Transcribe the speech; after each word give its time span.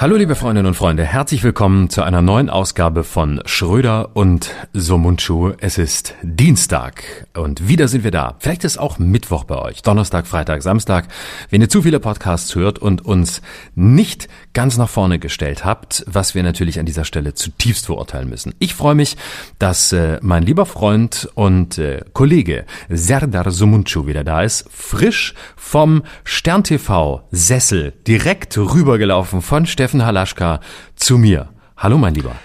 Hallo 0.00 0.16
liebe 0.16 0.34
Freundinnen 0.34 0.68
und 0.68 0.76
Freunde, 0.76 1.04
herzlich 1.04 1.42
willkommen 1.42 1.90
zu 1.90 2.00
einer 2.00 2.22
neuen 2.22 2.48
Ausgabe 2.48 3.04
von 3.04 3.42
Schröder 3.44 4.16
und 4.16 4.50
Somunchu. 4.72 5.52
Es 5.58 5.76
ist 5.76 6.14
Dienstag 6.22 7.26
und 7.34 7.68
wieder 7.68 7.86
sind 7.86 8.02
wir 8.02 8.10
da. 8.10 8.36
Vielleicht 8.38 8.64
ist 8.64 8.78
auch 8.78 8.98
Mittwoch 8.98 9.44
bei 9.44 9.58
euch, 9.58 9.82
Donnerstag, 9.82 10.26
Freitag, 10.26 10.62
Samstag. 10.62 11.08
Wenn 11.50 11.60
ihr 11.60 11.68
zu 11.68 11.82
viele 11.82 12.00
Podcasts 12.00 12.54
hört 12.54 12.78
und 12.78 13.04
uns 13.04 13.42
nicht 13.74 14.28
ganz 14.54 14.78
nach 14.78 14.88
vorne 14.88 15.18
gestellt 15.18 15.66
habt, 15.66 16.02
was 16.06 16.34
wir 16.34 16.42
natürlich 16.42 16.80
an 16.80 16.86
dieser 16.86 17.04
Stelle 17.04 17.34
zutiefst 17.34 17.84
verurteilen 17.84 18.30
müssen. 18.30 18.54
Ich 18.58 18.74
freue 18.74 18.94
mich, 18.94 19.18
dass 19.58 19.92
äh, 19.92 20.18
mein 20.22 20.44
lieber 20.44 20.64
Freund 20.64 21.28
und 21.34 21.76
äh, 21.76 22.00
Kollege 22.14 22.64
Serdar 22.88 23.50
Somunchu 23.50 24.06
wieder 24.06 24.24
da 24.24 24.40
ist, 24.40 24.66
frisch 24.70 25.34
vom 25.56 26.04
Stern 26.24 26.64
TV 26.64 27.28
Sessel 27.32 27.92
direkt 28.06 28.56
rübergelaufen 28.56 29.42
von 29.42 29.66
Stefan 29.66 29.89
Steffen 29.90 30.06
Halaschka 30.06 30.60
zu 30.94 31.18
mir. 31.18 31.48
Hallo, 31.76 31.98
mein 31.98 32.14
Lieber. 32.14 32.36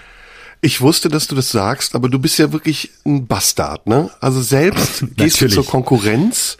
Ich 0.62 0.80
wusste, 0.80 1.08
dass 1.08 1.28
du 1.28 1.36
das 1.36 1.52
sagst, 1.52 1.94
aber 1.94 2.08
du 2.08 2.18
bist 2.18 2.38
ja 2.38 2.50
wirklich 2.50 2.90
ein 3.04 3.28
Bastard, 3.28 3.86
ne? 3.86 4.10
Also 4.20 4.42
selbst 4.42 5.04
gehst 5.16 5.40
du 5.40 5.48
zur 5.48 5.64
Konkurrenz. 5.64 6.56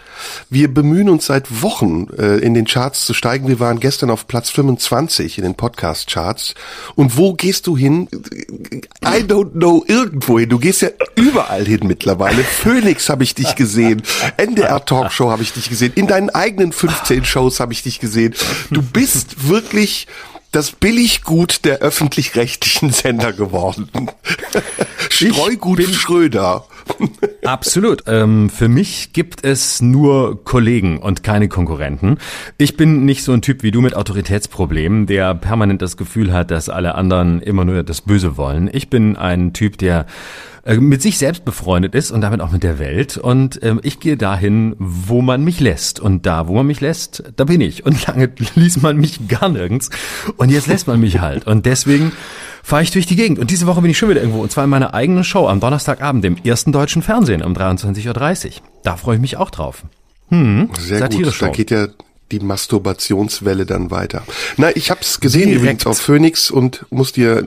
Wir 0.49 0.73
bemühen 0.73 1.09
uns 1.09 1.27
seit 1.27 1.61
Wochen, 1.61 2.07
äh, 2.17 2.37
in 2.37 2.55
den 2.55 2.67
Charts 2.67 3.05
zu 3.05 3.15
steigen. 3.15 3.49
Wir 3.49 3.59
waren 3.59 3.81
gestern 3.81 4.11
auf 4.11 4.29
Platz 4.29 4.51
25 4.51 5.39
in 5.39 5.45
den 5.45 5.55
Podcast-Charts. 5.57 6.55
Und 6.95 7.17
wo 7.17 7.33
gehst 7.33 7.67
du 7.67 7.77
hin? 7.77 8.07
I 9.03 9.25
don't 9.25 9.55
know 9.55 9.83
irgendwo 9.89 10.39
hin. 10.39 10.51
Du 10.51 10.61
gehst 10.61 10.83
ja 10.83 10.91
überall 11.17 11.65
hin 11.65 11.81
mittlerweile. 11.83 12.45
Phoenix 12.63 13.09
habe 13.09 13.25
ich 13.25 13.35
dich 13.35 13.57
gesehen. 13.57 14.03
NDR 14.37 14.85
Talkshow 14.85 15.31
habe 15.31 15.43
ich 15.43 15.53
dich 15.53 15.69
gesehen. 15.69 15.93
In 15.97 16.07
deinen 16.07 16.31
eigenen 16.31 16.71
15 16.71 17.25
Shows 17.25 17.59
habe 17.59 17.73
ich 17.73 17.83
dich 17.83 17.99
gesehen. 17.99 18.35
Du 18.71 18.83
bist 18.83 19.49
wirklich 19.49 20.07
das 20.53 20.73
Billiggut 20.73 21.65
der 21.65 21.79
öffentlich-rechtlichen 21.79 22.91
Sender 22.93 23.33
geworden. 23.33 23.89
Streugut 25.11 25.83
Schröder. 25.83 26.65
Absolut. 27.45 28.05
Ähm, 28.07 28.51
für 28.51 28.69
mich 28.69 29.13
gibt 29.13 29.45
es 29.45 29.81
nur 29.83 30.45
Kollegen 30.45 30.99
und 30.99 31.23
keine 31.23 31.49
Konkurrenten. 31.49 32.19
Ich 32.59 32.77
bin 32.77 33.05
nicht 33.05 33.23
so 33.23 33.33
ein 33.33 33.43
Typ 33.43 33.63
wie 33.63 33.71
du 33.71 33.81
mit 33.81 33.95
Autoritätsproblemen, 33.95 35.07
der 35.07 35.35
permanent 35.35 35.83
das 35.83 35.97
Gefühl 35.97 36.33
hat, 36.33 36.51
dass 36.51 36.69
alle 36.69 36.95
anderen 36.95 37.41
immer 37.43 37.65
nur 37.65 37.83
das 37.83 38.01
Böse 38.01 38.37
wollen. 38.37 38.71
Ich 38.73 38.89
bin 38.89 39.17
ein 39.17 39.53
Typ, 39.53 39.79
der 39.79 40.07
äh, 40.67 40.79
mit 40.79 41.01
sich 41.01 41.17
selbst 41.17 41.45
befreundet 41.45 41.95
ist 41.95 42.11
und 42.11 42.21
damit 42.23 42.41
auch 42.41 42.51
mit 42.51 42.65
der 42.65 42.81
Welt. 42.81 43.17
Und 43.17 43.61
ähm, 43.63 43.79
ich 43.85 44.01
gehe 44.01 44.17
dahin, 44.17 44.75
wo 44.79 45.23
man 45.23 45.45
mich 45.45 45.61
lässt. 45.61 46.01
Und 46.01 46.27
da, 46.27 46.49
wo 46.49 46.55
man 46.55 46.67
mich 46.67 46.81
lässt, 46.81 47.23
da 47.37 47.45
bin 47.45 47.61
ich. 47.61 47.87
Und 47.87 48.05
lange 48.09 48.31
ließ 48.57 48.83
man 48.83 48.97
mich 48.97 49.29
gar 49.29 49.49
nirgends. 49.49 49.91
Und 50.37 50.51
jetzt 50.51 50.67
lässt 50.67 50.89
man 50.89 50.99
mich 50.99 51.21
halt. 51.21 51.47
Und 51.47 51.67
deswegen 51.67 52.11
fahre 52.65 52.83
ich 52.83 52.91
durch 52.91 53.07
die 53.07 53.15
Gegend. 53.15 53.39
Und 53.39 53.53
diese 53.53 53.67
Woche 53.69 53.81
bin 53.81 53.93
ich 53.93 53.99
schon 53.99 54.09
wieder 54.09 54.21
irgendwo. 54.21 54.43
Und 54.43 54.51
zwar 54.51 54.65
in 54.65 54.71
meiner 54.71 54.93
eigenen 54.93 55.23
Show 55.23 55.47
am 55.47 55.61
Donnerstagabend, 55.61 56.25
dem 56.25 56.37
ersten 56.43 56.73
deutschen 56.73 57.01
Fernsehen 57.03 57.43
um 57.43 57.53
23.30 57.53 58.47
Uhr. 58.47 58.53
Da 58.83 58.97
freue 58.97 59.15
ich 59.15 59.21
mich 59.21 59.37
auch 59.37 59.51
drauf. 59.51 59.85
Hm, 60.31 60.71
Sehr 60.79 61.09
gut. 61.09 61.41
Da 61.41 61.49
geht 61.49 61.71
ja 61.71 61.87
die 62.33 62.41
Masturbationswelle 62.41 63.67
dann 63.67 63.91
weiter. 63.91 64.25
Na, 64.57 64.75
ich 64.75 64.91
habe 64.91 65.01
es 65.01 65.21
gesehen 65.21 65.49
Direkt. 65.49 65.63
übrigens 65.63 65.87
auf 65.87 65.99
Phoenix 65.99 66.51
und 66.51 66.85
muss 66.91 67.13
dir, 67.13 67.47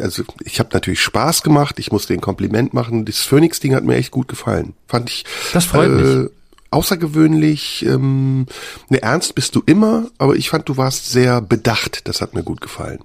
also 0.00 0.24
ich 0.44 0.58
habe 0.58 0.70
natürlich 0.72 1.00
Spaß 1.00 1.42
gemacht, 1.42 1.78
ich 1.78 1.90
muss 1.90 2.06
dir 2.06 2.14
ein 2.14 2.20
Kompliment 2.20 2.74
machen. 2.74 3.04
Das 3.04 3.20
Phoenix-Ding 3.20 3.74
hat 3.74 3.84
mir 3.84 3.96
echt 3.96 4.10
gut 4.10 4.28
gefallen. 4.28 4.74
Fand 4.86 5.10
ich. 5.10 5.24
Das 5.52 5.64
freut 5.64 5.88
äh, 5.88 5.92
mich. 5.92 6.30
Außergewöhnlich, 6.72 7.84
ähm, 7.84 8.46
ne, 8.88 9.02
ernst 9.02 9.34
bist 9.34 9.56
du 9.56 9.62
immer, 9.66 10.08
aber 10.18 10.36
ich 10.36 10.50
fand, 10.50 10.68
du 10.68 10.76
warst 10.76 11.10
sehr 11.10 11.40
bedacht. 11.40 12.06
Das 12.06 12.20
hat 12.20 12.34
mir 12.34 12.44
gut 12.44 12.60
gefallen. 12.60 13.00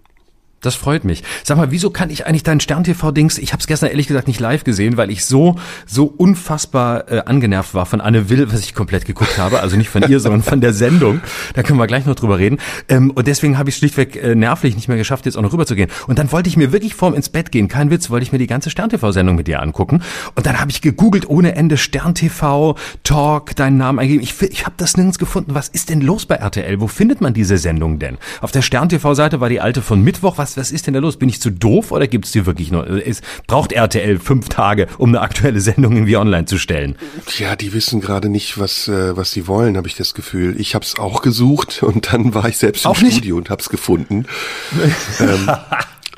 Das 0.66 0.76
freut 0.76 1.04
mich. 1.04 1.24
Sag 1.44 1.58
mal, 1.58 1.72
wieso 1.72 1.90
kann 1.90 2.10
ich 2.10 2.26
eigentlich 2.26 2.44
dein 2.44 2.60
Stern-TV-Dings, 2.60 3.38
ich 3.38 3.54
habe 3.54 3.62
es 3.62 3.68
gestern 3.68 3.90
ehrlich 3.90 4.08
gesagt 4.08 4.28
nicht 4.28 4.40
live 4.40 4.64
gesehen, 4.64 4.98
weil 4.98 5.12
ich 5.12 5.26
so 5.26 5.56
so 5.86 6.06
unfassbar 6.06 7.12
äh, 7.12 7.22
angenervt 7.26 7.74
war 7.74 7.86
von 7.86 8.02
Anne 8.02 8.30
Will, 8.30 8.52
was 8.52 8.62
ich 8.62 8.74
komplett 8.74 9.06
geguckt 9.06 9.38
habe, 9.38 9.60
also 9.60 9.78
nicht 9.78 9.90
von 9.90 10.04
ihr, 10.10 10.20
sondern 10.20 10.42
von 10.42 10.62
der 10.62 10.74
Sendung. 10.74 11.22
Da 11.54 11.64
können 11.64 11.80
wir 11.80 11.88
gleich 11.88 12.06
noch 12.06 12.16
drüber 12.16 12.40
reden. 12.40 12.58
Ähm, 12.90 13.12
und 13.12 13.28
deswegen 13.28 13.58
habe 13.58 13.70
ich 13.70 13.78
schlichtweg 13.78 14.16
äh, 14.16 14.36
nervlich 14.36 14.76
nicht 14.76 14.88
mehr 14.88 14.98
geschafft, 14.98 15.26
jetzt 15.26 15.38
auch 15.38 15.42
noch 15.42 15.54
rüber 15.54 15.66
zu 15.66 15.76
gehen. 15.76 15.90
Und 16.08 16.20
dann 16.20 16.32
wollte 16.32 16.50
ich 16.50 16.58
mir 16.58 16.72
wirklich 16.72 16.96
vorm 16.96 17.14
ins 17.14 17.30
Bett 17.30 17.52
gehen, 17.52 17.68
kein 17.68 17.92
Witz, 17.92 18.10
wollte 18.10 18.24
ich 18.24 18.32
mir 18.32 18.40
die 18.40 18.48
ganze 18.48 18.70
Stern-TV-Sendung 18.70 19.36
mit 19.36 19.48
dir 19.48 19.62
angucken. 19.62 20.02
Und 20.36 20.46
dann 20.46 20.60
habe 20.60 20.72
ich 20.72 20.82
gegoogelt 20.82 21.30
ohne 21.30 21.56
Ende 21.56 21.78
Stern-TV, 21.78 22.76
Talk, 23.04 23.56
deinen 23.56 23.78
Namen 23.78 24.00
eingegeben. 24.00 24.24
Ich, 24.24 24.42
ich 24.42 24.66
habe 24.66 24.76
das 24.78 24.98
nirgends 24.98 25.20
gefunden. 25.20 25.54
Was 25.54 25.68
ist 25.68 25.90
denn 25.90 26.02
los 26.02 26.26
bei 26.26 26.36
RTL? 26.36 26.80
Wo 26.82 26.88
findet 26.88 27.22
man 27.22 27.34
diese 27.34 27.58
Sendung 27.58 28.00
denn? 28.00 28.18
Auf 28.42 28.52
der 28.52 28.62
Stern-TV-Seite 28.62 29.40
war 29.40 29.50
die 29.50 29.62
alte 29.62 29.82
von 29.82 30.02
Mittwoch. 30.02 30.38
Was 30.38 30.55
was, 30.58 30.72
ist 30.72 30.88
denn 30.88 30.94
da 30.94 31.00
los? 31.00 31.18
Bin 31.18 31.30
ich 31.30 31.42
zu 31.42 31.50
doof 31.50 31.92
oder 31.92 32.08
gibt 32.08 32.26
es 32.26 32.32
die 32.32 32.46
wirklich 32.46 32.72
nur? 32.72 32.88
Es 32.88 33.22
braucht 33.48 33.72
RTL 33.72 34.20
fünf 34.20 34.50
Tage, 34.50 34.88
um 34.98 35.10
eine 35.10 35.22
aktuelle 35.22 35.60
Sendung 35.60 35.94
irgendwie 35.94 36.18
online 36.18 36.46
zu 36.46 36.58
stellen? 36.58 36.96
Ja, 37.38 37.56
die 37.56 37.74
wissen 37.74 38.02
gerade 38.02 38.30
nicht, 38.30 38.58
was 38.60 38.88
äh, 38.88 39.16
was 39.16 39.32
sie 39.32 39.48
wollen, 39.48 39.78
habe 39.78 39.88
ich 39.88 39.96
das 39.96 40.14
Gefühl. 40.14 40.60
Ich 40.60 40.76
habe 40.76 40.86
es 40.86 40.98
auch 40.98 41.22
gesucht 41.22 41.84
und 41.84 42.14
dann 42.14 42.34
war 42.34 42.48
ich 42.48 42.58
selbst 42.58 42.86
im 42.86 42.92
auch 42.92 42.96
Studio 42.96 43.36
nicht? 43.36 43.46
und 43.46 43.50
habe 43.50 43.62
es 43.62 43.70
gefunden. 43.70 44.26
ähm, 45.20 45.50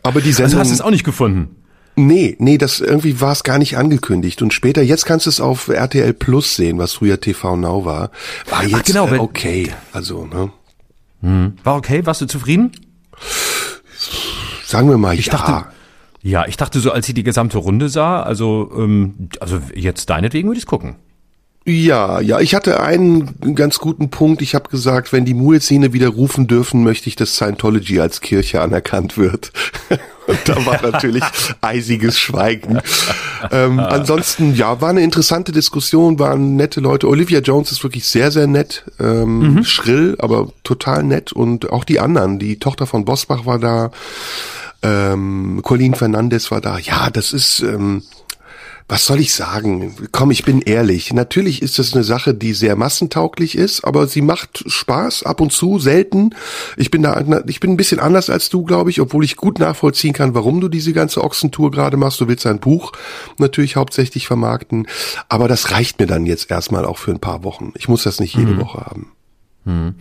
aber 0.04 0.22
die 0.22 0.32
Sendung. 0.32 0.46
Also 0.46 0.60
hast 0.60 0.70
du 0.70 0.74
es 0.76 0.82
auch 0.82 0.92
nicht 0.92 1.04
gefunden? 1.04 1.56
Nee, 2.00 2.36
nee, 2.38 2.60
das 2.60 2.80
irgendwie 2.80 3.20
war 3.22 3.32
es 3.32 3.44
gar 3.44 3.58
nicht 3.58 3.76
angekündigt. 3.76 4.44
Und 4.44 4.54
später, 4.54 4.84
jetzt 4.84 5.08
kannst 5.08 5.26
du 5.26 5.32
es 5.32 5.42
auf 5.42 5.68
RTL 5.68 6.14
Plus 6.14 6.56
sehen, 6.56 6.78
was 6.78 6.94
früher 6.94 7.20
TV 7.20 7.56
Now 7.58 7.86
war. 7.86 8.12
War 8.52 8.64
jetzt 8.64 8.76
Ach, 8.76 8.84
genau, 8.84 9.08
äh, 9.08 9.18
okay. 9.18 9.72
Also, 9.94 10.28
ne? 10.28 10.52
Hm. 11.24 11.54
War 11.64 11.76
okay? 11.76 12.06
Warst 12.06 12.22
du 12.22 12.28
zufrieden? 12.28 12.72
Sagen 14.68 14.90
wir 14.90 14.98
mal, 14.98 15.18
ich 15.18 15.28
ja. 15.28 15.32
Dachte, 15.32 15.70
ja, 16.22 16.46
ich 16.46 16.58
dachte 16.58 16.82
so, 16.82 16.92
als 16.92 17.06
sie 17.06 17.14
die 17.14 17.24
gesamte 17.24 17.58
Runde 17.58 17.88
sah, 17.88 18.22
also, 18.22 18.70
ähm, 18.76 19.30
also 19.40 19.62
jetzt 19.74 20.10
deinetwegen 20.10 20.50
würde 20.50 20.60
ich 20.60 20.66
gucken. 20.66 20.98
Ja, 21.70 22.22
ja, 22.22 22.40
ich 22.40 22.56
hatte 22.56 22.80
einen 22.80 23.54
ganz 23.54 23.80
guten 23.80 24.10
Punkt. 24.10 24.42
Ich 24.42 24.56
habe 24.56 24.70
gesagt, 24.70 25.12
wenn 25.12 25.26
die 25.26 25.34
Muezzine 25.34 25.92
wieder 25.92 26.08
rufen 26.08 26.48
dürfen, 26.48 26.82
möchte 26.82 27.10
ich, 27.10 27.18
dass 27.18 27.36
Scientology 27.36 28.00
als 28.00 28.22
Kirche 28.22 28.62
anerkannt 28.62 29.18
wird. 29.18 29.52
Und 30.28 30.40
da 30.46 30.66
war 30.66 30.82
natürlich 30.82 31.26
eisiges 31.62 32.20
Schweigen. 32.20 32.80
Ähm, 33.52 33.80
ansonsten, 33.80 34.56
ja, 34.56 34.80
war 34.80 34.92
eine 34.92 35.02
interessante 35.02 35.52
Diskussion, 35.52 36.20
waren 36.20 36.56
nette 36.56 36.80
Leute. 36.80 37.10
Olivia 37.10 37.40
Jones 37.40 37.74
ist 37.74 37.84
wirklich 37.84 38.06
sehr, 38.06 38.32
sehr 38.32 38.48
nett, 38.48 38.86
ähm, 39.02 39.56
mhm. 39.56 39.64
schrill, 39.66 40.16
aber 40.20 40.48
total 40.64 41.04
nett. 41.04 41.34
Und 41.34 41.70
auch 41.70 41.84
die 41.84 42.00
anderen, 42.00 42.40
die 42.40 42.60
Tochter 42.60 42.88
von 42.88 43.04
Bosbach 43.04 43.46
war 43.46 43.60
da, 43.60 43.92
ähm, 44.84 45.60
Colleen 45.64 45.96
Fernandez 45.96 46.50
war 46.50 46.62
da. 46.62 46.78
Ja, 46.78 47.10
das 47.10 47.34
ist... 47.34 47.60
Ähm, 47.60 48.04
was 48.90 49.06
soll 49.06 49.20
ich 49.20 49.34
sagen? 49.34 49.96
Komm, 50.14 50.32
ich 50.32 50.46
bin 50.46 50.62
ehrlich. 50.62 51.12
Natürlich 51.12 51.62
ist 51.62 51.78
das 51.78 51.94
eine 51.94 52.06
Sache, 52.06 52.34
die 52.34 52.54
sehr 52.54 52.78
massentauglich 52.78 53.58
ist, 53.58 53.84
aber 53.84 54.08
sie 54.08 54.22
macht 54.22 54.64
Spaß 54.66 55.24
ab 55.24 55.42
und 55.42 55.52
zu, 55.52 55.78
selten. 55.78 56.34
Ich 56.78 56.90
bin 56.90 57.04
da, 57.04 57.22
ich 57.48 57.60
bin 57.60 57.72
ein 57.72 57.78
bisschen 57.78 58.00
anders 58.00 58.30
als 58.30 58.50
du, 58.50 58.64
glaube 58.64 58.90
ich, 58.90 59.02
obwohl 59.02 59.26
ich 59.26 59.36
gut 59.36 59.60
nachvollziehen 59.60 60.14
kann, 60.14 60.36
warum 60.36 60.62
du 60.62 60.70
diese 60.70 60.94
ganze 60.94 61.22
Ochsentour 61.22 61.72
gerade 61.72 61.98
machst. 61.98 62.22
Du 62.22 62.30
willst 62.30 62.46
ein 62.46 62.60
Buch 62.60 62.94
natürlich 63.38 63.76
hauptsächlich 63.76 64.26
vermarkten, 64.26 64.88
aber 65.28 65.50
das 65.50 65.72
reicht 65.72 66.00
mir 66.00 66.08
dann 66.08 66.26
jetzt 66.26 66.50
erstmal 66.50 66.86
auch 66.86 66.98
für 66.98 67.12
ein 67.12 67.20
paar 67.20 67.44
Wochen. 67.44 67.74
Ich 67.76 67.90
muss 67.90 68.04
das 68.04 68.22
nicht 68.22 68.36
jede 68.36 68.54
mhm. 68.54 68.62
Woche 68.62 68.86
haben. 68.86 69.17
Hm. 69.68 69.96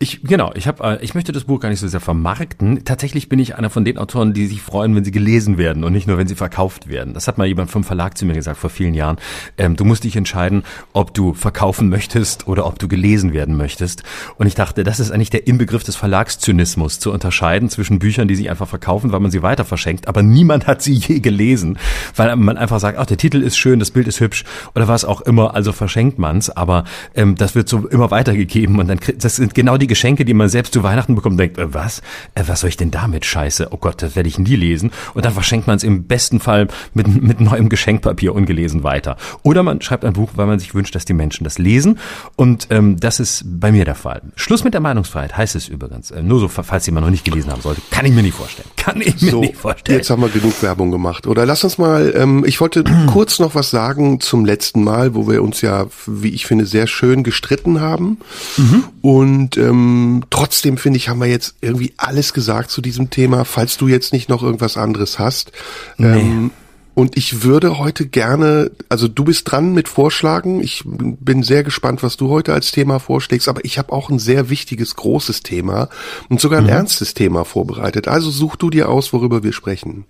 Ich 0.00 0.24
genau, 0.24 0.50
ich 0.56 0.66
habe 0.66 0.82
äh, 0.82 1.04
ich 1.04 1.14
möchte 1.14 1.30
das 1.30 1.44
Buch 1.44 1.60
gar 1.60 1.68
nicht 1.68 1.78
so 1.78 1.86
sehr 1.86 2.00
vermarkten. 2.00 2.84
Tatsächlich 2.84 3.28
bin 3.28 3.38
ich 3.38 3.54
einer 3.54 3.70
von 3.70 3.84
den 3.84 3.96
Autoren, 3.96 4.32
die 4.32 4.46
sich 4.46 4.60
freuen, 4.60 4.96
wenn 4.96 5.04
sie 5.04 5.12
gelesen 5.12 5.58
werden 5.58 5.84
und 5.84 5.92
nicht 5.92 6.08
nur, 6.08 6.18
wenn 6.18 6.26
sie 6.26 6.34
verkauft 6.34 6.88
werden. 6.88 7.14
Das 7.14 7.28
hat 7.28 7.38
mal 7.38 7.46
jemand 7.46 7.70
vom 7.70 7.84
Verlag 7.84 8.18
zu 8.18 8.26
mir 8.26 8.34
gesagt 8.34 8.58
vor 8.58 8.68
vielen 8.68 8.94
Jahren. 8.94 9.18
Ähm, 9.58 9.76
du 9.76 9.84
musst 9.84 10.02
dich 10.02 10.16
entscheiden, 10.16 10.64
ob 10.92 11.14
du 11.14 11.34
verkaufen 11.34 11.88
möchtest 11.88 12.48
oder 12.48 12.66
ob 12.66 12.80
du 12.80 12.88
gelesen 12.88 13.32
werden 13.32 13.56
möchtest. 13.56 14.02
Und 14.38 14.48
ich 14.48 14.56
dachte, 14.56 14.82
das 14.82 14.98
ist 14.98 15.12
eigentlich 15.12 15.30
der 15.30 15.46
Inbegriff 15.46 15.84
des 15.84 15.94
Verlagszynismus, 15.94 16.98
zu 16.98 17.12
unterscheiden 17.12 17.70
zwischen 17.70 18.00
Büchern, 18.00 18.26
die 18.26 18.34
sich 18.34 18.50
einfach 18.50 18.66
verkaufen, 18.66 19.12
weil 19.12 19.20
man 19.20 19.30
sie 19.30 19.44
weiter 19.44 19.64
verschenkt, 19.64 20.08
aber 20.08 20.24
niemand 20.24 20.66
hat 20.66 20.82
sie 20.82 20.94
je 20.94 21.20
gelesen, 21.20 21.78
weil 22.16 22.34
man 22.34 22.56
einfach 22.56 22.80
sagt, 22.80 22.98
ach, 22.98 23.06
der 23.06 23.18
Titel 23.18 23.40
ist 23.40 23.56
schön, 23.56 23.78
das 23.78 23.92
Bild 23.92 24.08
ist 24.08 24.18
hübsch 24.18 24.42
oder 24.74 24.88
was 24.88 25.04
auch 25.04 25.20
immer, 25.20 25.54
also 25.54 25.70
verschenkt 25.70 26.18
man's, 26.18 26.50
aber 26.50 26.82
ähm, 27.14 27.36
das 27.36 27.54
wird 27.54 27.68
so 27.68 27.86
immer 27.86 28.10
weitergegeben 28.10 28.80
und 28.80 28.88
dann 28.88 28.98
kriegt 28.98 29.11
das 29.18 29.36
sind 29.36 29.54
genau 29.54 29.76
die 29.76 29.86
Geschenke, 29.86 30.24
die 30.24 30.34
man 30.34 30.48
selbst 30.48 30.72
zu 30.72 30.82
Weihnachten 30.82 31.14
bekommt 31.14 31.34
und 31.34 31.38
denkt, 31.38 31.58
äh, 31.58 31.72
was? 31.72 32.00
Äh, 32.34 32.44
was 32.46 32.60
soll 32.60 32.68
ich 32.68 32.76
denn 32.76 32.90
damit? 32.90 33.24
Scheiße. 33.24 33.68
Oh 33.70 33.76
Gott, 33.76 34.02
das 34.02 34.16
werde 34.16 34.28
ich 34.28 34.38
nie 34.38 34.56
lesen. 34.56 34.90
Und 35.14 35.24
dann 35.24 35.32
verschenkt 35.32 35.66
man 35.66 35.76
es 35.76 35.84
im 35.84 36.04
besten 36.04 36.40
Fall 36.40 36.68
mit, 36.94 37.06
mit 37.22 37.40
neuem 37.40 37.68
Geschenkpapier 37.68 38.34
ungelesen 38.34 38.82
weiter. 38.84 39.16
Oder 39.42 39.62
man 39.62 39.80
schreibt 39.80 40.04
ein 40.04 40.12
Buch, 40.12 40.30
weil 40.34 40.46
man 40.46 40.58
sich 40.58 40.74
wünscht, 40.74 40.94
dass 40.94 41.04
die 41.04 41.12
Menschen 41.12 41.44
das 41.44 41.58
lesen. 41.58 41.98
Und 42.36 42.68
ähm, 42.70 42.98
das 42.98 43.20
ist 43.20 43.44
bei 43.46 43.72
mir 43.72 43.84
der 43.84 43.94
Fall. 43.94 44.22
Schluss 44.36 44.64
mit 44.64 44.74
der 44.74 44.80
Meinungsfreiheit 44.80 45.36
heißt 45.36 45.56
es 45.56 45.68
übrigens. 45.68 46.10
Äh, 46.10 46.22
nur 46.22 46.40
so, 46.40 46.48
falls 46.48 46.86
jemand 46.86 47.06
noch 47.06 47.10
nicht 47.10 47.24
gelesen 47.24 47.50
haben 47.50 47.62
sollte. 47.62 47.82
Kann 47.90 48.06
ich 48.06 48.12
mir 48.12 48.22
nicht 48.22 48.36
vorstellen. 48.36 48.68
Kann 48.76 49.00
ich 49.00 49.20
mir 49.20 49.30
so, 49.30 49.40
nicht 49.40 49.56
vorstellen. 49.56 49.98
Jetzt 49.98 50.10
haben 50.10 50.22
wir 50.22 50.28
genug 50.28 50.62
Werbung 50.62 50.90
gemacht. 50.90 51.26
Oder 51.26 51.46
lass 51.46 51.64
uns 51.64 51.78
mal, 51.78 52.12
ähm, 52.16 52.44
ich 52.46 52.60
wollte 52.60 52.84
kurz 53.06 53.38
noch 53.38 53.54
was 53.54 53.70
sagen 53.70 54.20
zum 54.20 54.44
letzten 54.44 54.84
Mal, 54.84 55.14
wo 55.14 55.28
wir 55.28 55.42
uns 55.42 55.60
ja, 55.60 55.86
wie 56.06 56.30
ich 56.30 56.46
finde, 56.46 56.66
sehr 56.66 56.86
schön 56.86 57.22
gestritten 57.22 57.80
haben. 57.80 58.18
Mhm. 58.56 58.84
Und 59.02 59.56
ähm, 59.56 60.24
trotzdem 60.30 60.78
finde 60.78 60.96
ich, 60.96 61.08
haben 61.08 61.20
wir 61.20 61.26
jetzt 61.26 61.56
irgendwie 61.60 61.92
alles 61.96 62.32
gesagt 62.32 62.70
zu 62.70 62.80
diesem 62.80 63.10
Thema. 63.10 63.44
Falls 63.44 63.76
du 63.76 63.88
jetzt 63.88 64.12
nicht 64.12 64.28
noch 64.28 64.42
irgendwas 64.42 64.76
anderes 64.76 65.18
hast. 65.18 65.52
Nee. 65.98 66.20
Ähm, 66.20 66.50
und 66.94 67.16
ich 67.16 67.42
würde 67.42 67.78
heute 67.78 68.06
gerne, 68.06 68.70
also 68.88 69.08
du 69.08 69.24
bist 69.24 69.50
dran 69.50 69.72
mit 69.72 69.88
Vorschlagen. 69.88 70.62
Ich 70.62 70.82
bin 70.84 71.42
sehr 71.42 71.64
gespannt, 71.64 72.02
was 72.02 72.16
du 72.16 72.28
heute 72.28 72.52
als 72.52 72.70
Thema 72.70 72.98
vorschlägst. 72.98 73.48
Aber 73.48 73.64
ich 73.64 73.78
habe 73.78 73.92
auch 73.92 74.10
ein 74.10 74.18
sehr 74.18 74.50
wichtiges, 74.50 74.94
großes 74.94 75.42
Thema 75.42 75.88
und 76.28 76.40
sogar 76.40 76.58
ein 76.58 76.64
mhm. 76.64 76.70
ernstes 76.70 77.14
Thema 77.14 77.44
vorbereitet. 77.44 78.08
Also 78.08 78.30
such 78.30 78.56
du 78.56 78.70
dir 78.70 78.88
aus, 78.88 79.12
worüber 79.12 79.42
wir 79.42 79.52
sprechen. 79.52 80.04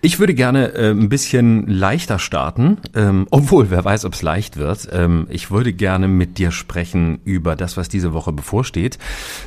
Ich 0.00 0.18
würde 0.18 0.34
gerne 0.34 0.74
äh, 0.74 0.90
ein 0.90 1.08
bisschen 1.08 1.66
leichter 1.66 2.18
starten, 2.18 2.78
ähm, 2.94 3.26
obwohl 3.30 3.70
wer 3.70 3.84
weiß, 3.84 4.04
ob 4.04 4.14
es 4.14 4.22
leicht 4.22 4.56
wird. 4.56 4.88
Ähm, 4.92 5.26
ich 5.30 5.50
würde 5.50 5.72
gerne 5.72 6.08
mit 6.08 6.38
dir 6.38 6.50
sprechen 6.50 7.20
über 7.24 7.56
das, 7.56 7.76
was 7.76 7.88
diese 7.88 8.12
Woche 8.12 8.32
bevorsteht, 8.32 8.98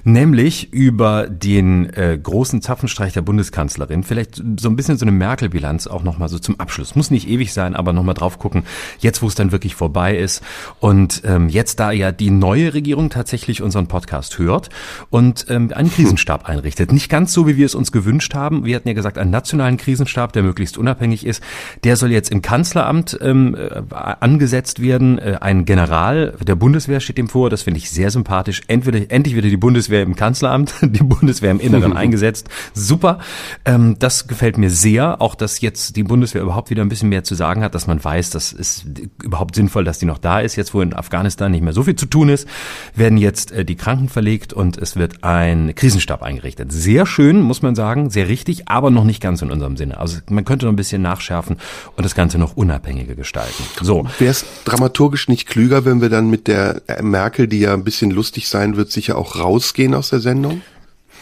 nämlich 0.04 0.74
über 0.74 1.28
den 1.28 1.92
äh, 1.94 2.20
großen 2.22 2.62
Zapfenstreich 2.62 3.14
der 3.14 3.22
Bundeskanzlerin. 3.22 4.04
Vielleicht 4.04 4.36
so 4.36 4.70
ein 4.70 4.76
bisschen 4.76 4.98
so 4.98 5.06
eine 5.06 5.12
Merkel-Bilanz 5.12 5.88
auch 5.88 6.04
nochmal 6.04 6.30
so 6.30 6.40
zum 6.40 6.60
Abschluss. 6.60 6.96
Muss 6.96 7.12
nicht 7.12 7.28
ewig 7.28 7.54
sein, 7.54 7.76
aber 7.76 7.94
nochmal 7.94 8.16
drauf 8.16 8.40
gucken, 8.40 8.64
jetzt 9.00 9.22
wo 9.22 9.28
es 9.28 9.36
dann 9.36 9.52
wirklich 9.52 9.76
vorbei 9.76 10.18
ist. 10.18 10.44
Und 10.80 11.22
ähm, 11.26 11.50
jetzt, 11.50 11.80
da 11.80 11.92
ja 11.92 12.12
die 12.12 12.32
neue 12.32 12.74
Regierung 12.74 13.10
tatsächlich 13.10 13.62
unseren 13.62 13.88
Podcast 13.88 14.38
hört 14.38 14.70
und 15.10 15.46
ähm, 15.50 15.72
einen 15.74 15.92
Krisenstab 15.92 16.48
einrichtet. 16.50 16.92
Nicht 16.92 17.10
ganz 17.10 17.34
so, 17.34 17.48
wie 17.48 17.58
wir 17.58 17.66
es 17.66 17.76
uns 17.76 17.92
gewünscht 17.92 18.34
haben. 18.34 18.66
Wir 18.66 18.76
hatten 18.76 18.88
ja 18.88 18.94
gesagt, 18.94 19.18
einen 19.18 19.32
nationalen 19.32 19.78
Krisenstab 19.78 20.09
Generalstab, 20.10 20.34
der 20.34 20.44
möglichst 20.44 20.78
unabhängig 20.78 21.26
ist, 21.26 21.42
der 21.84 21.96
soll 21.96 22.12
jetzt 22.12 22.32
im 22.32 22.42
Kanzleramt 22.42 23.18
ähm, 23.22 23.56
äh, 23.56 23.82
angesetzt 23.94 24.82
werden. 24.82 25.20
Äh, 25.20 25.38
ein 25.42 25.66
General 25.66 26.36
der 26.42 26.56
Bundeswehr 26.56 27.00
steht 27.00 27.20
ihm 27.20 27.30
vor, 27.30 27.50
das 27.50 27.64
finde 27.64 27.78
ich 27.80 27.90
sehr 27.90 28.10
sympathisch. 28.12 28.62
Entweder 28.68 29.00
endlich 29.12 29.36
wieder 29.36 29.50
die 29.50 29.58
Bundeswehr 29.58 30.04
im 30.04 30.16
Kanzleramt, 30.16 30.74
die 30.82 31.04
Bundeswehr 31.04 31.52
im 31.52 31.60
Inneren 31.60 31.96
eingesetzt. 31.98 32.50
Super. 32.74 33.20
Ähm, 33.66 33.98
das 34.00 34.28
gefällt 34.28 34.58
mir 34.58 34.70
sehr. 34.70 35.22
Auch, 35.22 35.36
dass 35.36 35.62
jetzt 35.62 35.96
die 35.96 36.04
Bundeswehr 36.04 36.42
überhaupt 36.42 36.70
wieder 36.70 36.82
ein 36.82 36.90
bisschen 36.90 37.10
mehr 37.10 37.24
zu 37.24 37.36
sagen 37.36 37.64
hat, 37.64 37.76
dass 37.76 37.88
man 37.88 38.04
weiß, 38.04 38.32
das 38.32 38.52
ist 38.52 38.86
überhaupt 39.24 39.56
sinnvoll, 39.56 39.84
dass 39.84 40.00
die 40.00 40.06
noch 40.06 40.18
da 40.18 40.40
ist. 40.40 40.56
Jetzt, 40.56 40.74
wo 40.74 40.82
in 40.82 40.94
Afghanistan 40.94 41.52
nicht 41.52 41.64
mehr 41.64 41.74
so 41.74 41.84
viel 41.84 41.96
zu 41.96 42.06
tun 42.06 42.30
ist, 42.30 42.48
werden 42.96 43.18
jetzt 43.18 43.52
äh, 43.52 43.66
die 43.66 43.76
Kranken 43.76 44.10
verlegt 44.10 44.54
und 44.54 44.78
es 44.78 44.96
wird 44.96 45.24
ein 45.24 45.76
Krisenstab 45.76 46.24
eingerichtet. 46.24 46.72
Sehr 46.72 47.06
schön, 47.06 47.42
muss 47.42 47.62
man 47.62 47.76
sagen, 47.76 48.10
sehr 48.10 48.28
richtig, 48.28 48.68
aber 48.68 48.90
noch 48.90 49.04
nicht 49.04 49.22
ganz 49.22 49.42
in 49.42 49.52
unserem 49.52 49.78
Sinne. 49.78 49.99
Also 50.00 50.18
man 50.30 50.46
könnte 50.46 50.66
noch 50.66 50.74
ein 50.74 50.78
bisschen 50.78 51.02
nachschärfen 51.02 51.58
und 51.96 52.04
das 52.04 52.16
Ganze 52.16 52.38
noch 52.38 52.56
unabhängiger 52.56 53.16
gestalten. 53.16 53.64
So. 53.82 54.08
Wäre 54.18 54.32
es 54.32 54.46
dramaturgisch 54.66 55.28
nicht 55.28 55.48
klüger, 55.48 55.86
wenn 55.86 56.02
wir 56.02 56.10
dann 56.10 56.30
mit 56.30 56.48
der 56.48 56.82
Merkel, 57.02 57.48
die 57.48 57.60
ja 57.60 57.74
ein 57.74 57.84
bisschen 57.84 58.12
lustig 58.12 58.48
sein 58.48 58.78
wird, 58.78 58.92
sicher 58.92 59.18
auch 59.18 59.38
rausgehen 59.38 59.94
aus 59.94 60.10
der 60.10 60.20
Sendung? 60.20 60.62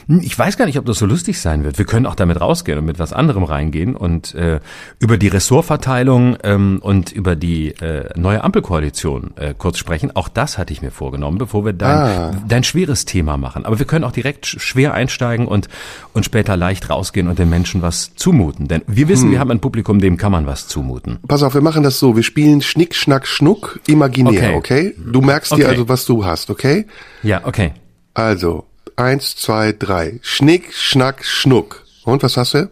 Hm, 0.08 0.22
ich 0.24 0.38
weiß 0.38 0.58
gar 0.58 0.66
nicht, 0.66 0.78
ob 0.80 0.86
das 0.86 0.98
so 0.98 1.06
lustig 1.06 1.40
sein 1.40 1.64
wird. 1.64 1.78
Wir 1.78 1.86
können 1.86 2.06
auch 2.06 2.16
damit 2.16 2.40
rausgehen 2.40 2.78
und 2.80 2.86
mit 2.86 3.00
was 3.00 3.14
anderem 3.14 3.44
reingehen 3.44 3.96
und 3.96 4.34
äh, 4.36 4.60
über 5.00 5.18
die 5.18 5.28
Ressortverteilung 5.28 6.38
ähm, 6.44 6.80
und 6.82 7.12
über 7.12 7.36
die 7.36 7.70
äh, 7.72 8.10
neue 8.18 8.44
Ampelkoalition 8.44 9.32
äh, 9.36 9.54
kurz 9.58 9.78
sprechen. 9.78 10.16
Auch 10.16 10.30
das 10.30 10.58
hatte 10.58 10.74
ich 10.74 10.82
mir 10.82 10.92
vorgenommen, 10.92 11.38
bevor 11.38 11.66
wir 11.66 11.74
dein, 11.74 11.98
ah. 11.98 12.32
dein 12.48 12.64
schweres 12.64 13.06
Thema 13.06 13.38
machen. 13.38 13.66
Aber 13.66 13.80
wir 13.80 13.86
können 13.86 14.06
auch 14.06 14.12
direkt 14.12 14.46
schwer 14.46 14.94
einsteigen 14.94 15.48
und, 15.48 15.68
und 16.14 16.24
später 16.24 16.58
leicht 16.58 16.90
rausgehen 16.90 17.28
und 17.28 17.40
den 17.40 17.50
Menschen 17.50 17.82
was 17.82 18.16
zumuten. 18.16 18.68
Denn 18.68 18.82
wir 18.88 19.08
wissen, 19.10 19.26
hm. 19.26 19.32
wir 19.32 19.40
haben 19.40 19.52
ein 19.52 19.60
Publikum, 19.60 20.00
dem 20.00 20.18
kann 20.18 20.32
man 20.32 20.46
was 20.46 20.68
zumuten. 20.68 21.20
Pass 21.28 21.44
auf, 21.44 21.54
wir 21.54 21.62
machen 21.62 21.84
das 21.84 22.00
so. 22.00 22.16
Wir 22.16 22.24
spielen 22.24 22.62
Schnick, 22.62 22.96
Schnack, 22.96 23.28
Schnuck 23.28 23.80
imaginär, 23.88 24.56
okay? 24.56 24.94
okay? 24.94 24.96
Du 25.12 25.22
merkst 25.22 25.52
okay. 25.52 25.64
dir 25.64 25.70
also, 25.70 25.90
was 25.90 26.06
du 26.06 26.26
hast, 26.26 26.50
okay? 26.50 26.86
Ja, 27.24 27.42
okay. 27.46 27.74
Also, 28.14 28.66
Eins, 29.00 29.36
zwei, 29.36 29.74
drei. 29.74 30.20
Schnick, 30.24 30.74
Schnack, 30.74 31.24
Schnuck. 31.24 31.86
Und 32.04 32.24
was 32.24 32.36
hast 32.36 32.56
du? 32.56 32.72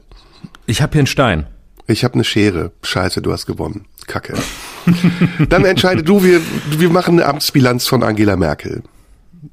Ich 0.66 0.82
habe 0.82 0.94
hier 0.94 1.02
einen 1.02 1.08
Stein. 1.08 1.46
Ich 1.86 2.04
habe 2.04 2.16
eine 2.16 2.24
Schere. 2.24 2.72
Scheiße, 2.82 3.22
du 3.22 3.32
hast 3.32 3.46
gewonnen. 3.46 3.86
Kacke. 4.08 4.34
Dann 5.50 5.66
entscheide 5.66 6.02
du, 6.02 6.24
wir, 6.24 6.42
wir 6.72 6.90
machen 6.90 7.20
eine 7.20 7.30
Amtsbilanz 7.30 7.86
von 7.86 8.02
Angela 8.02 8.38
Merkel. 8.38 8.82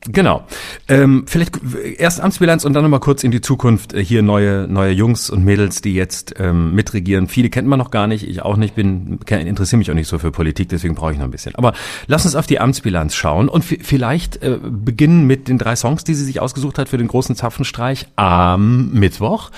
Genau. 0.01 0.45
Ähm, 0.89 1.25
vielleicht 1.27 1.59
erst 1.99 2.21
Amtsbilanz 2.21 2.65
und 2.65 2.73
dann 2.73 2.83
nochmal 2.83 3.01
kurz 3.01 3.25
in 3.25 3.31
die 3.31 3.41
Zukunft. 3.41 3.93
Äh, 3.93 4.05
hier 4.05 4.23
neue, 4.23 4.67
neue 4.69 4.93
Jungs 4.93 5.31
und 5.31 5.45
Mädels, 5.45 5.83
die 5.83 5.95
jetzt 5.95 6.35
ähm, 6.39 6.75
mitregieren. 6.75 7.29
Viele 7.29 7.51
kennt 7.51 7.69
man 7.69 7.79
noch 7.79 7.91
gar 7.91 8.07
nicht. 8.07 8.27
Ich 8.27 8.43
auch 8.43 8.57
nicht. 8.57 8.75
Bin 8.75 9.19
interessiere 9.29 9.79
mich 9.79 9.91
auch 9.91 9.95
nicht 9.95 10.09
so 10.09 10.19
für 10.19 10.31
Politik, 10.31 10.69
deswegen 10.69 10.95
brauche 10.95 11.13
ich 11.13 11.19
noch 11.19 11.25
ein 11.25 11.31
bisschen. 11.31 11.55
Aber 11.55 11.73
lass 12.07 12.25
uns 12.25 12.35
auf 12.35 12.47
die 12.47 12.61
Amtsbilanz 12.61 13.15
schauen 13.15 13.49
und 13.49 13.63
vielleicht 13.63 14.43
äh, 14.43 14.59
beginnen 14.63 15.27
mit 15.27 15.49
den 15.49 15.59
drei 15.59 15.77
Songs, 15.77 16.05
die 16.05 16.15
sie 16.15 16.25
sich 16.25 16.41
ausgesucht 16.41 16.79
hat 16.79 16.89
für 16.89 16.99
den 16.99 17.09
großen 17.09 17.37
Zapfenstreich 17.37 18.07
am 18.17 18.93
Mittwoch. 18.93 19.51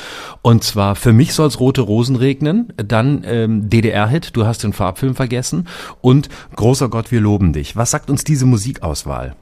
Und 0.42 0.64
zwar 0.64 0.96
für 0.96 1.12
mich 1.12 1.34
soll's 1.34 1.60
rote 1.60 1.82
Rosen 1.82 2.16
regnen. 2.16 2.72
Dann 2.76 3.24
ähm, 3.26 3.68
DDR-Hit. 3.70 4.36
Du 4.36 4.46
hast 4.46 4.62
den 4.62 4.72
Farbfilm 4.72 5.14
vergessen 5.14 5.68
und 6.00 6.28
großer 6.56 6.88
Gott, 6.88 7.12
wir 7.12 7.20
loben 7.20 7.52
dich. 7.52 7.76
Was 7.76 7.90
sagt 7.90 8.10
uns 8.10 8.24
diese 8.24 8.46
Musikauswahl? 8.46 9.36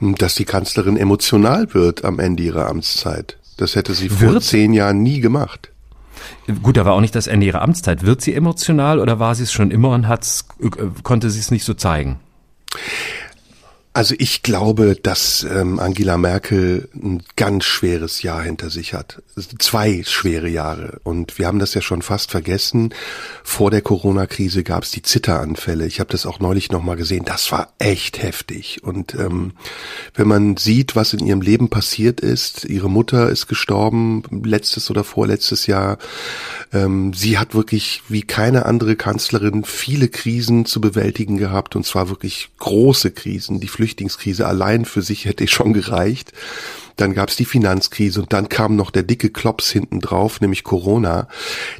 Dass 0.00 0.34
die 0.34 0.44
Kanzlerin 0.44 0.96
emotional 0.96 1.72
wird 1.74 2.04
am 2.04 2.18
Ende 2.18 2.42
ihrer 2.42 2.68
Amtszeit. 2.68 3.38
Das 3.56 3.76
hätte 3.76 3.92
sie 3.94 4.08
vor 4.08 4.34
wird? 4.34 4.42
zehn 4.42 4.72
Jahren 4.72 5.02
nie 5.02 5.20
gemacht. 5.20 5.70
Gut, 6.62 6.76
da 6.76 6.84
war 6.84 6.94
auch 6.94 7.00
nicht 7.00 7.14
das 7.14 7.26
Ende 7.26 7.46
ihrer 7.46 7.62
Amtszeit. 7.62 8.04
Wird 8.04 8.20
sie 8.20 8.34
emotional 8.34 8.98
oder 8.98 9.18
war 9.18 9.34
sie 9.34 9.44
es 9.44 9.52
schon 9.52 9.70
immer 9.70 9.90
und 9.90 10.08
hat's, 10.08 10.46
äh, 10.60 10.68
konnte 11.02 11.30
sie 11.30 11.40
es 11.40 11.50
nicht 11.50 11.64
so 11.64 11.74
zeigen? 11.74 12.18
Also 14.00 14.14
ich 14.16 14.42
glaube, 14.42 14.96
dass 14.96 15.42
ähm, 15.42 15.78
Angela 15.78 16.16
Merkel 16.16 16.88
ein 16.94 17.22
ganz 17.36 17.66
schweres 17.66 18.22
Jahr 18.22 18.42
hinter 18.42 18.70
sich 18.70 18.94
hat. 18.94 19.22
Zwei 19.58 20.02
schwere 20.06 20.48
Jahre. 20.48 21.00
Und 21.02 21.38
wir 21.38 21.46
haben 21.46 21.58
das 21.58 21.74
ja 21.74 21.82
schon 21.82 22.00
fast 22.00 22.30
vergessen. 22.30 22.94
Vor 23.44 23.70
der 23.70 23.82
Corona-Krise 23.82 24.64
gab 24.64 24.84
es 24.84 24.90
die 24.90 25.02
Zitteranfälle. 25.02 25.86
Ich 25.86 26.00
habe 26.00 26.10
das 26.10 26.24
auch 26.24 26.40
neulich 26.40 26.72
nochmal 26.72 26.96
gesehen. 26.96 27.26
Das 27.26 27.52
war 27.52 27.74
echt 27.78 28.22
heftig. 28.22 28.82
Und 28.82 29.14
ähm, 29.16 29.52
wenn 30.14 30.28
man 30.28 30.56
sieht, 30.56 30.96
was 30.96 31.12
in 31.12 31.26
ihrem 31.26 31.42
Leben 31.42 31.68
passiert 31.68 32.20
ist, 32.20 32.64
ihre 32.64 32.88
Mutter 32.88 33.28
ist 33.28 33.48
gestorben 33.48 34.22
letztes 34.42 34.90
oder 34.90 35.04
vorletztes 35.04 35.66
Jahr. 35.66 35.98
Ähm, 36.72 37.12
sie 37.12 37.36
hat 37.36 37.54
wirklich 37.54 38.00
wie 38.08 38.22
keine 38.22 38.64
andere 38.64 38.96
Kanzlerin 38.96 39.62
viele 39.64 40.08
Krisen 40.08 40.64
zu 40.64 40.80
bewältigen 40.80 41.36
gehabt. 41.36 41.76
Und 41.76 41.84
zwar 41.84 42.08
wirklich 42.08 42.48
große 42.60 43.10
Krisen. 43.10 43.60
Die 43.60 43.68
Flüchtlingskrise 43.90 44.46
allein 44.46 44.84
für 44.84 45.02
sich 45.02 45.24
hätte 45.24 45.46
schon 45.48 45.72
gereicht. 45.72 46.32
Dann 46.96 47.14
gab 47.14 47.30
es 47.30 47.36
die 47.36 47.44
Finanzkrise 47.44 48.20
und 48.20 48.32
dann 48.32 48.48
kam 48.48 48.76
noch 48.76 48.90
der 48.90 49.02
dicke 49.02 49.30
Klops 49.30 49.70
hinten 49.70 50.00
drauf, 50.00 50.40
nämlich 50.40 50.64
Corona. 50.64 51.28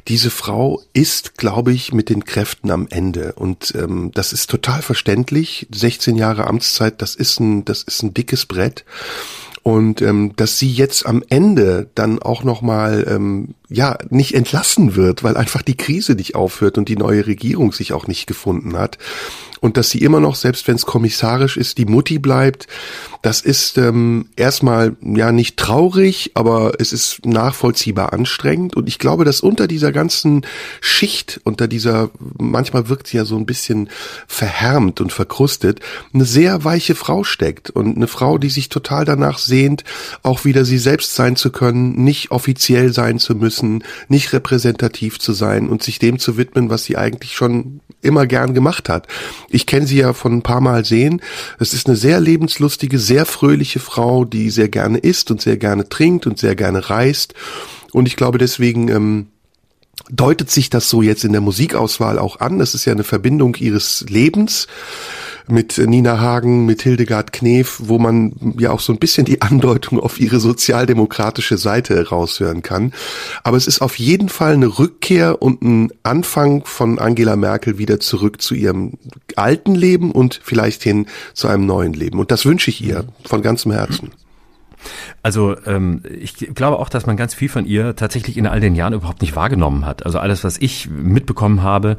Diese 0.07 0.31
Frau 0.31 0.81
ist, 0.93 1.37
glaube 1.37 1.71
ich, 1.71 1.93
mit 1.93 2.09
den 2.09 2.25
Kräften 2.25 2.71
am 2.71 2.87
Ende 2.89 3.33
und 3.33 3.73
ähm, 3.75 4.11
das 4.13 4.33
ist 4.33 4.49
total 4.49 4.81
verständlich. 4.81 5.67
16 5.71 6.15
Jahre 6.15 6.47
Amtszeit, 6.47 7.01
das 7.01 7.15
ist 7.15 7.39
ein, 7.39 7.65
das 7.65 7.83
ist 7.83 8.03
ein 8.03 8.13
dickes 8.13 8.45
Brett. 8.45 8.83
Und 9.63 10.01
ähm, 10.01 10.33
dass 10.35 10.57
sie 10.57 10.71
jetzt 10.71 11.05
am 11.05 11.23
Ende 11.29 11.87
dann 11.93 12.19
auch 12.19 12.43
nochmal 12.43 13.05
ähm, 13.07 13.53
ja 13.69 13.99
nicht 14.09 14.33
entlassen 14.33 14.95
wird, 14.95 15.23
weil 15.23 15.37
einfach 15.37 15.61
die 15.61 15.77
Krise 15.77 16.15
nicht 16.15 16.33
aufhört 16.33 16.79
und 16.79 16.89
die 16.89 16.97
neue 16.97 17.27
Regierung 17.27 17.71
sich 17.71 17.93
auch 17.93 18.07
nicht 18.07 18.25
gefunden 18.25 18.75
hat 18.75 18.97
und 19.61 19.77
dass 19.77 19.91
sie 19.91 19.99
immer 19.99 20.19
noch, 20.19 20.35
selbst 20.35 20.67
wenn 20.67 20.75
es 20.75 20.87
kommissarisch 20.87 21.55
ist, 21.55 21.77
die 21.77 21.85
Mutti 21.85 22.17
bleibt, 22.17 22.67
das 23.21 23.41
ist 23.41 23.77
ähm, 23.77 24.25
erstmal 24.35 24.95
ja 25.01 25.31
nicht 25.31 25.57
traurig, 25.57 26.31
aber 26.33 26.73
es 26.79 26.91
ist 26.91 27.23
nachvollziehbar 27.27 28.11
anstrengend. 28.11 28.75
Und 28.75 28.87
ich 28.87 28.97
glaube, 28.97 29.23
dass 29.23 29.41
unter 29.41 29.67
dieser 29.67 29.91
ganzen 29.91 30.47
Schicht, 30.81 31.39
unter 31.43 31.67
dieser, 31.67 32.09
manchmal 32.39 32.89
wirkt 32.89 33.05
sie 33.05 33.17
ja 33.17 33.25
so 33.25 33.37
ein 33.37 33.45
bisschen 33.45 33.89
verhärmt 34.27 34.99
und 34.99 35.13
verkrustet, 35.13 35.79
eine 36.11 36.25
sehr 36.25 36.63
weiche 36.63 36.95
Frau 36.95 37.23
steckt 37.23 37.69
und 37.69 37.95
eine 37.95 38.07
Frau, 38.07 38.39
die 38.39 38.49
sich 38.49 38.69
total 38.69 39.05
danach 39.05 39.37
sehnt, 39.37 39.83
auch 40.23 40.43
wieder 40.43 40.65
sie 40.65 40.79
selbst 40.79 41.13
sein 41.13 41.35
zu 41.35 41.51
können, 41.51 42.03
nicht 42.03 42.31
offiziell 42.31 42.91
sein 42.93 43.19
zu 43.19 43.35
müssen, 43.35 43.83
nicht 44.07 44.33
repräsentativ 44.33 45.19
zu 45.19 45.33
sein 45.33 45.69
und 45.69 45.83
sich 45.83 45.99
dem 45.99 46.17
zu 46.17 46.35
widmen, 46.37 46.71
was 46.71 46.85
sie 46.85 46.97
eigentlich 46.97 47.35
schon 47.35 47.81
immer 48.01 48.25
gern 48.27 48.53
gemacht 48.53 48.89
hat. 48.89 49.07
Ich 49.49 49.65
kenne 49.65 49.87
sie 49.87 49.97
ja 49.97 50.13
von 50.13 50.33
ein 50.33 50.41
paar 50.41 50.61
Mal 50.61 50.85
sehen. 50.85 51.21
Es 51.59 51.73
ist 51.73 51.87
eine 51.87 51.95
sehr 51.95 52.19
lebenslustige, 52.19 52.99
sehr 52.99 53.25
fröhliche 53.25 53.79
Frau, 53.79 54.25
die 54.25 54.49
sehr 54.49 54.69
gerne 54.69 54.97
isst 54.97 55.31
und 55.31 55.41
sehr 55.41 55.57
gerne 55.57 55.89
trinkt 55.89 56.27
und 56.27 56.39
sehr 56.39 56.55
gerne 56.55 56.89
reist. 56.89 57.33
Und 57.91 58.07
ich 58.07 58.15
glaube 58.15 58.37
deswegen 58.37 58.87
ähm, 58.87 59.27
deutet 60.09 60.49
sich 60.49 60.69
das 60.69 60.89
so 60.89 61.01
jetzt 61.01 61.23
in 61.23 61.31
der 61.31 61.41
Musikauswahl 61.41 62.19
auch 62.19 62.39
an. 62.39 62.59
Das 62.59 62.73
ist 62.73 62.85
ja 62.85 62.93
eine 62.93 63.03
Verbindung 63.03 63.55
ihres 63.55 64.05
Lebens 64.09 64.67
mit 65.47 65.77
Nina 65.77 66.19
Hagen, 66.19 66.65
mit 66.65 66.81
Hildegard 66.81 67.33
Knef, 67.33 67.81
wo 67.83 67.99
man 67.99 68.33
ja 68.57 68.71
auch 68.71 68.79
so 68.79 68.93
ein 68.93 68.99
bisschen 68.99 69.25
die 69.25 69.41
Andeutung 69.41 69.99
auf 69.99 70.19
ihre 70.19 70.39
sozialdemokratische 70.39 71.57
Seite 71.57 72.09
raushören 72.09 72.61
kann. 72.61 72.93
Aber 73.43 73.57
es 73.57 73.67
ist 73.67 73.81
auf 73.81 73.97
jeden 73.99 74.29
Fall 74.29 74.53
eine 74.53 74.79
Rückkehr 74.79 75.41
und 75.41 75.61
ein 75.61 75.91
Anfang 76.03 76.63
von 76.65 76.99
Angela 76.99 77.35
Merkel 77.35 77.77
wieder 77.77 77.99
zurück 77.99 78.41
zu 78.41 78.55
ihrem 78.55 78.93
alten 79.35 79.75
Leben 79.75 80.11
und 80.11 80.39
vielleicht 80.43 80.83
hin 80.83 81.07
zu 81.33 81.47
einem 81.47 81.65
neuen 81.65 81.93
Leben. 81.93 82.19
Und 82.19 82.31
das 82.31 82.45
wünsche 82.45 82.69
ich 82.69 82.81
ihr 82.81 83.05
von 83.25 83.41
ganzem 83.41 83.71
Herzen. 83.71 84.11
Also 85.23 85.55
ähm, 85.67 86.01
ich 86.19 86.35
glaube 86.35 86.79
auch, 86.79 86.89
dass 86.89 87.05
man 87.05 87.15
ganz 87.15 87.33
viel 87.33 87.49
von 87.49 87.65
ihr 87.65 87.95
tatsächlich 87.95 88.37
in 88.37 88.47
all 88.47 88.59
den 88.59 88.75
Jahren 88.75 88.93
überhaupt 88.93 89.21
nicht 89.21 89.35
wahrgenommen 89.35 89.85
hat. 89.85 90.05
Also 90.05 90.19
alles, 90.19 90.43
was 90.43 90.57
ich 90.57 90.89
mitbekommen 90.89 91.61
habe, 91.61 91.97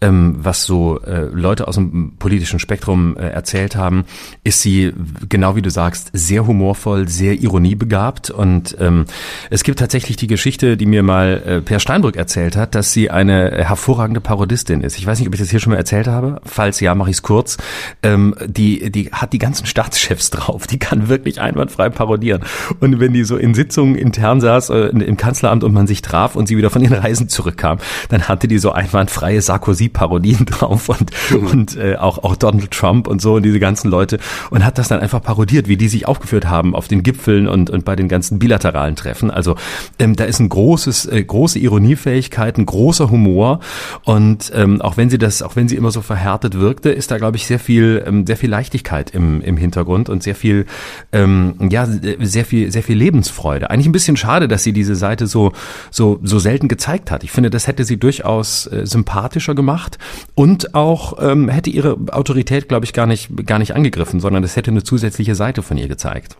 ähm, 0.00 0.36
was 0.38 0.64
so 0.64 1.00
äh, 1.02 1.26
Leute 1.32 1.68
aus 1.68 1.76
dem 1.76 2.16
politischen 2.18 2.58
Spektrum 2.58 3.16
äh, 3.16 3.28
erzählt 3.28 3.76
haben, 3.76 4.04
ist 4.42 4.60
sie, 4.60 4.92
genau 5.28 5.54
wie 5.54 5.62
du 5.62 5.70
sagst, 5.70 6.10
sehr 6.12 6.46
humorvoll, 6.46 7.08
sehr 7.08 7.34
ironiebegabt. 7.34 8.30
Und 8.30 8.76
ähm, 8.80 9.04
es 9.50 9.62
gibt 9.62 9.78
tatsächlich 9.78 10.16
die 10.16 10.26
Geschichte, 10.26 10.76
die 10.76 10.86
mir 10.86 11.02
mal 11.04 11.42
äh, 11.46 11.60
Per 11.60 11.78
Steinbrück 11.78 12.16
erzählt 12.16 12.56
hat, 12.56 12.74
dass 12.74 12.92
sie 12.92 13.10
eine 13.10 13.52
hervorragende 13.52 14.20
Parodistin 14.20 14.80
ist. 14.80 14.98
Ich 14.98 15.06
weiß 15.06 15.20
nicht, 15.20 15.28
ob 15.28 15.34
ich 15.34 15.40
das 15.40 15.50
hier 15.50 15.60
schon 15.60 15.72
mal 15.72 15.78
erzählt 15.78 16.08
habe. 16.08 16.40
Falls 16.44 16.80
ja, 16.80 16.94
mache 16.94 17.10
ich 17.10 17.16
es 17.16 17.22
kurz. 17.22 17.56
Ähm, 18.02 18.34
die, 18.44 18.90
die 18.90 19.10
hat 19.12 19.32
die 19.32 19.38
ganzen 19.38 19.66
Staatschefs 19.66 20.30
drauf. 20.30 20.66
Die 20.66 20.80
kann 20.80 21.08
wirklich 21.08 21.40
einwandfrei 21.40 21.88
parodieren. 21.88 22.42
Und 22.80 23.00
wenn 23.00 23.12
die 23.12 23.24
so 23.24 23.36
in 23.36 23.54
Sitzungen 23.54 23.94
intern 23.94 24.40
saß 24.40 24.70
äh, 24.70 24.76
im 24.88 25.16
Kanzleramt 25.16 25.64
und 25.64 25.72
man 25.72 25.86
sich 25.86 26.02
traf 26.02 26.36
und 26.36 26.46
sie 26.46 26.56
wieder 26.56 26.70
von 26.70 26.82
ihren 26.82 26.94
Reisen 26.94 27.28
zurückkam, 27.28 27.78
dann 28.08 28.28
hatte 28.28 28.48
die 28.48 28.58
so 28.58 28.72
einwandfreie 28.72 29.40
Sarkozy-Parodien 29.40 30.46
drauf 30.46 30.88
und, 30.88 31.10
mhm. 31.30 31.46
und 31.46 31.76
äh, 31.76 31.96
auch, 31.96 32.22
auch 32.24 32.36
Donald 32.36 32.70
Trump 32.70 33.06
und 33.06 33.20
so 33.20 33.34
und 33.34 33.42
diese 33.42 33.60
ganzen 33.60 33.90
Leute 33.90 34.18
und 34.50 34.64
hat 34.64 34.78
das 34.78 34.88
dann 34.88 35.00
einfach 35.00 35.22
parodiert, 35.22 35.68
wie 35.68 35.76
die 35.76 35.88
sich 35.88 36.06
aufgeführt 36.06 36.46
haben 36.46 36.74
auf 36.74 36.88
den 36.88 37.02
Gipfeln 37.02 37.48
und, 37.48 37.70
und 37.70 37.84
bei 37.84 37.96
den 37.96 38.08
ganzen 38.08 38.38
bilateralen 38.38 38.96
Treffen. 38.96 39.30
Also 39.30 39.56
ähm, 39.98 40.16
da 40.16 40.24
ist 40.24 40.40
ein 40.40 40.48
großes, 40.48 41.06
äh, 41.06 41.22
große 41.22 41.58
Ironiefähigkeit, 41.58 42.58
ein 42.58 42.66
großer 42.66 43.10
Humor 43.10 43.60
und 44.04 44.52
ähm, 44.54 44.80
auch 44.80 44.96
wenn 44.96 45.10
sie 45.10 45.18
das, 45.18 45.42
auch 45.42 45.56
wenn 45.56 45.68
sie 45.68 45.76
immer 45.76 45.90
so 45.90 46.02
verhärtet 46.02 46.54
wirkte, 46.58 46.90
ist 46.90 47.10
da 47.10 47.18
glaube 47.18 47.36
ich 47.36 47.46
sehr 47.46 47.58
viel, 47.58 48.02
ähm, 48.06 48.26
sehr 48.26 48.36
viel 48.36 48.50
Leichtigkeit 48.50 49.10
im, 49.10 49.40
im 49.40 49.56
Hintergrund 49.56 50.08
und 50.08 50.22
sehr 50.22 50.34
viel, 50.34 50.66
ähm, 51.12 51.54
ja, 51.70 51.86
sehr 52.20 52.44
viel 52.44 52.53
viel, 52.54 52.70
sehr 52.70 52.82
viel 52.82 52.96
Lebensfreude. 52.96 53.70
Eigentlich 53.70 53.86
ein 53.86 53.92
bisschen 53.92 54.16
schade, 54.16 54.46
dass 54.46 54.62
sie 54.62 54.72
diese 54.72 54.94
Seite 54.94 55.26
so, 55.26 55.52
so, 55.90 56.20
so 56.22 56.38
selten 56.38 56.68
gezeigt 56.68 57.10
hat. 57.10 57.24
Ich 57.24 57.32
finde, 57.32 57.50
das 57.50 57.66
hätte 57.66 57.84
sie 57.84 57.96
durchaus 57.96 58.66
äh, 58.66 58.86
sympathischer 58.86 59.54
gemacht 59.54 59.98
und 60.34 60.74
auch 60.74 61.18
ähm, 61.20 61.48
hätte 61.48 61.70
ihre 61.70 61.96
Autorität, 62.12 62.68
glaube 62.68 62.84
ich, 62.84 62.92
gar 62.92 63.06
nicht, 63.06 63.46
gar 63.46 63.58
nicht 63.58 63.74
angegriffen, 63.74 64.20
sondern 64.20 64.42
das 64.42 64.54
hätte 64.54 64.70
eine 64.70 64.84
zusätzliche 64.84 65.34
Seite 65.34 65.62
von 65.62 65.76
ihr 65.76 65.88
gezeigt. 65.88 66.36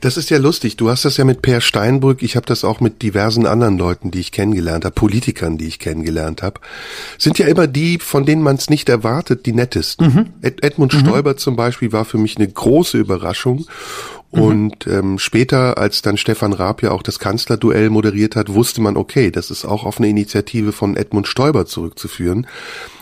Das 0.00 0.16
ist 0.16 0.30
ja 0.30 0.38
lustig. 0.38 0.76
Du 0.76 0.90
hast 0.90 1.04
das 1.04 1.16
ja 1.16 1.24
mit 1.24 1.42
Per 1.42 1.60
Steinbrück. 1.60 2.22
Ich 2.22 2.36
habe 2.36 2.46
das 2.46 2.64
auch 2.64 2.80
mit 2.80 3.02
diversen 3.02 3.46
anderen 3.46 3.78
Leuten, 3.78 4.10
die 4.10 4.20
ich 4.20 4.32
kennengelernt 4.32 4.84
habe, 4.84 4.94
Politikern, 4.94 5.58
die 5.58 5.66
ich 5.66 5.78
kennengelernt 5.78 6.42
habe. 6.42 6.60
Sind 7.18 7.38
ja 7.38 7.46
immer 7.46 7.66
die, 7.66 7.98
von 7.98 8.24
denen 8.24 8.42
man 8.42 8.56
es 8.56 8.70
nicht 8.70 8.88
erwartet, 8.88 9.46
die 9.46 9.52
nettesten. 9.52 10.06
Mhm. 10.06 10.26
Ed 10.42 10.62
Edmund 10.62 10.94
mhm. 10.94 11.00
Stoiber 11.00 11.36
zum 11.36 11.56
Beispiel 11.56 11.92
war 11.92 12.04
für 12.04 12.18
mich 12.18 12.36
eine 12.36 12.48
große 12.48 12.98
Überraschung. 12.98 13.66
Mhm. 14.32 14.42
Und 14.42 14.86
ähm, 14.86 15.18
später, 15.18 15.78
als 15.78 16.02
dann 16.02 16.16
Stefan 16.16 16.52
Raab 16.52 16.82
ja 16.82 16.90
auch 16.90 17.02
das 17.02 17.18
Kanzlerduell 17.18 17.90
moderiert 17.90 18.36
hat, 18.36 18.52
wusste 18.52 18.80
man, 18.80 18.96
okay, 18.96 19.30
das 19.30 19.50
ist 19.50 19.64
auch 19.64 19.84
auf 19.84 19.98
eine 19.98 20.08
Initiative 20.08 20.72
von 20.72 20.96
Edmund 20.96 21.28
Stoiber 21.28 21.66
zurückzuführen. 21.66 22.46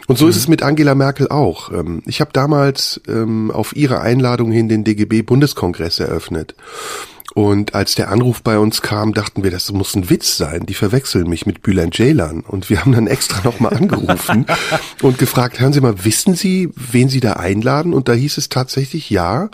Und 0.06 0.18
so 0.18 0.24
mhm. 0.24 0.30
ist 0.30 0.36
es 0.36 0.48
mit 0.48 0.62
Angela 0.62 0.94
Merkel 0.94 1.28
auch. 1.28 1.72
Ähm, 1.72 2.02
ich 2.06 2.20
habe 2.20 2.30
damals 2.32 3.00
ähm, 3.08 3.50
auf 3.50 3.74
ihre 3.74 4.00
Einladung 4.00 4.52
hin 4.52 4.68
den 4.68 4.84
DGB-Bundeskongress 4.84 5.98
eröffnet. 6.00 6.54
Und 7.34 7.74
als 7.74 7.96
der 7.96 8.10
Anruf 8.10 8.42
bei 8.42 8.58
uns 8.58 8.80
kam, 8.80 9.12
dachten 9.12 9.42
wir, 9.42 9.50
das 9.50 9.70
muss 9.72 9.96
ein 9.96 10.08
Witz 10.08 10.36
sein. 10.36 10.66
Die 10.66 10.74
verwechseln 10.74 11.28
mich 11.28 11.46
mit 11.46 11.62
Bülent 11.62 11.94
Ceylan. 11.94 12.40
Und 12.40 12.70
wir 12.70 12.80
haben 12.80 12.92
dann 12.92 13.08
extra 13.08 13.42
nochmal 13.42 13.74
angerufen 13.74 14.46
und 15.02 15.18
gefragt, 15.18 15.58
hören 15.58 15.72
Sie 15.72 15.80
mal, 15.80 16.04
wissen 16.04 16.36
Sie, 16.36 16.70
wen 16.76 17.08
Sie 17.08 17.18
da 17.18 17.34
einladen? 17.34 17.92
Und 17.92 18.08
da 18.08 18.12
hieß 18.12 18.38
es 18.38 18.48
tatsächlich, 18.48 19.10
ja, 19.10 19.50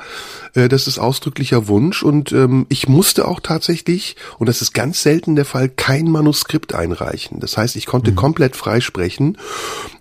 äh, 0.54 0.68
das 0.68 0.86
ist 0.86 0.98
ausdrücklicher 0.98 1.68
Wunsch. 1.68 2.02
Und 2.02 2.32
ähm, 2.32 2.66
ich 2.68 2.86
musste 2.86 3.26
auch 3.26 3.40
tatsächlich, 3.40 4.16
und 4.38 4.48
das 4.48 4.60
ist 4.60 4.74
ganz 4.74 5.02
selten 5.02 5.34
der 5.34 5.46
Fall, 5.46 5.70
kein 5.70 6.04
Manuskript 6.04 6.74
einreichen. 6.74 7.40
Das 7.40 7.56
heißt, 7.56 7.76
ich 7.76 7.86
konnte 7.86 8.10
mhm. 8.10 8.16
komplett 8.16 8.56
frei 8.56 8.82
sprechen. 8.82 9.38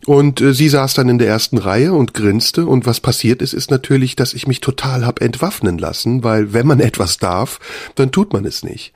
Und 0.05 0.41
äh, 0.41 0.53
sie 0.53 0.67
saß 0.67 0.95
dann 0.95 1.07
in 1.07 1.17
der 1.17 1.29
ersten 1.29 1.57
Reihe 1.57 1.93
und 1.93 2.13
grinste. 2.13 2.65
Und 2.65 2.85
was 2.85 2.99
passiert 2.99 3.41
ist, 3.41 3.53
ist 3.53 3.71
natürlich, 3.71 4.17
dass 4.17 4.33
ich 4.33 4.47
mich 4.47 4.59
total 4.59 5.05
hab 5.05 5.21
entwaffnen 5.21 5.77
lassen, 5.77 6.25
weil 6.25 6.51
wenn 6.51 6.67
man 6.67 6.81
etwas 6.81 7.19
darf, 7.19 7.59
dann 7.95 8.11
tut 8.11 8.33
man 8.33 8.45
es 8.45 8.63
nicht. 8.63 8.93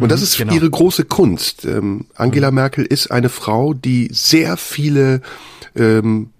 Und 0.00 0.12
das 0.12 0.20
mhm, 0.20 0.24
ist 0.24 0.38
genau. 0.38 0.54
ihre 0.54 0.70
große 0.70 1.04
Kunst. 1.04 1.64
Ähm, 1.64 2.06
Angela 2.14 2.50
mhm. 2.50 2.56
Merkel 2.56 2.84
ist 2.84 3.10
eine 3.10 3.28
Frau, 3.28 3.72
die 3.74 4.08
sehr 4.12 4.56
viele 4.56 5.22
ähm, 5.76 6.30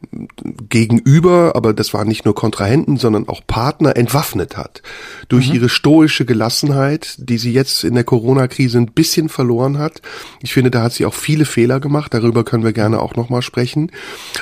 gegenüber, 0.69 1.53
aber 1.55 1.75
das 1.75 1.93
waren 1.93 2.09
nicht 2.09 2.25
nur 2.25 2.35
Kontrahenten, 2.35 2.97
sondern 2.97 3.29
auch 3.29 3.43
Partner 3.47 3.97
entwaffnet 3.97 4.57
hat. 4.57 4.83
Durch 5.29 5.49
mhm. 5.49 5.55
ihre 5.57 5.69
stoische 5.69 6.25
Gelassenheit, 6.25 7.17
die 7.19 7.39
sie 7.39 7.53
jetzt 7.53 7.85
in 7.85 7.95
der 7.95 8.05
Corona-Krise 8.05 8.79
ein 8.79 8.93
bisschen 8.93 9.29
verloren 9.29 9.79
hat. 9.79 10.01
Ich 10.43 10.53
finde, 10.53 10.71
da 10.71 10.83
hat 10.83 10.93
sie 10.93 11.07
auch 11.07 11.15
viele 11.15 11.45
Fehler 11.45 11.81
gemacht, 11.81 12.15
darüber 12.15 12.45
können 12.45 12.65
wir 12.65 12.73
gerne 12.73 13.01
auch 13.01 13.17
nochmal 13.17 13.43
sprechen. 13.43 13.93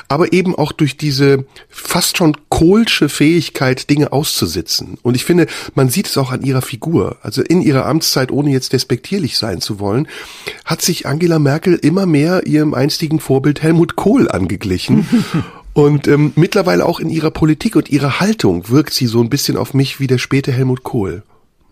Aber 0.09 0.33
eben 0.33 0.55
auch 0.55 0.73
durch 0.73 0.97
diese 0.97 1.45
fast 1.69 2.17
schon 2.17 2.37
kohlsche 2.49 3.09
Fähigkeit, 3.09 3.91
Dinge 3.91 4.13
auszusitzen. 4.13 4.99
Und 5.03 5.17
ich 5.17 5.25
finde, 5.25 5.47
man 5.75 5.89
sieht 5.89 6.07
es 6.07 6.19
auch 6.19 6.31
an 6.31 6.43
ihrer 6.43 6.63
Figur. 6.63 7.17
Also 7.23 7.43
in 7.43 7.63
ihrer 7.63 7.87
Amtszeit, 7.87 8.31
ohne 8.31 8.51
jetzt 8.51 8.73
despektierlich 9.05 9.37
sein 9.37 9.61
zu 9.61 9.79
wollen, 9.81 10.09
hat 10.65 10.81
sich 10.81 11.07
Angela 11.07 11.39
Merkel 11.39 11.75
immer 11.75 12.07
mehr 12.07 12.47
ihrem 12.47 12.73
einstigen 12.73 13.21
Vorbild 13.21 13.63
Helmut 13.63 13.97
Kohl 13.97 14.31
angeglichen. 14.31 15.07
Und 15.75 16.09
ähm, 16.09 16.33
mittlerweile 16.37 16.87
auch 16.87 17.01
in 17.01 17.11
ihrer 17.11 17.33
Politik 17.33 17.75
und 17.75 17.91
ihrer 17.91 18.21
Haltung 18.21 18.69
wirkt 18.69 18.93
sie 18.93 19.07
so 19.07 19.21
ein 19.21 19.29
bisschen 19.29 19.57
auf 19.57 19.75
mich 19.75 19.99
wie 19.99 20.07
der 20.07 20.19
späte 20.19 20.53
Helmut 20.53 20.85
Kohl. 20.85 21.25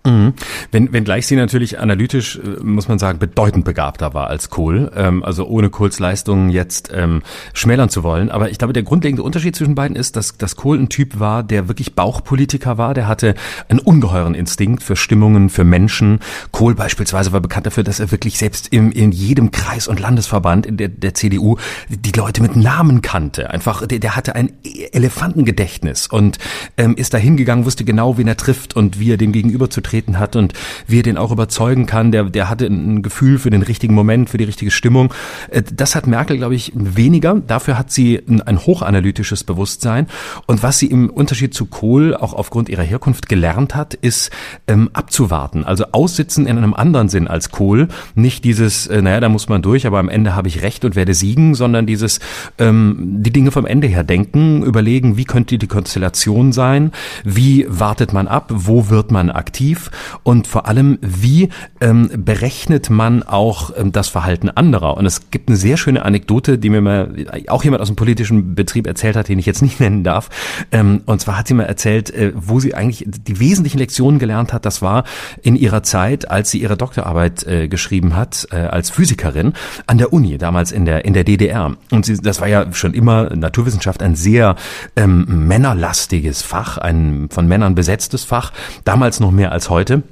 Mhm. 0.04 0.35
Wenn, 0.73 0.92
wenn 0.92 1.04
gleich 1.04 1.28
sie 1.28 1.37
natürlich 1.37 1.78
analytisch, 1.78 2.37
äh, 2.37 2.62
muss 2.62 2.88
man 2.88 2.99
sagen, 2.99 3.21
bedeutend 3.21 3.64
begabter 3.64 4.14
war 4.14 4.26
als 4.26 4.50
Kohl, 4.50 4.90
ähm, 4.97 5.23
also 5.23 5.47
ohne 5.47 5.71
Kohls 5.71 6.00
Leistungen 6.00 6.50
jetzt 6.50 6.90
ähm, 6.92 7.23
schmälern 7.52 7.88
zu 7.88 8.02
wollen. 8.02 8.30
Aber 8.30 8.50
ich 8.50 8.59
glaube, 8.59 8.73
der 8.73 8.82
grundlegende 8.82 9.23
Unterschied 9.23 9.54
zwischen 9.54 9.76
beiden 9.76 9.97
ist, 9.97 10.16
dass, 10.16 10.37
dass 10.37 10.56
Kohl 10.56 10.78
ein 10.78 10.88
Typ 10.88 11.21
war, 11.21 11.44
der 11.44 11.68
wirklich 11.68 11.94
Bauchpolitiker 11.94 12.78
war, 12.78 12.94
der 12.94 13.06
hatte 13.06 13.37
einen 13.68 13.78
ungeheuren 13.78 14.35
Instinkt 14.35 14.82
für 14.82 14.97
Stimmungen, 14.97 15.50
für 15.50 15.62
Menschen. 15.62 16.18
Kohl 16.50 16.75
beispielsweise 16.75 17.32
war 17.32 17.40
bekannt 17.40 17.66
dafür, 17.66 17.85
dass 17.85 18.00
er 18.00 18.11
wirklich 18.11 18.38
selbst 18.38 18.73
im, 18.73 18.90
in 18.90 19.12
jedem 19.12 19.52
Kreis- 19.52 19.87
und 19.87 20.00
Landesverband 20.00 20.66
in 20.66 20.78
der, 20.78 20.88
der 20.88 21.14
CDU 21.14 21.59
die 21.88 22.12
Leute 22.12 22.42
mit 22.42 22.56
Namen 22.56 23.02
kannte. 23.02 23.50
Einfach, 23.50 23.87
der, 23.87 24.00
der 24.00 24.16
hatte 24.16 24.35
ein 24.35 24.52
Elefantengedächtnis 24.90 26.09
und 26.09 26.38
ähm, 26.76 26.97
ist 26.97 27.14
da 27.14 27.18
hingegangen, 27.18 27.64
wusste 27.64 27.85
genau, 27.85 28.18
wen 28.18 28.26
er 28.26 28.37
trifft 28.37 28.75
und 28.75 28.99
wie 28.99 29.12
er 29.12 29.16
dem 29.16 29.30
gegenüber 29.30 29.71
zu 29.71 29.80
vertreten 29.92 30.18
hat 30.18 30.37
und 30.37 30.54
wie 30.87 31.00
er 31.00 31.02
den 31.02 31.18
auch 31.18 31.30
überzeugen 31.30 31.87
kann. 31.87 32.12
Der, 32.12 32.25
der 32.25 32.49
hatte 32.49 32.66
ein 32.66 33.02
Gefühl 33.02 33.38
für 33.38 33.50
den 33.50 33.62
richtigen 33.62 33.94
Moment, 33.94 34.30
für 34.30 34.38
die 34.38 34.44
richtige 34.44 34.70
Stimmung. 34.70 35.12
Äh, 35.50 35.62
das 35.72 35.94
hat 35.94 36.06
Merkel, 36.06 36.38
glaube 36.38 36.54
ich, 36.54 36.72
weniger. 36.75 37.40
Dafür 37.46 37.78
hat 37.78 37.92
sie 37.92 38.22
ein 38.26 38.58
hochanalytisches 38.58 39.44
Bewusstsein. 39.44 40.06
Und 40.46 40.62
was 40.62 40.78
sie 40.78 40.87
im 40.87 41.11
Unterschied 41.11 41.52
zu 41.52 41.66
Kohl 41.66 42.14
auch 42.14 42.32
aufgrund 42.32 42.68
ihrer 42.68 42.82
Herkunft 42.82 43.28
gelernt 43.28 43.75
hat, 43.75 43.94
ist 43.94 44.30
ähm, 44.66 44.88
abzuwarten. 44.94 45.64
Also 45.64 45.84
aussitzen 45.92 46.46
in 46.46 46.56
einem 46.56 46.75
anderen 46.75 47.08
Sinn 47.08 47.28
als 47.28 47.50
Kohl. 47.50 47.88
Nicht 48.14 48.44
dieses, 48.44 48.87
äh, 48.87 49.02
naja, 49.02 49.20
da 49.20 49.28
muss 49.28 49.49
man 49.49 49.61
durch, 49.61 49.87
aber 49.87 49.99
am 49.99 50.08
Ende 50.08 50.34
habe 50.34 50.49
ich 50.49 50.62
recht 50.62 50.84
und 50.84 50.96
werde 50.96 51.12
siegen, 51.12 51.54
sondern 51.54 51.87
dieses, 51.87 52.20
ähm, 52.58 53.18
die 53.20 53.32
Dinge 53.32 53.50
vom 53.50 53.66
Ende 53.66 53.87
her 53.88 54.04
denken, 54.04 54.62
überlegen, 54.62 55.16
wie 55.16 55.25
könnte 55.25 55.58
die 55.58 55.66
Konstellation 55.66 56.52
sein, 56.52 56.92
wie 57.25 57.66
wartet 57.68 58.12
man 58.12 58.26
ab, 58.28 58.50
wo 58.54 58.88
wird 58.88 59.11
man 59.11 59.30
aktiv 59.30 59.82
und 60.23 60.47
vor 60.47 60.67
allem, 60.67 60.99
wie 61.01 61.49
ähm, 61.81 62.11
berechnet 62.17 62.91
man 62.91 63.23
auch 63.23 63.73
ähm, 63.77 63.93
das 63.93 64.09
Verhalten 64.09 64.49
anderer? 64.49 64.97
Und 64.97 65.07
es 65.07 65.31
gibt 65.31 65.49
eine 65.49 65.57
sehr 65.57 65.77
schöne 65.77 66.05
Anekdote, 66.05 66.59
die 66.59 66.71
mir 66.71 66.81
mal 66.81 67.15
auch 67.49 67.65
jemand 67.65 67.83
aus 67.83 67.89
dem 67.89 67.97
politischen 67.97 68.55
Betrieb 68.55 68.87
erzählt 68.87 69.17
hat, 69.17 69.29
den 69.29 69.39
ich 69.39 69.47
jetzt 69.47 69.62
nicht 69.62 69.81
nennen 69.81 70.05
darf. 70.05 70.29
Ähm, 70.71 71.03
und 71.07 71.21
zwar 71.21 71.39
hat 71.39 71.49
sie 71.49 71.55
mal 71.55 71.65
erzählt, 71.65 72.11
äh, 72.11 72.33
wo 72.35 72.61
sie 72.61 72.75
eigentlich 72.75 73.05
die 73.07 73.41
wesentlichen 73.41 73.79
Lektionen 73.79 74.19
gelernt 74.19 74.53
hat. 74.53 74.65
Das 74.67 74.83
war 74.83 75.05
in 75.43 75.57
ihrer 75.57 75.83
Zeit, 75.83 76.31
als 76.31 76.51
sie 76.51 76.61
ihre 76.62 76.77
Doktorarbeit 76.77 77.47
äh, 77.47 77.69
geschrieben 77.69 78.17
hat 78.17 78.49
äh, 78.51 78.57
als 78.57 78.91
Physikerin 78.91 79.55
an 79.87 79.99
der 79.99 80.12
Uni, 80.12 80.39
damals 80.39 80.73
in 80.73 80.85
der 80.85 81.05
in 81.05 81.15
der 81.15 81.25
DDR. 81.25 81.77
Und 81.91 82.07
sie, 82.07 82.17
das 82.17 82.41
war 82.41 82.49
ja 82.49 82.73
schon 82.73 82.95
immer 82.95 83.35
Naturwissenschaft 83.35 84.03
ein 84.03 84.15
sehr 84.15 84.57
ähm, 84.97 85.47
männerlastiges 85.47 86.43
Fach, 86.43 86.79
ein 86.79 87.29
von 87.31 87.47
Männern 87.47 87.75
besetztes 87.75 88.25
Fach, 88.25 88.53
damals 88.85 89.21
noch 89.21 89.31
mehr 89.31 89.53
als 89.53 89.71
heute. 89.73 90.02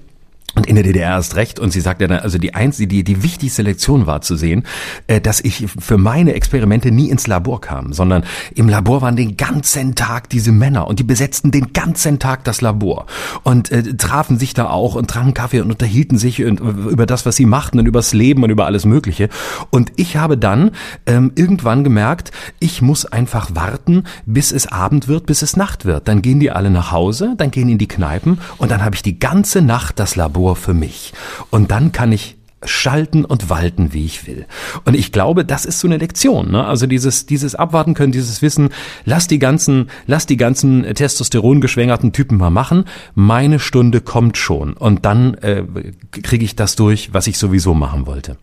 Und 0.57 0.67
in 0.67 0.75
der 0.75 0.83
DDR 0.83 1.11
erst 1.11 1.37
recht. 1.37 1.61
Und 1.61 1.71
sie 1.71 1.81
sagt 1.81 2.01
ja 2.01 2.09
dann, 2.09 2.19
also 2.19 2.39
die 2.39 2.55
einzige, 2.55 2.89
die, 2.89 3.05
die 3.05 3.23
wichtigste 3.23 3.63
Lektion 3.63 4.07
war 4.07 4.21
zu 4.21 4.35
sehen, 4.35 4.65
äh, 5.07 5.21
dass 5.21 5.41
ich 5.41 5.69
für 5.79 5.97
meine 5.97 6.35
Experimente 6.35 6.91
nie 6.91 7.09
ins 7.09 7.29
Labor 7.29 7.61
kam, 7.61 7.93
sondern 7.93 8.25
im 8.55 8.69
Labor 8.69 9.01
waren 9.01 9.15
den 9.15 9.37
ganzen 9.37 9.95
Tag 9.95 10.29
diese 10.29 10.51
Männer 10.51 10.89
und 10.89 10.99
die 10.99 11.05
besetzten 11.05 11.53
den 11.53 11.73
ganzen 11.73 12.19
Tag 12.19 12.43
das 12.45 12.63
Labor 12.63 13.07
und 13.45 13.71
äh, 13.71 13.95
trafen 13.97 14.39
sich 14.39 14.53
da 14.53 14.69
auch 14.69 14.97
und 14.97 15.09
tranken 15.09 15.35
Kaffee 15.35 15.61
und 15.61 15.71
unterhielten 15.71 16.19
sich 16.19 16.43
und, 16.45 16.59
über 16.59 17.07
das, 17.07 17.27
was 17.27 17.37
sie 17.37 17.47
machten 17.47 17.79
und 17.79 17.87
übers 17.87 18.13
Leben 18.13 18.43
und 18.43 18.51
über 18.51 18.67
alles 18.67 18.85
Mögliche. 18.85 19.29
Und 19.71 19.93
ich 19.97 20.17
habe 20.17 20.37
dann 20.37 20.73
ähm, 21.07 21.31
irgendwann 21.37 21.85
gemerkt, 21.85 22.33
ich 22.59 22.83
muss 22.83 23.07
einfach 23.07 23.55
warten, 23.55 24.05
bis 24.27 24.51
es 24.51 24.67
Abend 24.67 25.07
wird, 25.07 25.27
bis 25.27 25.43
es 25.43 25.57
Nacht 25.57 25.85
wird. 25.85 26.09
Dann 26.09 26.23
gehen 26.23 26.41
die 26.41 26.51
alle 26.51 26.71
nach 26.71 26.91
Hause, 26.91 27.35
dann 27.37 27.53
gehen 27.53 27.69
in 27.69 27.79
die 27.79 27.89
Kneipen 27.89 28.41
und 28.59 28.73
dann 28.73 28.85
habe 28.85 28.97
ich 28.97 29.03
die 29.03 29.19
ganze 29.21 29.63
Nacht 29.63 30.01
das 30.01 30.17
Labor 30.17 30.40
Labor 30.41 30.57
für 30.57 30.75
mich. 30.75 31.13
Und 31.51 31.71
dann 31.71 31.93
kann 31.93 32.13
ich 32.13 32.37
schalten 32.65 33.25
und 33.25 33.49
walten, 33.49 33.95
wie 33.95 34.05
ich 34.05 34.27
will. 34.27 34.47
Und 34.85 34.95
ich 34.95 35.13
glaube, 35.13 35.47
das 35.47 35.65
ist 35.65 35.81
so 35.81 35.89
eine 35.89 35.97
Lektion. 35.97 36.51
Ne? 36.51 36.67
Also 36.67 36.87
dieses, 36.87 37.25
dieses 37.25 37.55
Abwarten 37.55 37.95
können, 37.95 38.13
dieses 38.13 38.43
Wissen, 38.43 38.69
lass 39.07 39.27
die 39.27 39.39
ganzen, 39.39 39.89
lass 40.07 40.27
die 40.27 40.37
ganzen 40.37 40.83
Testosteron 40.83 41.63
geschwängerten 41.63 42.13
Typen 42.13 42.37
mal 42.37 42.51
machen. 42.51 42.85
Meine 43.15 43.59
Stunde 43.59 44.03
kommt 44.03 44.37
schon. 44.37 44.75
Und 44.75 45.07
dann 45.07 45.35
äh, 45.35 45.65
kriege 46.11 46.45
ich 46.45 46.55
das 46.55 46.77
durch, 46.77 47.15
was 47.15 47.27
ich 47.27 47.39
sowieso 47.39 47.73
machen 47.73 48.07
wollte. 48.07 48.37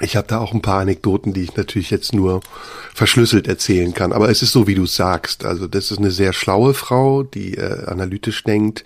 Ich 0.00 0.16
habe 0.16 0.26
da 0.26 0.38
auch 0.38 0.52
ein 0.52 0.62
paar 0.62 0.80
Anekdoten, 0.80 1.32
die 1.32 1.42
ich 1.42 1.54
natürlich 1.56 1.90
jetzt 1.90 2.12
nur 2.12 2.40
verschlüsselt 2.94 3.46
erzählen 3.46 3.94
kann. 3.94 4.12
Aber 4.12 4.30
es 4.30 4.42
ist 4.42 4.52
so, 4.52 4.66
wie 4.66 4.74
du 4.74 4.86
sagst. 4.86 5.44
Also 5.44 5.66
das 5.66 5.90
ist 5.90 5.98
eine 5.98 6.10
sehr 6.10 6.32
schlaue 6.32 6.74
Frau, 6.74 7.22
die 7.22 7.56
äh, 7.56 7.84
analytisch 7.86 8.42
denkt, 8.42 8.84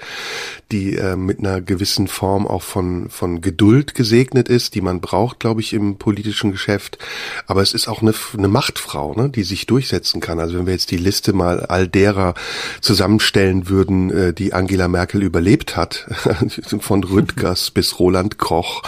die 0.73 0.97
äh, 0.97 1.17
mit 1.17 1.39
einer 1.39 1.61
gewissen 1.61 2.09
Form 2.09 2.47
auch 2.47 2.63
von, 2.63 3.09
von 3.09 3.41
Geduld 3.41 3.95
gesegnet 3.95 4.49
ist, 4.49 4.75
die 4.75 4.81
man 4.81 5.01
braucht, 5.01 5.41
glaube 5.41 5.61
ich, 5.61 5.73
im 5.73 5.97
politischen 5.97 6.51
Geschäft. 6.51 6.99
Aber 7.47 7.63
es 7.63 7.73
ist 7.73 7.89
auch 7.89 8.03
eine, 8.03 8.13
eine 8.37 8.49
Machtfrau, 8.49 9.15
ne, 9.15 9.29
die 9.29 9.45
sich 9.45 9.67
durchsetzen 9.67 10.21
kann. 10.21 10.41
Also 10.41 10.59
wenn 10.59 10.67
wir 10.67 10.73
jetzt 10.73 10.91
die 10.91 10.97
Liste 10.97 11.33
mal 11.33 11.61
all 11.61 11.89
derer 11.89 12.35
zusammenstellen 12.81 13.69
würden, 13.69 14.11
äh, 14.11 14.33
die 14.33 14.53
Angela 14.53 14.89
Merkel 14.89 15.23
überlebt 15.23 15.77
hat, 15.77 16.07
von 16.81 17.05
Rüttgers 17.05 17.71
bis 17.71 17.99
Roland 17.99 18.39
Koch, 18.39 18.83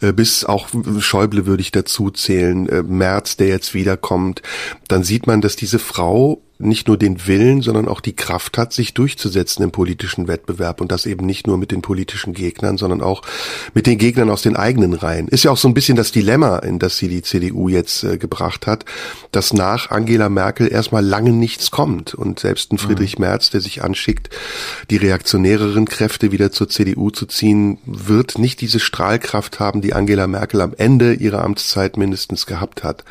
äh, 0.00 0.12
bis 0.12 0.44
auch 0.44 0.68
Schäuble 1.00 1.46
würde 1.46 1.62
ich 1.64 1.72
dazu 1.72 2.10
zählen, 2.10 2.68
äh, 2.68 2.82
Merz, 2.82 3.36
der 3.36 3.48
jetzt 3.48 3.74
wiederkommt, 3.74 4.42
dann 4.88 5.02
sieht 5.02 5.26
man, 5.26 5.40
dass 5.40 5.56
diese 5.56 5.78
Frau 5.78 6.40
nicht 6.58 6.86
nur 6.86 6.96
den 6.96 7.26
Willen, 7.26 7.62
sondern 7.62 7.88
auch 7.88 8.00
die 8.00 8.14
Kraft 8.14 8.58
hat, 8.58 8.72
sich 8.72 8.94
durchzusetzen 8.94 9.64
im 9.64 9.72
politischen 9.72 10.28
Wettbewerb 10.28 10.80
und 10.80 10.92
das 10.92 11.04
eben 11.04 11.26
nicht 11.26 11.46
nur 11.46 11.58
mit 11.58 11.72
den 11.72 11.82
politischen 11.82 12.32
Gegnern, 12.32 12.78
sondern 12.78 13.02
auch 13.02 13.22
mit 13.74 13.86
den 13.86 13.98
Gegnern 13.98 14.30
aus 14.30 14.42
den 14.42 14.54
eigenen 14.54 14.94
Reihen. 14.94 15.26
Ist 15.26 15.44
ja 15.44 15.50
auch 15.50 15.56
so 15.56 15.66
ein 15.66 15.74
bisschen 15.74 15.96
das 15.96 16.12
Dilemma, 16.12 16.58
in 16.58 16.78
das 16.78 16.96
sie 16.96 17.08
die 17.08 17.22
CDU 17.22 17.68
jetzt 17.68 18.04
äh, 18.04 18.18
gebracht 18.18 18.68
hat, 18.68 18.84
dass 19.32 19.52
nach 19.52 19.90
Angela 19.90 20.28
Merkel 20.28 20.70
erstmal 20.70 21.04
lange 21.04 21.32
nichts 21.32 21.72
kommt 21.72 22.14
und 22.14 22.38
selbst 22.38 22.72
ein 22.72 22.78
Friedrich 22.78 23.18
mhm. 23.18 23.24
Merz, 23.24 23.50
der 23.50 23.60
sich 23.60 23.82
anschickt, 23.82 24.30
die 24.90 24.96
reaktionäreren 24.96 25.86
Kräfte 25.86 26.30
wieder 26.30 26.52
zur 26.52 26.68
CDU 26.68 27.10
zu 27.10 27.26
ziehen, 27.26 27.78
wird 27.84 28.38
nicht 28.38 28.60
diese 28.60 28.78
Strahlkraft 28.78 29.58
haben, 29.58 29.80
die 29.80 29.92
Angela 29.92 30.28
Merkel 30.28 30.60
am 30.60 30.72
Ende 30.76 31.14
ihrer 31.14 31.42
Amtszeit 31.42 31.96
mindestens 31.96 32.46
gehabt 32.46 32.84
hat. 32.84 33.04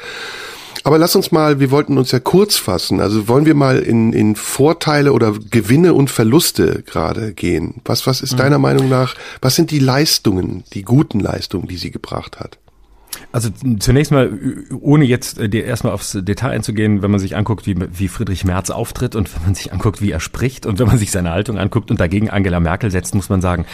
Aber 0.84 0.98
lass 0.98 1.16
uns 1.16 1.32
mal, 1.32 1.60
wir 1.60 1.72
wollten 1.72 1.98
uns 1.98 2.12
ja 2.12 2.20
kurz 2.20 2.58
fassen. 2.58 3.00
Also 3.00 3.28
wollen 3.28 3.46
wir 3.46 3.56
mal 3.56 3.80
in, 3.80 4.12
in 4.12 4.36
Vorteile 4.36 5.14
oder 5.14 5.34
Gewinne 5.50 5.94
und 5.94 6.10
Verluste 6.10 6.84
gerade 6.86 7.34
gehen. 7.34 7.82
Was, 7.86 8.06
was 8.06 8.22
ist 8.22 8.34
mhm. 8.34 8.38
deiner 8.38 8.60
Meinung 8.60 8.90
nach, 8.90 9.16
was 9.42 9.56
sind 9.56 9.72
die 9.72 9.80
Leistungen, 9.80 10.64
die 10.74 10.84
guten 10.84 11.20
Leistungen, 11.20 11.68
die 11.68 11.78
sie 11.78 11.92
gebracht 11.92 12.40
hat? 12.40 12.58
Also 13.32 13.50
zunächst 13.80 14.12
mal, 14.12 14.32
ohne 14.80 15.06
jetzt 15.06 15.40
äh, 15.40 15.50
dir 15.50 15.66
erstmal 15.66 15.94
aufs 15.94 16.18
Detail 16.22 16.52
einzugehen, 16.52 17.02
wenn 17.02 17.12
man 17.12 17.20
sich 17.20 17.36
anguckt, 17.36 17.66
wie, 17.66 17.76
wie 17.92 18.08
Friedrich 18.08 18.46
Merz 18.46 18.70
auftritt 18.70 19.16
und 19.16 19.34
wenn 19.36 19.44
man 19.44 19.56
sich 19.56 19.74
anguckt, 19.74 20.02
wie 20.02 20.12
er 20.12 20.20
spricht 20.20 20.66
und 20.66 20.80
wenn 20.80 20.88
man 20.88 20.98
sich 20.98 21.12
seine 21.12 21.32
Haltung 21.32 21.58
anguckt 21.58 21.92
und 21.92 22.00
dagegen 22.00 22.30
Angela 22.30 22.60
Merkel 22.60 22.92
setzt, 22.92 23.16
muss 23.16 23.30
man 23.30 23.42
sagen, 23.42 23.66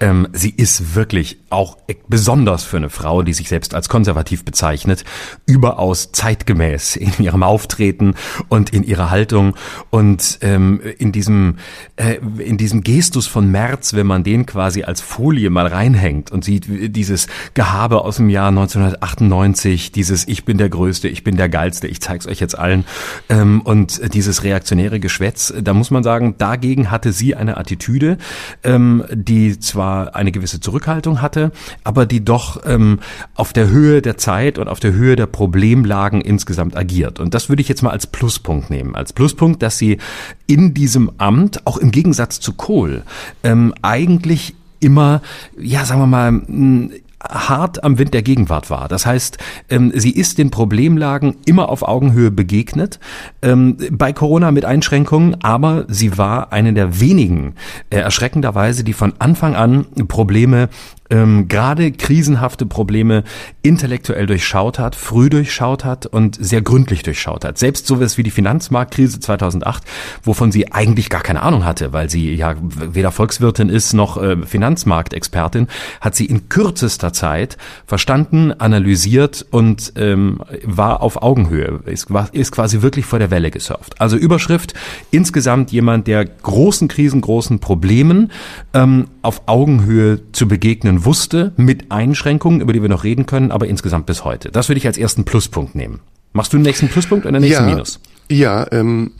ähm, 0.00 0.28
sie 0.32 0.50
ist 0.50 0.94
wirklich 0.94 1.38
auch 1.50 1.76
besonders 2.08 2.64
für 2.64 2.76
eine 2.76 2.90
Frau, 2.90 3.22
die 3.22 3.32
sich 3.32 3.48
selbst 3.48 3.74
als 3.74 3.88
konservativ 3.88 4.44
bezeichnet, 4.44 5.04
überaus 5.46 6.12
zeitgemäß 6.12 6.96
in 6.96 7.12
ihrem 7.18 7.42
Auftreten 7.42 8.14
und 8.48 8.70
in 8.70 8.82
ihrer 8.82 9.10
Haltung. 9.10 9.54
Und 9.90 10.38
ähm, 10.42 10.80
in 10.98 11.12
diesem 11.12 11.56
äh, 11.96 12.16
in 12.38 12.56
diesem 12.56 12.82
Gestus 12.82 13.26
von 13.26 13.50
Merz, 13.50 13.94
wenn 13.94 14.06
man 14.06 14.24
den 14.24 14.46
quasi 14.46 14.82
als 14.82 15.00
Folie 15.00 15.50
mal 15.50 15.66
reinhängt 15.66 16.30
und 16.30 16.44
sieht 16.44 16.66
dieses 16.96 17.26
Gehabe 17.54 18.02
aus 18.02 18.16
dem 18.16 18.28
Jahr 18.28 18.50
19 18.50 18.82
1998, 18.94 19.92
dieses 19.92 20.26
Ich 20.28 20.44
bin 20.44 20.58
der 20.58 20.68
Größte, 20.68 21.08
ich 21.08 21.24
bin 21.24 21.36
der 21.36 21.48
Geilste, 21.48 21.86
ich 21.86 22.00
zeig's 22.00 22.26
euch 22.26 22.40
jetzt 22.40 22.58
allen 22.58 22.84
ähm, 23.28 23.60
und 23.62 24.14
dieses 24.14 24.44
reaktionäre 24.44 25.00
Geschwätz, 25.00 25.52
da 25.60 25.74
muss 25.74 25.90
man 25.90 26.02
sagen, 26.02 26.36
dagegen 26.38 26.90
hatte 26.90 27.12
sie 27.12 27.34
eine 27.34 27.56
Attitüde, 27.56 28.18
ähm, 28.62 29.04
die 29.12 29.58
zwar 29.58 30.14
eine 30.14 30.32
gewisse 30.32 30.60
Zurückhaltung 30.60 31.22
hatte, 31.22 31.52
aber 31.84 32.06
die 32.06 32.24
doch 32.24 32.62
ähm, 32.64 33.00
auf 33.34 33.52
der 33.52 33.68
Höhe 33.68 34.02
der 34.02 34.16
Zeit 34.16 34.58
und 34.58 34.68
auf 34.68 34.80
der 34.80 34.92
Höhe 34.92 35.16
der 35.16 35.26
Problemlagen 35.26 36.20
insgesamt 36.20 36.76
agiert. 36.76 37.20
Und 37.20 37.34
das 37.34 37.48
würde 37.48 37.62
ich 37.62 37.68
jetzt 37.68 37.82
mal 37.82 37.90
als 37.90 38.06
Pluspunkt 38.06 38.70
nehmen. 38.70 38.94
Als 38.94 39.12
Pluspunkt, 39.12 39.62
dass 39.62 39.78
sie 39.78 39.98
in 40.46 40.74
diesem 40.74 41.10
Amt, 41.18 41.66
auch 41.66 41.76
im 41.76 41.90
Gegensatz 41.90 42.40
zu 42.40 42.52
Kohl, 42.52 43.02
ähm, 43.42 43.74
eigentlich 43.82 44.54
immer, 44.80 45.22
ja, 45.58 45.84
sagen 45.84 46.00
wir 46.00 46.06
mal, 46.06 46.90
hart 47.30 47.84
am 47.84 47.98
Wind 47.98 48.14
der 48.14 48.22
Gegenwart 48.22 48.70
war. 48.70 48.88
Das 48.88 49.06
heißt, 49.06 49.38
ähm, 49.70 49.92
sie 49.94 50.10
ist 50.10 50.38
den 50.38 50.50
Problemlagen 50.50 51.36
immer 51.46 51.68
auf 51.68 51.86
Augenhöhe 51.86 52.30
begegnet, 52.30 53.00
ähm, 53.42 53.76
bei 53.90 54.12
Corona 54.12 54.50
mit 54.50 54.64
Einschränkungen, 54.64 55.42
aber 55.42 55.84
sie 55.88 56.18
war 56.18 56.52
eine 56.52 56.72
der 56.72 57.00
wenigen, 57.00 57.54
äh, 57.90 57.98
erschreckenderweise, 57.98 58.84
die 58.84 58.92
von 58.92 59.14
Anfang 59.18 59.54
an 59.54 59.86
Probleme 60.08 60.68
ähm, 61.10 61.48
gerade 61.48 61.92
krisenhafte 61.92 62.66
Probleme 62.66 63.24
intellektuell 63.62 64.26
durchschaut 64.26 64.78
hat, 64.78 64.94
früh 64.94 65.30
durchschaut 65.30 65.84
hat 65.84 66.06
und 66.06 66.36
sehr 66.40 66.62
gründlich 66.62 67.02
durchschaut 67.02 67.44
hat. 67.44 67.58
Selbst 67.58 67.86
sowas 67.86 68.18
wie 68.18 68.22
die 68.22 68.30
Finanzmarktkrise 68.30 69.20
2008, 69.20 69.84
wovon 70.22 70.52
sie 70.52 70.72
eigentlich 70.72 71.10
gar 71.10 71.22
keine 71.22 71.42
Ahnung 71.42 71.64
hatte, 71.64 71.92
weil 71.92 72.10
sie 72.10 72.34
ja 72.34 72.54
weder 72.60 73.12
Volkswirtin 73.12 73.68
ist 73.68 73.92
noch 73.92 74.20
äh, 74.20 74.36
Finanzmarktexpertin, 74.44 75.68
hat 76.00 76.14
sie 76.14 76.26
in 76.26 76.48
kürzester 76.48 77.12
Zeit 77.12 77.56
verstanden, 77.86 78.52
analysiert 78.52 79.46
und 79.50 79.92
ähm, 79.96 80.40
war 80.64 81.02
auf 81.02 81.22
Augenhöhe, 81.22 81.80
ist, 81.86 82.08
ist 82.32 82.52
quasi 82.52 82.82
wirklich 82.82 83.06
vor 83.06 83.18
der 83.18 83.30
Welle 83.30 83.50
gesurft. 83.50 84.00
Also 84.00 84.16
Überschrift, 84.16 84.74
insgesamt 85.10 85.72
jemand, 85.72 86.06
der 86.06 86.24
großen 86.24 86.88
Krisen, 86.88 87.20
großen 87.20 87.58
Problemen 87.58 88.30
ähm, 88.74 89.08
auf 89.22 89.42
Augenhöhe 89.46 90.20
zu 90.32 90.48
begegnen 90.48 90.95
Einschränkungen 90.96 91.04
wusste, 91.04 91.52
mit 91.56 91.90
Einschränkungen, 91.90 92.60
über 92.60 92.72
die 92.72 92.82
wir 92.82 92.88
noch 92.88 93.04
reden 93.04 93.26
können, 93.26 93.50
aber 93.50 93.66
insgesamt 93.66 94.06
bis 94.06 94.24
heute. 94.24 94.50
Das 94.50 94.68
würde 94.68 94.78
ich 94.78 94.86
als 94.86 94.98
ersten 94.98 95.24
Pluspunkt 95.24 95.74
nehmen. 95.74 96.00
Machst 96.32 96.52
du 96.52 96.58
den 96.58 96.62
nächsten 96.62 96.88
Pluspunkt 96.88 97.26
oder 97.26 97.32
den 97.38 97.42
nächsten 97.42 97.64
ja, 97.64 97.70
Minus? 97.70 98.00
Ja, 98.30 98.66
ähm, 98.72 99.12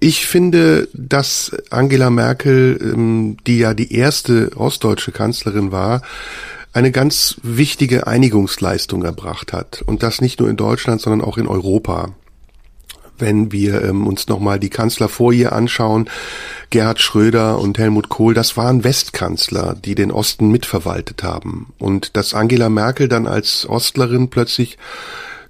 ich 0.00 0.26
finde, 0.26 0.88
dass 0.92 1.56
Angela 1.70 2.10
Merkel, 2.10 2.78
ähm, 2.80 3.36
die 3.46 3.58
ja 3.58 3.74
die 3.74 3.92
erste 3.92 4.50
ostdeutsche 4.56 5.12
Kanzlerin 5.12 5.72
war, 5.72 6.02
eine 6.72 6.92
ganz 6.92 7.36
wichtige 7.42 8.06
Einigungsleistung 8.06 9.02
erbracht 9.02 9.52
hat. 9.52 9.82
Und 9.86 10.02
das 10.02 10.20
nicht 10.20 10.40
nur 10.40 10.48
in 10.48 10.56
Deutschland, 10.56 11.00
sondern 11.00 11.22
auch 11.22 11.38
in 11.38 11.46
Europa 11.46 12.14
wenn 13.18 13.52
wir 13.52 13.82
ähm, 13.82 14.06
uns 14.06 14.28
nochmal 14.28 14.58
die 14.58 14.70
Kanzler 14.70 15.08
vor 15.08 15.32
ihr 15.32 15.52
anschauen, 15.52 16.08
Gerhard 16.70 17.00
Schröder 17.00 17.58
und 17.58 17.78
Helmut 17.78 18.08
Kohl, 18.08 18.34
das 18.34 18.56
waren 18.56 18.84
Westkanzler, 18.84 19.74
die 19.74 19.94
den 19.94 20.10
Osten 20.10 20.50
mitverwaltet 20.50 21.22
haben. 21.22 21.72
Und 21.78 22.16
dass 22.16 22.34
Angela 22.34 22.68
Merkel 22.68 23.08
dann 23.08 23.26
als 23.26 23.68
Ostlerin 23.68 24.28
plötzlich 24.28 24.78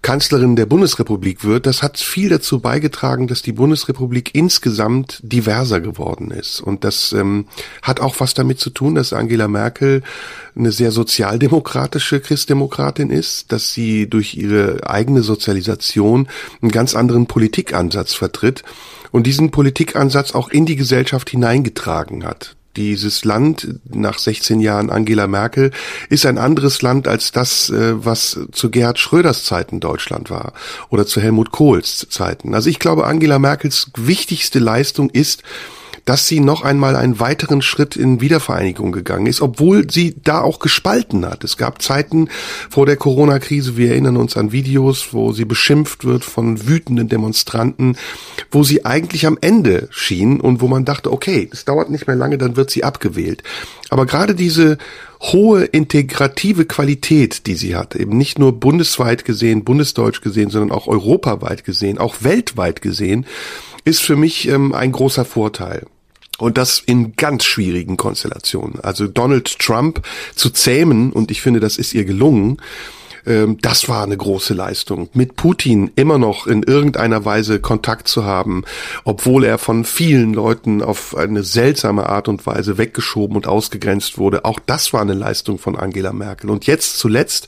Kanzlerin 0.02 0.56
der 0.56 0.66
Bundesrepublik 0.66 1.44
wird, 1.44 1.66
das 1.66 1.82
hat 1.82 1.98
viel 1.98 2.28
dazu 2.28 2.60
beigetragen, 2.60 3.26
dass 3.26 3.42
die 3.42 3.52
Bundesrepublik 3.52 4.34
insgesamt 4.34 5.20
diverser 5.22 5.80
geworden 5.80 6.30
ist. 6.30 6.60
Und 6.60 6.84
das 6.84 7.12
ähm, 7.12 7.46
hat 7.82 8.00
auch 8.00 8.14
was 8.18 8.34
damit 8.34 8.60
zu 8.60 8.70
tun, 8.70 8.94
dass 8.94 9.12
Angela 9.12 9.48
Merkel 9.48 10.02
eine 10.56 10.72
sehr 10.72 10.92
sozialdemokratische 10.92 12.20
Christdemokratin 12.20 13.10
ist, 13.10 13.52
dass 13.52 13.72
sie 13.72 14.08
durch 14.08 14.34
ihre 14.36 14.88
eigene 14.88 15.22
Sozialisation 15.22 16.28
einen 16.62 16.70
ganz 16.70 16.94
anderen 16.94 17.26
Politikansatz 17.26 18.14
vertritt 18.14 18.62
und 19.10 19.26
diesen 19.26 19.50
Politikansatz 19.50 20.34
auch 20.34 20.48
in 20.48 20.66
die 20.66 20.76
Gesellschaft 20.76 21.30
hineingetragen 21.30 22.24
hat. 22.24 22.57
Dieses 22.76 23.24
Land 23.24 23.66
nach 23.88 24.18
16 24.18 24.60
Jahren 24.60 24.90
Angela 24.90 25.26
Merkel 25.26 25.72
ist 26.10 26.26
ein 26.26 26.38
anderes 26.38 26.82
Land 26.82 27.08
als 27.08 27.32
das, 27.32 27.70
äh, 27.70 28.04
was 28.04 28.38
zu 28.52 28.70
Gerhard 28.70 28.98
Schröders 28.98 29.44
Zeiten 29.44 29.80
Deutschland 29.80 30.30
war 30.30 30.52
oder 30.90 31.06
zu 31.06 31.20
Helmut 31.20 31.50
Kohls 31.50 32.06
Zeiten. 32.08 32.54
Also 32.54 32.70
ich 32.70 32.78
glaube, 32.78 33.06
Angela 33.06 33.38
Merkels 33.38 33.90
wichtigste 33.96 34.58
Leistung 34.58 35.10
ist, 35.10 35.42
dass 36.08 36.26
sie 36.26 36.40
noch 36.40 36.62
einmal 36.62 36.96
einen 36.96 37.20
weiteren 37.20 37.60
Schritt 37.60 37.94
in 37.94 38.22
Wiedervereinigung 38.22 38.92
gegangen 38.92 39.26
ist, 39.26 39.42
obwohl 39.42 39.90
sie 39.90 40.16
da 40.24 40.40
auch 40.40 40.58
gespalten 40.58 41.26
hat. 41.26 41.44
Es 41.44 41.58
gab 41.58 41.82
Zeiten 41.82 42.30
vor 42.70 42.86
der 42.86 42.96
Corona-Krise, 42.96 43.76
wir 43.76 43.90
erinnern 43.90 44.16
uns 44.16 44.34
an 44.34 44.50
Videos, 44.50 45.08
wo 45.12 45.32
sie 45.32 45.44
beschimpft 45.44 46.06
wird 46.06 46.24
von 46.24 46.66
wütenden 46.66 47.10
Demonstranten, 47.10 47.98
wo 48.50 48.64
sie 48.64 48.86
eigentlich 48.86 49.26
am 49.26 49.36
Ende 49.42 49.88
schien 49.90 50.40
und 50.40 50.62
wo 50.62 50.66
man 50.66 50.86
dachte, 50.86 51.12
okay, 51.12 51.46
es 51.52 51.66
dauert 51.66 51.90
nicht 51.90 52.06
mehr 52.06 52.16
lange, 52.16 52.38
dann 52.38 52.56
wird 52.56 52.70
sie 52.70 52.84
abgewählt. 52.84 53.42
Aber 53.90 54.06
gerade 54.06 54.34
diese 54.34 54.78
hohe 55.20 55.64
integrative 55.64 56.64
Qualität, 56.64 57.46
die 57.46 57.54
sie 57.54 57.76
hat, 57.76 57.94
eben 57.94 58.16
nicht 58.16 58.38
nur 58.38 58.58
bundesweit 58.58 59.26
gesehen, 59.26 59.62
bundesdeutsch 59.62 60.22
gesehen, 60.22 60.48
sondern 60.48 60.72
auch 60.72 60.86
europaweit 60.86 61.64
gesehen, 61.64 61.98
auch 61.98 62.22
weltweit 62.22 62.80
gesehen, 62.80 63.26
ist 63.84 64.00
für 64.00 64.16
mich 64.16 64.48
ähm, 64.48 64.72
ein 64.72 64.92
großer 64.92 65.26
Vorteil. 65.26 65.84
Und 66.38 66.56
das 66.56 66.80
in 66.84 67.16
ganz 67.16 67.44
schwierigen 67.44 67.96
Konstellationen. 67.96 68.80
Also 68.80 69.06
Donald 69.08 69.58
Trump 69.58 70.02
zu 70.34 70.50
zähmen, 70.50 71.12
und 71.12 71.30
ich 71.30 71.42
finde, 71.42 71.60
das 71.60 71.76
ist 71.76 71.94
ihr 71.94 72.04
gelungen, 72.04 72.58
ähm, 73.26 73.58
das 73.60 73.88
war 73.88 74.02
eine 74.02 74.16
große 74.16 74.54
Leistung. 74.54 75.08
Mit 75.12 75.36
Putin 75.36 75.90
immer 75.96 76.18
noch 76.18 76.46
in 76.46 76.62
irgendeiner 76.62 77.24
Weise 77.24 77.60
Kontakt 77.60 78.08
zu 78.08 78.24
haben, 78.24 78.64
obwohl 79.04 79.44
er 79.44 79.58
von 79.58 79.84
vielen 79.84 80.32
Leuten 80.32 80.82
auf 80.82 81.16
eine 81.16 81.42
seltsame 81.42 82.08
Art 82.08 82.28
und 82.28 82.46
Weise 82.46 82.78
weggeschoben 82.78 83.36
und 83.36 83.46
ausgegrenzt 83.46 84.18
wurde. 84.18 84.44
Auch 84.44 84.58
das 84.64 84.92
war 84.92 85.02
eine 85.02 85.14
Leistung 85.14 85.58
von 85.58 85.76
Angela 85.76 86.12
Merkel. 86.12 86.50
Und 86.50 86.66
jetzt 86.66 86.98
zuletzt 86.98 87.46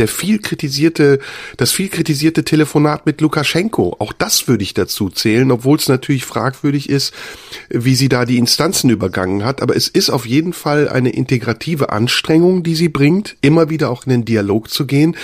der 0.00 0.08
viel 0.08 0.40
kritisierte, 0.40 1.20
das 1.56 1.70
viel 1.70 1.88
kritisierte 1.88 2.42
Telefonat 2.42 3.06
mit 3.06 3.20
Lukaschenko. 3.20 3.96
Auch 3.98 4.12
das 4.12 4.48
würde 4.48 4.64
ich 4.64 4.74
dazu 4.74 5.10
zählen, 5.10 5.50
obwohl 5.52 5.76
es 5.78 5.88
natürlich 5.88 6.24
fragwürdig 6.24 6.88
ist, 6.88 7.14
wie 7.68 7.94
sie 7.94 8.08
da 8.08 8.24
die 8.24 8.38
Instanzen 8.38 8.90
übergangen 8.90 9.44
hat. 9.44 9.62
Aber 9.62 9.76
es 9.76 9.88
ist 9.88 10.10
auf 10.10 10.26
jeden 10.26 10.54
Fall 10.54 10.88
eine 10.88 11.10
integrative 11.10 11.90
Anstrengung, 11.90 12.62
die 12.62 12.74
sie 12.74 12.88
bringt, 12.88 13.36
immer 13.42 13.70
wieder 13.70 13.90
auch 13.90 14.04
in 14.06 14.10
den 14.10 14.24
Dialog 14.24 14.70
zu 14.70 14.86
gehen 14.86 15.16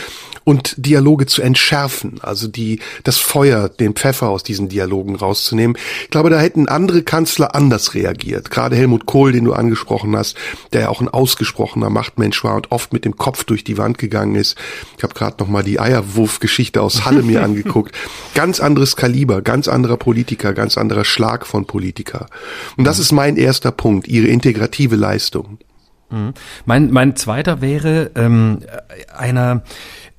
und 0.46 0.74
Dialoge 0.78 1.26
zu 1.26 1.42
entschärfen, 1.42 2.20
also 2.22 2.46
die, 2.46 2.78
das 3.02 3.18
Feuer, 3.18 3.68
den 3.68 3.94
Pfeffer 3.94 4.28
aus 4.28 4.44
diesen 4.44 4.68
Dialogen 4.68 5.16
rauszunehmen. 5.16 5.76
Ich 6.04 6.11
glaube, 6.11 6.30
da 6.30 6.38
hätten 6.38 6.68
andere 6.68 7.02
Kanzler 7.02 7.56
anders 7.56 7.94
reagiert. 7.94 8.48
Gerade 8.48 8.76
Helmut 8.76 9.06
Kohl, 9.06 9.32
den 9.32 9.44
du 9.44 9.54
angesprochen 9.54 10.16
hast, 10.16 10.37
der 10.72 10.82
ja 10.82 10.88
auch 10.88 11.00
ein 11.00 11.09
ausgesprochener 11.09 11.90
Machtmensch 11.90 12.44
war 12.44 12.54
und 12.54 12.70
oft 12.70 12.92
mit 12.92 13.04
dem 13.04 13.16
Kopf 13.16 13.42
durch 13.42 13.64
die 13.64 13.76
Wand 13.76 13.98
gegangen 13.98 14.37
ist. 14.37 14.56
Ich 14.96 15.02
habe 15.02 15.14
gerade 15.14 15.35
noch 15.40 15.48
mal 15.48 15.64
die 15.64 15.80
Eierwurf-Geschichte 15.80 16.80
aus 16.80 17.04
Halle 17.04 17.24
mir 17.24 17.42
angeguckt. 17.42 17.96
Ganz 18.37 18.61
anderes 18.61 18.94
Kaliber, 18.94 19.42
ganz 19.42 19.66
anderer 19.66 19.96
Politiker, 19.96 20.52
ganz 20.52 20.78
anderer 20.78 21.04
Schlag 21.04 21.44
von 21.44 21.66
Politiker. 21.66 22.28
Und 22.76 22.85
das 22.85 23.00
ist 23.00 23.11
mein 23.11 23.37
erster 23.37 23.72
Punkt, 23.72 24.06
ihre 24.06 24.28
integrative 24.28 24.94
Leistung. 24.94 25.59
Mhm. 26.11 26.35
Mein, 26.64 26.90
mein 26.92 27.16
zweiter 27.16 27.61
wäre 27.61 28.12
ähm, 28.14 28.61
einer 29.16 29.62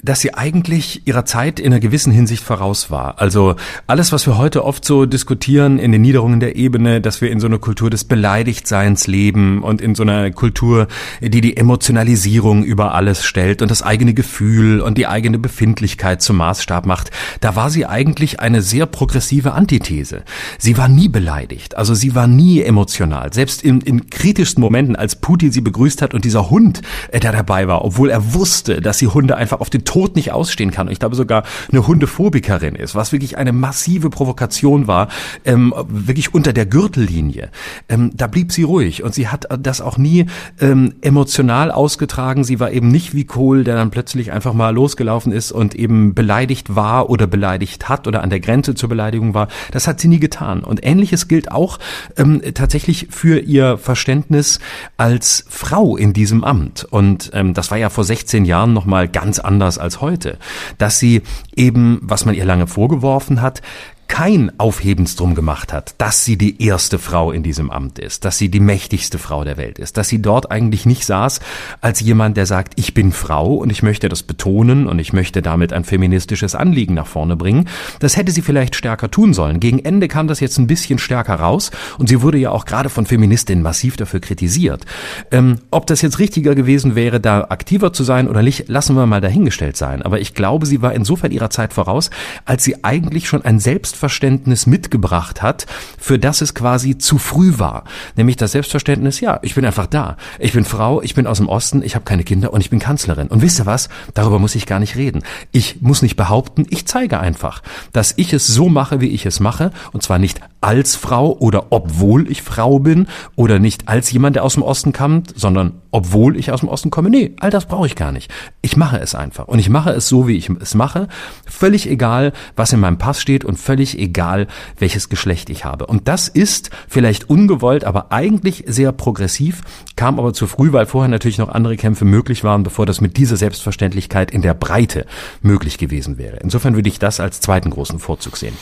dass 0.03 0.19
sie 0.19 0.35
eigentlich 0.35 1.07
ihrer 1.07 1.25
Zeit 1.25 1.59
in 1.59 1.67
einer 1.67 1.79
gewissen 1.79 2.11
Hinsicht 2.11 2.43
voraus 2.43 2.91
war. 2.91 3.19
Also 3.19 3.55
alles, 3.87 4.11
was 4.11 4.27
wir 4.27 4.37
heute 4.37 4.63
oft 4.63 4.85
so 4.85 5.05
diskutieren 5.07 5.79
in 5.79 5.91
den 5.91 6.01
Niederungen 6.01 6.39
der 6.39 6.55
Ebene, 6.55 7.01
dass 7.01 7.19
wir 7.19 7.31
in 7.31 7.39
so 7.39 7.47
einer 7.47 7.57
Kultur 7.57 7.89
des 7.89 8.03
Beleidigtseins 8.03 9.07
leben 9.07 9.63
und 9.63 9.81
in 9.81 9.95
so 9.95 10.03
einer 10.03 10.29
Kultur, 10.31 10.87
die 11.21 11.41
die 11.41 11.57
Emotionalisierung 11.57 12.63
über 12.63 12.93
alles 12.93 13.25
stellt 13.25 13.63
und 13.63 13.71
das 13.71 13.81
eigene 13.81 14.13
Gefühl 14.13 14.81
und 14.81 14.99
die 14.99 15.07
eigene 15.07 15.39
Befindlichkeit 15.39 16.21
zum 16.21 16.37
Maßstab 16.37 16.85
macht, 16.85 17.09
da 17.41 17.55
war 17.55 17.71
sie 17.71 17.87
eigentlich 17.87 18.39
eine 18.39 18.61
sehr 18.61 18.85
progressive 18.85 19.53
Antithese. 19.53 20.23
Sie 20.59 20.77
war 20.77 20.87
nie 20.87 21.09
beleidigt, 21.09 21.75
also 21.75 21.95
sie 21.95 22.13
war 22.13 22.27
nie 22.27 22.61
emotional. 22.61 23.33
Selbst 23.33 23.63
in, 23.63 23.81
in 23.81 24.11
kritischsten 24.11 24.61
Momenten, 24.61 24.95
als 24.95 25.15
Putin 25.15 25.51
sie 25.51 25.61
begrüßt 25.61 26.03
hat 26.03 26.13
und 26.13 26.23
dieser 26.23 26.51
Hund, 26.51 26.81
äh, 27.11 27.19
der 27.19 27.31
dabei 27.31 27.67
war, 27.67 27.83
obwohl 27.83 28.11
er 28.11 28.35
wusste, 28.35 28.79
dass 28.79 28.99
die 28.99 29.07
Hunde 29.07 29.35
einfach 29.35 29.59
auf 29.59 29.71
den 29.71 29.86
Tod 29.87 30.17
nicht 30.17 30.33
ausstehen 30.33 30.71
kann 30.71 30.87
und 30.87 30.93
ich 30.93 30.99
glaube 30.99 31.15
sogar 31.15 31.43
eine 31.71 31.87
Hundephobikerin 31.87 32.75
ist, 32.75 32.93
was 32.93 33.13
wirklich 33.13 33.37
eine 33.37 33.53
massive 33.53 34.09
Provokation 34.09 34.85
war, 34.85 35.07
ähm, 35.45 35.73
wirklich 35.87 36.33
unter 36.33 36.51
der 36.51 36.65
Gürtellinie. 36.65 37.49
Ähm, 37.87 38.11
da 38.13 38.27
blieb 38.27 38.51
sie 38.51 38.63
ruhig 38.63 39.03
und 39.03 39.13
sie 39.13 39.29
hat 39.29 39.47
das 39.63 39.79
auch 39.79 39.97
nie 39.97 40.25
ähm, 40.59 40.95
emotional 40.99 41.71
ausgetragen. 41.71 42.43
Sie 42.43 42.59
war 42.59 42.71
eben 42.71 42.89
nicht 42.89 43.15
wie 43.15 43.23
Kohl, 43.23 43.63
der 43.63 43.75
dann 43.75 43.89
plötzlich 43.89 44.33
einfach 44.33 44.53
mal 44.53 44.75
losgelaufen 44.75 45.31
ist 45.31 45.53
und 45.53 45.73
eben 45.73 46.13
beleidigt 46.13 46.75
war 46.75 47.09
oder 47.09 47.25
beleidigt 47.25 47.87
hat 47.87 48.07
oder 48.07 48.23
an 48.23 48.29
der 48.29 48.41
Grenze 48.41 48.75
zur 48.75 48.89
Beleidigung 48.89 49.33
war. 49.33 49.47
Das 49.71 49.87
hat 49.87 50.01
sie 50.01 50.09
nie 50.09 50.19
getan. 50.19 50.65
Und 50.65 50.85
ähnliches 50.85 51.29
gilt 51.29 51.49
auch 51.49 51.79
ähm, 52.17 52.41
tatsächlich 52.53 53.07
für 53.09 53.39
ihr 53.39 53.77
Verständnis 53.77 54.59
als 54.97 55.45
Frau 55.47 55.95
in 55.95 56.11
diesem 56.11 56.43
Amt. 56.43 56.83
Und 56.83 57.31
ähm, 57.33 57.53
das 57.53 57.71
war 57.71 57.77
ja 57.77 57.89
vor 57.89 58.03
16 58.03 58.43
Jahren 58.43 58.73
nochmal 58.73 59.07
ganz 59.07 59.39
anders 59.39 59.76
als 59.79 60.01
heute, 60.01 60.37
dass 60.77 60.99
sie 60.99 61.21
eben, 61.55 61.99
was 62.01 62.25
man 62.25 62.35
ihr 62.35 62.45
lange 62.45 62.67
vorgeworfen 62.67 63.41
hat, 63.41 63.61
kein 64.07 64.51
Aufhebens 64.59 65.15
drum 65.15 65.35
gemacht 65.35 65.73
hat, 65.73 65.95
dass 65.97 66.23
sie 66.23 66.37
die 66.37 66.63
erste 66.63 66.99
Frau 66.99 67.31
in 67.31 67.43
diesem 67.43 67.69
Amt 67.69 67.99
ist, 67.99 68.25
dass 68.25 68.37
sie 68.37 68.49
die 68.49 68.59
mächtigste 68.59 69.17
Frau 69.17 69.43
der 69.43 69.57
Welt 69.57 69.79
ist, 69.79 69.97
dass 69.97 70.07
sie 70.07 70.21
dort 70.21 70.51
eigentlich 70.51 70.85
nicht 70.85 71.05
saß 71.05 71.39
als 71.81 71.99
jemand, 71.99 72.37
der 72.37 72.45
sagt, 72.45 72.73
ich 72.77 72.93
bin 72.93 73.11
Frau 73.11 73.55
und 73.55 73.69
ich 73.69 73.83
möchte 73.83 74.09
das 74.09 74.23
betonen 74.23 74.87
und 74.87 74.99
ich 74.99 75.13
möchte 75.13 75.41
damit 75.41 75.73
ein 75.73 75.83
feministisches 75.83 76.55
Anliegen 76.55 76.93
nach 76.93 77.07
vorne 77.07 77.35
bringen. 77.35 77.67
Das 77.99 78.17
hätte 78.17 78.31
sie 78.31 78.41
vielleicht 78.41 78.75
stärker 78.75 79.11
tun 79.11 79.33
sollen. 79.33 79.59
Gegen 79.59 79.79
Ende 79.79 80.07
kam 80.07 80.27
das 80.27 80.39
jetzt 80.39 80.57
ein 80.57 80.67
bisschen 80.67 80.99
stärker 80.99 81.35
raus 81.35 81.71
und 81.97 82.07
sie 82.07 82.21
wurde 82.21 82.37
ja 82.37 82.51
auch 82.51 82.65
gerade 82.65 82.89
von 82.89 83.05
Feministinnen 83.05 83.63
massiv 83.63 83.97
dafür 83.97 84.19
kritisiert. 84.19 84.85
Ähm, 85.31 85.59
ob 85.71 85.87
das 85.87 86.01
jetzt 86.01 86.19
richtiger 86.19 86.55
gewesen 86.55 86.95
wäre, 86.95 87.19
da 87.19 87.47
aktiver 87.49 87.93
zu 87.93 88.03
sein 88.03 88.27
oder 88.27 88.41
nicht, 88.41 88.69
lassen 88.69 88.95
wir 88.95 89.05
mal 89.05 89.21
dahingestellt 89.21 89.77
sein. 89.77 90.01
Aber 90.01 90.19
ich 90.19 90.33
glaube, 90.33 90.65
sie 90.65 90.81
war 90.81 90.93
insofern 90.93 91.31
ihrer 91.31 91.49
Zeit 91.49 91.73
voraus, 91.73 92.09
als 92.45 92.63
sie 92.63 92.83
eigentlich 92.83 93.27
schon 93.27 93.43
ein 93.43 93.59
Selbst 93.59 93.96
Selbstverständnis 93.97 94.67
mitgebracht 94.67 95.41
hat, 95.41 95.65
für 95.97 96.19
das 96.19 96.41
es 96.41 96.53
quasi 96.53 96.99
zu 96.99 97.17
früh 97.17 97.57
war. 97.57 97.83
Nämlich 98.15 98.35
das 98.35 98.51
Selbstverständnis, 98.51 99.21
ja, 99.21 99.39
ich 99.41 99.55
bin 99.55 99.65
einfach 99.65 99.87
da. 99.87 100.17
Ich 100.37 100.53
bin 100.53 100.65
Frau, 100.65 101.01
ich 101.01 101.15
bin 101.15 101.25
aus 101.25 101.37
dem 101.37 101.49
Osten, 101.49 101.81
ich 101.81 101.95
habe 101.95 102.05
keine 102.05 102.23
Kinder 102.23 102.53
und 102.53 102.61
ich 102.61 102.69
bin 102.69 102.77
Kanzlerin. 102.77 103.27
Und 103.27 103.41
wisst 103.41 103.59
ihr 103.59 103.65
was? 103.65 103.89
Darüber 104.13 104.37
muss 104.37 104.53
ich 104.53 104.67
gar 104.67 104.79
nicht 104.79 104.95
reden. 104.97 105.23
Ich 105.51 105.81
muss 105.81 106.03
nicht 106.03 106.15
behaupten, 106.15 106.67
ich 106.69 106.85
zeige 106.85 107.19
einfach, 107.19 107.63
dass 107.91 108.13
ich 108.17 108.33
es 108.33 108.45
so 108.45 108.69
mache, 108.69 109.01
wie 109.01 109.07
ich 109.07 109.25
es 109.25 109.39
mache. 109.39 109.71
Und 109.93 110.03
zwar 110.03 110.19
nicht 110.19 110.41
als 110.61 110.95
Frau 110.95 111.35
oder 111.39 111.67
obwohl 111.71 112.29
ich 112.29 112.43
Frau 112.43 112.77
bin 112.77 113.07
oder 113.35 113.57
nicht 113.57 113.87
als 113.87 114.11
jemand, 114.11 114.35
der 114.35 114.43
aus 114.43 114.53
dem 114.53 114.63
Osten 114.63 114.93
kommt, 114.93 115.33
sondern 115.35 115.81
obwohl 115.91 116.37
ich 116.37 116.51
aus 116.51 116.61
dem 116.61 116.69
Osten 116.69 116.89
komme. 116.89 117.09
Nee, 117.09 117.33
all 117.39 117.49
das 117.49 117.65
brauche 117.65 117.87
ich 117.87 117.95
gar 117.95 118.11
nicht. 118.11 118.31
Ich 118.61 118.77
mache 118.77 118.97
es 118.99 119.15
einfach. 119.15 119.47
Und 119.47 119.59
ich 119.59 119.69
mache 119.69 119.91
es 119.91 120.07
so, 120.07 120.27
wie 120.27 120.35
ich 120.35 120.49
es 120.49 120.75
mache. 120.75 121.07
Völlig 121.45 121.89
egal, 121.89 122.33
was 122.55 122.73
in 122.73 122.79
meinem 122.79 122.97
Pass 122.97 123.21
steht 123.21 123.45
und 123.45 123.57
völlig 123.57 123.97
egal, 123.97 124.47
welches 124.77 125.09
Geschlecht 125.09 125.49
ich 125.49 125.65
habe. 125.65 125.85
Und 125.85 126.07
das 126.07 126.27
ist 126.27 126.69
vielleicht 126.87 127.29
ungewollt, 127.29 127.83
aber 127.83 128.11
eigentlich 128.11 128.63
sehr 128.67 128.91
progressiv, 128.91 129.61
kam 129.95 130.19
aber 130.19 130.33
zu 130.33 130.47
früh, 130.47 130.71
weil 130.73 130.85
vorher 130.85 131.09
natürlich 131.09 131.37
noch 131.37 131.49
andere 131.49 131.77
Kämpfe 131.77 132.05
möglich 132.05 132.43
waren, 132.43 132.63
bevor 132.63 132.85
das 132.85 133.01
mit 133.01 133.17
dieser 133.17 133.37
Selbstverständlichkeit 133.37 134.31
in 134.31 134.41
der 134.41 134.53
Breite 134.53 135.05
möglich 135.41 135.77
gewesen 135.77 136.17
wäre. 136.17 136.37
Insofern 136.37 136.75
würde 136.75 136.89
ich 136.89 136.99
das 136.99 137.19
als 137.19 137.39
zweiten 137.39 137.69
großen 137.69 137.99
Vorzug 137.99 138.37
sehen. 138.37 138.57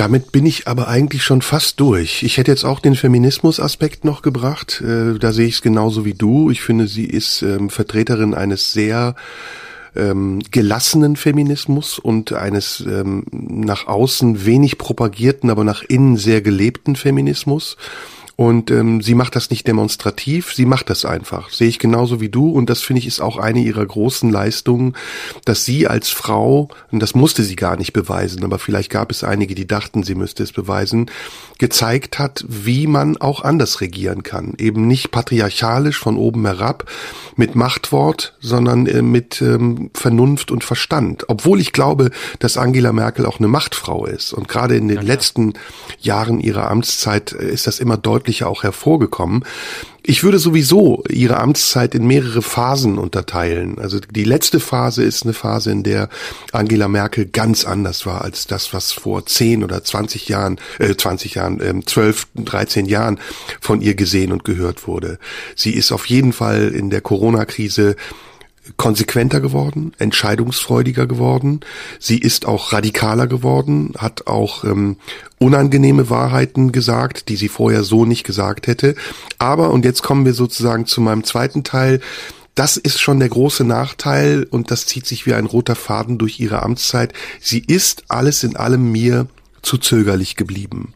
Damit 0.00 0.32
bin 0.32 0.46
ich 0.46 0.66
aber 0.66 0.88
eigentlich 0.88 1.22
schon 1.22 1.42
fast 1.42 1.78
durch. 1.78 2.22
Ich 2.22 2.38
hätte 2.38 2.50
jetzt 2.50 2.64
auch 2.64 2.80
den 2.80 2.94
Feminismus-Aspekt 2.94 4.06
noch 4.06 4.22
gebracht. 4.22 4.80
Äh, 4.80 5.18
da 5.18 5.30
sehe 5.30 5.46
ich 5.46 5.56
es 5.56 5.60
genauso 5.60 6.06
wie 6.06 6.14
du. 6.14 6.50
Ich 6.50 6.62
finde, 6.62 6.86
sie 6.86 7.04
ist 7.04 7.42
ähm, 7.42 7.68
Vertreterin 7.68 8.32
eines 8.32 8.72
sehr 8.72 9.14
ähm, 9.94 10.40
gelassenen 10.50 11.16
Feminismus 11.16 11.98
und 11.98 12.32
eines 12.32 12.80
ähm, 12.80 13.24
nach 13.30 13.88
außen 13.88 14.46
wenig 14.46 14.78
propagierten, 14.78 15.50
aber 15.50 15.64
nach 15.64 15.82
innen 15.82 16.16
sehr 16.16 16.40
gelebten 16.40 16.96
Feminismus. 16.96 17.76
Und 18.40 18.70
ähm, 18.70 19.02
sie 19.02 19.14
macht 19.14 19.36
das 19.36 19.50
nicht 19.50 19.66
demonstrativ, 19.66 20.54
sie 20.54 20.64
macht 20.64 20.88
das 20.88 21.04
einfach. 21.04 21.50
Sehe 21.50 21.68
ich 21.68 21.78
genauso 21.78 22.22
wie 22.22 22.30
du. 22.30 22.48
Und 22.48 22.70
das 22.70 22.80
finde 22.80 23.00
ich 23.00 23.06
ist 23.06 23.20
auch 23.20 23.36
eine 23.36 23.60
ihrer 23.60 23.84
großen 23.84 24.30
Leistungen, 24.30 24.94
dass 25.44 25.66
sie 25.66 25.86
als 25.86 26.08
Frau, 26.08 26.70
und 26.90 27.00
das 27.00 27.14
musste 27.14 27.42
sie 27.42 27.54
gar 27.54 27.76
nicht 27.76 27.92
beweisen, 27.92 28.42
aber 28.42 28.58
vielleicht 28.58 28.88
gab 28.88 29.10
es 29.10 29.24
einige, 29.24 29.54
die 29.54 29.66
dachten, 29.66 30.04
sie 30.04 30.14
müsste 30.14 30.42
es 30.42 30.52
beweisen, 30.52 31.10
gezeigt 31.58 32.18
hat, 32.18 32.42
wie 32.48 32.86
man 32.86 33.18
auch 33.18 33.42
anders 33.42 33.82
regieren 33.82 34.22
kann. 34.22 34.54
Eben 34.56 34.86
nicht 34.86 35.10
patriarchalisch 35.10 35.98
von 35.98 36.16
oben 36.16 36.46
herab 36.46 36.90
mit 37.36 37.56
Machtwort, 37.56 38.32
sondern 38.40 38.86
äh, 38.86 39.02
mit 39.02 39.42
ähm, 39.42 39.90
Vernunft 39.92 40.50
und 40.50 40.64
Verstand. 40.64 41.24
Obwohl 41.28 41.60
ich 41.60 41.74
glaube, 41.74 42.10
dass 42.38 42.56
Angela 42.56 42.94
Merkel 42.94 43.26
auch 43.26 43.38
eine 43.38 43.48
Machtfrau 43.48 44.06
ist. 44.06 44.32
Und 44.32 44.48
gerade 44.48 44.76
in 44.76 44.88
den 44.88 44.96
ja, 44.96 45.02
letzten 45.02 45.52
Jahren 46.00 46.40
ihrer 46.40 46.70
Amtszeit 46.70 47.34
äh, 47.34 47.50
ist 47.50 47.66
das 47.66 47.80
immer 47.80 47.98
deutlicher 48.30 48.48
auch 48.48 48.62
hervorgekommen. 48.62 49.44
Ich 50.02 50.22
würde 50.22 50.38
sowieso 50.38 51.04
ihre 51.08 51.38
Amtszeit 51.38 51.94
in 51.94 52.06
mehrere 52.06 52.42
Phasen 52.42 52.96
unterteilen. 52.96 53.78
Also 53.78 54.00
die 54.00 54.24
letzte 54.24 54.58
Phase 54.58 55.02
ist 55.02 55.24
eine 55.24 55.34
Phase, 55.34 55.70
in 55.70 55.82
der 55.82 56.08
Angela 56.52 56.88
Merkel 56.88 57.26
ganz 57.26 57.64
anders 57.64 58.06
war 58.06 58.22
als 58.22 58.46
das, 58.46 58.72
was 58.72 58.92
vor 58.92 59.26
10 59.26 59.62
oder 59.62 59.84
20 59.84 60.28
Jahren, 60.28 60.58
äh, 60.78 60.94
20 60.96 61.34
Jahren, 61.34 61.60
äh, 61.60 61.74
12, 61.84 62.28
13 62.36 62.86
Jahren 62.86 63.18
von 63.60 63.82
ihr 63.82 63.94
gesehen 63.94 64.32
und 64.32 64.44
gehört 64.44 64.86
wurde. 64.86 65.18
Sie 65.54 65.72
ist 65.72 65.92
auf 65.92 66.06
jeden 66.06 66.32
Fall 66.32 66.68
in 66.68 66.88
der 66.88 67.02
Corona-Krise 67.02 67.96
konsequenter 68.76 69.40
geworden, 69.40 69.92
entscheidungsfreudiger 69.98 71.06
geworden. 71.06 71.60
Sie 71.98 72.18
ist 72.18 72.46
auch 72.46 72.72
radikaler 72.72 73.26
geworden, 73.26 73.92
hat 73.98 74.26
auch 74.26 74.64
ähm, 74.64 74.96
unangenehme 75.38 76.10
Wahrheiten 76.10 76.72
gesagt, 76.72 77.28
die 77.28 77.36
sie 77.36 77.48
vorher 77.48 77.82
so 77.82 78.04
nicht 78.04 78.24
gesagt 78.24 78.66
hätte. 78.66 78.94
Aber, 79.38 79.70
und 79.70 79.84
jetzt 79.84 80.02
kommen 80.02 80.24
wir 80.24 80.34
sozusagen 80.34 80.86
zu 80.86 81.00
meinem 81.00 81.24
zweiten 81.24 81.64
Teil, 81.64 82.00
das 82.54 82.76
ist 82.76 83.00
schon 83.00 83.20
der 83.20 83.28
große 83.28 83.64
Nachteil 83.64 84.44
und 84.44 84.70
das 84.70 84.86
zieht 84.86 85.06
sich 85.06 85.24
wie 85.24 85.34
ein 85.34 85.46
roter 85.46 85.76
Faden 85.76 86.18
durch 86.18 86.40
ihre 86.40 86.62
Amtszeit. 86.62 87.12
Sie 87.40 87.60
ist 87.60 88.04
alles 88.08 88.44
in 88.44 88.56
allem 88.56 88.90
mir 88.92 89.28
zu 89.62 89.78
zögerlich 89.78 90.36
geblieben. 90.36 90.94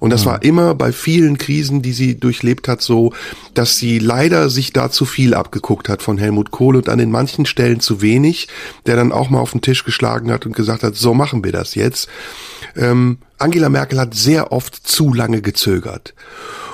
Und 0.00 0.10
das 0.10 0.24
mhm. 0.24 0.30
war 0.30 0.42
immer 0.42 0.74
bei 0.74 0.92
vielen 0.92 1.38
Krisen, 1.38 1.82
die 1.82 1.92
sie 1.92 2.18
durchlebt 2.18 2.68
hat, 2.68 2.82
so, 2.82 3.12
dass 3.54 3.78
sie 3.78 3.98
leider 3.98 4.50
sich 4.50 4.72
da 4.72 4.90
zu 4.90 5.04
viel 5.04 5.34
abgeguckt 5.34 5.88
hat 5.88 6.02
von 6.02 6.18
Helmut 6.18 6.50
Kohl 6.50 6.76
und 6.76 6.88
an 6.88 6.98
den 6.98 7.10
manchen 7.10 7.46
Stellen 7.46 7.80
zu 7.80 8.00
wenig, 8.02 8.48
der 8.86 8.96
dann 8.96 9.12
auch 9.12 9.30
mal 9.30 9.40
auf 9.40 9.52
den 9.52 9.60
Tisch 9.60 9.84
geschlagen 9.84 10.30
hat 10.30 10.46
und 10.46 10.54
gesagt 10.54 10.82
hat, 10.82 10.96
so 10.96 11.14
machen 11.14 11.44
wir 11.44 11.52
das 11.52 11.74
jetzt. 11.74 12.08
Ähm, 12.76 13.18
Angela 13.38 13.68
Merkel 13.68 14.00
hat 14.00 14.14
sehr 14.14 14.52
oft 14.52 14.74
zu 14.74 15.12
lange 15.14 15.42
gezögert. 15.42 16.14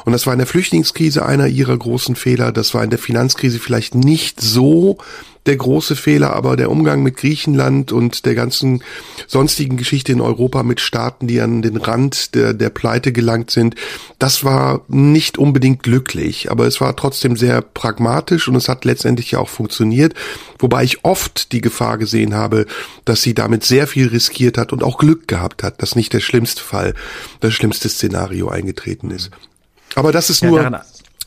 Und 0.05 0.13
das 0.13 0.27
war 0.27 0.35
in 0.35 0.39
der 0.39 0.47
Flüchtlingskrise 0.47 1.25
einer 1.25 1.47
ihrer 1.47 1.77
großen 1.77 2.15
Fehler. 2.15 2.53
Das 2.53 2.75
war 2.75 2.85
in 2.85 2.91
der 2.91 2.99
Finanzkrise 2.99 3.59
vielleicht 3.59 3.95
nicht 3.95 4.41
so 4.41 4.99
der 5.47 5.57
große 5.57 5.95
Fehler, 5.95 6.35
aber 6.35 6.57
der 6.57 6.71
Umgang 6.71 7.03
mit 7.03 7.17
Griechenland 7.17 7.93
und 7.93 8.25
der 8.25 8.35
ganzen 8.35 8.83
sonstigen 9.27 9.77
Geschichte 9.77 10.13
in 10.13 10.21
Europa 10.21 10.63
mit 10.63 10.81
Staaten, 10.81 11.27
die 11.27 11.41
an 11.41 11.61
den 11.61 11.77
Rand 11.77 12.35
der, 12.35 12.55
der 12.55 12.71
Pleite 12.71 13.13
gelangt 13.13 13.51
sind, 13.51 13.75
das 14.19 14.45
war 14.45 14.83
nicht 14.89 15.37
unbedingt 15.37 15.83
glücklich, 15.83 16.51
aber 16.51 16.67
es 16.67 16.81
war 16.81 16.97
trotzdem 16.97 17.37
sehr 17.37 17.61
pragmatisch 17.61 18.49
und 18.49 18.57
es 18.57 18.69
hat 18.69 18.85
letztendlich 18.85 19.33
ja 19.33 19.39
auch 19.39 19.49
funktioniert, 19.51 20.15
wobei 20.59 20.85
ich 20.85 21.05
oft 21.05 21.53
die 21.53 21.61
Gefahr 21.61 21.99
gesehen 21.99 22.35
habe, 22.35 22.67
dass 23.05 23.23
sie 23.23 23.35
damit 23.35 23.65
sehr 23.65 23.87
viel 23.87 24.09
riskiert 24.09 24.57
hat 24.57 24.73
und 24.73 24.83
auch 24.83 24.99
Glück 24.99 25.29
gehabt 25.29 25.63
hat, 25.63 25.83
dass 25.83 25.95
nicht 25.95 26.13
der 26.15 26.21
schlimmste 26.21 26.63
Fall, 26.63 26.95
das 27.41 27.53
schlimmste 27.53 27.89
Szenario 27.89 28.49
eingetreten 28.49 29.11
ist. 29.11 29.31
Aber 29.95 30.11
das 30.11 30.31
ist 30.31 30.43
nur 30.43 30.63
ja, 30.63 30.85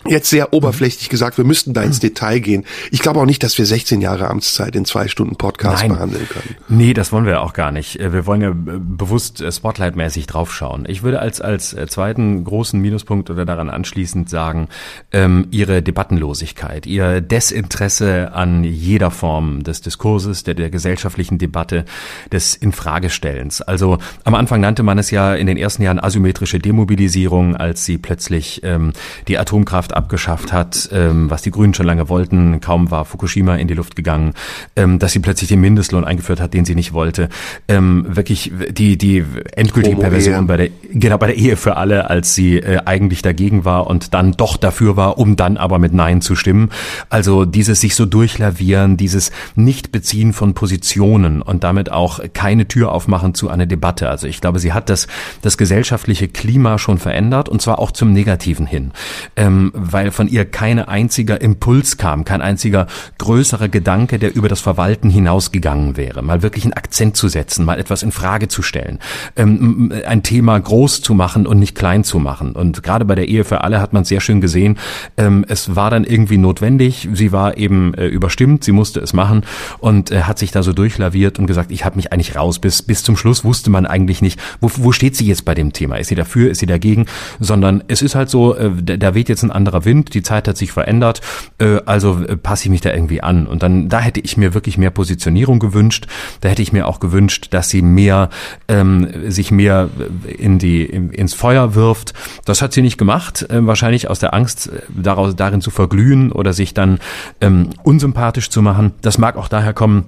Jetzt 0.08 0.30
sehr 0.30 0.54
oberflächlich 0.54 1.10
gesagt, 1.10 1.38
wir 1.38 1.46
müssten 1.46 1.74
da 1.74 1.82
ins 1.82 2.00
Detail 2.00 2.40
gehen. 2.40 2.66
Ich 2.92 3.00
glaube 3.00 3.20
auch 3.20 3.26
nicht, 3.26 3.44
dass 3.44 3.58
wir 3.58 3.66
16 3.66 4.02
Jahre 4.02 4.30
Amtszeit 4.30 4.76
in 4.76 4.86
zwei 4.86 5.08
Stunden 5.08 5.36
Podcast 5.36 5.82
Nein. 5.82 5.94
behandeln 5.94 6.28
können. 6.30 6.56
Nee, 6.70 6.94
das 6.94 7.12
wollen 7.12 7.26
wir 7.26 7.42
auch 7.42 7.54
gar 7.54 7.72
nicht. 7.72 8.00
Äh, 8.00 8.14
wir 8.14 8.26
wollen 8.26 8.42
ja 8.42 8.50
äh, 8.50 8.54
bewusst 8.80 9.42
äh, 9.42 9.52
Spotlight-mäßig 9.52 10.28
draufschauen. 10.28 10.86
Ich 10.88 11.04
würde 11.04 11.20
als, 11.20 11.42
als 11.42 11.76
zweiten 11.88 12.44
großen 12.44 12.80
Minuspunkt 12.80 13.30
oder 13.30 13.46
daran 13.46 13.70
anschließend 13.70 14.30
sagen, 14.30 14.70
ähm, 15.12 15.48
ihre 15.52 15.82
Debattenlosigkeit, 15.82 16.86
ihr 16.86 17.22
Desinteresse 17.22 18.34
an 18.34 18.64
jeder 18.64 19.12
Form 19.12 19.64
des 19.64 19.82
Diskurses, 19.82 20.44
der, 20.44 20.54
der 20.54 20.70
gesellschaftlichen 20.70 21.38
Debatte, 21.38 21.86
des 22.32 22.56
Infragestellens. 22.56 23.62
Also 23.62 23.98
am 24.24 24.36
Anfang 24.36 24.62
nannte 24.62 24.84
man 24.84 24.98
es 24.98 25.12
ja 25.12 25.34
in 25.34 25.48
den 25.48 25.58
ersten 25.58 25.84
Jahren 25.84 26.00
asymmetrische 26.00 26.60
Demobilisierung, 26.60 27.56
als 27.56 27.86
sie 27.86 27.98
plötzlich 27.98 28.62
ähm, 28.64 28.94
die 29.28 29.38
Atomkraft 29.38 29.94
abgeschafft 29.98 30.54
hat, 30.54 30.90
ähm, 30.94 31.30
was 31.30 31.42
die 31.42 31.52
Grünen 31.52 31.74
schon 31.74 31.86
lange 31.86 32.08
wollten. 32.08 32.62
Kaum 32.62 32.92
war 32.92 33.04
Fukushima 33.04 33.56
in 33.56 33.68
die 33.68 33.74
Luft 33.74 33.96
gegangen, 33.96 34.34
ähm, 34.76 35.00
dass 35.00 35.12
sie 35.12 35.20
plötzlich 35.20 35.50
den 35.50 35.60
Mindestlohn 35.60 36.06
eingeführt 36.06 36.40
hat, 36.40 36.54
den 36.54 36.64
sie 36.66 36.76
nicht 36.76 36.94
wollte. 36.94 37.30
Ähm, 37.68 38.06
wirklich 38.08 38.52
die 38.70 38.98
die 38.98 39.26
endgültige 39.54 39.96
Homo 39.96 40.04
Perversion 40.04 40.48
bei 40.48 40.58
der 40.58 40.70
genau 40.94 41.18
bei 41.18 41.28
der 41.28 41.36
Ehe 41.36 41.58
für 41.58 41.78
alle, 41.78 42.10
als 42.10 42.36
sie 42.36 42.58
äh, 42.58 42.80
eigentlich 42.86 43.22
dagegen 43.22 43.66
war 43.66 43.88
und 43.88 44.14
dann 44.14 44.34
doch 44.34 44.56
dafür 44.58 44.96
war, 44.96 45.18
um 45.18 45.36
dann 45.36 45.58
aber 45.58 45.80
mit 45.80 45.94
Nein 45.94 46.22
zu 46.22 46.36
stimmen. 46.36 46.70
Also 47.10 47.46
dieses 47.46 47.82
sich 47.82 47.96
so 47.96 48.06
durchlavieren, 48.06 48.98
dieses 48.98 49.32
Nichtbeziehen 49.56 50.34
von 50.34 50.54
Positionen 50.54 51.42
und 51.42 51.64
damit 51.64 51.92
auch 51.92 52.20
keine 52.34 52.68
Tür 52.68 52.92
aufmachen 52.92 53.34
zu 53.34 53.50
einer 53.50 53.66
Debatte. 53.66 54.10
Also 54.10 54.28
ich 54.28 54.42
glaube, 54.42 54.60
sie 54.60 54.74
hat 54.74 54.90
das 54.90 55.08
das 55.42 55.58
gesellschaftliche 55.58 56.28
Klima 56.28 56.78
schon 56.78 57.00
verändert 57.00 57.50
und 57.50 57.62
zwar 57.62 57.80
auch 57.80 57.92
zum 57.92 58.14
Negativen 58.14 58.68
hin. 58.68 58.92
Ähm, 59.36 59.72
weil 59.92 60.12
von 60.12 60.28
ihr 60.28 60.46
kein 60.46 60.80
einziger 60.80 61.42
Impuls 61.42 61.98
kam, 61.98 62.26
kein 62.26 62.42
einziger 62.42 62.88
größerer 63.18 63.70
Gedanke, 63.70 64.20
der 64.20 64.36
über 64.36 64.48
das 64.48 64.62
Verwalten 64.62 65.10
hinausgegangen 65.10 65.98
wäre. 65.98 66.22
Mal 66.22 66.42
wirklich 66.42 66.66
einen 66.66 66.74
Akzent 66.74 67.18
zu 67.18 67.28
setzen, 67.28 67.66
mal 67.66 67.80
etwas 67.80 68.04
in 68.04 68.12
Frage 68.12 68.48
zu 68.48 68.62
stellen, 68.62 69.00
ähm, 69.36 69.94
ein 70.06 70.24
Thema 70.24 70.60
groß 70.60 71.02
zu 71.02 71.14
machen 71.14 71.48
und 71.48 71.60
nicht 71.60 71.76
klein 71.76 72.04
zu 72.04 72.20
machen. 72.20 72.54
Und 72.54 72.84
gerade 72.84 73.06
bei 73.06 73.16
der 73.16 73.28
Ehe 73.28 73.44
für 73.44 73.62
alle 73.62 73.82
hat 73.82 73.94
man 73.94 74.04
sehr 74.04 74.22
schön 74.22 74.42
gesehen, 74.42 74.78
ähm, 75.18 75.46
es 75.48 75.76
war 75.76 75.90
dann 75.90 76.04
irgendwie 76.04 76.38
notwendig. 76.38 77.10
Sie 77.14 77.32
war 77.32 77.58
eben 77.58 77.94
äh, 77.94 78.08
überstimmt, 78.08 78.64
sie 78.64 78.72
musste 78.72 79.00
es 79.00 79.14
machen 79.14 79.44
und 79.80 80.12
äh, 80.12 80.24
hat 80.24 80.40
sich 80.40 80.52
da 80.52 80.64
so 80.64 80.74
durchlaviert 80.74 81.40
und 81.40 81.48
gesagt, 81.48 81.72
ich 81.72 81.86
habe 81.86 81.96
mich 81.96 82.12
eigentlich 82.12 82.36
raus. 82.36 82.60
Bis, 82.60 82.82
bis 82.82 83.04
zum 83.04 83.18
Schluss 83.18 83.44
wusste 83.44 83.70
man 83.70 83.86
eigentlich 83.86 84.22
nicht, 84.22 84.40
wo, 84.62 84.70
wo 84.78 84.92
steht 84.92 85.16
sie 85.16 85.26
jetzt 85.26 85.46
bei 85.46 85.54
dem 85.54 85.74
Thema? 85.74 85.98
Ist 85.98 86.08
sie 86.08 86.16
dafür, 86.16 86.52
ist 86.52 86.60
sie 86.60 86.66
dagegen? 86.66 87.06
Sondern 87.40 87.84
es 87.88 88.02
ist 88.02 88.16
halt 88.16 88.30
so, 88.30 88.56
äh, 88.56 88.72
da 88.82 89.14
weht 89.14 89.30
jetzt 89.30 89.44
ein 89.44 89.52
anderer 89.52 89.67
Wind, 89.86 90.14
die 90.14 90.24
Zeit 90.24 90.48
hat 90.48 90.58
sich 90.58 90.72
verändert, 90.72 91.22
äh, 91.60 91.80
also 91.86 92.24
äh, 92.24 92.38
passe 92.38 92.66
ich 92.66 92.70
mich 92.70 92.82
da 92.82 92.92
irgendwie 92.92 93.22
an. 93.22 93.48
Und 93.48 93.64
dann, 93.64 93.90
da 93.90 94.00
hätte 94.00 94.20
ich 94.20 94.38
mir 94.38 94.54
wirklich 94.54 94.78
mehr 94.78 94.92
Positionierung 94.92 95.60
gewünscht. 95.60 96.08
Da 96.42 96.50
hätte 96.50 96.62
ich 96.62 96.74
mir 96.74 96.88
auch 96.88 97.00
gewünscht, 97.00 97.48
dass 97.52 97.70
sie 97.70 97.82
mehr, 97.82 98.30
ähm, 98.68 99.32
sich 99.32 99.52
mehr 99.52 99.90
äh, 100.26 100.32
in 100.32 100.60
die, 100.60 100.84
in, 100.86 101.12
ins 101.12 101.34
Feuer 101.34 101.76
wirft. 101.76 102.14
Das 102.46 102.62
hat 102.62 102.74
sie 102.74 102.82
nicht 102.82 102.98
gemacht, 102.98 103.46
äh, 103.50 103.66
wahrscheinlich 103.66 104.10
aus 104.10 104.20
der 104.20 104.34
Angst, 104.34 104.68
äh, 104.68 104.82
daraus, 104.90 105.36
darin 105.36 105.62
zu 105.62 105.72
verglühen 105.72 106.32
oder 106.32 106.54
sich 106.54 106.74
dann 106.74 107.00
ähm, 107.42 107.70
unsympathisch 107.84 108.50
zu 108.50 108.62
machen. 108.62 108.94
Das 109.02 109.18
mag 109.18 109.38
auch 109.38 109.48
daher 109.48 109.74
kommen, 109.74 110.06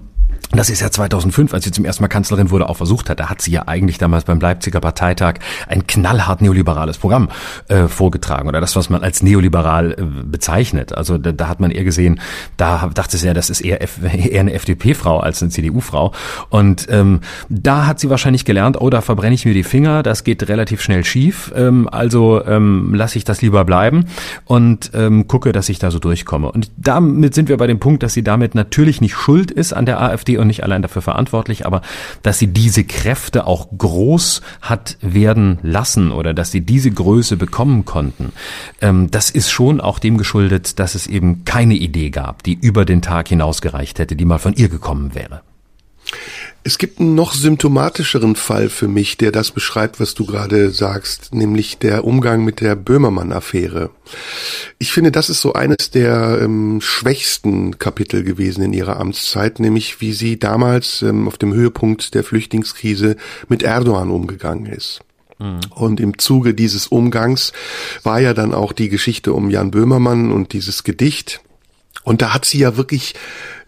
das 0.51 0.71
ist 0.71 0.81
ja 0.81 0.89
2005, 0.89 1.53
als 1.53 1.63
sie 1.63 1.71
zum 1.71 1.85
ersten 1.85 2.03
Mal 2.03 2.07
Kanzlerin 2.07 2.49
wurde, 2.49 2.69
auch 2.69 2.77
versucht 2.77 3.09
hat. 3.09 3.19
Da 3.19 3.29
hat 3.29 3.39
sie 3.41 3.51
ja 3.51 3.67
eigentlich 3.67 3.99
damals 3.99 4.23
beim 4.23 4.39
Leipziger 4.39 4.79
Parteitag 4.79 5.35
ein 5.67 5.85
knallhart 5.85 6.41
neoliberales 6.41 6.97
Programm 6.97 7.29
äh, 7.67 7.87
vorgetragen 7.87 8.47
oder 8.47 8.59
das, 8.59 8.75
was 8.75 8.89
man 8.89 9.03
als 9.03 9.21
neoliberal 9.21 9.91
äh, 9.91 9.95
bezeichnet. 10.25 10.97
Also 10.97 11.19
da, 11.19 11.31
da, 11.33 11.47
hat 11.49 11.59
man 11.59 11.69
eher 11.69 11.83
gesehen, 11.83 12.19
da 12.57 12.89
dachte 12.91 13.17
sie 13.17 13.27
ja, 13.27 13.35
das 13.35 13.51
ist 13.51 13.61
eher, 13.61 13.83
F, 13.83 13.99
eher 14.03 14.39
eine 14.39 14.53
FDP-Frau 14.53 15.19
als 15.19 15.41
eine 15.43 15.51
CDU-Frau. 15.51 16.13
Und 16.49 16.87
ähm, 16.89 17.19
da 17.49 17.85
hat 17.85 17.99
sie 17.99 18.09
wahrscheinlich 18.09 18.43
gelernt, 18.43 18.81
oh, 18.81 18.89
da 18.89 19.01
verbrenne 19.01 19.35
ich 19.35 19.45
mir 19.45 19.53
die 19.53 19.63
Finger, 19.63 20.01
das 20.01 20.23
geht 20.23 20.47
relativ 20.49 20.81
schnell 20.81 21.03
schief. 21.05 21.53
Ähm, 21.55 21.87
also 21.91 22.43
ähm, 22.43 22.95
lasse 22.95 23.19
ich 23.19 23.23
das 23.23 23.43
lieber 23.43 23.65
bleiben 23.65 24.05
und 24.45 24.91
ähm, 24.95 25.27
gucke, 25.27 25.51
dass 25.51 25.69
ich 25.69 25.77
da 25.77 25.91
so 25.91 25.99
durchkomme. 25.99 26.51
Und 26.51 26.71
damit 26.77 27.35
sind 27.35 27.49
wir 27.49 27.57
bei 27.57 27.67
dem 27.67 27.79
Punkt, 27.79 28.01
dass 28.01 28.13
sie 28.13 28.23
damit 28.23 28.55
natürlich 28.55 28.99
nicht 28.99 29.13
schuld 29.13 29.51
ist 29.51 29.73
an 29.73 29.85
der 29.85 30.01
AfD 30.01 30.38
und 30.39 30.47
nicht 30.47 30.63
allein 30.63 30.81
dafür 30.81 31.01
verantwortlich, 31.01 31.65
aber 31.65 31.81
dass 32.23 32.39
sie 32.39 32.47
diese 32.47 32.83
Kräfte 32.83 33.45
auch 33.45 33.67
groß 33.77 34.41
hat 34.61 34.97
werden 35.01 35.59
lassen 35.61 36.11
oder 36.11 36.33
dass 36.33 36.51
sie 36.51 36.61
diese 36.61 36.91
Größe 36.91 37.37
bekommen 37.37 37.85
konnten, 37.85 38.31
ähm, 38.81 39.11
das 39.11 39.29
ist 39.29 39.51
schon 39.51 39.81
auch 39.81 39.99
dem 39.99 40.17
geschuldet, 40.17 40.79
dass 40.79 40.95
es 40.95 41.07
eben 41.07 41.45
keine 41.45 41.75
Idee 41.75 42.09
gab, 42.09 42.43
die 42.43 42.53
über 42.53 42.85
den 42.85 43.01
Tag 43.01 43.27
hinausgereicht 43.27 43.99
hätte, 43.99 44.15
die 44.15 44.25
mal 44.25 44.39
von 44.39 44.53
ihr 44.53 44.69
gekommen 44.69 45.15
wäre. 45.15 45.41
Es 46.63 46.77
gibt 46.77 46.99
einen 46.99 47.15
noch 47.15 47.33
symptomatischeren 47.33 48.35
Fall 48.35 48.69
für 48.69 48.87
mich, 48.87 49.17
der 49.17 49.31
das 49.31 49.51
beschreibt, 49.51 49.99
was 49.99 50.13
du 50.13 50.25
gerade 50.25 50.71
sagst, 50.71 51.33
nämlich 51.33 51.77
der 51.77 52.03
Umgang 52.03 52.43
mit 52.43 52.59
der 52.59 52.75
Böhmermann-Affäre. 52.75 53.91
Ich 54.77 54.91
finde, 54.91 55.11
das 55.11 55.29
ist 55.29 55.39
so 55.39 55.53
eines 55.53 55.89
der 55.91 56.39
ähm, 56.41 56.81
schwächsten 56.81 57.79
Kapitel 57.79 58.23
gewesen 58.23 58.63
in 58.63 58.73
ihrer 58.73 58.99
Amtszeit, 58.99 59.59
nämlich 59.59 60.01
wie 60.01 60.11
sie 60.11 60.37
damals 60.37 61.01
ähm, 61.01 61.27
auf 61.27 61.37
dem 61.37 61.53
Höhepunkt 61.53 62.13
der 62.13 62.23
Flüchtlingskrise 62.23 63.15
mit 63.47 63.63
Erdogan 63.63 64.11
umgegangen 64.11 64.65
ist. 64.65 64.99
Mhm. 65.39 65.61
Und 65.73 65.99
im 65.99 66.17
Zuge 66.17 66.53
dieses 66.53 66.87
Umgangs 66.87 67.53
war 68.03 68.19
ja 68.19 68.33
dann 68.33 68.53
auch 68.53 68.73
die 68.73 68.89
Geschichte 68.89 69.33
um 69.33 69.49
Jan 69.49 69.71
Böhmermann 69.71 70.31
und 70.31 70.51
dieses 70.53 70.83
Gedicht. 70.83 71.41
Und 72.03 72.21
da 72.21 72.33
hat 72.33 72.45
sie 72.45 72.59
ja 72.59 72.77
wirklich, 72.77 73.15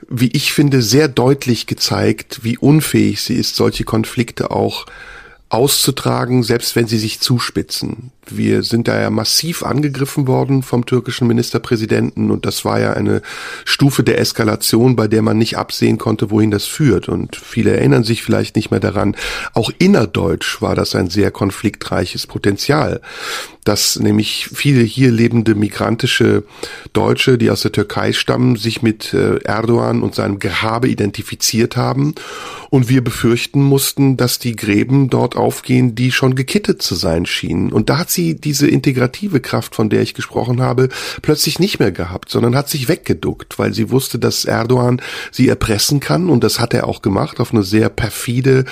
wie 0.07 0.31
ich 0.31 0.53
finde, 0.53 0.81
sehr 0.81 1.07
deutlich 1.07 1.67
gezeigt, 1.67 2.43
wie 2.43 2.57
unfähig 2.57 3.21
sie 3.21 3.35
ist, 3.35 3.55
solche 3.55 3.83
Konflikte 3.83 4.51
auch 4.51 4.85
auszutragen, 5.49 6.43
selbst 6.43 6.75
wenn 6.75 6.87
sie 6.87 6.97
sich 6.97 7.19
zuspitzen. 7.19 8.11
Wir 8.29 8.63
sind 8.63 8.87
da 8.87 8.99
ja 8.99 9.09
massiv 9.09 9.63
angegriffen 9.63 10.27
worden 10.27 10.63
vom 10.63 10.85
türkischen 10.85 11.27
Ministerpräsidenten 11.27 12.31
und 12.31 12.45
das 12.45 12.63
war 12.63 12.79
ja 12.79 12.93
eine 12.93 13.21
Stufe 13.65 14.03
der 14.03 14.19
Eskalation, 14.19 14.95
bei 14.95 15.07
der 15.07 15.21
man 15.21 15.37
nicht 15.37 15.57
absehen 15.57 15.97
konnte, 15.97 16.29
wohin 16.29 16.51
das 16.51 16.65
führt. 16.65 17.09
Und 17.09 17.35
viele 17.35 17.71
erinnern 17.71 18.03
sich 18.03 18.23
vielleicht 18.23 18.55
nicht 18.55 18.71
mehr 18.71 18.79
daran. 18.79 19.15
Auch 19.53 19.71
innerdeutsch 19.79 20.61
war 20.61 20.75
das 20.75 20.95
ein 20.95 21.09
sehr 21.09 21.31
konfliktreiches 21.31 22.27
Potenzial 22.27 23.01
dass 23.63 23.99
nämlich 23.99 24.49
viele 24.53 24.81
hier 24.81 25.11
lebende 25.11 25.53
migrantische 25.53 26.43
Deutsche, 26.93 27.37
die 27.37 27.51
aus 27.51 27.61
der 27.61 27.71
Türkei 27.71 28.11
stammen, 28.11 28.55
sich 28.55 28.81
mit 28.81 29.13
äh, 29.13 29.37
Erdogan 29.43 30.01
und 30.01 30.15
seinem 30.15 30.39
Gehabe 30.39 30.87
identifiziert 30.87 31.77
haben. 31.77 32.15
Und 32.69 32.89
wir 32.89 33.03
befürchten 33.03 33.61
mussten, 33.61 34.17
dass 34.17 34.39
die 34.39 34.55
Gräben 34.55 35.09
dort 35.09 35.35
aufgehen, 35.35 35.93
die 35.93 36.11
schon 36.11 36.35
gekittet 36.35 36.81
zu 36.81 36.95
sein 36.95 37.25
schienen. 37.25 37.71
Und 37.71 37.89
da 37.89 37.99
hat 37.99 38.09
sie 38.11 38.35
diese 38.35 38.67
integrative 38.67 39.39
Kraft, 39.39 39.75
von 39.75 39.89
der 39.89 40.01
ich 40.01 40.13
gesprochen 40.13 40.61
habe, 40.61 40.89
plötzlich 41.21 41.59
nicht 41.59 41.79
mehr 41.79 41.91
gehabt, 41.91 42.29
sondern 42.29 42.55
hat 42.55 42.69
sich 42.69 42.87
weggeduckt, 42.87 43.59
weil 43.59 43.73
sie 43.73 43.89
wusste, 43.89 44.19
dass 44.19 44.45
Erdogan 44.45 45.01
sie 45.31 45.49
erpressen 45.49 45.99
kann. 45.99 46.29
Und 46.29 46.43
das 46.43 46.59
hat 46.59 46.73
er 46.73 46.87
auch 46.87 47.01
gemacht 47.01 47.39
auf 47.39 47.53
eine 47.53 47.63
sehr 47.63 47.89
perfide 47.89 48.65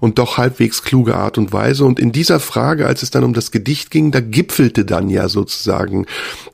und 0.00 0.18
doch 0.18 0.36
halbwegs 0.36 0.82
kluge 0.82 1.14
Art 1.14 1.38
und 1.38 1.52
Weise. 1.52 1.84
Und 1.84 2.00
in 2.00 2.12
dieser 2.12 2.40
Frage, 2.40 2.86
als 2.86 3.02
es 3.02 3.10
dann 3.10 3.24
um 3.24 3.34
das 3.34 3.50
Gedicht 3.50 3.90
ging, 3.90 4.10
da 4.10 4.20
gipfelte 4.20 4.84
dann 4.84 5.08
ja 5.08 5.28
sozusagen 5.28 6.06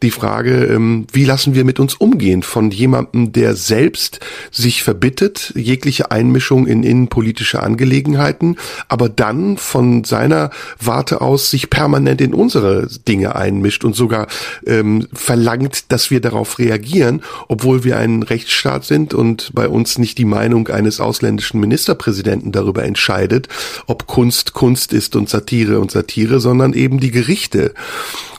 die 0.02 0.10
Frage, 0.10 0.66
ähm, 0.66 1.06
wie 1.12 1.24
lassen 1.24 1.54
wir 1.54 1.64
mit 1.64 1.80
uns 1.80 1.94
umgehen 1.94 2.42
von 2.42 2.70
jemandem, 2.70 3.32
der 3.32 3.54
selbst 3.54 4.20
sich 4.50 4.82
verbittet, 4.82 5.52
jegliche 5.56 6.10
Einmischung 6.10 6.66
in 6.66 6.82
innenpolitische 6.82 7.62
Angelegenheiten, 7.62 8.56
aber 8.88 9.08
dann 9.08 9.56
von 9.56 10.04
seiner 10.04 10.50
Warte 10.78 11.20
aus 11.20 11.50
sich 11.50 11.70
permanent 11.70 12.20
in 12.20 12.27
unsere 12.34 12.88
Dinge 13.06 13.36
einmischt 13.36 13.84
und 13.84 13.94
sogar 13.94 14.26
ähm, 14.66 15.08
verlangt, 15.12 15.92
dass 15.92 16.10
wir 16.10 16.20
darauf 16.20 16.58
reagieren, 16.58 17.22
obwohl 17.48 17.84
wir 17.84 17.98
ein 17.98 18.22
Rechtsstaat 18.22 18.84
sind 18.84 19.14
und 19.14 19.50
bei 19.54 19.68
uns 19.68 19.98
nicht 19.98 20.18
die 20.18 20.24
Meinung 20.24 20.68
eines 20.68 21.00
ausländischen 21.00 21.60
Ministerpräsidenten 21.60 22.52
darüber 22.52 22.84
entscheidet, 22.84 23.48
ob 23.86 24.06
Kunst 24.06 24.52
Kunst 24.52 24.92
ist 24.92 25.16
und 25.16 25.28
Satire 25.28 25.80
und 25.80 25.90
Satire, 25.90 26.40
sondern 26.40 26.72
eben 26.72 27.00
die 27.00 27.10
Gerichte. 27.10 27.74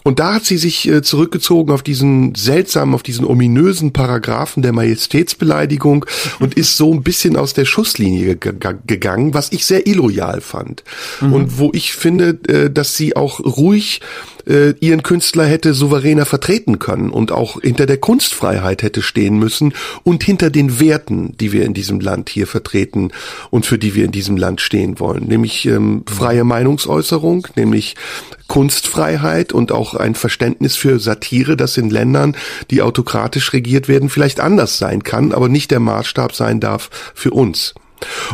Und 0.04 0.20
da 0.20 0.36
hat 0.36 0.46
sie 0.46 0.58
sich 0.58 0.88
äh, 0.88 1.02
zurückgezogen 1.02 1.72
auf 1.72 1.84
diesen 1.84 2.34
seltsamen, 2.36 2.96
auf 2.96 3.04
diesen 3.04 3.26
ominösen 3.26 3.94
Paragraphen 3.94 4.64
der 4.64 4.72
Majestätsbeleidigung 4.72 6.06
und 6.40 6.56
ist 6.56 6.78
so 6.78 6.94
ein 6.94 7.04
bisschen 7.04 7.36
aus 7.36 7.54
der 7.54 7.66
Schusslinie 7.66 8.36
gegangen, 8.36 9.34
was 9.34 9.52
ich 9.52 9.66
sehr 9.66 9.88
illoyal 9.88 10.42
fand. 10.42 10.84
Mhm. 11.22 11.34
Und 11.34 11.58
wo 11.60 11.70
ich 11.74 11.94
finde, 11.94 12.40
äh, 12.48 12.70
dass 12.72 12.96
sie 12.96 13.16
auch 13.16 13.40
ruhig 13.80 14.02
äh, 14.46 14.74
ihren 14.80 15.04
Künstler 15.04 15.46
hätte 15.46 15.74
souveräner 15.74 16.26
vertreten 16.26 16.80
können 16.80 17.10
und 17.12 17.32
auch 17.32 17.62
hinter 17.62 17.86
der 17.86 17.98
Kunstfreiheit 17.98 18.84
hätte 18.84 19.02
stehen 19.02 19.38
müssen 19.38 19.74
und 20.04 20.24
hinter 20.24 20.50
den 20.50 20.80
Werten, 20.80 21.36
die 21.38 21.52
wir 21.52 21.66
in 21.66 21.74
diesem 21.74 22.00
Land 22.00 22.30
hier 22.30 22.48
vertreten 22.48 23.12
und 23.50 23.66
für 23.66 23.78
die 23.78 23.96
wir 23.96 24.06
in 24.06 24.12
diesem 24.12 24.38
Land 24.38 24.62
stehen 24.62 25.00
wollen, 25.00 25.28
nämlich 25.28 25.66
ähm, 25.66 26.04
freie 26.08 26.44
Meinungsäußerung, 26.44 27.48
nämlich 27.56 27.96
Kunstfreiheit 28.48 29.54
und 29.54 29.72
auch 29.72 29.94
ein 29.94 30.16
Verständnis 30.16 30.76
für 30.76 31.00
Satire, 31.00 31.56
das 31.56 31.78
in 31.78 31.90
Ländern, 31.90 32.36
die 32.72 32.82
autokratisch 32.82 33.54
regiert 33.54 33.88
werden, 33.88 34.10
vielleicht 34.10 34.40
anders 34.40 34.78
sein 34.78 35.04
kann, 35.04 35.32
aber 35.32 35.50
nicht 35.50 35.72
der 35.72 35.80
Maßstab 35.80 36.36
sein 36.36 36.60
darf 36.60 36.90
für 37.14 37.32
uns. 37.32 37.76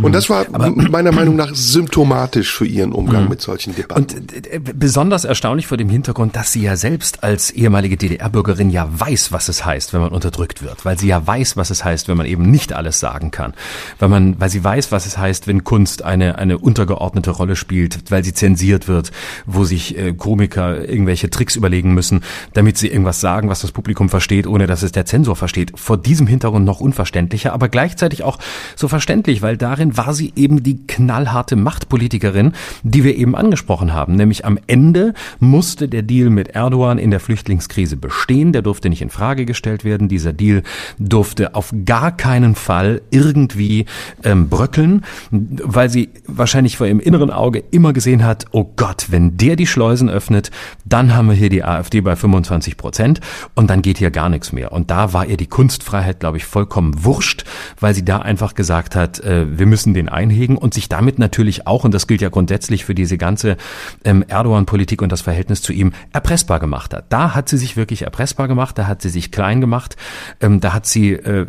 Und 0.01 0.13
das 0.13 0.30
war 0.30 0.45
Aber, 0.51 0.69
meiner 0.69 1.12
Meinung 1.12 1.36
nach 1.36 1.54
symptomatisch 1.54 2.54
für 2.54 2.65
ihren 2.65 2.91
Umgang 2.91 3.23
mhm. 3.23 3.30
mit 3.30 3.41
solchen 3.41 3.75
Debatten. 3.75 4.01
Und 4.01 4.45
äh, 4.47 4.60
besonders 4.60 5.25
erstaunlich 5.25 5.67
vor 5.67 5.78
dem 5.78 5.89
Hintergrund, 5.89 6.36
dass 6.36 6.51
sie 6.51 6.62
ja 6.62 6.75
selbst 6.75 7.23
als 7.23 7.51
ehemalige 7.51 7.97
DDR-Bürgerin 7.97 8.69
ja 8.69 8.88
weiß, 8.91 9.32
was 9.32 9.49
es 9.49 9.65
heißt, 9.65 9.93
wenn 9.93 10.01
man 10.01 10.12
unterdrückt 10.12 10.62
wird, 10.62 10.86
weil 10.86 10.97
sie 10.97 11.08
ja 11.08 11.25
weiß, 11.25 11.58
was 11.58 11.69
es 11.69 11.84
heißt, 11.84 12.08
wenn 12.08 12.17
man 12.17 12.25
eben 12.25 12.49
nicht 12.49 12.73
alles 12.73 12.99
sagen 12.99 13.32
kann, 13.32 13.54
weil 13.99 14.10
man, 14.10 14.39
weil 14.39 14.49
sie 14.49 14.63
weiß, 14.63 14.91
was 14.91 15.06
es 15.06 15.17
heißt, 15.17 15.47
wenn 15.47 15.63
Kunst 15.63 16.04
eine 16.04 16.36
eine 16.38 16.58
untergeordnete 16.58 17.32
Rolle 17.32 17.56
spielt, 17.56 18.12
weil 18.12 18.23
sie 18.23 18.34
zensiert 18.34 18.88
wird, 18.88 19.12
wo 19.45 19.63
sich 19.63 19.97
äh, 19.97 20.13
Komiker 20.13 20.88
irgendwelche 20.88 21.30
Tricks 21.30 21.56
überlegen 21.56 21.93
müssen, 21.93 22.21
damit 22.54 22.78
sie 22.78 22.88
irgendwas 22.88 23.19
sagen, 23.21 23.49
was 23.49 23.62
das 23.62 23.71
Publikum 23.71 24.10
versteht, 24.10 24.47
ohne 24.47 24.67
dass 24.67 24.84
es 24.84 24.91
der 24.91 25.06
Zensor 25.06 25.36
versteht. 25.36 25.73
Vor 25.75 25.97
diesem 25.97 26.28
Hintergrund 26.28 26.65
noch 26.65 26.80
unverständlicher, 26.80 27.54
aber 27.54 27.69
gleichzeitig 27.69 28.23
auch 28.23 28.39
so 28.75 28.88
verständlich, 28.88 29.41
weil 29.41 29.55
weil 29.56 29.60
darin 29.60 29.96
war 29.96 30.13
sie 30.13 30.34
eben 30.36 30.63
die 30.63 30.86
knallharte 30.86 31.56
Machtpolitikerin, 31.56 32.52
die 32.84 33.06
wir 33.06 33.15
eben 33.15 33.36
angesprochen 33.36 33.94
haben. 33.94 34.15
Nämlich 34.15 34.44
am 34.44 34.60
Ende 34.68 35.13
musste 35.39 35.88
der 35.88 36.02
Deal 36.02 36.30
mit 36.30 36.50
Erdogan 36.50 36.98
in 36.98 37.10
der 37.10 37.22
Flüchtlingskrise 37.22 37.96
bestehen. 37.96 38.52
Der 38.52 38.62
durfte 38.62 38.89
nicht 38.89 39.02
in 39.02 39.10
Frage 39.10 39.46
gestellt 39.46 39.86
werden. 39.86 40.10
Dieser 40.10 40.34
Deal 40.34 40.62
durfte 41.00 41.56
auf 41.56 41.74
gar 41.86 42.12
keinen 42.12 42.56
Fall 42.56 43.02
irgendwie 43.12 43.86
ähm, 44.26 44.50
bröckeln, 44.50 45.06
weil 45.32 45.89
sie 45.89 46.10
wahrscheinlich 46.28 46.76
vor 46.76 46.88
ihrem 46.88 47.00
inneren 47.00 47.32
Auge 47.32 47.63
immer 47.72 47.94
gesehen 47.94 48.26
hat, 48.26 48.48
oh 48.52 48.74
Gott, 48.76 49.06
wenn 49.10 49.38
der 49.38 49.56
die 49.56 49.68
Schleusen 49.68 50.10
öffnet, 50.10 50.52
dann 50.84 51.15
haben 51.15 51.30
wir 51.30 51.36
hier 51.36 51.50
die 51.50 51.63
AfD 51.63 52.02
bei 52.02 52.18
25 52.18 52.76
Prozent 52.76 53.22
und 53.54 53.70
dann 53.70 53.82
geht 53.82 54.00
hier 54.00 54.12
gar 54.12 54.28
nichts 54.28 54.52
mehr. 54.52 54.74
Und 54.74 54.91
da 54.91 55.13
war 55.13 55.26
ihr 55.26 55.38
die 55.38 55.48
Kunstfreiheit, 55.48 56.20
glaube 56.20 56.36
ich, 56.36 56.44
vollkommen 56.44 57.06
wurscht, 57.06 57.46
weil 57.80 57.96
sie 57.96 58.04
da 58.04 58.20
einfach 58.20 58.54
gesagt 58.54 58.98
hat, 58.98 59.22
äh, 59.22 59.44
wir 59.58 59.65
müssen 59.65 59.93
den 59.93 60.10
einhegen 60.10 60.58
und 60.58 60.73
sich 60.73 60.89
damit 60.89 61.19
natürlich 61.19 61.67
auch, 61.67 61.84
und 61.84 61.93
das 61.93 62.08
gilt 62.08 62.21
ja 62.21 62.29
grundsätzlich 62.29 62.86
für 62.86 62.95
diese 62.95 63.17
ganze 63.17 63.58
ähm, 64.03 64.23
Erdogan-Politik 64.27 65.01
und 65.01 65.12
das 65.12 65.21
Verhältnis 65.21 65.62
zu 65.62 65.73
ihm, 65.73 65.93
erpressbar 66.13 66.60
gemacht 66.60 66.93
hat. 66.93 67.05
Da 67.10 67.36
hat 67.36 67.49
sie 67.49 67.58
sich 67.58 67.77
wirklich 67.77 68.03
erpressbar 68.03 68.47
gemacht, 68.47 68.77
da 68.77 68.88
hat 68.88 69.01
sie 69.01 69.10
sich 69.10 69.31
klein 69.31 69.62
gemacht, 69.62 69.95
ähm, 70.41 70.60
da 70.60 70.73
hat 70.73 70.86
sie 70.86 71.13
äh, 71.13 71.45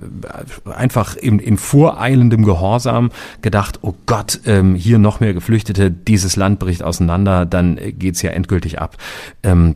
einfach 0.64 1.16
in, 1.16 1.38
in 1.38 1.56
voreilendem 1.56 2.44
Gehorsam 2.44 3.10
gedacht, 3.42 3.80
oh 3.82 3.94
Gott, 4.06 4.40
ähm, 4.46 4.74
hier 4.74 4.98
noch 4.98 5.20
mehr 5.20 5.34
Geflüchtete, 5.34 5.90
dieses 5.90 6.36
Land 6.36 6.58
bricht 6.58 6.82
auseinander, 6.82 7.46
dann 7.46 7.78
geht's 7.98 8.22
ja 8.22 8.30
endgültig 8.30 8.80
ab. 8.80 8.96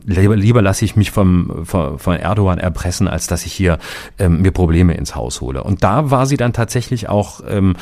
Lieber, 0.05 0.35
lieber 0.35 0.61
lasse 0.61 0.85
ich 0.85 0.95
mich 0.95 1.11
vom, 1.11 1.65
von, 1.65 2.15
Erdogan 2.15 2.59
erpressen, 2.59 3.07
als 3.07 3.27
dass 3.27 3.45
ich 3.45 3.53
hier 3.53 3.77
mir 4.19 4.51
Probleme 4.51 4.93
ins 4.93 5.15
Haus 5.15 5.41
hole. 5.41 5.63
Und 5.63 5.83
da 5.83 6.11
war 6.11 6.25
sie 6.25 6.37
dann 6.37 6.53
tatsächlich 6.53 7.09
auch 7.09 7.41
ähm, 7.47 7.75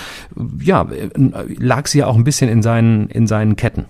ja, 0.62 0.88
lag 1.16 1.88
sie 1.88 2.00
ja 2.00 2.08
auch 2.08 2.16
ein 2.16 2.24
bisschen 2.24 2.50
in 2.50 2.62
seinen, 2.62 3.10
in 3.10 3.28
seinen 3.28 3.56
Ketten. 3.56 3.86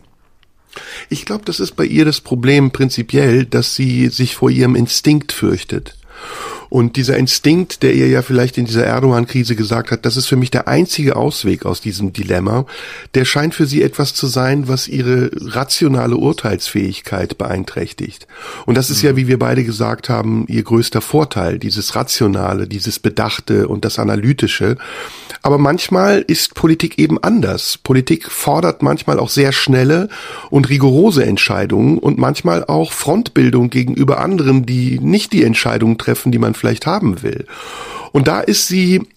Ich 1.10 1.25
glaube, 1.25 1.45
das 1.45 1.60
ist 1.60 1.75
bei 1.75 1.86
ihr 1.86 2.06
das 2.06 2.21
Problem 2.21 2.71
prinzipiell, 2.71 3.45
dass 3.45 3.75
sie 3.75 4.08
sich 4.08 4.36
vor 4.36 4.49
ihrem 4.49 4.75
Instinkt 4.75 5.32
fürchtet. 5.32 5.95
Und 6.69 6.95
dieser 6.95 7.17
Instinkt, 7.17 7.84
der 7.84 7.93
ihr 7.93 8.08
ja 8.08 8.21
vielleicht 8.21 8.58
in 8.58 8.65
dieser 8.65 8.86
Erdogan-Krise 8.86 9.55
gesagt 9.55 9.91
hat, 9.91 10.05
das 10.05 10.17
ist 10.17 10.27
für 10.27 10.36
mich 10.36 10.51
der 10.51 10.67
einzige 10.67 11.15
Ausweg 11.15 11.65
aus 11.65 11.82
diesem 11.82 12.13
Dilemma, 12.13 12.65
der 13.15 13.25
scheint 13.25 13.55
für 13.55 13.65
sie 13.65 13.82
etwas 13.82 14.13
zu 14.13 14.27
sein, 14.27 14.67
was 14.67 14.88
ihre 14.88 15.32
rationale 15.34 16.15
Urteilsfähigkeit 16.15 17.38
beeinträchtigt. 17.38 18.27
Und 18.65 18.75
das 18.75 18.89
ist 18.89 19.01
ja, 19.01 19.15
wie 19.15 19.27
wir 19.27 19.39
beide 19.39 19.63
gesagt 19.63 20.10
haben, 20.10 20.45
ihr 20.47 20.63
größter 20.63 21.01
Vorteil, 21.01 21.58
dieses 21.60 21.95
Rationale, 21.95 22.67
dieses 22.67 22.99
Bedachte 22.99 23.67
und 23.67 23.84
das 23.84 23.97
Analytische. 23.97 24.77
Aber 25.41 25.58
manchmal 25.58 26.23
ist 26.27 26.53
Politik 26.53 26.99
eben 26.99 27.17
anders. 27.23 27.77
Politik 27.77 28.29
fordert 28.29 28.84
manchmal 28.84 29.19
auch 29.19 29.29
sehr 29.29 29.53
schnelle 29.53 30.10
und 30.49 30.69
rigorose 30.69 31.25
Entscheidungen 31.25 31.97
und 31.97 32.17
manchmal 32.17 32.65
auch 32.65 32.91
Frontbildung 32.91 33.69
gegenüber 33.69 34.19
anderen, 34.19 34.65
die 34.65 34.99
nicht 34.99 35.32
die 35.32 35.43
Entscheidungen 35.43 35.97
treffen, 35.97 36.32
die 36.32 36.39
man 36.39 36.53
vielleicht 36.60 36.86
haben 36.86 37.24
will. 37.24 37.45
Und 38.12 38.28
da 38.28 38.41
ist 38.41 38.67
sie 38.67 39.08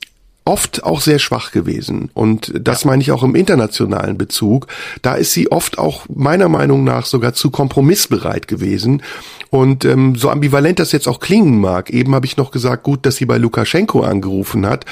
oft 0.44 0.82
auch 0.82 1.00
sehr 1.00 1.18
schwach 1.18 1.52
gewesen. 1.52 2.10
Und 2.14 2.52
das 2.58 2.82
ja. 2.82 2.90
meine 2.90 3.02
ich 3.02 3.12
auch 3.12 3.22
im 3.22 3.34
internationalen 3.34 4.18
Bezug. 4.18 4.66
Da 5.00 5.14
ist 5.14 5.32
sie 5.32 5.52
oft 5.52 5.78
auch 5.78 6.06
meiner 6.12 6.48
Meinung 6.48 6.82
nach 6.84 7.06
sogar 7.06 7.32
zu 7.32 7.50
kompromissbereit 7.50 8.48
gewesen. 8.48 9.02
Und 9.50 9.84
ähm, 9.84 10.16
so 10.16 10.30
ambivalent 10.30 10.78
das 10.78 10.92
jetzt 10.92 11.06
auch 11.06 11.20
klingen 11.20 11.60
mag, 11.60 11.90
eben 11.90 12.14
habe 12.14 12.24
ich 12.24 12.38
noch 12.38 12.50
gesagt, 12.50 12.82
gut, 12.84 13.04
dass 13.04 13.16
sie 13.16 13.26
bei 13.26 13.36
Lukaschenko 13.36 14.00
angerufen 14.00 14.66
hat. 14.66 14.86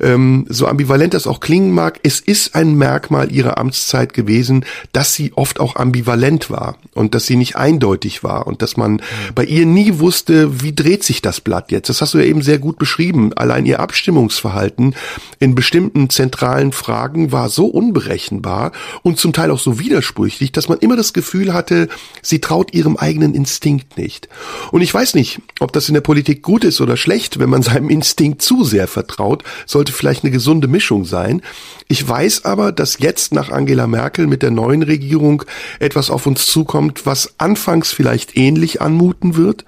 Ähm, 0.00 0.46
so 0.48 0.66
ambivalent 0.66 1.12
das 1.14 1.26
auch 1.26 1.38
klingen 1.38 1.72
mag, 1.72 2.00
es 2.02 2.20
ist 2.20 2.54
ein 2.54 2.74
Merkmal 2.76 3.30
ihrer 3.30 3.58
Amtszeit 3.58 4.14
gewesen, 4.14 4.64
dass 4.92 5.12
sie 5.12 5.32
oft 5.34 5.60
auch 5.60 5.76
ambivalent 5.76 6.50
war 6.50 6.78
und 6.94 7.14
dass 7.14 7.26
sie 7.26 7.36
nicht 7.36 7.56
eindeutig 7.56 8.24
war 8.24 8.46
und 8.46 8.62
dass 8.62 8.76
man 8.78 8.92
mhm. 8.92 9.00
bei 9.34 9.44
ihr 9.44 9.66
nie 9.66 9.98
wusste, 9.98 10.62
wie 10.62 10.74
dreht 10.74 11.04
sich 11.04 11.20
das 11.20 11.42
Blatt 11.42 11.70
jetzt. 11.70 11.90
Das 11.90 12.00
hast 12.00 12.14
du 12.14 12.18
ja 12.18 12.24
eben 12.24 12.42
sehr 12.42 12.58
gut 12.58 12.78
beschrieben. 12.78 13.32
Allein 13.34 13.66
ihr 13.66 13.80
Abstimmungsverhalten 13.80 14.95
in 15.38 15.54
bestimmten 15.54 16.10
zentralen 16.10 16.72
Fragen 16.72 17.32
war 17.32 17.48
so 17.48 17.66
unberechenbar 17.66 18.72
und 19.02 19.18
zum 19.18 19.32
Teil 19.32 19.50
auch 19.50 19.58
so 19.58 19.78
widersprüchlich, 19.78 20.52
dass 20.52 20.68
man 20.68 20.78
immer 20.78 20.96
das 20.96 21.12
Gefühl 21.12 21.52
hatte, 21.52 21.88
sie 22.22 22.40
traut 22.40 22.74
ihrem 22.74 22.96
eigenen 22.96 23.34
Instinkt 23.34 23.98
nicht. 23.98 24.28
Und 24.72 24.80
ich 24.80 24.92
weiß 24.92 25.14
nicht, 25.14 25.40
ob 25.60 25.72
das 25.72 25.88
in 25.88 25.94
der 25.94 26.00
Politik 26.00 26.42
gut 26.42 26.64
ist 26.64 26.80
oder 26.80 26.96
schlecht, 26.96 27.38
wenn 27.38 27.50
man 27.50 27.62
seinem 27.62 27.90
Instinkt 27.90 28.42
zu 28.42 28.64
sehr 28.64 28.88
vertraut, 28.88 29.44
sollte 29.66 29.92
vielleicht 29.92 30.24
eine 30.24 30.32
gesunde 30.32 30.68
Mischung 30.68 31.04
sein. 31.04 31.42
Ich 31.88 32.06
weiß 32.06 32.44
aber, 32.44 32.72
dass 32.72 32.98
jetzt 32.98 33.32
nach 33.32 33.50
Angela 33.50 33.86
Merkel 33.86 34.26
mit 34.26 34.42
der 34.42 34.50
neuen 34.50 34.82
Regierung 34.82 35.44
etwas 35.78 36.10
auf 36.10 36.26
uns 36.26 36.46
zukommt, 36.46 37.06
was 37.06 37.34
anfangs 37.38 37.92
vielleicht 37.92 38.36
ähnlich 38.36 38.80
anmuten 38.80 39.36
wird, 39.36 39.64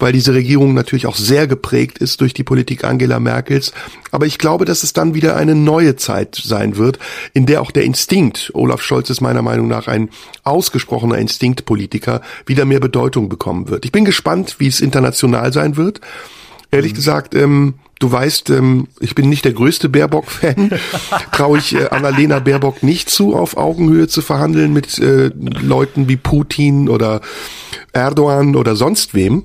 weil 0.00 0.12
diese 0.12 0.34
Regierung 0.34 0.74
natürlich 0.74 1.06
auch 1.06 1.16
sehr 1.16 1.46
geprägt 1.46 1.98
ist 1.98 2.20
durch 2.20 2.34
die 2.34 2.44
Politik 2.44 2.84
Angela 2.84 3.20
Merkels. 3.20 3.72
Aber 4.10 4.26
ich 4.26 4.38
glaube, 4.38 4.64
dass 4.64 4.82
es 4.82 4.92
dann 4.92 5.14
wieder 5.14 5.36
eine 5.36 5.54
neue 5.54 5.96
Zeit 5.96 6.34
sein 6.42 6.76
wird, 6.76 6.98
in 7.32 7.46
der 7.46 7.62
auch 7.62 7.70
der 7.70 7.84
Instinkt, 7.84 8.50
Olaf 8.54 8.82
Scholz 8.82 9.10
ist 9.10 9.20
meiner 9.20 9.42
Meinung 9.42 9.68
nach 9.68 9.86
ein 9.86 10.10
ausgesprochener 10.42 11.18
Instinktpolitiker, 11.18 12.22
wieder 12.46 12.64
mehr 12.64 12.80
Bedeutung 12.80 13.28
bekommen 13.28 13.68
wird. 13.68 13.84
Ich 13.84 13.92
bin 13.92 14.04
gespannt, 14.04 14.56
wie 14.58 14.66
es 14.66 14.80
international 14.80 15.52
sein 15.52 15.76
wird. 15.76 16.00
Ehrlich 16.72 16.92
mhm. 16.92 16.96
gesagt, 16.96 17.34
ähm, 17.34 17.74
du 17.98 18.10
weißt, 18.10 18.50
ähm, 18.50 18.88
ich 19.00 19.14
bin 19.14 19.28
nicht 19.28 19.44
der 19.44 19.52
größte 19.52 19.88
Baerbock-Fan. 19.88 20.70
Traue 21.32 21.58
ich 21.58 21.74
äh, 21.74 21.88
Annalena 21.90 22.38
Baerbock 22.38 22.82
nicht 22.82 23.10
zu, 23.10 23.36
auf 23.36 23.56
Augenhöhe 23.56 24.08
zu 24.08 24.22
verhandeln 24.22 24.72
mit 24.72 24.98
äh, 24.98 25.30
Leuten 25.36 26.08
wie 26.08 26.16
Putin 26.16 26.88
oder 26.88 27.20
Erdogan 27.92 28.56
oder 28.56 28.76
sonst 28.76 29.14
wem. 29.14 29.44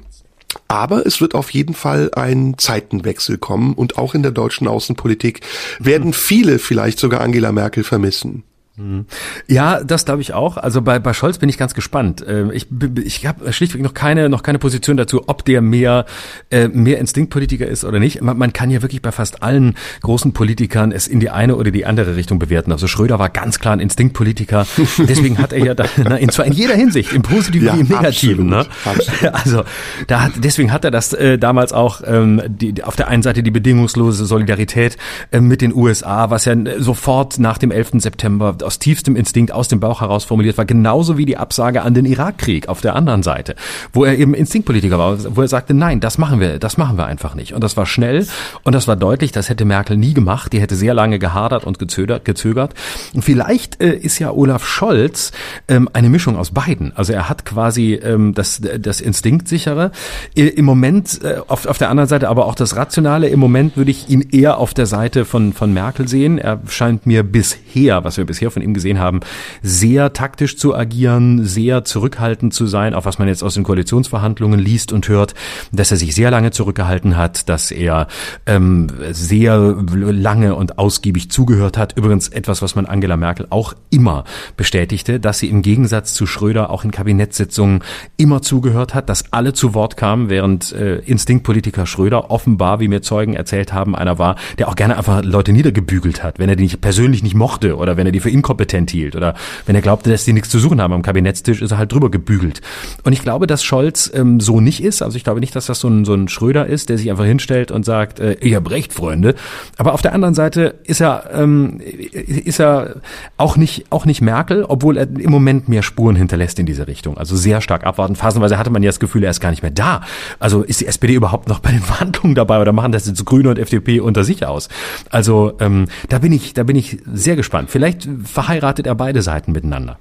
Aber 0.68 1.06
es 1.06 1.22
wird 1.22 1.36
auf 1.36 1.52
jeden 1.52 1.74
Fall 1.74 2.12
ein 2.14 2.56
Zeitenwechsel 2.58 3.38
kommen 3.38 3.74
und 3.74 3.98
auch 3.98 4.16
in 4.16 4.24
der 4.24 4.32
deutschen 4.32 4.68
Außenpolitik 4.68 5.42
werden 5.80 6.14
viele 6.14 6.60
vielleicht 6.60 7.00
sogar 7.00 7.22
Angela 7.22 7.52
Merkel 7.52 7.84
vermissen. 7.84 8.44
Mhm. 8.78 9.06
Ja, 9.48 9.82
das 9.84 10.04
glaube 10.04 10.22
ich 10.22 10.34
auch. 10.34 10.58
Also 10.58 10.82
bei, 10.82 11.00
bei 11.00 11.14
Scholz 11.14 11.38
bin 11.38 11.48
ich 11.48 11.58
ganz 11.58 11.74
gespannt. 11.74 12.26
Ähm, 12.28 12.52
ich, 12.54 12.68
ich 13.04 13.26
habe 13.26 13.54
schlichtweg 13.54 13.82
noch 13.82 13.94
keine, 13.94 14.28
noch 14.28 14.44
keine 14.44 14.60
Position 14.60 14.98
dazu, 14.98 15.24
ob 15.28 15.46
der 15.46 15.62
mehr, 15.62 16.06
äh, 16.52 16.68
mehr 16.68 17.00
Instinktpolitiker 17.00 17.66
ist 17.66 17.86
oder 17.86 18.00
nicht. 18.00 18.22
Man, 18.22 18.38
man 18.38 18.52
kann 18.52 18.70
ja 18.70 18.82
wirklich 18.82 19.02
bei 19.02 19.14
fast 19.14 19.44
allen 19.44 19.76
großen 20.02 20.34
Politikern 20.34 20.92
es 20.92 21.08
in 21.08 21.22
die 21.22 21.30
eine 21.30 21.56
oder 21.56 21.72
die 21.72 21.86
andere 21.86 22.18
Richtung 22.18 22.38
bewerten. 22.38 22.74
Also 22.74 22.88
Schröder 22.88 23.18
war 23.18 23.30
ganz 23.30 23.60
klar 23.60 23.74
ein 23.74 23.80
Instinktpolitiker. 23.80 24.68
Deswegen 24.98 25.38
hat 25.38 25.54
er 25.54 25.64
ja 25.64 25.74
da, 25.74 25.86
na, 26.04 26.18
in, 26.18 26.30
zwar 26.30 26.46
in 26.46 26.54
jeder 26.54 26.76
Hinsicht, 26.76 27.14
im 27.14 27.22
Positiven 27.22 27.68
ja, 27.68 27.76
wie 27.76 27.80
im 27.80 27.88
Negativen. 27.88 28.48
Ne? 28.48 28.66
Absolut, 28.84 29.22
ne? 29.22 29.34
Also 29.46 29.64
da 30.08 30.22
hat, 30.22 30.34
deswegen 30.38 30.72
hat 30.72 30.86
er 30.86 30.92
das 30.92 31.14
äh, 31.14 31.38
damals 31.38 31.72
auch 31.72 32.02
ähm, 32.06 32.42
die, 32.48 32.84
auf 32.84 32.96
der 32.96 33.08
einen 33.08 33.22
Seite 33.24 33.44
die 33.44 33.52
bedingungslose 33.52 34.26
Solidarität 34.26 34.98
äh, 35.32 35.40
mit 35.40 35.62
den 35.62 35.74
USA, 35.74 36.30
was 36.30 36.46
ja 36.46 36.56
sofort 36.80 37.40
nach 37.40 37.58
dem 37.58 37.72
11. 37.72 37.92
September 37.98 38.56
aus 38.66 38.80
tiefstem 38.80 39.16
Instinkt 39.16 39.52
aus 39.52 39.68
dem 39.68 39.80
Bauch 39.80 40.02
heraus 40.02 40.24
formuliert 40.24 40.58
war, 40.58 40.66
genauso 40.66 41.18
wie 41.18 41.26
die 41.26 41.38
Absage 41.38 41.82
an 41.82 41.94
den 41.94 42.06
Irakkrieg 42.06 42.68
auf 42.68 42.82
der 42.82 42.96
anderen 42.96 43.24
Seite, 43.24 43.56
wo 43.94 44.04
er 44.04 44.18
eben 44.18 44.34
Instinktpolitiker 44.34 44.98
war, 44.98 45.18
wo 45.36 45.42
er 45.42 45.48
sagte, 45.48 45.74
nein, 45.74 46.00
das 46.00 46.18
machen 46.18 46.40
wir, 46.40 46.60
das 46.60 46.78
machen 46.78 46.98
wir 46.98 47.06
einfach 47.06 47.36
nicht. 47.36 47.54
Und 47.54 47.64
das 47.64 47.78
war 47.78 47.86
schnell 47.86 48.28
und 48.64 48.74
das 48.74 48.88
war 48.88 48.96
deutlich, 48.96 49.32
das 49.32 49.50
hätte 49.50 49.66
Merkel 49.66 49.98
nie 49.98 50.14
gemacht, 50.14 50.54
die 50.54 50.60
hätte 50.60 50.76
sehr 50.76 50.94
lange 50.94 51.20
gehadert 51.20 51.64
und 51.64 51.80
gezögert. 51.80 52.26
gezögert. 52.26 52.74
Und 53.14 53.24
vielleicht 53.24 53.82
äh, 53.82 53.96
ist 53.96 54.20
ja 54.20 54.32
Olaf 54.32 54.66
Scholz 54.66 55.32
ähm, 55.68 55.90
eine 55.94 56.10
Mischung 56.10 56.38
aus 56.38 56.52
beiden. 56.52 56.96
Also 56.96 57.14
er 57.14 57.30
hat 57.30 57.46
quasi 57.46 57.94
ähm, 57.94 58.34
das, 58.34 58.62
das 58.80 59.02
Instinktsichere, 59.02 59.92
äh, 60.36 60.48
im 60.48 60.66
Moment 60.66 61.22
äh, 61.24 61.38
auf, 61.48 61.66
auf 61.66 61.78
der 61.78 61.90
anderen 61.90 62.08
Seite 62.08 62.30
aber 62.30 62.46
auch 62.46 62.56
das 62.56 62.76
Rationale. 62.76 63.28
Im 63.30 63.40
Moment 63.40 63.78
würde 63.78 63.92
ich 63.92 64.10
ihn 64.10 64.22
eher 64.32 64.58
auf 64.58 64.74
der 64.74 64.86
Seite 64.86 65.26
von, 65.26 65.54
von 65.54 65.74
Merkel 65.74 66.08
sehen. 66.08 66.38
Er 66.38 66.62
scheint 66.68 67.06
mir 67.06 67.24
bisher, 67.24 68.04
was 68.04 68.18
wir 68.18 68.26
bisher 68.26 68.52
von 68.56 68.64
ihm 68.64 68.74
gesehen 68.74 69.00
haben, 69.00 69.20
sehr 69.62 70.14
taktisch 70.14 70.58
zu 70.58 70.76
agieren, 70.76 71.46
sehr 71.46 71.84
zurückhaltend 71.84 72.54
zu 72.54 72.66
sein, 72.66 72.94
auch 72.96 73.06
was 73.06 73.20
man 73.20 73.28
jetzt 73.28 73.44
aus 73.44 73.54
den 73.54 73.64
Koalitionsverhandlungen 73.64 74.60
liest 74.60 74.92
und 74.92 75.08
hört, 75.08 75.36
dass 75.72 75.92
er 75.92 75.98
sich 75.98 76.16
sehr 76.16 76.32
lange 76.32 76.52
zurückgehalten 76.52 77.18
hat, 77.18 77.48
dass 77.50 77.70
er 77.70 78.08
ähm, 78.46 78.88
sehr 79.12 79.58
lange 79.58 80.56
und 80.56 80.80
ausgiebig 80.80 81.30
zugehört 81.30 81.78
hat. 81.78 81.98
Übrigens 81.98 82.30
etwas, 82.30 82.62
was 82.62 82.76
man 82.76 82.86
Angela 82.86 83.18
Merkel 83.18 83.48
auch 83.50 83.74
immer 83.90 84.24
bestätigte, 84.58 85.20
dass 85.20 85.40
sie 85.40 85.50
im 85.50 85.62
Gegensatz 85.62 86.14
zu 86.14 86.26
Schröder 86.26 86.70
auch 86.70 86.84
in 86.84 86.92
Kabinettssitzungen 86.92 87.84
immer 88.18 88.42
zugehört 88.42 88.96
hat, 88.96 89.10
dass 89.10 89.34
alle 89.34 89.54
zu 89.54 89.74
Wort 89.74 89.98
kamen, 89.98 90.30
während 90.30 90.72
äh, 90.72 90.98
Instinktpolitiker 91.00 91.86
Schröder 91.86 92.32
offenbar, 92.32 92.80
wie 92.80 92.88
mir 92.88 93.02
Zeugen 93.02 93.34
erzählt 93.34 93.74
haben, 93.74 93.96
einer 93.96 94.18
war, 94.18 94.38
der 94.58 94.70
auch 94.70 94.76
gerne 94.76 94.98
einfach 94.98 95.24
Leute 95.24 95.52
niedergebügelt 95.52 96.24
hat, 96.24 96.40
wenn 96.40 96.50
er 96.50 96.56
die 96.56 96.64
nicht 96.64 96.82
persönlich 96.82 97.24
nicht 97.24 97.36
mochte 97.36 97.76
oder 97.76 97.98
wenn 97.98 98.06
er 98.06 98.12
die 98.12 98.20
für 98.20 98.30
ihn 98.30 98.42
inkompetent 98.46 98.92
hielt 98.92 99.16
oder 99.16 99.34
wenn 99.66 99.76
er 99.76 99.82
glaubte, 99.82 100.12
dass 100.12 100.24
die 100.24 100.34
nichts 100.34 100.50
zu 100.50 100.60
suchen 100.60 100.80
haben 100.80 100.94
am 100.94 101.02
Kabinettstisch, 101.02 101.62
ist 101.62 101.72
er 101.72 101.78
halt 101.80 101.92
drüber 101.92 102.12
gebügelt. 102.12 102.62
Und 103.04 103.14
ich 103.14 103.22
glaube, 103.22 103.48
dass 103.48 103.64
Scholz 103.64 104.12
ähm, 104.14 104.40
so 104.40 104.62
nicht 104.62 104.84
ist. 104.84 105.02
Also 105.02 105.18
ich 105.18 105.24
glaube 105.24 105.40
nicht, 105.40 105.56
dass 105.56 105.66
das 105.66 105.80
so 105.80 105.88
ein, 105.88 106.06
so 106.06 106.14
ein 106.14 106.28
Schröder 106.28 106.68
ist, 106.68 106.90
der 106.90 106.98
sich 106.98 107.10
einfach 107.10 107.26
hinstellt 107.26 107.72
und 107.72 107.86
sagt, 107.86 108.20
äh, 108.20 108.34
ich 108.42 108.54
hab 108.54 108.70
recht, 108.70 108.94
Freunde. 108.94 109.36
Aber 109.78 109.94
auf 109.94 110.02
der 110.02 110.14
anderen 110.14 110.36
Seite 110.36 110.76
ist 110.84 111.02
er, 111.02 111.32
ähm, 111.34 111.80
ist 111.82 112.60
er 112.60 112.98
auch 113.38 113.58
nicht, 113.58 113.86
auch 113.90 114.06
nicht 114.06 114.22
Merkel, 114.22 114.64
obwohl 114.64 114.98
er 114.98 115.08
im 115.10 115.32
Moment 115.32 115.68
mehr 115.68 115.82
Spuren 115.82 116.16
hinterlässt 116.16 116.60
in 116.60 116.66
diese 116.66 116.88
Richtung. 116.88 117.18
Also 117.18 117.36
sehr 117.36 117.62
stark 117.62 117.86
abwarten. 117.86 118.16
Phasenweise 118.16 118.58
hatte 118.58 118.70
man 118.70 118.84
ja 118.84 118.90
das 118.90 119.00
Gefühl, 119.00 119.24
er 119.24 119.32
ist 119.32 119.40
gar 119.40 119.50
nicht 119.50 119.64
mehr 119.64 119.72
da. 119.72 120.02
Also 120.40 120.62
ist 120.62 120.82
die 120.82 120.88
SPD 120.88 121.16
überhaupt 121.16 121.48
noch 121.48 121.60
bei 121.60 121.72
den 121.72 121.82
Verhandlungen 121.82 122.36
dabei 122.36 122.62
oder 122.62 122.74
machen 122.74 122.92
das 122.92 123.08
jetzt 123.08 123.26
Grüne 123.26 123.50
und 123.50 123.58
FDP 123.60 124.00
unter 124.00 124.24
sich 124.24 124.46
aus? 124.46 124.70
Also 125.10 125.54
ähm, 125.60 125.88
da 126.10 126.20
bin 126.20 126.32
ich, 126.32 126.54
da 126.54 126.64
bin 126.64 126.76
ich 126.76 127.00
sehr 127.12 127.36
gespannt. 127.36 127.70
Vielleicht 127.72 128.08
verheiratet 128.36 128.86
er 128.86 128.96
beide 128.96 129.22
Seiten 129.22 129.54
miteinander. 129.54 129.98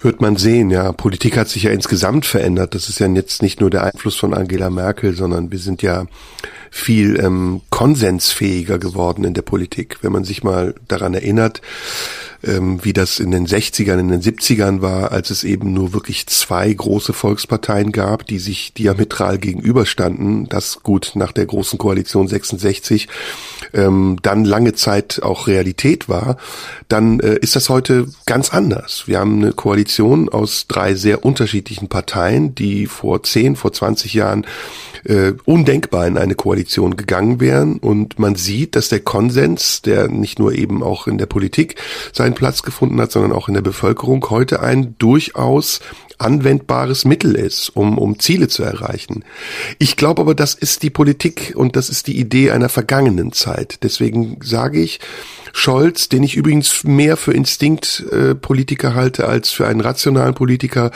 Wird 0.00 0.20
man 0.20 0.36
sehen, 0.36 0.70
ja. 0.70 0.92
Politik 0.92 1.36
hat 1.36 1.48
sich 1.48 1.64
ja 1.64 1.70
insgesamt 1.70 2.26
verändert. 2.26 2.74
Das 2.74 2.88
ist 2.88 2.98
ja 2.98 3.06
jetzt 3.08 3.42
nicht 3.42 3.60
nur 3.60 3.70
der 3.70 3.84
Einfluss 3.84 4.16
von 4.16 4.34
Angela 4.34 4.70
Merkel, 4.70 5.14
sondern 5.14 5.50
wir 5.50 5.58
sind 5.58 5.82
ja 5.82 6.06
viel 6.70 7.18
ähm, 7.18 7.62
konsensfähiger 7.70 8.78
geworden 8.78 9.24
in 9.24 9.34
der 9.34 9.42
Politik. 9.42 9.98
Wenn 10.02 10.12
man 10.12 10.24
sich 10.24 10.42
mal 10.42 10.74
daran 10.88 11.14
erinnert, 11.14 11.62
ähm, 12.46 12.84
wie 12.84 12.92
das 12.92 13.18
in 13.18 13.30
den 13.30 13.46
60ern, 13.46 13.98
in 13.98 14.08
den 14.08 14.22
70ern 14.22 14.80
war, 14.80 15.12
als 15.12 15.30
es 15.30 15.44
eben 15.44 15.72
nur 15.72 15.92
wirklich 15.92 16.26
zwei 16.26 16.72
große 16.72 17.12
Volksparteien 17.12 17.92
gab, 17.92 18.26
die 18.26 18.38
sich 18.38 18.72
diametral 18.72 19.38
gegenüberstanden. 19.38 20.48
Das 20.48 20.82
gut 20.82 21.12
nach 21.14 21.32
der 21.32 21.46
großen 21.46 21.78
Koalition 21.78 22.28
66 22.28 23.08
ähm, 23.74 24.18
dann 24.22 24.44
lange 24.44 24.74
Zeit 24.74 25.22
auch 25.22 25.46
Realität 25.46 26.08
war, 26.08 26.36
dann 26.88 27.20
äh, 27.20 27.36
ist 27.36 27.56
das 27.56 27.68
heute 27.68 28.06
ganz 28.26 28.50
anders. 28.50 29.04
Wir 29.06 29.18
haben 29.18 29.42
eine 29.42 29.52
Koalition 29.52 30.28
aus 30.28 30.66
drei 30.68 30.94
sehr 30.94 31.24
unterschiedlichen 31.24 31.88
Parteien, 31.88 32.54
die 32.54 32.86
vor 32.86 33.22
10, 33.22 33.56
vor 33.56 33.72
20 33.72 34.14
Jahren 34.14 34.46
äh, 35.04 35.32
undenkbar 35.44 36.06
in 36.06 36.18
eine 36.18 36.34
Koalition 36.34 36.96
gegangen 36.96 37.40
wären. 37.40 37.78
Und 37.78 38.18
man 38.18 38.34
sieht, 38.34 38.76
dass 38.76 38.88
der 38.88 39.00
Konsens, 39.00 39.82
der 39.82 40.08
nicht 40.08 40.38
nur 40.38 40.52
eben 40.52 40.82
auch 40.82 41.06
in 41.06 41.18
der 41.18 41.26
Politik 41.26 41.76
seinen 42.12 42.34
Platz 42.36 42.62
gefunden 42.62 43.00
hat, 43.00 43.10
sondern 43.10 43.32
auch 43.32 43.48
in 43.48 43.54
der 43.54 43.62
Bevölkerung, 43.62 44.24
heute 44.30 44.60
ein 44.60 44.94
durchaus 44.98 45.80
anwendbares 46.18 47.04
Mittel 47.04 47.34
ist, 47.34 47.70
um, 47.70 47.98
um 47.98 48.18
Ziele 48.18 48.48
zu 48.48 48.62
erreichen. 48.62 49.24
Ich 49.78 49.96
glaube 49.96 50.22
aber, 50.22 50.34
das 50.34 50.54
ist 50.54 50.82
die 50.82 50.90
Politik 50.90 51.54
und 51.56 51.76
das 51.76 51.88
ist 51.88 52.06
die 52.06 52.18
Idee 52.18 52.52
einer 52.52 52.68
vergangenen 52.68 53.32
Zeit. 53.32 53.82
Deswegen 53.82 54.38
sage 54.42 54.80
ich, 54.80 55.00
Scholz, 55.56 56.10
den 56.10 56.22
ich 56.22 56.36
übrigens 56.36 56.84
mehr 56.84 57.16
für 57.16 57.32
Instinktpolitiker 57.32 58.90
äh, 58.90 58.94
halte 58.94 59.26
als 59.26 59.50
für 59.50 59.66
einen 59.66 59.80
rationalen 59.80 60.34
Politiker, 60.34 60.90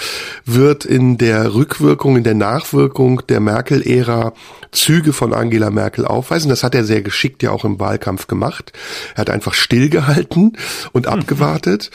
wird 0.45 0.85
in 0.85 1.17
der 1.17 1.55
Rückwirkung, 1.55 2.19
in 2.19 2.25
der 2.25 2.35
Nachwirkung 2.35 3.23
der 3.27 3.41
Merkel-Ära 3.41 4.35
Züge 4.71 5.13
von 5.15 5.33
Angela 5.33 5.71
Merkel 5.71 6.05
aufweisen. 6.05 6.51
Das 6.51 6.63
hat 6.63 6.75
er 6.75 6.85
sehr 6.85 7.01
geschickt 7.01 7.43
ja 7.43 7.51
auch 7.51 7.65
im 7.65 7.81
Wahlkampf 7.81 8.27
gemacht. 8.27 8.73
Er 9.15 9.23
hat 9.23 9.31
einfach 9.31 9.55
stillgehalten 9.55 10.59
und 10.93 11.07
mhm. 11.07 11.13
abgewartet. 11.13 11.91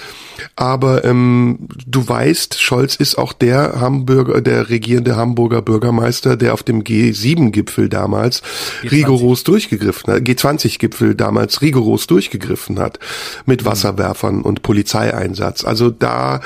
Aber 0.58 1.06
ähm, 1.06 1.70
du 1.86 2.06
weißt, 2.06 2.60
Scholz 2.60 2.96
ist 2.96 3.18
auch 3.18 3.32
der 3.32 3.80
Hamburger, 3.80 4.42
der 4.42 4.70
regierende 4.70 5.16
Hamburger 5.16 5.62
Bürgermeister, 5.62 6.36
der 6.36 6.54
auf 6.54 6.64
dem 6.64 6.84
G7-Gipfel 6.84 7.88
damals 7.88 8.42
G20. 8.82 8.92
rigoros 8.92 9.44
durchgegriffen 9.46 10.14
hat, 10.14 10.24
G20-Gipfel 10.24 11.16
damals 11.16 11.62
rigoros 11.62 12.08
durchgegriffen 12.08 12.55
hat 12.80 13.00
mit 13.46 13.62
mhm. 13.62 13.66
Wasserwerfern 13.68 14.42
und 14.42 14.62
Polizeieinsatz. 14.62 15.64
Also 15.64 15.90
da 15.90 16.42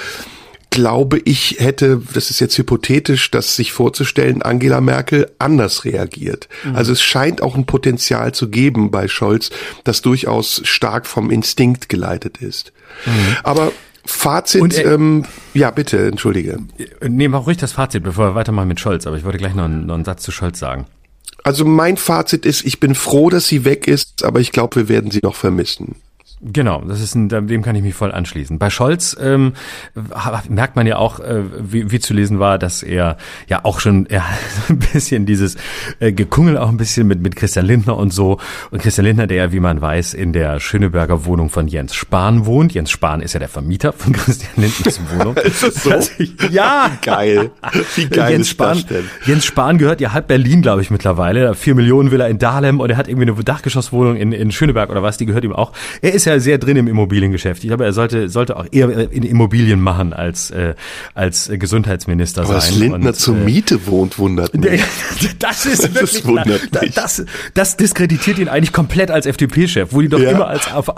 glaube 0.71 1.19
ich, 1.25 1.57
hätte, 1.59 2.01
das 2.13 2.29
ist 2.29 2.39
jetzt 2.39 2.57
hypothetisch, 2.57 3.31
das 3.31 3.55
sich 3.55 3.71
vorzustellen, 3.71 4.41
Angela 4.41 4.81
Merkel 4.81 5.31
anders 5.39 5.83
reagiert. 5.85 6.47
Mhm. 6.63 6.75
Also 6.75 6.91
es 6.91 7.01
scheint 7.01 7.41
auch 7.41 7.55
ein 7.55 7.65
Potenzial 7.65 8.33
zu 8.33 8.49
geben 8.49 8.91
bei 8.91 9.07
Scholz, 9.07 9.49
das 9.83 10.01
durchaus 10.01 10.61
stark 10.65 11.07
vom 11.07 11.31
Instinkt 11.31 11.89
geleitet 11.89 12.37
ist. 12.37 12.71
Mhm. 13.05 13.37
Aber 13.43 13.71
Fazit, 14.05 14.75
er, 14.75 14.93
ähm, 14.93 15.25
ja 15.53 15.69
bitte, 15.71 16.07
entschuldige. 16.07 16.59
Nehmen 17.01 17.33
wir 17.33 17.39
auch 17.39 17.47
ruhig 17.47 17.57
das 17.57 17.73
Fazit, 17.73 18.03
bevor 18.03 18.29
wir 18.29 18.35
weitermachen 18.35 18.67
mit 18.67 18.79
Scholz, 18.79 19.05
aber 19.05 19.17
ich 19.17 19.23
wollte 19.23 19.37
gleich 19.37 19.53
noch 19.53 19.65
einen, 19.65 19.85
noch 19.85 19.95
einen 19.95 20.05
Satz 20.05 20.23
zu 20.23 20.31
Scholz 20.31 20.59
sagen. 20.59 20.85
Also 21.49 21.65
mein 21.65 21.97
Fazit 21.97 22.45
ist, 22.45 22.63
ich 22.63 22.79
bin 22.79 22.93
froh, 22.93 23.31
dass 23.31 23.47
sie 23.47 23.65
weg 23.65 23.87
ist, 23.87 24.23
aber 24.23 24.39
ich 24.39 24.51
glaube, 24.51 24.75
wir 24.75 24.87
werden 24.87 25.09
sie 25.09 25.21
noch 25.23 25.33
vermissen. 25.33 25.95
Genau, 26.41 26.81
das 26.87 27.01
ist 27.01 27.15
ein, 27.15 27.27
dem 27.27 27.61
kann 27.61 27.75
ich 27.75 27.83
mich 27.83 27.95
voll 27.95 28.13
anschließen. 28.13 28.59
Bei 28.59 28.69
Scholz 28.69 29.15
ähm, 29.19 29.53
merkt 30.47 30.77
man 30.77 30.87
ja 30.87 30.95
auch, 30.95 31.19
äh, 31.19 31.43
wie, 31.59 31.91
wie 31.91 31.99
zu 31.99 32.13
lesen 32.13 32.39
war, 32.39 32.57
dass 32.57 32.81
er 32.81 33.17
ja 33.47 33.65
auch 33.65 33.81
schon 33.81 34.07
ja, 34.09 34.23
so 34.67 34.73
ein 34.73 34.79
bisschen 34.79 35.25
dieses 35.25 35.57
äh, 35.99 36.13
Gekungel 36.13 36.57
auch 36.57 36.69
ein 36.69 36.77
bisschen 36.77 37.07
mit 37.07 37.21
mit 37.21 37.35
Christian 37.35 37.65
Lindner 37.65 37.97
und 37.97 38.13
so. 38.13 38.39
Und 38.71 38.81
Christian 38.81 39.05
Lindner, 39.05 39.27
der 39.27 39.37
ja, 39.37 39.51
wie 39.51 39.59
man 39.59 39.81
weiß, 39.81 40.13
in 40.13 40.31
der 40.31 40.61
Schöneberger 40.61 41.25
Wohnung 41.25 41.49
von 41.49 41.67
Jens 41.67 41.93
Spahn 41.93 42.45
wohnt. 42.45 42.73
Jens 42.73 42.89
Spahn 42.89 43.21
ist 43.21 43.33
ja 43.33 43.39
der 43.39 43.49
Vermieter 43.49 43.91
von 43.91 44.13
Christian 44.13 44.51
Lindners 44.55 45.01
Wohnung. 45.13 45.35
ist 45.35 45.63
das 45.63 45.83
so? 45.83 45.91
Ich, 46.17 46.35
ja, 46.51 46.89
geil. 47.01 47.51
Wie 47.95 48.07
geil 48.07 48.31
Jens 48.31 48.47
ist 48.47 48.51
Spahn, 48.51 48.77
das 48.77 48.85
denn? 48.85 49.09
Jens 49.25 49.45
Spahn 49.45 49.77
gehört 49.77 49.99
ja 49.99 50.13
halb 50.13 50.27
Berlin, 50.27 50.61
glaube 50.61 50.81
ich, 50.81 50.89
mittlerweile. 50.89 51.53
Vier 51.53 51.75
Millionen 51.75 52.11
will 52.11 52.21
er 52.21 52.29
in 52.29 52.39
Dahlem 52.39 52.79
und 52.79 52.89
er 52.89 52.95
hat 52.95 53.09
irgendwie 53.09 53.29
eine 53.29 53.43
Dachgeschosswohnung 53.43 54.15
in, 54.15 54.31
in 54.31 54.51
Schöneberg 54.51 54.89
oder 54.89 55.03
was, 55.03 55.17
die 55.17 55.25
gehört 55.25 55.43
ihm 55.43 55.53
auch. 55.53 55.73
Er 56.01 56.13
ist 56.13 56.25
ja 56.25 56.28
sehr 56.37 56.57
drin 56.57 56.77
im 56.77 56.87
Immobiliengeschäft. 56.87 57.63
Ich 57.63 57.69
glaube, 57.69 57.85
er 57.85 57.93
sollte, 57.93 58.29
sollte 58.29 58.57
auch 58.57 58.65
eher 58.71 59.11
in 59.11 59.23
Immobilien 59.23 59.79
machen 59.81 60.13
als, 60.13 60.51
äh, 60.51 60.75
als 61.13 61.49
Gesundheitsminister 61.51 62.43
Aber 62.43 62.53
dass 62.55 62.69
sein. 62.69 62.79
Lindner 62.79 63.09
Und, 63.09 63.15
zur 63.15 63.35
äh, 63.37 63.43
Miete 63.45 63.87
wohnt, 63.87 64.19
wundert 64.19 64.53
mich. 64.57 64.81
Das 65.39 65.65
ist 65.65 65.83
Das 65.93 65.93
wirklich, 65.95 66.25
wundert 66.25 66.61
da- 66.71 66.81
mich. 66.81 66.93
das, 66.93 67.25
das 67.53 67.77
diskreditiert 67.77 68.37
ihn 68.39 68.47
eigentlich 68.49 68.73
komplett 68.73 69.11
als 69.11 69.25
FDP-Chef, 69.25 69.89
wo 69.91 70.01
die 70.01 70.09
doch 70.09 70.19
Ja. 70.19 70.31
immer 70.31 70.47
als 70.47 70.71
auf, 70.73 70.89
auf 70.89 70.95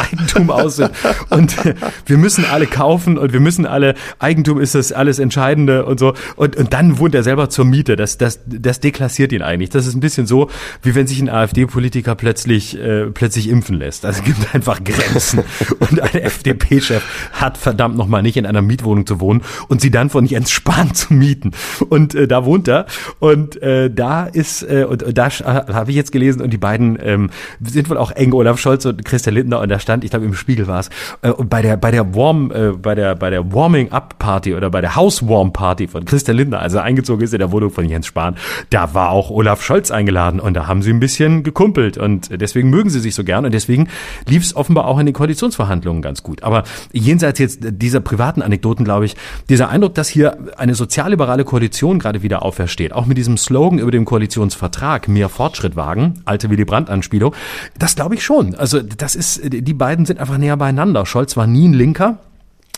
Eigentum 0.00 0.50
aus 0.50 0.76
sind. 0.76 0.90
Und 1.30 1.64
äh, 1.66 1.74
wir 2.06 2.16
müssen 2.18 2.44
alle 2.46 2.66
kaufen 2.66 3.18
und 3.18 3.32
wir 3.32 3.40
müssen 3.40 3.66
alle, 3.66 3.94
Eigentum 4.18 4.60
ist 4.60 4.74
das 4.74 4.92
alles 4.92 5.18
Entscheidende 5.18 5.84
und 5.84 5.98
so. 6.00 6.14
Und, 6.36 6.56
und 6.56 6.72
dann 6.72 6.98
wohnt 6.98 7.14
er 7.14 7.22
selber 7.22 7.50
zur 7.50 7.64
Miete. 7.64 7.96
Das, 7.96 8.18
das, 8.18 8.40
das 8.46 8.80
deklassiert 8.80 9.32
ihn 9.32 9.42
eigentlich. 9.42 9.70
Das 9.70 9.86
ist 9.86 9.94
ein 9.94 10.00
bisschen 10.00 10.26
so, 10.26 10.48
wie 10.82 10.94
wenn 10.94 11.06
sich 11.06 11.20
ein 11.20 11.28
AfD-Politiker 11.28 12.14
plötzlich, 12.14 12.78
äh, 12.78 13.06
plötzlich 13.06 13.48
impfen 13.48 13.76
lässt. 13.78 14.04
Also 14.06 14.20
es 14.20 14.24
gibt 14.24 14.54
einfach 14.64 14.82
Grenzen. 14.82 15.40
Und 15.78 16.00
ein 16.00 16.14
FDP-Chef 16.22 17.02
hat 17.32 17.58
verdammt 17.58 17.96
nochmal 17.96 18.22
nicht 18.22 18.36
in 18.36 18.46
einer 18.46 18.62
Mietwohnung 18.62 19.06
zu 19.06 19.20
wohnen 19.20 19.42
und 19.68 19.80
sie 19.80 19.90
dann 19.90 20.08
von 20.10 20.24
Jens 20.24 20.50
Spahn 20.50 20.94
zu 20.94 21.12
mieten. 21.12 21.52
Und 21.88 22.14
äh, 22.14 22.26
da 22.26 22.44
wohnt 22.44 22.66
er. 22.68 22.86
Und 23.18 23.60
äh, 23.62 23.90
da 23.90 24.24
ist, 24.24 24.62
äh, 24.62 24.84
und, 24.88 25.02
und 25.02 25.18
da 25.18 25.26
sch- 25.26 25.44
habe 25.44 25.90
ich 25.90 25.96
jetzt 25.96 26.12
gelesen, 26.12 26.40
und 26.40 26.50
die 26.52 26.58
beiden 26.58 26.98
ähm, 27.02 27.30
sind 27.62 27.90
wohl 27.90 27.98
auch 27.98 28.10
eng, 28.12 28.32
Olaf 28.32 28.58
Scholz 28.58 28.86
und 28.86 29.04
Christian 29.04 29.34
Lindner, 29.34 29.60
und 29.60 29.68
da 29.68 29.78
stand, 29.78 30.04
ich 30.04 30.10
glaube 30.10 30.24
im 30.24 30.34
Spiegel 30.34 30.66
war 30.66 30.80
es, 30.80 30.88
äh, 31.22 31.30
bei 31.44 31.60
der, 31.62 31.76
bei 31.76 31.90
der 31.90 32.14
Warm, 32.14 32.50
äh, 32.50 32.70
bei 32.72 32.94
der, 32.94 33.14
bei 33.16 33.30
der 33.30 33.52
Warming-Up-Party 33.52 34.54
oder 34.54 34.70
bei 34.70 34.80
der 34.80 34.96
House-Warm-Party 34.96 35.88
von 35.88 36.04
Christian 36.04 36.36
Lindner, 36.36 36.60
als 36.60 36.74
er 36.74 36.82
eingezogen 36.82 37.22
ist 37.22 37.32
in 37.34 37.38
der 37.40 37.52
Wohnung 37.52 37.70
von 37.70 37.86
Jens 37.88 38.06
Spahn, 38.06 38.36
da 38.70 38.94
war 38.94 39.10
auch 39.10 39.30
Olaf 39.30 39.62
Scholz 39.62 39.90
eingeladen 39.90 40.40
und 40.40 40.54
da 40.54 40.66
haben 40.66 40.82
sie 40.82 40.90
ein 40.90 41.00
bisschen 41.00 41.42
gekumpelt 41.42 41.98
und 41.98 42.28
deswegen 42.40 42.70
mögen 42.70 42.88
sie 42.90 43.00
sich 43.00 43.14
so 43.14 43.24
gern 43.24 43.44
und 43.44 43.52
deswegen 43.52 43.88
lief 44.28 44.42
es 44.42 44.53
offenbar 44.56 44.86
auch 44.86 44.98
in 44.98 45.06
den 45.06 45.14
Koalitionsverhandlungen 45.14 46.02
ganz 46.02 46.22
gut. 46.22 46.42
Aber 46.42 46.64
jenseits 46.92 47.38
jetzt 47.38 47.60
dieser 47.62 48.00
privaten 48.00 48.42
Anekdoten, 48.42 48.84
glaube 48.84 49.06
ich, 49.06 49.16
dieser 49.48 49.68
Eindruck, 49.68 49.94
dass 49.94 50.08
hier 50.08 50.36
eine 50.56 50.74
sozialliberale 50.74 51.44
Koalition 51.44 51.98
gerade 51.98 52.22
wieder 52.22 52.42
aufersteht, 52.42 52.92
auch 52.92 53.06
mit 53.06 53.18
diesem 53.18 53.36
Slogan 53.36 53.78
über 53.78 53.90
dem 53.90 54.04
Koalitionsvertrag, 54.04 55.08
mehr 55.08 55.28
Fortschritt 55.28 55.76
wagen, 55.76 56.22
alte 56.24 56.50
Willy 56.50 56.64
Brandt-Anspielung, 56.64 57.34
das 57.78 57.94
glaube 57.94 58.14
ich 58.14 58.24
schon. 58.24 58.54
Also 58.54 58.80
das 58.80 59.14
ist, 59.14 59.40
die 59.44 59.74
beiden 59.74 60.06
sind 60.06 60.20
einfach 60.20 60.38
näher 60.38 60.56
beieinander. 60.56 61.06
Scholz 61.06 61.36
war 61.36 61.46
nie 61.46 61.68
ein 61.68 61.74
Linker. 61.74 62.18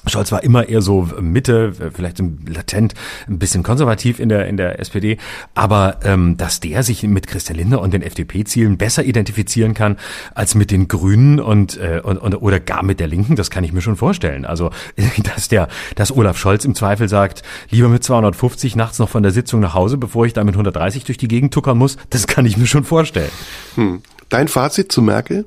Scholz 0.07 0.33
war 0.33 0.43
immer 0.45 0.69
eher 0.69 0.83
so 0.83 1.09
Mitte, 1.21 1.73
vielleicht 1.95 2.23
latent 2.49 2.95
ein 3.29 3.39
bisschen 3.39 3.63
konservativ 3.63 4.21
in 4.21 4.29
der 4.29 4.47
in 4.47 4.57
der 4.57 4.79
SPD, 4.81 5.19
aber 5.55 5.99
ähm, 6.05 6.37
dass 6.37 6.61
der 6.61 6.83
sich 6.83 7.03
mit 7.03 7.27
Christian 7.27 7.59
Lindner 7.59 7.81
und 7.81 7.93
den 7.93 8.03
FDP-Zielen 8.03 8.79
besser 8.79 9.05
identifizieren 9.05 9.75
kann 9.75 9.97
als 10.35 10.55
mit 10.55 10.71
den 10.71 10.89
Grünen 10.89 11.41
und, 11.41 11.77
äh, 11.79 12.01
und, 12.03 12.19
und 12.19 12.35
oder 12.37 12.61
gar 12.61 12.83
mit 12.83 13.01
der 13.01 13.09
Linken, 13.09 13.37
das 13.37 13.51
kann 13.51 13.65
ich 13.65 13.73
mir 13.73 13.81
schon 13.81 13.97
vorstellen. 13.97 14.45
Also 14.45 14.71
dass 15.35 15.49
der, 15.49 15.69
dass 15.95 16.13
Olaf 16.13 16.39
Scholz 16.39 16.65
im 16.65 16.75
Zweifel 16.75 17.09
sagt, 17.09 17.43
lieber 17.71 17.89
mit 17.89 18.05
250 18.05 18.77
nachts 18.77 18.99
noch 18.99 19.09
von 19.09 19.23
der 19.23 19.33
Sitzung 19.33 19.61
nach 19.61 19.75
Hause, 19.75 19.97
bevor 19.97 20.27
ich 20.27 20.33
da 20.33 20.45
mit 20.45 20.55
130 20.55 21.05
durch 21.05 21.19
die 21.19 21.29
Gegend 21.29 21.53
tuckern 21.53 21.79
muss, 21.79 21.97
das 22.11 22.27
kann 22.27 22.47
ich 22.47 22.57
mir 22.57 22.67
schon 22.67 22.85
vorstellen. 22.85 23.31
Hm. 23.75 24.03
Dein 24.29 24.49
Fazit 24.49 24.91
zu 24.91 25.03
Merkel? 25.03 25.47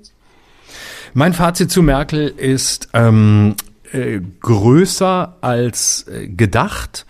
Mein 1.14 1.34
Fazit 1.34 1.72
zu 1.72 1.82
Merkel 1.82 2.28
ist 2.28 2.90
ähm, 2.94 3.56
äh, 3.92 4.22
größer 4.40 5.38
als 5.42 6.06
äh, 6.08 6.28
gedacht 6.28 7.06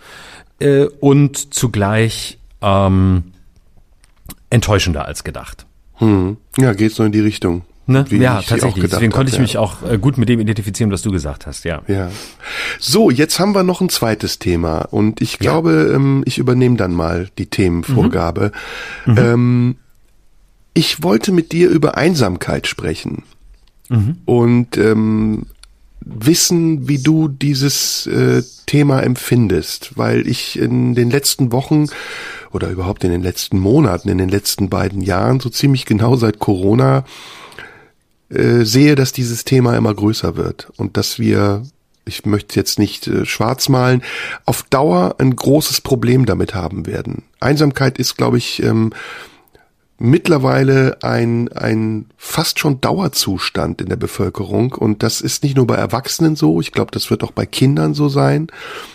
äh, 0.58 0.84
und 1.00 1.54
zugleich 1.54 2.38
ähm, 2.62 3.24
enttäuschender 4.50 5.04
als 5.04 5.24
gedacht. 5.24 5.66
Hm. 5.94 6.36
Ja, 6.58 6.72
geht 6.72 6.92
so 6.92 7.04
in 7.04 7.12
die 7.12 7.20
Richtung. 7.20 7.62
Ne? 7.86 8.04
Ja, 8.10 8.38
ich 8.38 8.46
sie 8.46 8.54
auch 8.54 8.58
tatsächlich. 8.58 8.90
Deswegen 8.90 9.10
konnte 9.10 9.30
ich 9.30 9.36
ja. 9.36 9.42
mich 9.42 9.58
auch 9.58 9.82
äh, 9.82 9.98
gut 9.98 10.16
mit 10.16 10.28
dem 10.28 10.38
identifizieren, 10.38 10.92
was 10.92 11.02
du 11.02 11.10
gesagt 11.10 11.46
hast. 11.46 11.64
Ja. 11.64 11.82
Ja. 11.88 12.10
So, 12.78 13.10
jetzt 13.10 13.40
haben 13.40 13.54
wir 13.54 13.64
noch 13.64 13.80
ein 13.80 13.88
zweites 13.88 14.38
Thema 14.38 14.82
und 14.90 15.20
ich 15.20 15.38
glaube, 15.38 15.92
ähm, 15.94 16.22
ich 16.24 16.38
übernehme 16.38 16.76
dann 16.76 16.92
mal 16.92 17.28
die 17.38 17.46
Themenvorgabe. 17.46 18.52
Ähm, 19.06 19.76
ich 20.72 21.02
wollte 21.02 21.32
mit 21.32 21.50
dir 21.50 21.68
über 21.68 21.96
Einsamkeit 21.96 22.68
sprechen 22.68 23.24
und 24.24 24.76
ähm, 24.76 25.46
wissen, 26.00 26.88
wie 26.88 26.98
du 26.98 27.28
dieses 27.28 28.06
äh, 28.06 28.42
Thema 28.66 29.00
empfindest, 29.02 29.92
weil 29.96 30.26
ich 30.26 30.58
in 30.58 30.94
den 30.94 31.10
letzten 31.10 31.52
Wochen 31.52 31.86
oder 32.52 32.68
überhaupt 32.70 33.04
in 33.04 33.10
den 33.10 33.22
letzten 33.22 33.58
Monaten, 33.58 34.08
in 34.08 34.18
den 34.18 34.28
letzten 34.28 34.68
beiden 34.68 35.02
Jahren, 35.02 35.40
so 35.40 35.50
ziemlich 35.50 35.86
genau 35.86 36.16
seit 36.16 36.38
Corona, 36.38 37.04
äh, 38.30 38.64
sehe, 38.64 38.94
dass 38.94 39.12
dieses 39.12 39.44
Thema 39.44 39.76
immer 39.76 39.94
größer 39.94 40.36
wird 40.36 40.70
und 40.76 40.96
dass 40.96 41.18
wir, 41.18 41.64
ich 42.06 42.24
möchte 42.26 42.56
jetzt 42.56 42.78
nicht 42.78 43.06
äh, 43.06 43.26
schwarz 43.26 43.68
malen, 43.68 44.02
auf 44.46 44.62
Dauer 44.64 45.16
ein 45.18 45.34
großes 45.34 45.80
Problem 45.80 46.26
damit 46.26 46.54
haben 46.54 46.86
werden. 46.86 47.24
Einsamkeit 47.40 47.98
ist, 47.98 48.16
glaube 48.16 48.38
ich, 48.38 48.62
ähm, 48.62 48.92
mittlerweile 50.00 50.96
ein, 51.02 51.52
ein 51.52 52.06
fast 52.16 52.58
schon 52.58 52.80
Dauerzustand 52.80 53.82
in 53.82 53.90
der 53.90 53.96
Bevölkerung. 53.96 54.72
Und 54.72 55.02
das 55.02 55.20
ist 55.20 55.44
nicht 55.44 55.56
nur 55.56 55.66
bei 55.66 55.76
Erwachsenen 55.76 56.36
so, 56.36 56.60
ich 56.60 56.72
glaube, 56.72 56.90
das 56.90 57.10
wird 57.10 57.22
auch 57.22 57.32
bei 57.32 57.44
Kindern 57.44 57.92
so 57.92 58.08
sein. 58.08 58.48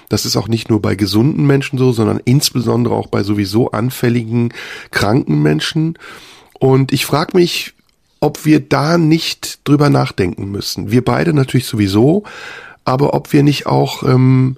Das 0.09 0.25
ist 0.25 0.35
auch 0.35 0.47
nicht 0.47 0.69
nur 0.69 0.81
bei 0.81 0.95
gesunden 0.95 1.45
Menschen 1.45 1.77
so, 1.77 1.91
sondern 1.91 2.19
insbesondere 2.25 2.95
auch 2.95 3.07
bei 3.07 3.21
sowieso 3.21 3.69
anfälligen, 3.69 4.51
kranken 4.89 5.43
Menschen. 5.43 5.97
Und 6.59 6.91
ich 6.91 7.05
frage 7.05 7.37
mich, 7.37 7.73
ob 8.19 8.43
wir 8.43 8.59
da 8.59 8.97
nicht 8.97 9.59
drüber 9.63 9.91
nachdenken 9.91 10.49
müssen. 10.49 10.89
Wir 10.89 11.05
beide 11.05 11.33
natürlich 11.33 11.67
sowieso, 11.67 12.23
aber 12.83 13.13
ob 13.13 13.31
wir 13.31 13.43
nicht 13.43 13.67
auch 13.67 14.01
ähm, 14.01 14.57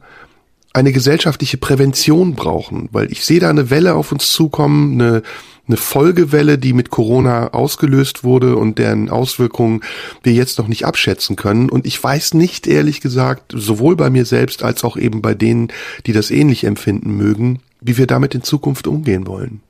eine 0.71 0.93
gesellschaftliche 0.93 1.57
Prävention 1.57 2.35
brauchen, 2.35 2.87
weil 2.93 3.11
ich 3.11 3.25
sehe 3.25 3.41
da 3.41 3.49
eine 3.49 3.69
Welle 3.69 3.95
auf 3.95 4.13
uns 4.13 4.31
zukommen, 4.31 5.01
eine, 5.01 5.23
eine 5.67 5.77
Folgewelle, 5.77 6.57
die 6.57 6.73
mit 6.73 6.89
Corona 6.89 7.49
ausgelöst 7.53 8.23
wurde 8.23 8.55
und 8.55 8.77
deren 8.77 9.09
Auswirkungen 9.09 9.81
wir 10.23 10.33
jetzt 10.33 10.57
noch 10.57 10.67
nicht 10.67 10.85
abschätzen 10.85 11.35
können. 11.35 11.69
Und 11.69 11.85
ich 11.85 12.01
weiß 12.01 12.33
nicht, 12.33 12.67
ehrlich 12.67 13.01
gesagt, 13.01 13.53
sowohl 13.55 13.95
bei 13.95 14.09
mir 14.09 14.25
selbst 14.25 14.63
als 14.63 14.83
auch 14.83 14.97
eben 14.97 15.21
bei 15.21 15.33
denen, 15.33 15.69
die 16.05 16.13
das 16.13 16.31
ähnlich 16.31 16.63
empfinden 16.63 17.15
mögen, 17.17 17.59
wie 17.81 17.97
wir 17.97 18.07
damit 18.07 18.33
in 18.35 18.43
Zukunft 18.43 18.87
umgehen 18.87 19.27
wollen. 19.27 19.61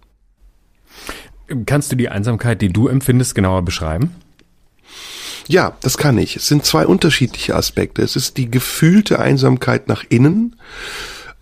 Kannst 1.65 1.91
du 1.91 1.95
die 1.95 2.09
Einsamkeit, 2.09 2.61
die 2.61 2.69
du 2.69 2.87
empfindest, 2.87 3.33
genauer 3.33 3.63
beschreiben? 3.63 4.11
Ja, 5.47 5.77
das 5.81 5.97
kann 5.97 6.17
ich. 6.17 6.35
Es 6.35 6.47
sind 6.47 6.65
zwei 6.65 6.85
unterschiedliche 6.85 7.55
Aspekte. 7.55 8.01
Es 8.01 8.17
ist 8.17 8.35
die 8.35 8.51
gefühlte 8.51 9.19
Einsamkeit 9.19 9.87
nach 9.87 10.03
innen, 10.09 10.57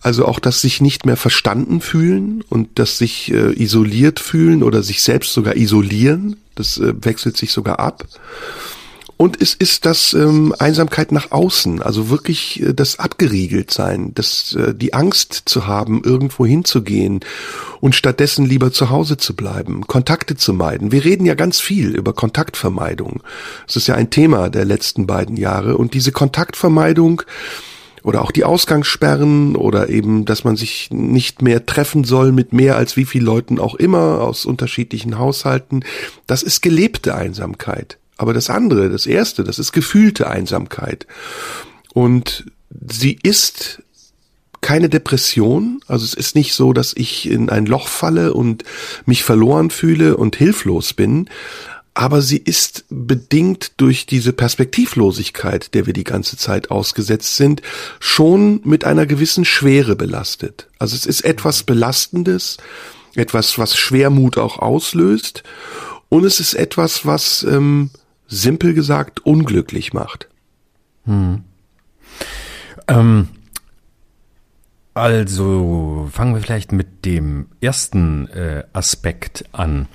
also 0.00 0.26
auch 0.26 0.38
das 0.38 0.60
sich 0.60 0.80
nicht 0.80 1.06
mehr 1.06 1.16
verstanden 1.16 1.80
fühlen 1.80 2.44
und 2.48 2.78
das 2.78 2.98
sich 2.98 3.32
äh, 3.32 3.52
isoliert 3.60 4.20
fühlen 4.20 4.62
oder 4.62 4.82
sich 4.82 5.02
selbst 5.02 5.32
sogar 5.32 5.56
isolieren. 5.56 6.36
Das 6.54 6.78
äh, 6.78 6.94
wechselt 7.04 7.36
sich 7.36 7.52
sogar 7.52 7.80
ab. 7.80 8.04
Und 9.18 9.40
es 9.40 9.54
ist 9.54 9.86
das 9.86 10.12
ähm, 10.12 10.54
Einsamkeit 10.58 11.10
nach 11.10 11.32
außen, 11.32 11.80
also 11.80 12.10
wirklich 12.10 12.62
äh, 12.62 12.74
das 12.74 12.98
abgeriegelt 12.98 13.70
sein, 13.70 14.12
das 14.14 14.54
äh, 14.54 14.74
die 14.74 14.92
Angst 14.92 15.42
zu 15.46 15.66
haben, 15.66 16.02
irgendwo 16.04 16.44
hinzugehen 16.44 17.20
und 17.80 17.94
stattdessen 17.94 18.44
lieber 18.44 18.72
zu 18.72 18.90
Hause 18.90 19.16
zu 19.16 19.34
bleiben, 19.34 19.86
Kontakte 19.86 20.36
zu 20.36 20.52
meiden. 20.52 20.92
Wir 20.92 21.04
reden 21.04 21.24
ja 21.24 21.34
ganz 21.34 21.60
viel 21.60 21.94
über 21.94 22.12
Kontaktvermeidung. 22.12 23.22
Das 23.66 23.76
ist 23.76 23.86
ja 23.86 23.94
ein 23.94 24.10
Thema 24.10 24.50
der 24.50 24.66
letzten 24.66 25.06
beiden 25.06 25.38
Jahre 25.38 25.78
und 25.78 25.94
diese 25.94 26.12
Kontaktvermeidung 26.12 27.22
oder 28.06 28.22
auch 28.22 28.30
die 28.30 28.44
Ausgangssperren 28.44 29.56
oder 29.56 29.88
eben, 29.88 30.26
dass 30.26 30.44
man 30.44 30.54
sich 30.54 30.90
nicht 30.92 31.42
mehr 31.42 31.66
treffen 31.66 32.04
soll 32.04 32.30
mit 32.30 32.52
mehr 32.52 32.76
als 32.76 32.96
wie 32.96 33.04
viel 33.04 33.24
Leuten 33.24 33.58
auch 33.58 33.74
immer 33.74 34.20
aus 34.20 34.46
unterschiedlichen 34.46 35.18
Haushalten, 35.18 35.84
das 36.28 36.44
ist 36.44 36.62
gelebte 36.62 37.16
Einsamkeit. 37.16 37.98
Aber 38.16 38.32
das 38.32 38.48
andere, 38.48 38.90
das 38.90 39.06
erste, 39.06 39.42
das 39.42 39.58
ist 39.58 39.72
gefühlte 39.72 40.30
Einsamkeit. 40.30 41.08
Und 41.94 42.44
sie 42.88 43.18
ist 43.24 43.82
keine 44.60 44.88
Depression. 44.88 45.80
Also 45.88 46.04
es 46.04 46.14
ist 46.14 46.36
nicht 46.36 46.54
so, 46.54 46.72
dass 46.72 46.92
ich 46.96 47.28
in 47.28 47.50
ein 47.50 47.66
Loch 47.66 47.88
falle 47.88 48.34
und 48.34 48.62
mich 49.04 49.24
verloren 49.24 49.70
fühle 49.70 50.16
und 50.16 50.36
hilflos 50.36 50.94
bin. 50.94 51.28
Aber 51.98 52.20
sie 52.20 52.36
ist 52.36 52.84
bedingt 52.90 53.80
durch 53.80 54.04
diese 54.04 54.34
Perspektivlosigkeit, 54.34 55.72
der 55.72 55.86
wir 55.86 55.94
die 55.94 56.04
ganze 56.04 56.36
Zeit 56.36 56.70
ausgesetzt 56.70 57.36
sind, 57.36 57.62
schon 58.00 58.60
mit 58.64 58.84
einer 58.84 59.06
gewissen 59.06 59.46
Schwere 59.46 59.96
belastet. 59.96 60.68
Also 60.78 60.94
es 60.94 61.06
ist 61.06 61.22
etwas 61.22 61.62
Belastendes, 61.62 62.58
etwas, 63.14 63.58
was 63.58 63.78
Schwermut 63.78 64.36
auch 64.36 64.58
auslöst. 64.58 65.42
Und 66.10 66.26
es 66.26 66.38
ist 66.38 66.52
etwas, 66.52 67.06
was, 67.06 67.44
ähm, 67.44 67.88
simpel 68.28 68.74
gesagt, 68.74 69.24
unglücklich 69.24 69.94
macht. 69.94 70.28
Hm. 71.06 71.44
Ähm, 72.88 73.28
also 74.92 76.10
fangen 76.12 76.34
wir 76.34 76.42
vielleicht 76.42 76.72
mit 76.72 77.06
dem 77.06 77.46
ersten 77.62 78.28
äh, 78.28 78.64
Aspekt 78.74 79.46
an. 79.52 79.88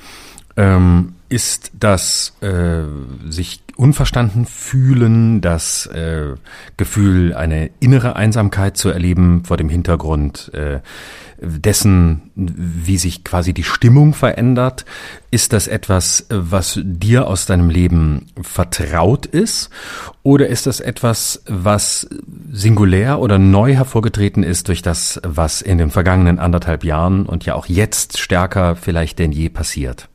Ähm, 0.57 1.13
ist 1.31 1.71
das 1.79 2.33
äh, 2.41 2.83
sich 3.29 3.63
unverstanden 3.77 4.45
fühlen, 4.45 5.39
das 5.39 5.85
äh, 5.87 6.35
Gefühl, 6.75 7.33
eine 7.33 7.71
innere 7.79 8.17
Einsamkeit 8.17 8.75
zu 8.75 8.89
erleben 8.89 9.45
vor 9.45 9.55
dem 9.55 9.69
Hintergrund 9.69 10.53
äh, 10.53 10.81
dessen, 11.39 12.31
wie 12.35 12.97
sich 12.97 13.23
quasi 13.23 13.53
die 13.53 13.63
Stimmung 13.63 14.13
verändert? 14.13 14.85
Ist 15.31 15.53
das 15.53 15.67
etwas, 15.67 16.27
was 16.29 16.79
dir 16.83 17.27
aus 17.27 17.45
deinem 17.45 17.69
Leben 17.69 18.27
vertraut 18.41 19.25
ist? 19.25 19.69
Oder 20.23 20.47
ist 20.47 20.67
das 20.67 20.81
etwas, 20.81 21.43
was 21.47 22.07
singulär 22.51 23.19
oder 23.19 23.39
neu 23.39 23.73
hervorgetreten 23.73 24.43
ist 24.43 24.67
durch 24.67 24.81
das, 24.81 25.19
was 25.23 25.61
in 25.61 25.77
den 25.77 25.91
vergangenen 25.91 26.39
anderthalb 26.39 26.83
Jahren 26.83 27.25
und 27.25 27.45
ja 27.45 27.55
auch 27.55 27.67
jetzt 27.67 28.19
stärker 28.19 28.75
vielleicht 28.75 29.17
denn 29.17 29.31
je 29.31 29.49
passiert? 29.49 30.10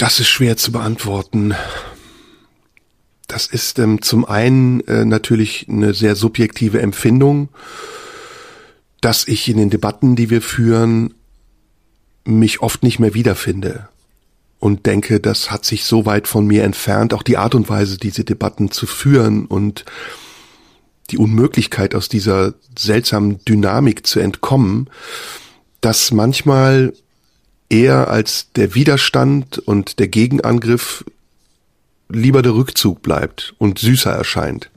Das 0.00 0.18
ist 0.18 0.28
schwer 0.28 0.56
zu 0.56 0.72
beantworten. 0.72 1.54
Das 3.28 3.46
ist 3.46 3.78
ähm, 3.78 4.02
zum 4.02 4.24
einen 4.24 4.80
äh, 4.88 5.04
natürlich 5.04 5.66
eine 5.68 5.94
sehr 5.94 6.16
subjektive 6.16 6.80
Empfindung 6.80 7.50
dass 9.00 9.26
ich 9.26 9.48
in 9.48 9.56
den 9.56 9.70
Debatten, 9.70 10.16
die 10.16 10.30
wir 10.30 10.42
führen, 10.42 11.14
mich 12.24 12.60
oft 12.60 12.82
nicht 12.82 12.98
mehr 12.98 13.14
wiederfinde 13.14 13.88
und 14.58 14.84
denke, 14.84 15.20
das 15.20 15.50
hat 15.50 15.64
sich 15.64 15.84
so 15.84 16.04
weit 16.04 16.28
von 16.28 16.46
mir 16.46 16.64
entfernt, 16.64 17.14
auch 17.14 17.22
die 17.22 17.38
Art 17.38 17.54
und 17.54 17.68
Weise, 17.68 17.96
diese 17.96 18.24
Debatten 18.24 18.70
zu 18.70 18.86
führen 18.86 19.46
und 19.46 19.86
die 21.10 21.18
Unmöglichkeit 21.18 21.94
aus 21.94 22.08
dieser 22.08 22.54
seltsamen 22.78 23.42
Dynamik 23.44 24.06
zu 24.06 24.20
entkommen, 24.20 24.90
dass 25.80 26.12
manchmal 26.12 26.92
eher 27.70 28.08
als 28.08 28.52
der 28.52 28.74
Widerstand 28.74 29.58
und 29.58 29.98
der 29.98 30.08
Gegenangriff 30.08 31.04
lieber 32.08 32.42
der 32.42 32.54
Rückzug 32.54 33.00
bleibt 33.02 33.54
und 33.58 33.78
süßer 33.78 34.10
erscheint. 34.10 34.70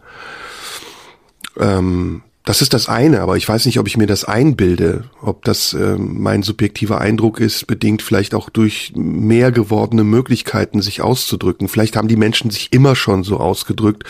Ähm, 1.58 2.22
das 2.46 2.62
ist 2.62 2.74
das 2.74 2.90
eine, 2.90 3.22
aber 3.22 3.38
ich 3.38 3.48
weiß 3.48 3.66
nicht, 3.66 3.80
ob 3.80 3.88
ich 3.88 3.96
mir 3.96 4.06
das 4.06 4.26
einbilde, 4.26 5.06
ob 5.22 5.46
das 5.46 5.74
äh, 5.74 5.96
mein 5.98 6.44
subjektiver 6.44 7.00
Eindruck 7.00 7.40
ist, 7.40 7.68
bedingt 7.68 8.02
vielleicht 8.02 8.36
auch 8.36 8.50
durch 8.50 8.92
mehr 8.96 9.54
gewordene 9.54 10.04
Möglichkeiten, 10.04 10.82
sich 10.82 11.02
auszudrücken. 11.02 11.70
Vielleicht 11.70 11.96
haben 11.96 12.10
die 12.10 12.18
Menschen 12.18 12.52
sich 12.52 12.74
immer 12.74 12.98
schon 12.98 13.24
so 13.24 13.38
ausgedrückt. 13.38 14.04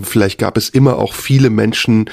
Vielleicht 0.00 0.38
gab 0.38 0.56
es 0.56 0.70
immer 0.70 0.96
auch 0.96 1.12
viele 1.12 1.50
Menschen, 1.50 2.08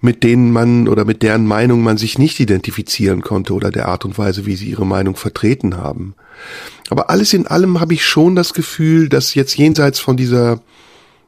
mit 0.00 0.24
denen 0.24 0.50
man 0.50 0.88
oder 0.88 1.04
mit 1.04 1.22
deren 1.22 1.46
Meinung 1.46 1.84
man 1.84 1.96
sich 1.96 2.18
nicht 2.18 2.40
identifizieren 2.40 3.22
konnte 3.22 3.54
oder 3.54 3.70
der 3.70 3.86
Art 3.86 4.04
und 4.04 4.18
Weise, 4.18 4.46
wie 4.46 4.56
sie 4.56 4.68
ihre 4.68 4.86
Meinung 4.86 5.14
vertreten 5.14 5.76
haben. 5.76 6.16
Aber 6.90 7.08
alles 7.08 7.32
in 7.32 7.46
allem 7.46 7.78
habe 7.78 7.94
ich 7.94 8.04
schon 8.04 8.34
das 8.34 8.52
Gefühl, 8.52 9.08
dass 9.08 9.34
jetzt 9.34 9.56
jenseits 9.56 10.00
von 10.00 10.16
dieser 10.16 10.60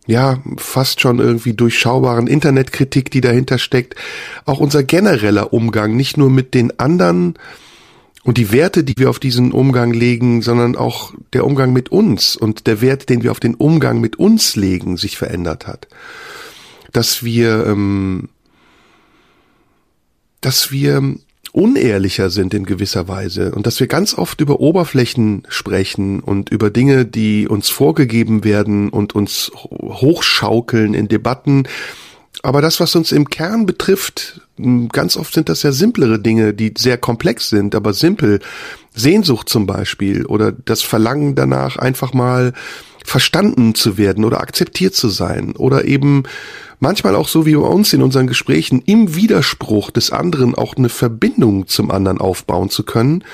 ja, 0.06 0.38
fast 0.56 1.00
schon 1.00 1.18
irgendwie 1.18 1.52
durchschaubaren 1.52 2.26
Internetkritik, 2.26 3.10
die 3.10 3.20
dahinter 3.20 3.58
steckt, 3.58 3.96
auch 4.44 4.60
unser 4.60 4.84
genereller 4.84 5.52
Umgang, 5.52 5.96
nicht 5.96 6.16
nur 6.16 6.30
mit 6.30 6.54
den 6.54 6.78
anderen 6.78 7.34
und 8.26 8.38
die 8.38 8.50
Werte, 8.50 8.82
die 8.82 8.94
wir 8.96 9.08
auf 9.08 9.20
diesen 9.20 9.52
Umgang 9.52 9.92
legen, 9.92 10.42
sondern 10.42 10.74
auch 10.74 11.12
der 11.32 11.44
Umgang 11.44 11.72
mit 11.72 11.90
uns 11.90 12.34
und 12.34 12.66
der 12.66 12.80
Wert, 12.80 13.08
den 13.08 13.22
wir 13.22 13.30
auf 13.30 13.40
den 13.40 13.54
Umgang 13.54 14.00
mit 14.00 14.16
uns 14.16 14.56
legen, 14.56 14.96
sich 14.96 15.16
verändert 15.16 15.66
hat. 15.68 15.86
Dass 16.92 17.22
wir, 17.22 17.66
ähm, 17.66 18.28
dass 20.40 20.72
wir 20.72 21.16
unehrlicher 21.56 22.28
sind 22.28 22.52
in 22.52 22.66
gewisser 22.66 23.08
Weise 23.08 23.52
und 23.52 23.66
dass 23.66 23.80
wir 23.80 23.86
ganz 23.86 24.12
oft 24.12 24.42
über 24.42 24.60
Oberflächen 24.60 25.44
sprechen 25.48 26.20
und 26.20 26.50
über 26.50 26.68
Dinge, 26.68 27.06
die 27.06 27.48
uns 27.48 27.70
vorgegeben 27.70 28.44
werden 28.44 28.90
und 28.90 29.14
uns 29.14 29.50
hochschaukeln 29.54 30.92
in 30.92 31.08
Debatten. 31.08 31.64
Aber 32.42 32.60
das, 32.60 32.78
was 32.78 32.94
uns 32.94 33.10
im 33.10 33.30
Kern 33.30 33.64
betrifft, 33.64 34.42
ganz 34.92 35.16
oft 35.16 35.32
sind 35.32 35.48
das 35.48 35.62
ja 35.62 35.72
simplere 35.72 36.18
Dinge, 36.18 36.52
die 36.52 36.74
sehr 36.76 36.98
komplex 36.98 37.48
sind, 37.48 37.74
aber 37.74 37.94
simpel. 37.94 38.40
Sehnsucht 38.94 39.48
zum 39.48 39.66
Beispiel 39.66 40.24
oder 40.26 40.52
das 40.52 40.82
Verlangen 40.82 41.34
danach, 41.34 41.76
einfach 41.76 42.12
mal 42.12 42.52
verstanden 43.04 43.74
zu 43.74 43.98
werden 43.98 44.24
oder 44.24 44.40
akzeptiert 44.40 44.94
zu 44.94 45.08
sein 45.08 45.54
oder 45.56 45.84
eben 45.84 46.24
manchmal 46.80 47.14
auch 47.14 47.28
so 47.28 47.46
wie 47.46 47.54
bei 47.54 47.66
uns 47.66 47.92
in 47.92 48.02
unseren 48.02 48.26
Gesprächen 48.26 48.82
im 48.86 49.14
Widerspruch 49.14 49.90
des 49.90 50.10
anderen 50.10 50.54
auch 50.54 50.76
eine 50.76 50.88
Verbindung 50.88 51.66
zum 51.66 51.90
anderen 51.90 52.18
aufbauen 52.18 52.70
zu 52.70 52.84
können, 52.84 53.24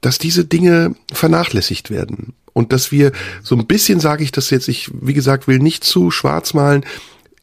dass 0.00 0.18
diese 0.18 0.44
Dinge 0.44 0.94
vernachlässigt 1.12 1.90
werden. 1.90 2.34
Und 2.52 2.72
dass 2.72 2.92
wir 2.92 3.12
so 3.42 3.56
ein 3.56 3.66
bisschen, 3.66 4.00
sage 4.00 4.24
ich 4.24 4.32
das 4.32 4.50
jetzt, 4.50 4.68
ich, 4.68 4.90
wie 5.00 5.14
gesagt, 5.14 5.48
will 5.48 5.58
nicht 5.58 5.84
zu 5.84 6.10
schwarz 6.10 6.52
malen, 6.52 6.84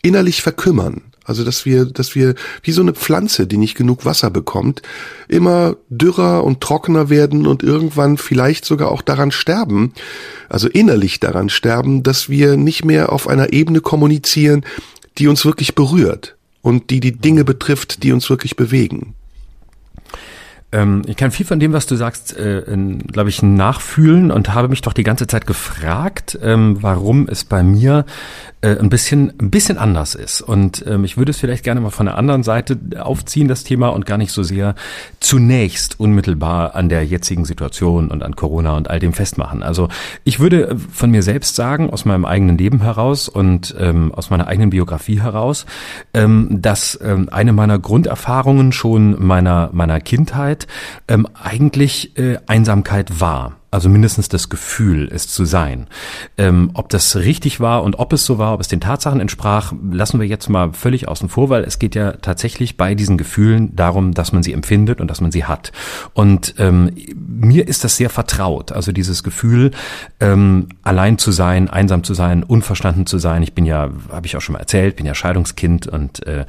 innerlich 0.02 0.42
verkümmern. 0.42 1.02
Also 1.30 1.44
dass 1.44 1.64
wir, 1.64 1.86
dass 1.86 2.16
wir 2.16 2.34
wie 2.64 2.72
so 2.72 2.82
eine 2.82 2.94
Pflanze, 2.94 3.46
die 3.46 3.58
nicht 3.58 3.76
genug 3.76 4.04
Wasser 4.04 4.32
bekommt, 4.32 4.82
immer 5.28 5.78
dürrer 5.88 6.44
und 6.44 6.60
trockener 6.60 7.12
werden 7.12 7.46
und 7.46 7.62
irgendwann 7.62 8.18
vielleicht 8.18 8.66
sogar 8.66 8.92
auch 8.92 9.04
daran 9.04 9.30
sterben, 9.30 9.94
also 10.50 10.68
innerlich 10.68 11.20
daran 11.20 11.50
sterben, 11.50 12.02
dass 12.02 12.30
wir 12.30 12.58
nicht 12.58 12.84
mehr 12.84 13.12
auf 13.12 13.28
einer 13.28 13.54
Ebene 13.54 13.80
kommunizieren, 13.80 14.66
die 15.20 15.28
uns 15.28 15.46
wirklich 15.46 15.76
berührt 15.76 16.36
und 16.62 16.90
die 16.90 17.00
die 17.00 17.12
Dinge 17.12 17.44
betrifft, 17.44 18.04
die 18.04 18.12
uns 18.12 18.30
wirklich 18.30 18.56
bewegen. 18.56 19.16
Ähm, 20.72 21.02
ich 21.08 21.18
kann 21.18 21.32
viel 21.32 21.46
von 21.46 21.60
dem, 21.60 21.74
was 21.74 21.88
du 21.88 21.96
sagst, 21.96 22.38
äh, 22.38 22.64
glaube 23.08 23.30
ich, 23.30 23.42
nachfühlen 23.42 24.32
und 24.32 24.54
habe 24.54 24.68
mich 24.68 24.82
doch 24.82 24.94
die 24.94 25.04
ganze 25.04 25.26
Zeit 25.28 25.48
gefragt, 25.48 26.38
ähm, 26.42 26.78
warum 26.82 27.28
es 27.28 27.44
bei 27.44 27.64
mir 27.64 28.06
äh, 28.62 28.78
ein 28.78 28.90
bisschen 28.90 29.34
ein 29.40 29.50
bisschen 29.52 29.78
anders 29.78 30.16
ist. 30.16 30.42
Und 30.42 30.84
ähm, 30.88 31.04
ich 31.04 31.18
würde 31.18 31.32
es 31.32 31.38
vielleicht 31.38 31.64
gerne 31.64 31.82
mal 31.82 31.92
von 31.92 32.06
der 32.06 32.18
anderen 32.18 32.44
Seite 32.44 32.78
aufziehen, 33.00 33.48
das 33.48 33.64
Thema, 33.64 33.90
und 33.90 34.06
gar 34.06 34.18
nicht 34.18 34.32
so 34.32 34.44
sehr 34.44 34.76
zunächst 35.20 36.00
unmittelbar 36.00 36.76
an 36.76 36.90
der 36.90 37.06
jetzigen 37.06 37.46
Situation 37.46 38.10
und 38.10 38.24
an 38.24 38.36
Corona 38.36 38.76
und 38.76 38.90
all 38.90 39.00
dem 39.00 39.14
festmachen. 39.14 39.64
Also 39.64 39.88
ich 40.24 40.40
würde 40.40 40.78
von 40.92 41.12
mir 41.12 41.24
selbst 41.24 41.56
sagen, 41.56 41.90
aus 41.90 42.06
meinem 42.06 42.26
eigenen 42.26 42.58
Leben 42.58 42.82
heraus 42.82 43.30
und 43.30 43.76
ähm, 43.80 44.14
aus 44.14 44.30
meiner 44.30 44.48
eigenen 44.48 44.72
Biografie 44.72 45.22
heraus, 45.22 45.66
ähm, 46.14 46.62
dass 46.62 47.00
ähm, 47.02 47.30
eine 47.32 47.54
meiner 47.54 47.80
Grunderfahrungen 47.80 48.72
schon 48.72 49.26
meiner 49.26 49.70
meiner 49.72 50.00
Kindheit 50.02 50.68
ähm, 51.08 51.28
eigentlich 51.42 52.18
äh, 52.18 52.38
Einsamkeit 52.48 53.20
war 53.20 53.59
also 53.72 53.88
mindestens 53.88 54.30
das 54.30 54.50
Gefühl, 54.50 55.10
es 55.12 55.28
zu 55.28 55.46
sein. 55.46 55.88
Ähm, 56.38 56.72
ob 56.74 56.90
das 56.90 57.16
richtig 57.16 57.60
war 57.60 57.84
und 57.84 58.00
ob 58.00 58.14
es 58.14 58.26
so 58.26 58.38
war, 58.40 58.54
ob 58.54 58.62
es 58.62 58.68
den 58.68 58.82
Tatsachen 58.82 59.20
entsprach, 59.20 59.74
lassen 59.92 60.20
wir 60.20 60.28
jetzt 60.28 60.50
mal 60.50 60.74
völlig 60.74 61.08
außen 61.08 61.30
vor, 61.30 61.50
weil 61.50 61.64
es 61.64 61.78
geht 61.78 61.94
ja 61.94 62.14
tatsächlich 62.14 62.78
bei 62.78 62.96
diesen 62.96 63.18
Gefühlen 63.18 63.76
darum, 63.76 64.14
dass 64.14 64.32
man 64.32 64.42
sie 64.42 64.54
empfindet 64.54 65.02
und 65.02 65.08
dass 65.08 65.22
man 65.22 65.32
sie 65.32 65.46
hat. 65.46 65.72
Und 66.14 66.56
ähm, 66.58 66.92
mir 67.16 67.68
ist 67.68 67.84
das 67.84 67.98
sehr 67.98 68.10
vertraut, 68.10 68.72
also 68.72 68.92
dieses 68.92 69.24
Gefühl, 69.24 69.72
ähm, 70.20 70.70
allein 70.82 71.20
zu 71.20 71.32
sein, 71.32 71.70
einsam 71.70 72.04
zu 72.04 72.16
sein, 72.16 72.44
unverstanden 72.44 73.06
zu 73.06 73.20
sein. 73.20 73.44
Ich 73.44 73.54
bin 73.54 73.66
ja, 73.66 73.90
habe 74.12 74.26
ich 74.26 74.36
auch 74.36 74.42
schon 74.42 74.54
mal 74.54 74.60
erzählt, 74.60 74.96
bin 74.96 75.06
ja 75.06 75.14
Scheidungskind 75.14 75.86
und 75.86 76.26
äh, 76.26 76.46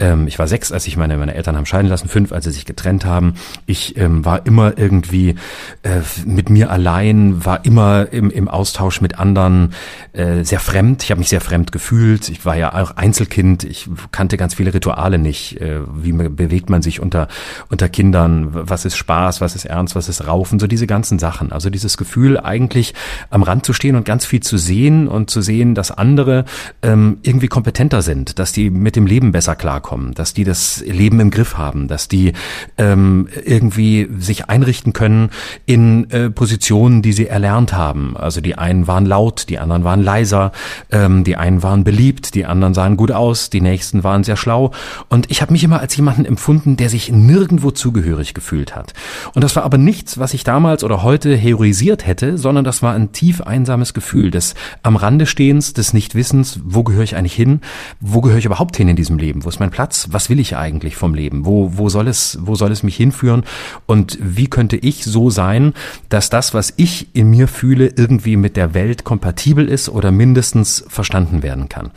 ähm, 0.00 0.26
ich 0.26 0.38
war 0.38 0.48
sechs, 0.48 0.72
als 0.72 0.86
ich 0.88 0.96
meine, 0.96 1.16
meine 1.16 1.34
Eltern 1.34 1.56
haben 1.56 1.66
scheiden 1.66 1.88
lassen, 1.88 2.08
fünf, 2.08 2.32
als 2.32 2.44
sie 2.44 2.50
sich 2.50 2.64
getrennt 2.64 3.04
haben. 3.04 3.34
Ich 3.66 3.96
ähm, 3.96 4.24
war 4.24 4.46
immer 4.46 4.76
irgendwie 4.78 5.36
äh, 5.82 6.00
mit 6.24 6.50
mir 6.50 6.55
allein, 6.64 7.44
war 7.44 7.64
immer 7.64 8.12
im, 8.12 8.30
im 8.30 8.48
Austausch 8.48 9.00
mit 9.00 9.18
anderen 9.18 9.74
äh, 10.12 10.44
sehr 10.44 10.60
fremd. 10.60 11.02
Ich 11.02 11.10
habe 11.10 11.18
mich 11.18 11.28
sehr 11.28 11.40
fremd 11.40 11.72
gefühlt. 11.72 12.28
Ich 12.28 12.44
war 12.44 12.56
ja 12.56 12.74
auch 12.74 12.96
Einzelkind. 12.96 13.64
Ich 13.64 13.88
kannte 14.12 14.36
ganz 14.36 14.54
viele 14.54 14.72
Rituale 14.74 15.18
nicht. 15.18 15.60
Äh, 15.60 15.80
wie 15.94 16.12
bewegt 16.12 16.70
man 16.70 16.82
sich 16.82 17.00
unter, 17.00 17.28
unter 17.68 17.88
Kindern? 17.88 18.48
Was 18.50 18.84
ist 18.84 18.96
Spaß? 18.96 19.40
Was 19.40 19.54
ist 19.54 19.64
Ernst? 19.64 19.94
Was 19.94 20.08
ist 20.08 20.26
Raufen? 20.26 20.58
So 20.58 20.66
diese 20.66 20.86
ganzen 20.86 21.18
Sachen. 21.18 21.52
Also 21.52 21.70
dieses 21.70 21.96
Gefühl, 21.96 22.38
eigentlich 22.38 22.94
am 23.30 23.42
Rand 23.42 23.64
zu 23.66 23.72
stehen 23.72 23.96
und 23.96 24.04
ganz 24.04 24.24
viel 24.24 24.40
zu 24.40 24.56
sehen 24.56 25.08
und 25.08 25.30
zu 25.30 25.42
sehen, 25.42 25.74
dass 25.74 25.90
andere 25.90 26.44
ähm, 26.82 27.18
irgendwie 27.22 27.48
kompetenter 27.48 28.02
sind, 28.02 28.38
dass 28.38 28.52
die 28.52 28.70
mit 28.70 28.96
dem 28.96 29.06
Leben 29.06 29.32
besser 29.32 29.56
klarkommen, 29.56 30.14
dass 30.14 30.34
die 30.34 30.44
das 30.44 30.82
Leben 30.86 31.20
im 31.20 31.30
Griff 31.30 31.58
haben, 31.58 31.88
dass 31.88 32.08
die 32.08 32.32
ähm, 32.78 33.28
irgendwie 33.44 34.08
sich 34.18 34.48
einrichten 34.48 34.92
können 34.92 35.30
in 35.66 36.10
äh, 36.10 36.30
Positionen, 36.46 37.02
die 37.02 37.12
sie 37.12 37.26
erlernt 37.26 37.72
haben. 37.72 38.16
Also 38.16 38.40
die 38.40 38.56
einen 38.56 38.86
waren 38.86 39.04
laut, 39.04 39.46
die 39.48 39.58
anderen 39.58 39.82
waren 39.82 40.00
leiser, 40.00 40.52
ähm, 40.92 41.24
die 41.24 41.34
einen 41.34 41.64
waren 41.64 41.82
beliebt, 41.82 42.36
die 42.36 42.46
anderen 42.46 42.72
sahen 42.72 42.96
gut 42.96 43.10
aus, 43.10 43.50
die 43.50 43.60
nächsten 43.60 44.04
waren 44.04 44.22
sehr 44.22 44.36
schlau. 44.36 44.70
Und 45.08 45.28
ich 45.28 45.42
habe 45.42 45.50
mich 45.50 45.64
immer 45.64 45.80
als 45.80 45.96
jemanden 45.96 46.24
empfunden, 46.24 46.76
der 46.76 46.88
sich 46.88 47.10
nirgendwo 47.10 47.72
zugehörig 47.72 48.32
gefühlt 48.32 48.76
hat. 48.76 48.94
Und 49.34 49.42
das 49.42 49.56
war 49.56 49.64
aber 49.64 49.76
nichts, 49.76 50.18
was 50.18 50.34
ich 50.34 50.44
damals 50.44 50.84
oder 50.84 51.02
heute 51.02 51.34
heroisiert 51.36 52.06
hätte, 52.06 52.38
sondern 52.38 52.64
das 52.64 52.80
war 52.80 52.94
ein 52.94 53.10
tief 53.10 53.40
einsames 53.40 53.92
Gefühl 53.92 54.30
des 54.30 54.54
am 54.84 54.94
Rande 54.94 55.26
Stehens, 55.26 55.72
des 55.72 55.94
Nichtwissens, 55.94 56.60
wo 56.64 56.84
gehöre 56.84 57.02
ich 57.02 57.16
eigentlich 57.16 57.34
hin, 57.34 57.60
wo 57.98 58.20
gehöre 58.20 58.38
ich 58.38 58.44
überhaupt 58.44 58.76
hin 58.76 58.86
in 58.86 58.94
diesem 58.94 59.18
Leben, 59.18 59.44
wo 59.44 59.48
ist 59.48 59.58
mein 59.58 59.72
Platz, 59.72 60.06
was 60.12 60.30
will 60.30 60.38
ich 60.38 60.56
eigentlich 60.56 60.94
vom 60.94 61.12
Leben, 61.12 61.44
wo, 61.44 61.72
wo 61.76 61.88
soll 61.88 62.06
es, 62.06 62.38
wo 62.40 62.54
soll 62.54 62.70
es 62.70 62.84
mich 62.84 62.94
hinführen 62.94 63.42
und 63.86 64.16
wie 64.20 64.46
könnte 64.46 64.76
ich 64.76 65.04
so 65.04 65.28
sein, 65.28 65.74
dass 66.08 66.30
das, 66.36 66.52
was 66.52 66.74
ich 66.76 67.08
in 67.14 67.30
mir 67.30 67.48
fühle, 67.48 67.94
irgendwie 67.96 68.36
mit 68.36 68.58
der 68.58 68.74
Welt 68.74 69.04
kompatibel 69.04 69.66
ist 69.66 69.88
oder 69.88 70.10
mindestens 70.10 70.84
verstanden 70.86 71.42
werden 71.42 71.70
kann. 71.70 71.92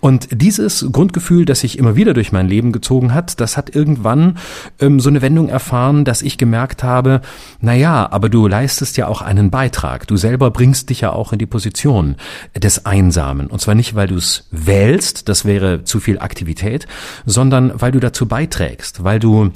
Und 0.00 0.28
dieses 0.30 0.86
Grundgefühl, 0.92 1.46
das 1.46 1.60
sich 1.60 1.78
immer 1.78 1.96
wieder 1.96 2.12
durch 2.12 2.32
mein 2.32 2.48
Leben 2.48 2.72
gezogen 2.72 3.14
hat, 3.14 3.40
das 3.40 3.56
hat 3.56 3.74
irgendwann 3.74 4.36
ähm, 4.78 5.00
so 5.00 5.08
eine 5.08 5.22
Wendung 5.22 5.48
erfahren, 5.48 6.04
dass 6.04 6.20
ich 6.20 6.36
gemerkt 6.36 6.84
habe, 6.84 7.22
na 7.62 7.72
ja, 7.72 8.12
aber 8.12 8.28
du 8.28 8.46
leistest 8.46 8.98
ja 8.98 9.06
auch 9.06 9.22
einen 9.22 9.48
Beitrag. 9.48 10.06
Du 10.06 10.18
selber 10.18 10.50
bringst 10.50 10.90
dich 10.90 11.00
ja 11.00 11.14
auch 11.14 11.32
in 11.32 11.38
die 11.38 11.46
Position 11.46 12.16
des 12.54 12.84
Einsamen. 12.84 13.46
Und 13.46 13.62
zwar 13.62 13.74
nicht, 13.74 13.94
weil 13.94 14.08
du 14.08 14.16
es 14.16 14.48
wählst, 14.50 15.30
das 15.30 15.46
wäre 15.46 15.84
zu 15.84 15.98
viel 15.98 16.18
Aktivität, 16.18 16.86
sondern 17.24 17.72
weil 17.80 17.92
du 17.92 18.00
dazu 18.00 18.28
beiträgst, 18.28 19.02
weil 19.02 19.18
du 19.18 19.50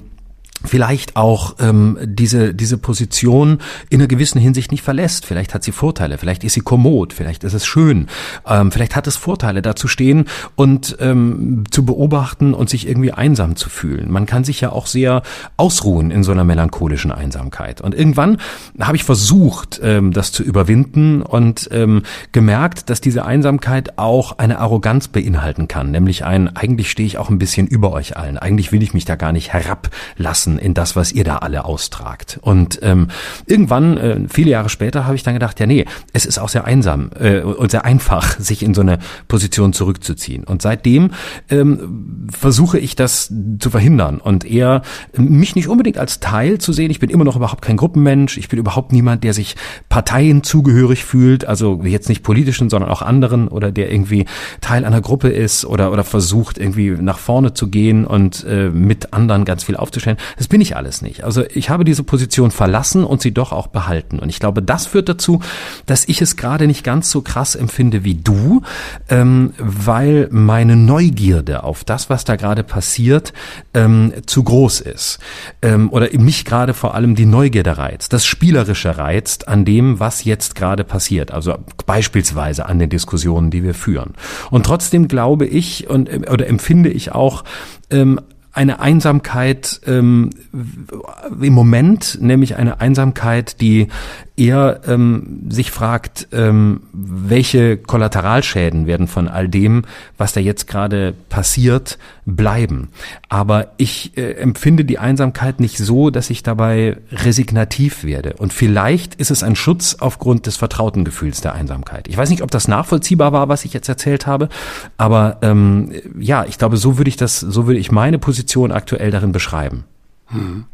vielleicht 0.65 1.17
auch 1.17 1.57
ähm, 1.61 1.99
diese 2.03 2.55
diese 2.55 2.79
Position 2.79 3.59
in 3.91 4.01
einer 4.01 4.09
gewissen 4.09 4.41
Hinsicht 4.41 4.71
nicht 4.71 4.83
verlässt. 4.83 5.27
Vielleicht 5.27 5.55
hat 5.55 5.63
sie 5.63 5.73
Vorteile, 5.73 6.19
vielleicht 6.19 6.45
ist 6.45 6.55
sie 6.55 6.61
kommod, 6.61 7.13
vielleicht 7.13 7.45
ist 7.45 7.53
es 7.53 7.67
schön, 7.67 8.09
ähm, 8.47 8.73
vielleicht 8.73 8.97
hat 8.97 9.07
es 9.07 9.17
Vorteile, 9.17 9.63
da 9.63 9.77
zu 9.77 9.89
stehen 9.89 10.27
und 10.55 10.97
ähm, 11.01 11.65
zu 11.71 11.85
beobachten 11.85 12.55
und 12.55 12.71
sich 12.71 12.89
irgendwie 12.89 13.13
einsam 13.13 13.57
zu 13.57 13.69
fühlen. 13.69 14.11
Man 14.11 14.27
kann 14.27 14.45
sich 14.45 14.61
ja 14.61 14.71
auch 14.71 14.87
sehr 14.87 15.23
ausruhen 15.57 16.11
in 16.11 16.23
so 16.23 16.33
einer 16.33 16.45
melancholischen 16.45 17.13
Einsamkeit. 17.13 17.81
Und 17.81 17.95
irgendwann 17.95 18.39
habe 18.81 18.97
ich 18.97 19.05
versucht, 19.05 19.81
ähm, 19.83 20.13
das 20.13 20.33
zu 20.33 20.43
überwinden 20.43 21.23
und 21.23 21.69
ähm, 21.73 22.03
gemerkt, 22.33 22.91
dass 22.91 23.01
diese 23.01 23.25
Einsamkeit 23.25 23.99
auch 23.99 24.39
eine 24.39 24.59
Arroganz 24.59 25.09
beinhalten 25.09 25.69
kann, 25.69 25.91
nämlich 25.91 26.25
ein 26.25 26.55
eigentlich 26.57 26.91
stehe 26.91 27.07
ich 27.07 27.19
auch 27.19 27.31
ein 27.31 27.39
bisschen 27.39 27.67
über 27.67 27.93
euch 27.93 28.17
allen. 28.17 28.39
Eigentlich 28.39 28.73
will 28.73 28.83
ich 28.83 28.95
mich 28.95 29.05
da 29.05 29.17
gar 29.17 29.33
nicht 29.33 29.53
herablassen 29.53 30.46
lassen 30.47 30.59
in 30.59 30.75
das, 30.75 30.97
was 30.97 31.13
ihr 31.13 31.25
da 31.25 31.39
alle 31.39 31.65
austragt. 31.65 32.39
Und 32.43 32.79
ähm, 32.83 33.09
irgendwann, 33.47 33.97
äh, 33.97 34.21
viele 34.29 34.51
Jahre 34.51 34.69
später, 34.69 35.05
habe 35.05 35.17
ich 35.17 35.23
dann 35.23 35.35
gedacht, 35.35 35.59
ja 35.61 35.67
nee, 35.67 35.85
es 36.13 36.25
ist 36.25 36.39
auch 36.39 36.49
sehr 36.49 36.65
einsam 36.65 37.11
äh, 37.19 37.41
und 37.41 37.71
sehr 37.71 37.85
einfach, 37.85 38.37
sich 38.39 38.63
in 38.63 38.75
so 38.75 38.81
eine 38.81 38.99
Position 39.29 39.73
zurückzuziehen. 39.73 40.45
Und 40.45 40.63
seitdem 40.63 41.11
ähm, 41.51 42.29
versuche 42.31 42.79
ich 42.79 42.97
das 42.97 43.33
zu 43.59 43.71
verhindern 43.71 44.19
und 44.19 44.45
eher 44.45 44.83
mich 45.17 45.57
nicht 45.57 45.69
unbedingt 45.69 45.99
als 45.99 46.21
Teil 46.21 46.59
zu 46.59 46.73
sehen. 46.73 46.91
Ich 46.91 47.01
bin 47.01 47.11
immer 47.11 47.25
noch 47.25 47.37
überhaupt 47.37 47.63
kein 47.63 47.77
Gruppenmensch. 47.77 48.39
Ich 48.39 48.49
bin 48.49 48.59
überhaupt 48.59 48.93
niemand, 48.93 49.25
der 49.25 49.35
sich 49.35 49.57
Parteien 49.89 50.43
zugehörig 50.43 51.05
fühlt, 51.05 51.45
also 51.45 51.83
jetzt 51.85 52.09
nicht 52.09 52.23
politischen, 52.23 52.71
sondern 52.71 52.91
auch 52.91 53.03
anderen 53.03 53.49
oder 53.49 53.73
der 53.73 53.91
irgendwie 53.91 54.27
Teil 54.61 54.85
einer 54.85 55.01
Gruppe 55.01 55.29
ist 55.29 55.65
oder 55.65 55.93
oder 55.93 56.05
versucht 56.05 56.59
irgendwie 56.59 56.91
nach 56.91 57.19
vorne 57.19 57.55
zu 57.55 57.69
gehen 57.69 58.07
und 58.07 58.45
äh, 58.45 58.71
mit 58.71 59.13
anderen 59.13 59.45
ganz 59.45 59.65
viel 59.65 59.77
aufzustellen. 59.77 60.19
Das 60.37 60.49
bin 60.49 60.61
ich 60.61 60.77
alles 60.77 61.03
nicht. 61.03 61.25
Also 61.25 61.45
ich 61.49 61.71
habe 61.71 61.85
diese 61.85 62.03
Position 62.03 62.51
verlassen 62.51 63.05
und 63.05 63.23
sie 63.23 63.33
doch 63.33 63.53
auch 63.53 63.69
behalten. 63.69 64.19
Und 64.19 64.29
ich 64.29 64.39
glaube, 64.39 64.63
das 64.63 64.87
führt 64.87 65.09
dazu, 65.09 65.41
dass 65.87 66.07
ich 66.07 66.21
es 66.21 66.37
gerade 66.37 66.67
nicht 66.67 66.85
ganz 66.85 67.11
so 67.11 67.23
krass 67.23 67.55
empfinde 67.55 68.05
wie 68.05 68.15
du, 68.15 68.63
ähm, 69.09 69.55
weil 69.59 70.29
meine 70.31 70.77
Neugierde 70.77 71.65
auf 71.65 71.85
das, 71.85 72.11
was 72.11 72.25
da 72.25 72.37
gerade 72.37 72.63
passiert, 72.65 73.33
ähm, 73.75 74.13
zu 74.27 74.45
groß 74.45 74.81
ist. 74.81 75.19
Ähm, 75.63 75.91
oder 75.91 76.09
mich 76.19 76.45
gerade 76.45 76.75
vor 76.75 76.95
allem 76.95 77.15
die 77.15 77.27
Neugierde 77.27 77.79
reizt, 77.79 78.13
das 78.13 78.27
Spielerische 78.27 78.99
reizt 78.99 79.49
an 79.49 79.65
dem, 79.65 80.01
was 80.01 80.25
jetzt 80.25 80.55
gerade 80.55 80.85
passiert. 80.85 81.31
Also 81.31 81.57
beispielsweise 81.87 82.67
an 82.67 82.79
den 82.79 82.91
Diskussionen, 82.91 83.51
die 83.51 83.63
wir 83.63 83.75
führen. 83.75 84.15
Und 84.51 84.67
trotzdem 84.67 85.09
glaube 85.09 85.47
ich 85.47 85.89
und 85.89 86.11
oder 86.29 86.47
empfinde 86.47 86.91
ich 86.91 87.13
auch 87.13 87.45
ähm, 87.91 88.21
eine 88.57 88.81
Einsamkeit 88.81 89.83
ähm, 89.87 90.31
im 90.53 91.53
Moment, 91.53 92.19
nämlich 92.23 92.57
eine 92.57 92.81
Einsamkeit, 92.81 93.61
die 93.61 93.89
eher 94.37 94.81
ähm, 94.87 95.47
sich 95.49 95.71
fragt, 95.71 96.29
ähm, 96.33 96.83
welche 96.93 97.79
Kollateralschäden 97.79 98.87
werden 98.87 99.09
von 99.09 99.29
all 99.29 99.49
dem, 99.49 99.83
was 100.19 100.35
da 100.35 100.41
jetzt 100.41 100.67
gerade 100.67 101.15
passiert, 101.29 101.99
bleiben. 102.27 102.91
Aber 103.29 103.69
ich 103.79 104.17
äh, 104.19 104.33
empfinde 104.33 104.85
die 104.85 104.99
Einsamkeit 104.99 105.59
nicht 105.59 105.79
so, 105.79 106.11
dass 106.11 106.29
ich 106.29 106.43
dabei 106.43 106.99
resignativ 107.11 108.05
werde. 108.05 108.35
Und 108.35 108.53
vielleicht 108.53 109.15
ist 109.15 109.31
es 109.31 109.43
ein 109.43 109.57
Schutz 109.57 109.97
aufgrund 110.01 110.47
des 110.47 110.57
vertrauten 110.57 111.05
Gefühls 111.05 111.41
der 111.41 111.55
Einsamkeit. 111.55 112.07
Ich 112.09 112.17
weiß 112.17 112.29
nicht, 112.29 112.43
ob 112.43 112.51
das 112.51 112.69
nachvollziehbar 112.69 113.33
war, 113.33 113.49
was 113.49 113.65
ich 113.65 113.73
jetzt 113.73 113.89
erzählt 113.89 114.27
habe, 114.27 114.51
aber 114.99 115.39
ähm, 115.41 115.93
ja, 116.19 116.45
ich 116.45 116.59
glaube, 116.59 116.77
so 116.77 116.99
würde 116.99 117.09
ich 117.09 117.17
das, 117.17 117.41
so 117.41 117.67
würde 117.67 117.81
ich 117.81 117.91
meine 117.91 118.19
Position 118.19 118.71
aktuell 118.71 119.11
darin 119.11 119.33
beschreiben. 119.33 119.85
Hm. 120.29 120.65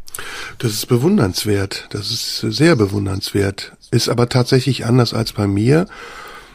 Das 0.58 0.72
ist 0.72 0.86
bewundernswert. 0.86 1.86
Das 1.90 2.10
ist 2.10 2.40
sehr 2.40 2.76
bewundernswert. 2.76 3.72
Ist 3.90 4.08
aber 4.08 4.28
tatsächlich 4.28 4.84
anders 4.84 5.14
als 5.14 5.32
bei 5.32 5.46
mir. 5.46 5.86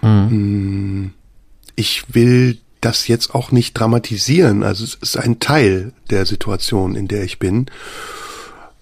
Mhm. 0.02 0.30
Hm, 0.30 1.12
ich 1.76 2.04
will 2.14 2.58
das 2.82 3.08
jetzt 3.08 3.34
auch 3.34 3.52
nicht 3.52 3.74
dramatisieren. 3.74 4.64
Also 4.64 4.84
es 4.84 4.96
ist 4.96 5.18
ein 5.18 5.40
Teil 5.40 5.94
der 6.10 6.26
Situation, 6.26 6.96
in 6.96 7.08
der 7.08 7.24
ich 7.24 7.40
bin. 7.40 7.68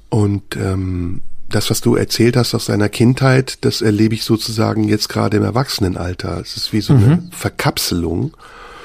Und 0.09 0.55
ähm, 0.55 1.22
das, 1.49 1.70
was 1.70 1.82
du 1.82 1.95
erzählt 1.95 2.36
hast 2.38 2.53
aus 2.53 2.66
deiner 2.66 2.89
Kindheit, 2.89 3.59
das 3.61 3.82
erlebe 3.82 4.16
ich 4.16 4.24
sozusagen 4.24 4.86
jetzt 4.86 5.09
gerade 5.09 5.38
im 5.38 5.43
Erwachsenenalter. 5.43 6.39
Es 6.39 6.57
ist 6.57 6.74
wie 6.74 6.82
so 6.82 6.93
mhm. 6.93 7.03
eine 7.03 7.30
Verkapselung. 7.32 8.36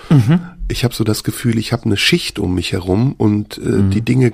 Mhm. 0.09 0.41
Ich 0.69 0.85
habe 0.85 0.95
so 0.95 1.05
das 1.05 1.25
Gefühl, 1.25 1.59
ich 1.59 1.73
habe 1.73 1.85
eine 1.87 1.97
Schicht 1.97 2.39
um 2.39 2.55
mich 2.55 2.73
herum 2.73 3.15
und 3.17 3.59
äh, 3.59 3.61
mhm. 3.61 3.91
die 3.91 4.03
Dinge 4.03 4.33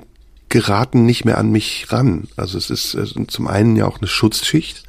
geraten 0.49 1.05
nicht 1.05 1.25
mehr 1.25 1.37
an 1.37 1.51
mich 1.51 1.87
ran. 1.89 2.27
Also 2.35 2.57
es 2.57 2.69
ist 2.69 2.97
zum 3.27 3.47
einen 3.47 3.75
ja 3.75 3.85
auch 3.85 3.99
eine 3.99 4.07
Schutzschicht. 4.07 4.83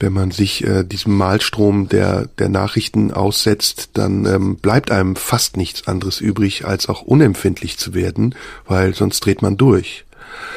Wenn 0.00 0.12
man 0.12 0.30
sich 0.30 0.64
äh, 0.64 0.84
diesem 0.84 1.16
Malstrom 1.16 1.88
der, 1.88 2.26
der 2.38 2.48
Nachrichten 2.48 3.10
aussetzt, 3.10 3.90
dann 3.94 4.26
ähm, 4.26 4.56
bleibt 4.56 4.92
einem 4.92 5.16
fast 5.16 5.56
nichts 5.56 5.88
anderes 5.88 6.20
übrig, 6.20 6.64
als 6.64 6.88
auch 6.88 7.02
unempfindlich 7.02 7.78
zu 7.78 7.94
werden, 7.94 8.36
weil 8.64 8.94
sonst 8.94 9.20
dreht 9.20 9.42
man 9.42 9.56
durch. 9.56 10.04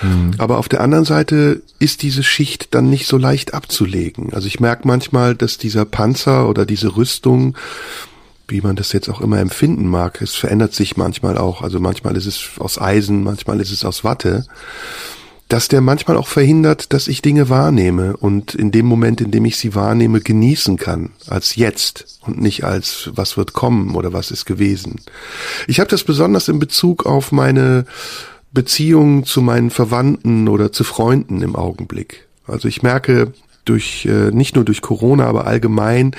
Mhm. 0.03 0.33
Aber 0.37 0.59
auf 0.59 0.69
der 0.69 0.81
anderen 0.81 1.05
Seite 1.05 1.61
ist 1.79 2.03
diese 2.03 2.23
Schicht 2.23 2.75
dann 2.75 2.89
nicht 2.89 3.07
so 3.07 3.17
leicht 3.17 3.55
abzulegen. 3.55 4.33
Also 4.33 4.47
ich 4.47 4.59
merke 4.59 4.87
manchmal, 4.87 5.35
dass 5.35 5.57
dieser 5.57 5.85
Panzer 5.85 6.47
oder 6.47 6.65
diese 6.65 6.95
Rüstung 6.95 7.57
wie 8.51 8.61
man 8.61 8.75
das 8.75 8.91
jetzt 8.93 9.09
auch 9.09 9.21
immer 9.21 9.39
empfinden 9.39 9.87
mag. 9.87 10.21
Es 10.21 10.35
verändert 10.35 10.73
sich 10.73 10.97
manchmal 10.97 11.37
auch. 11.37 11.61
Also 11.61 11.79
manchmal 11.79 12.15
ist 12.17 12.25
es 12.25 12.51
aus 12.59 12.79
Eisen, 12.79 13.23
manchmal 13.23 13.59
ist 13.59 13.71
es 13.71 13.83
aus 13.83 14.03
Watte. 14.03 14.45
Dass 15.47 15.67
der 15.67 15.81
manchmal 15.81 16.15
auch 16.15 16.27
verhindert, 16.27 16.93
dass 16.93 17.09
ich 17.09 17.21
Dinge 17.21 17.49
wahrnehme 17.49 18.15
und 18.15 18.55
in 18.55 18.71
dem 18.71 18.85
Moment, 18.85 19.19
in 19.19 19.31
dem 19.31 19.43
ich 19.43 19.57
sie 19.57 19.75
wahrnehme, 19.75 20.21
genießen 20.21 20.77
kann, 20.77 21.11
als 21.27 21.55
jetzt 21.55 22.19
und 22.21 22.39
nicht 22.39 22.63
als 22.63 23.09
was 23.15 23.35
wird 23.35 23.51
kommen 23.51 23.95
oder 23.95 24.13
was 24.13 24.31
ist 24.31 24.45
gewesen. 24.45 25.01
Ich 25.67 25.81
habe 25.81 25.89
das 25.89 26.05
besonders 26.05 26.47
in 26.47 26.59
Bezug 26.59 27.05
auf 27.05 27.33
meine 27.33 27.85
Beziehungen 28.53 29.25
zu 29.25 29.41
meinen 29.41 29.71
Verwandten 29.71 30.47
oder 30.47 30.71
zu 30.71 30.83
Freunden 30.83 31.41
im 31.41 31.55
Augenblick. 31.55 32.27
Also 32.47 32.67
ich 32.67 32.81
merke, 32.81 33.33
durch 33.65 34.05
äh, 34.05 34.31
nicht 34.31 34.55
nur 34.55 34.65
durch 34.65 34.81
Corona, 34.81 35.25
aber 35.25 35.47
allgemein 35.47 36.15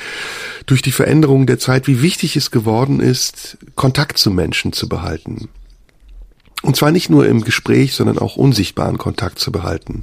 durch 0.67 0.83
die 0.83 0.93
Veränderung 0.93 1.47
der 1.47 1.59
Zeit, 1.59 1.87
wie 1.87 2.03
wichtig 2.03 2.37
es 2.37 2.51
geworden 2.51 3.01
ist, 3.01 3.59
Kontakt 3.75 4.19
zu 4.19 4.31
Menschen 4.31 4.73
zu 4.73 4.89
behalten. 4.89 5.49
Und 6.63 6.77
zwar 6.77 6.93
nicht 6.93 7.11
nur 7.11 7.27
im 7.27 7.43
Gespräch, 7.43 7.95
sondern 7.95 8.19
auch 8.19 8.37
unsichtbaren 8.37 8.99
Kontakt 8.99 9.39
zu 9.39 9.51
behalten. 9.51 10.03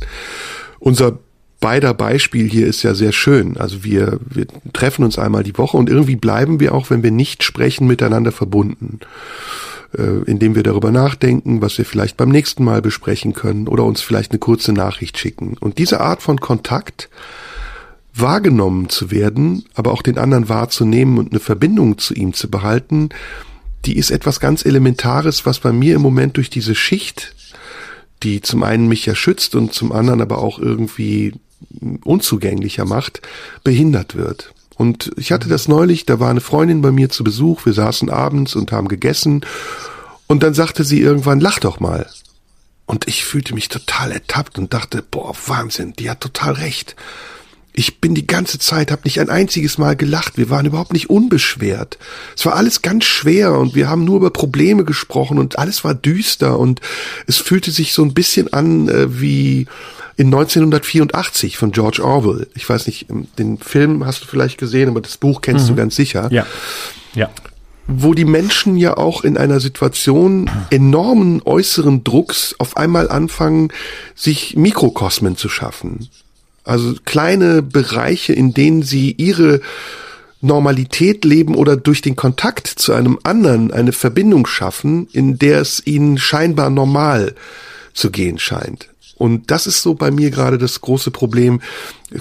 Unser 0.79 1.19
beider 1.59 1.93
Beispiel 1.93 2.49
hier 2.49 2.67
ist 2.67 2.83
ja 2.83 2.93
sehr 2.93 3.11
schön. 3.11 3.57
Also 3.57 3.83
wir, 3.83 4.19
wir 4.25 4.47
treffen 4.73 5.03
uns 5.03 5.17
einmal 5.17 5.43
die 5.43 5.57
Woche 5.57 5.77
und 5.77 5.89
irgendwie 5.89 6.15
bleiben 6.15 6.59
wir 6.59 6.73
auch, 6.73 6.89
wenn 6.89 7.03
wir 7.03 7.11
nicht 7.11 7.43
sprechen, 7.43 7.87
miteinander 7.87 8.31
verbunden. 8.31 8.99
Äh, 9.97 10.23
indem 10.29 10.53
wir 10.53 10.61
darüber 10.61 10.91
nachdenken, 10.91 11.63
was 11.63 11.79
wir 11.79 11.85
vielleicht 11.85 12.15
beim 12.15 12.29
nächsten 12.29 12.63
Mal 12.63 12.79
besprechen 12.79 13.33
können 13.33 13.67
oder 13.67 13.83
uns 13.85 14.01
vielleicht 14.01 14.31
eine 14.31 14.39
kurze 14.39 14.71
Nachricht 14.71 15.17
schicken. 15.17 15.55
Und 15.59 15.79
diese 15.79 15.99
Art 15.99 16.21
von 16.21 16.39
Kontakt, 16.39 17.09
wahrgenommen 18.13 18.89
zu 18.89 19.09
werden, 19.09 19.65
aber 19.73 19.91
auch 19.91 20.03
den 20.03 20.19
anderen 20.19 20.47
wahrzunehmen 20.47 21.17
und 21.17 21.31
eine 21.31 21.39
Verbindung 21.39 21.97
zu 21.97 22.13
ihm 22.13 22.33
zu 22.33 22.51
behalten, 22.51 23.09
die 23.85 23.97
ist 23.97 24.11
etwas 24.11 24.39
ganz 24.39 24.63
Elementares, 24.63 25.47
was 25.47 25.59
bei 25.59 25.71
mir 25.71 25.95
im 25.95 26.01
Moment 26.01 26.37
durch 26.37 26.51
diese 26.51 26.75
Schicht, 26.75 27.33
die 28.21 28.41
zum 28.41 28.61
einen 28.61 28.87
mich 28.87 29.07
ja 29.07 29.15
schützt 29.15 29.55
und 29.55 29.73
zum 29.73 29.91
anderen 29.91 30.21
aber 30.21 30.37
auch 30.37 30.59
irgendwie 30.59 31.33
unzugänglicher 32.03 32.85
macht, 32.85 33.21
behindert 33.63 34.15
wird. 34.15 34.53
Und 34.79 35.11
ich 35.17 35.33
hatte 35.33 35.49
das 35.49 35.67
neulich, 35.67 36.05
da 36.05 36.21
war 36.21 36.29
eine 36.29 36.39
Freundin 36.39 36.81
bei 36.81 36.91
mir 36.91 37.09
zu 37.09 37.25
Besuch, 37.25 37.65
wir 37.65 37.73
saßen 37.73 38.09
abends 38.09 38.55
und 38.55 38.71
haben 38.71 38.87
gegessen 38.87 39.45
und 40.25 40.41
dann 40.41 40.53
sagte 40.53 40.85
sie 40.85 41.01
irgendwann, 41.01 41.41
lach 41.41 41.59
doch 41.59 41.81
mal. 41.81 42.09
Und 42.85 43.05
ich 43.05 43.25
fühlte 43.25 43.53
mich 43.53 43.67
total 43.67 44.13
ertappt 44.13 44.57
und 44.57 44.73
dachte, 44.73 45.03
boah, 45.03 45.35
Wahnsinn, 45.47 45.95
die 45.99 46.09
hat 46.09 46.21
total 46.21 46.53
recht. 46.53 46.95
Ich 47.73 48.01
bin 48.01 48.15
die 48.15 48.27
ganze 48.27 48.59
Zeit, 48.59 48.91
habe 48.91 49.03
nicht 49.05 49.19
ein 49.19 49.29
einziges 49.29 49.77
Mal 49.77 49.95
gelacht. 49.95 50.37
Wir 50.37 50.49
waren 50.49 50.65
überhaupt 50.65 50.93
nicht 50.93 51.09
unbeschwert. 51.09 51.97
Es 52.35 52.45
war 52.45 52.55
alles 52.55 52.81
ganz 52.81 53.05
schwer 53.05 53.53
und 53.57 53.75
wir 53.75 53.89
haben 53.89 54.03
nur 54.03 54.17
über 54.17 54.31
Probleme 54.31 54.83
gesprochen 54.83 55.37
und 55.37 55.59
alles 55.59 55.83
war 55.83 55.93
düster 55.93 56.59
und 56.59 56.81
es 57.27 57.37
fühlte 57.37 57.71
sich 57.71 57.93
so 57.93 58.03
ein 58.03 58.13
bisschen 58.13 58.51
an 58.51 58.89
äh, 58.89 59.21
wie 59.21 59.67
in 60.19 60.27
1984 60.27 61.57
von 61.57 61.71
George 61.71 62.03
Orwell. 62.03 62.47
Ich 62.53 62.67
weiß 62.67 62.87
nicht, 62.87 63.09
ähm, 63.09 63.27
den 63.37 63.57
Film 63.57 64.05
hast 64.05 64.23
du 64.23 64.27
vielleicht 64.27 64.57
gesehen, 64.57 64.89
aber 64.89 64.99
das 64.99 65.15
Buch 65.15 65.41
kennst 65.41 65.65
mhm. 65.65 65.69
du 65.69 65.75
ganz 65.75 65.95
sicher. 65.95 66.27
Ja. 66.31 66.45
Ja. 67.15 67.29
Wo 67.87 68.13
die 68.13 68.25
Menschen 68.25 68.75
ja 68.75 68.97
auch 68.97 69.23
in 69.23 69.37
einer 69.37 69.61
Situation 69.61 70.49
enormen 70.69 71.41
äußeren 71.43 72.03
Drucks 72.03 72.53
auf 72.59 72.75
einmal 72.75 73.09
anfangen, 73.09 73.71
sich 74.13 74.57
Mikrokosmen 74.57 75.37
zu 75.37 75.47
schaffen. 75.47 76.09
Also 76.69 76.93
kleine 77.03 77.63
Bereiche, 77.63 78.31
in 78.31 78.53
denen 78.53 78.83
sie 78.83 79.13
ihre 79.13 79.59
Normalität 80.39 81.25
leben 81.25 81.55
oder 81.55 81.75
durch 81.75 82.03
den 82.03 82.15
Kontakt 82.15 82.67
zu 82.67 82.93
einem 82.93 83.17
anderen 83.23 83.71
eine 83.71 83.91
Verbindung 83.91 84.45
schaffen, 84.45 85.07
in 85.11 85.39
der 85.39 85.61
es 85.61 85.81
ihnen 85.87 86.19
scheinbar 86.19 86.69
normal 86.69 87.33
zu 87.95 88.11
gehen 88.11 88.37
scheint. 88.37 88.89
Und 89.15 89.49
das 89.49 89.65
ist 89.65 89.81
so 89.81 89.95
bei 89.95 90.11
mir 90.11 90.29
gerade 90.29 90.59
das 90.59 90.79
große 90.79 91.09
Problem, 91.09 91.59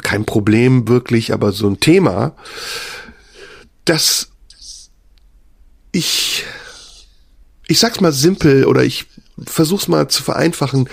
kein 0.03 0.24
Problem 0.24 0.88
wirklich, 0.88 1.34
aber 1.34 1.53
so 1.53 1.68
ein 1.68 1.78
Thema, 1.78 2.32
dass 3.84 4.30
ich, 5.92 6.46
ich 7.66 7.78
sag's 7.78 8.01
mal 8.01 8.12
simpel 8.12 8.64
oder 8.64 8.82
ich 8.82 9.05
versuch's 9.46 9.88
mal 9.88 10.09
zu 10.09 10.22
vereinfachen, 10.22 10.88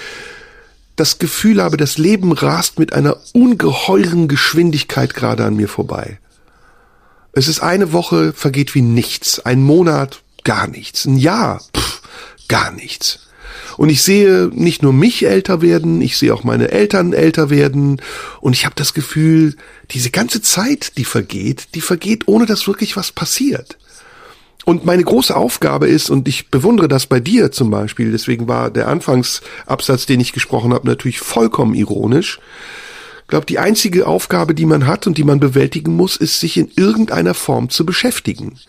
das 0.96 1.20
Gefühl 1.20 1.62
habe, 1.62 1.78
das 1.78 1.98
Leben 1.98 2.32
rast 2.32 2.80
mit 2.80 2.93
einer 2.93 3.18
ungeheuren 3.34 4.28
Geschwindigkeit 4.28 5.14
gerade 5.14 5.46
an 5.46 5.56
mir 5.56 5.68
vorbei. 5.68 6.20
Es 7.34 7.48
ist 7.48 7.60
eine 7.60 7.91
Woche, 7.91 8.32
vergeht 8.32 8.76
wie 8.76 8.82
nichts, 8.82 9.39
ein 9.39 9.62
Monat, 9.62 10.22
gar 10.46 10.68
nichts, 10.68 11.06
ein 11.06 11.18
Jahr, 11.18 11.62
pff, 11.76 12.02
gar 12.48 12.72
nichts. 12.72 13.20
Und 13.78 13.89
ich 13.89 14.04
sehe 14.04 14.50
nicht 14.54 14.84
nur 14.84 14.93
mich 14.93 15.26
älter 15.26 15.62
werden, 15.62 16.02
ich 16.02 16.18
sehe 16.18 16.34
auch 16.34 16.46
meine 16.46 16.72
Eltern 16.72 17.12
älter 17.12 17.50
werden 17.50 18.02
und 18.39 18.54
ich 18.54 18.66
habe 18.66 18.76
das 18.76 18.93
Gefühl, 18.93 19.56
diese 19.91 20.12
ganze 20.12 20.41
Zeit, 20.41 20.98
die 20.98 21.04
vergeht, 21.04 21.76
die 21.76 21.82
vergeht, 21.82 22.28
ohne 22.28 22.46
dass 22.46 22.68
wirklich 22.68 22.96
was 22.96 23.12
passiert. 23.12 23.78
Und 24.66 24.84
meine 24.84 25.03
große 25.03 25.36
Aufgabe 25.36 25.88
ist, 25.88 26.09
und 26.09 26.28
ich 26.28 26.49
bewundere 26.49 26.88
das 26.88 27.05
bei 27.05 27.20
dir 27.20 27.51
zum 27.51 27.70
Beispiel, 27.70 28.11
deswegen 28.11 28.47
war 28.47 28.72
der 28.72 28.88
Anfangsabsatz, 28.88 30.07
den 30.07 30.20
ich 30.20 30.34
gesprochen 30.34 30.74
habe, 30.74 30.88
natürlich 30.88 31.20
vollkommen 31.20 31.76
ironisch. 31.76 32.39
Ich 33.22 33.28
glaube, 33.28 33.45
die 33.45 33.59
einzige 33.59 34.07
Aufgabe, 34.07 34.55
die 34.55 34.66
man 34.66 34.88
hat 34.88 35.05
und 35.07 35.18
die 35.18 35.24
man 35.24 35.39
bewältigen 35.39 35.95
muss, 35.95 36.16
ist, 36.16 36.39
sich 36.39 36.57
in 36.57 36.72
irgendeiner 36.76 37.36
Form 37.36 37.70
zu 37.70 37.86
beschäftigen 37.86 38.59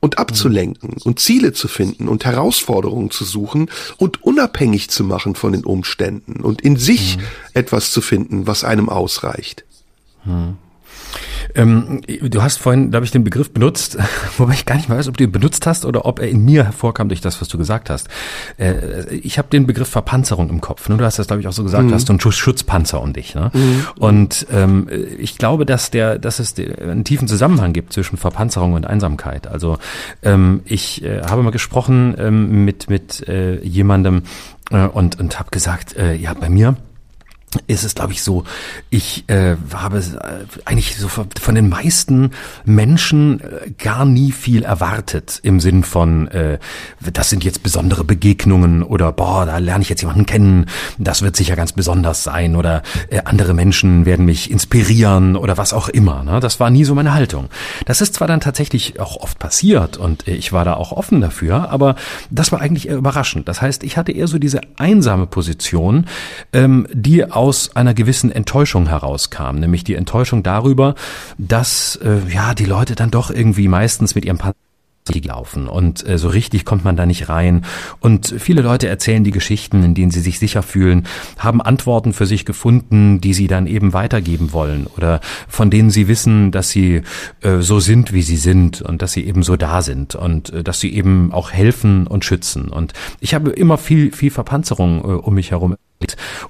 und 0.00 0.18
abzulenken 0.18 0.96
und 1.04 1.20
Ziele 1.20 1.52
zu 1.52 1.68
finden 1.68 2.08
und 2.08 2.24
Herausforderungen 2.24 3.10
zu 3.10 3.24
suchen 3.24 3.70
und 3.96 4.22
unabhängig 4.22 4.90
zu 4.90 5.04
machen 5.04 5.34
von 5.34 5.52
den 5.52 5.64
Umständen 5.64 6.42
und 6.42 6.60
in 6.60 6.76
sich 6.76 7.16
mhm. 7.16 7.22
etwas 7.54 7.90
zu 7.90 8.02
finden, 8.02 8.46
was 8.46 8.64
einem 8.64 8.88
ausreicht. 8.88 9.64
Mhm. 10.24 10.58
Ähm, 11.54 12.02
du 12.06 12.42
hast 12.42 12.58
vorhin, 12.58 12.90
da 12.90 12.96
habe 12.96 13.06
ich 13.06 13.12
den 13.12 13.24
Begriff 13.24 13.52
benutzt, 13.52 13.98
wobei 14.38 14.54
ich 14.54 14.66
gar 14.66 14.76
nicht 14.76 14.88
mehr 14.88 14.98
weiß, 14.98 15.08
ob 15.08 15.16
du 15.16 15.24
ihn 15.24 15.32
benutzt 15.32 15.66
hast 15.66 15.84
oder 15.84 16.04
ob 16.04 16.18
er 16.18 16.28
in 16.28 16.44
mir 16.44 16.64
hervorkam 16.64 17.08
durch 17.08 17.20
das, 17.20 17.40
was 17.40 17.48
du 17.48 17.58
gesagt 17.58 17.90
hast. 17.90 18.08
Äh, 18.58 19.14
ich 19.14 19.38
habe 19.38 19.48
den 19.48 19.66
Begriff 19.66 19.88
Verpanzerung 19.88 20.50
im 20.50 20.60
Kopf. 20.60 20.88
Ne? 20.88 20.96
Du 20.96 21.04
hast 21.04 21.18
das, 21.18 21.26
glaube 21.26 21.40
ich, 21.40 21.48
auch 21.48 21.52
so 21.52 21.62
gesagt, 21.62 21.84
mhm. 21.84 21.88
du 21.88 21.94
hast 21.94 22.10
einen 22.10 22.20
Schutzpanzer 22.20 23.00
um 23.00 23.12
dich. 23.12 23.34
Ne? 23.34 23.50
Mhm. 23.52 23.86
Und 23.98 24.46
ähm, 24.52 24.88
ich 25.18 25.38
glaube, 25.38 25.66
dass 25.66 25.90
der, 25.90 26.18
dass 26.18 26.38
es 26.38 26.54
einen 26.58 27.04
tiefen 27.04 27.28
Zusammenhang 27.28 27.72
gibt 27.72 27.92
zwischen 27.92 28.16
Verpanzerung 28.16 28.72
und 28.72 28.86
Einsamkeit. 28.86 29.46
Also 29.46 29.78
ähm, 30.22 30.62
ich 30.64 31.04
äh, 31.04 31.22
habe 31.22 31.42
mal 31.42 31.50
gesprochen 31.50 32.14
ähm, 32.18 32.64
mit 32.64 32.90
mit 32.90 33.26
äh, 33.28 33.60
jemandem 33.62 34.22
äh, 34.70 34.86
und 34.86 35.18
und 35.20 35.38
habe 35.38 35.50
gesagt, 35.50 35.96
äh, 35.96 36.14
ja, 36.14 36.34
bei 36.34 36.48
mir 36.48 36.76
ist 37.66 37.84
es, 37.84 37.94
glaube 37.94 38.12
ich, 38.12 38.22
so, 38.22 38.44
ich 38.90 39.24
äh, 39.28 39.56
habe 39.72 39.98
äh, 39.98 40.02
eigentlich 40.64 40.96
so 40.96 41.08
von 41.08 41.54
den 41.54 41.68
meisten 41.68 42.30
Menschen 42.64 43.40
äh, 43.40 43.70
gar 43.78 44.04
nie 44.04 44.32
viel 44.32 44.64
erwartet 44.64 45.40
im 45.42 45.60
Sinn 45.60 45.84
von, 45.84 46.28
äh, 46.28 46.58
das 47.00 47.30
sind 47.30 47.44
jetzt 47.44 47.62
besondere 47.62 48.04
Begegnungen 48.04 48.82
oder 48.82 49.12
boah, 49.12 49.46
da 49.46 49.58
lerne 49.58 49.82
ich 49.82 49.88
jetzt 49.88 50.02
jemanden 50.02 50.26
kennen, 50.26 50.66
das 50.98 51.22
wird 51.22 51.36
sicher 51.36 51.56
ganz 51.56 51.72
besonders 51.72 52.24
sein 52.24 52.56
oder 52.56 52.82
äh, 53.10 53.20
andere 53.24 53.54
Menschen 53.54 54.06
werden 54.06 54.24
mich 54.24 54.50
inspirieren 54.50 55.36
oder 55.36 55.56
was 55.56 55.72
auch 55.72 55.88
immer. 55.88 56.24
Ne? 56.24 56.40
Das 56.40 56.60
war 56.60 56.70
nie 56.70 56.84
so 56.84 56.94
meine 56.94 57.14
Haltung. 57.14 57.48
Das 57.86 58.00
ist 58.00 58.14
zwar 58.14 58.28
dann 58.28 58.40
tatsächlich 58.40 59.00
auch 59.00 59.16
oft 59.16 59.38
passiert 59.38 59.96
und 59.96 60.26
ich 60.26 60.52
war 60.52 60.64
da 60.64 60.74
auch 60.74 60.92
offen 60.92 61.20
dafür, 61.20 61.70
aber 61.70 61.94
das 62.30 62.52
war 62.52 62.60
eigentlich 62.60 62.88
eher 62.88 62.96
überraschend. 62.96 63.48
Das 63.48 63.62
heißt, 63.62 63.84
ich 63.84 63.96
hatte 63.96 64.12
eher 64.12 64.26
so 64.26 64.38
diese 64.38 64.60
einsame 64.76 65.26
Position, 65.26 66.06
ähm, 66.52 66.86
die 66.92 67.30
auch 67.30 67.43
aus 67.44 67.76
einer 67.76 67.92
gewissen 67.92 68.32
Enttäuschung 68.32 68.88
herauskam, 68.88 69.56
nämlich 69.56 69.84
die 69.84 69.96
Enttäuschung 69.96 70.42
darüber, 70.42 70.94
dass 71.36 71.96
äh, 71.96 72.20
ja 72.32 72.54
die 72.54 72.64
Leute 72.64 72.94
dann 72.94 73.10
doch 73.10 73.30
irgendwie 73.30 73.68
meistens 73.68 74.14
mit 74.14 74.24
ihrem 74.24 74.38
laufen. 75.24 75.68
Und 75.68 76.06
äh, 76.08 76.16
so 76.16 76.28
richtig 76.28 76.64
kommt 76.64 76.84
man 76.84 76.96
da 76.96 77.04
nicht 77.04 77.28
rein. 77.28 77.66
Und 78.00 78.34
viele 78.38 78.62
Leute 78.62 78.88
erzählen 78.88 79.22
die 79.22 79.32
Geschichten, 79.32 79.82
in 79.82 79.94
denen 79.94 80.10
sie 80.10 80.20
sich 80.20 80.38
sicher 80.38 80.62
fühlen, 80.62 81.06
haben 81.38 81.60
Antworten 81.60 82.14
für 82.14 82.24
sich 82.24 82.46
gefunden, 82.46 83.20
die 83.20 83.34
sie 83.34 83.46
dann 83.46 83.66
eben 83.66 83.92
weitergeben 83.92 84.52
wollen 84.52 84.86
oder 84.96 85.20
von 85.46 85.70
denen 85.70 85.90
sie 85.90 86.08
wissen, 86.08 86.52
dass 86.52 86.70
sie 86.70 87.02
äh, 87.42 87.58
so 87.60 87.80
sind, 87.80 88.14
wie 88.14 88.22
sie 88.22 88.38
sind 88.38 88.80
und 88.80 89.02
dass 89.02 89.12
sie 89.12 89.26
eben 89.26 89.42
so 89.42 89.56
da 89.56 89.82
sind 89.82 90.14
und 90.14 90.50
äh, 90.50 90.64
dass 90.64 90.80
sie 90.80 90.94
eben 90.94 91.32
auch 91.32 91.50
helfen 91.50 92.06
und 92.06 92.24
schützen. 92.24 92.68
Und 92.68 92.94
ich 93.20 93.34
habe 93.34 93.50
immer 93.50 93.76
viel 93.76 94.10
viel 94.10 94.30
Verpanzerung 94.30 95.00
äh, 95.00 95.06
um 95.06 95.34
mich 95.34 95.50
herum 95.50 95.76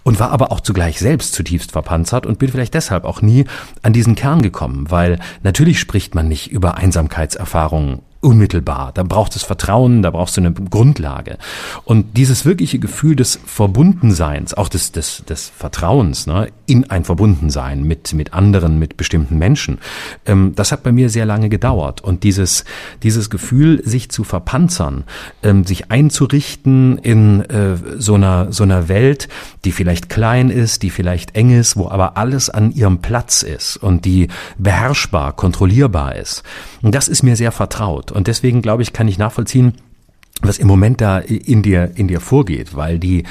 und 0.05 0.20
war 0.20 0.30
aber 0.30 0.52
auch 0.52 0.61
zugleich 0.61 0.98
selbst 0.98 1.34
zutiefst 1.34 1.72
verpanzert 1.72 2.24
und 2.26 2.38
bin 2.38 2.50
vielleicht 2.50 2.74
deshalb 2.74 3.05
auch 3.05 3.20
nie 3.20 3.44
an 3.82 3.92
diesen 3.92 4.14
Kern 4.14 4.42
gekommen, 4.42 4.90
weil 4.90 5.18
natürlich 5.42 5.80
spricht 5.80 6.14
man 6.14 6.28
nicht 6.28 6.50
über 6.50 6.76
Einsamkeitserfahrungen 6.76 8.00
unmittelbar. 8.25 8.93
Da 8.95 9.03
braucht 9.03 9.37
es 9.37 9.43
Vertrauen, 9.43 10.03
da 10.03 10.11
brauchst 10.11 10.37
du 10.37 10.41
eine 10.41 10.53
Grundlage. 10.53 11.39
Und 11.85 12.16
dieses 12.16 12.45
wirkliche 12.45 12.79
Gefühl 12.79 13.14
des 13.14 13.39
Verbundenseins, 13.45 14.55
auch 14.55 14.68
des, 14.68 14.93
des, 14.93 15.25
des 15.29 15.53
Vertrauens 15.57 16.27
ne, 16.27 16.49
in 16.66 16.91
ein 16.91 17.05
Verbundensein 17.05 17.85
mit, 17.85 18.14
mit 18.14 18.33
anderen, 18.33 18.79
mit 18.79 18.97
bestimmten 18.97 19.39
Menschen, 19.39 19.79
ähm, 20.27 20.55
das 20.57 20.72
hat 20.72 20.83
bei 20.83 20.93
mir 20.93 21.11
sehr 21.11 21.27
lange 21.27 21.49
gedauert. 21.49 22.01
Und 22.01 22.22
dieses, 22.22 22.64
dieses 23.03 23.31
Gefühl, 23.31 23.83
sich 23.85 24.11
zu 24.11 24.25
verpanzern, 24.25 25.05
ähm, 25.43 25.64
sich 25.64 25.91
einzurichten 25.91 26.99
in 26.99 27.43
äh, 27.43 27.77
so, 27.99 28.14
einer, 28.14 28.53
so 28.53 28.64
einer 28.64 28.89
Welt, 28.89 29.29
die 29.64 29.72
vielleicht 29.72 30.09
klein 30.09 30.49
ist, 30.51 30.83
die 30.83 30.91
vielleicht 30.91 31.37
eng 31.37 31.51
ist, 31.51 31.77
wo 31.77 31.89
aber 31.89 32.16
alles 32.16 32.49
an 32.49 32.72
ihrem 32.72 32.99
Platz 32.99 33.43
ist 33.43 33.77
und 33.77 34.05
die 34.05 34.29
beherrschbar, 34.57 35.35
kontrollierbar 35.35 36.16
ist. 36.16 36.43
Und 36.83 36.95
das 36.95 37.09
ist 37.09 37.22
mir 37.22 37.37
sehr 37.37 37.53
vertraut. 37.53 38.13
Und 38.14 38.28
deswegen 38.28 38.62
glaube 38.62 38.82
ich, 38.82 38.92
kann 38.92 39.08
ich 39.08 39.18
nachvollziehen, 39.18 39.74
was 40.49 40.59
im 40.59 40.66
Moment 40.66 41.01
da 41.01 41.18
in 41.18 41.62
dir, 41.62 41.90
in 41.95 42.09
dir 42.09 42.20
vorgeht, 42.20 42.76
weil 42.76 42.99
die, 42.99 43.24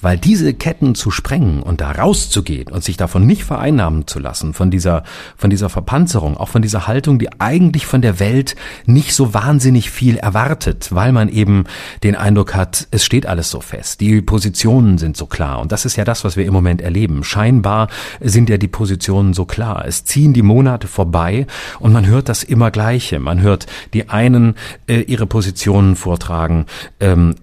weil 0.00 0.18
diese 0.18 0.54
Ketten 0.54 0.94
zu 0.94 1.10
sprengen 1.10 1.62
und 1.62 1.80
da 1.80 1.90
rauszugehen 1.90 2.68
und 2.68 2.84
sich 2.84 2.96
davon 2.96 3.26
nicht 3.26 3.44
vereinnahmen 3.44 4.06
zu 4.06 4.18
lassen, 4.18 4.54
von 4.54 4.70
dieser, 4.70 5.04
von 5.36 5.50
dieser 5.50 5.68
Verpanzerung, 5.68 6.36
auch 6.36 6.48
von 6.48 6.62
dieser 6.62 6.86
Haltung, 6.86 7.18
die 7.18 7.28
eigentlich 7.40 7.86
von 7.86 8.02
der 8.02 8.20
Welt 8.20 8.56
nicht 8.86 9.14
so 9.14 9.34
wahnsinnig 9.34 9.90
viel 9.90 10.16
erwartet, 10.16 10.88
weil 10.92 11.12
man 11.12 11.28
eben 11.28 11.64
den 12.02 12.16
Eindruck 12.16 12.54
hat, 12.54 12.88
es 12.90 13.04
steht 13.04 13.26
alles 13.26 13.50
so 13.50 13.60
fest, 13.60 14.00
die 14.00 14.20
Positionen 14.22 14.98
sind 14.98 15.16
so 15.16 15.26
klar 15.26 15.60
und 15.60 15.72
das 15.72 15.84
ist 15.84 15.96
ja 15.96 16.04
das, 16.04 16.24
was 16.24 16.36
wir 16.36 16.46
im 16.46 16.52
Moment 16.52 16.80
erleben. 16.80 17.24
Scheinbar 17.24 17.88
sind 18.20 18.48
ja 18.48 18.56
die 18.56 18.68
Positionen 18.68 19.34
so 19.34 19.44
klar. 19.44 19.84
Es 19.86 20.04
ziehen 20.04 20.32
die 20.32 20.42
Monate 20.42 20.86
vorbei 20.86 21.46
und 21.78 21.92
man 21.92 22.06
hört 22.06 22.28
das 22.28 22.42
immer 22.42 22.70
Gleiche. 22.70 23.18
Man 23.18 23.40
hört 23.40 23.66
die 23.94 24.08
einen 24.08 24.54
äh, 24.86 25.00
ihre 25.00 25.26
Positionen 25.26 25.96
vortragen, 25.96 26.59
ähm, 27.00 27.34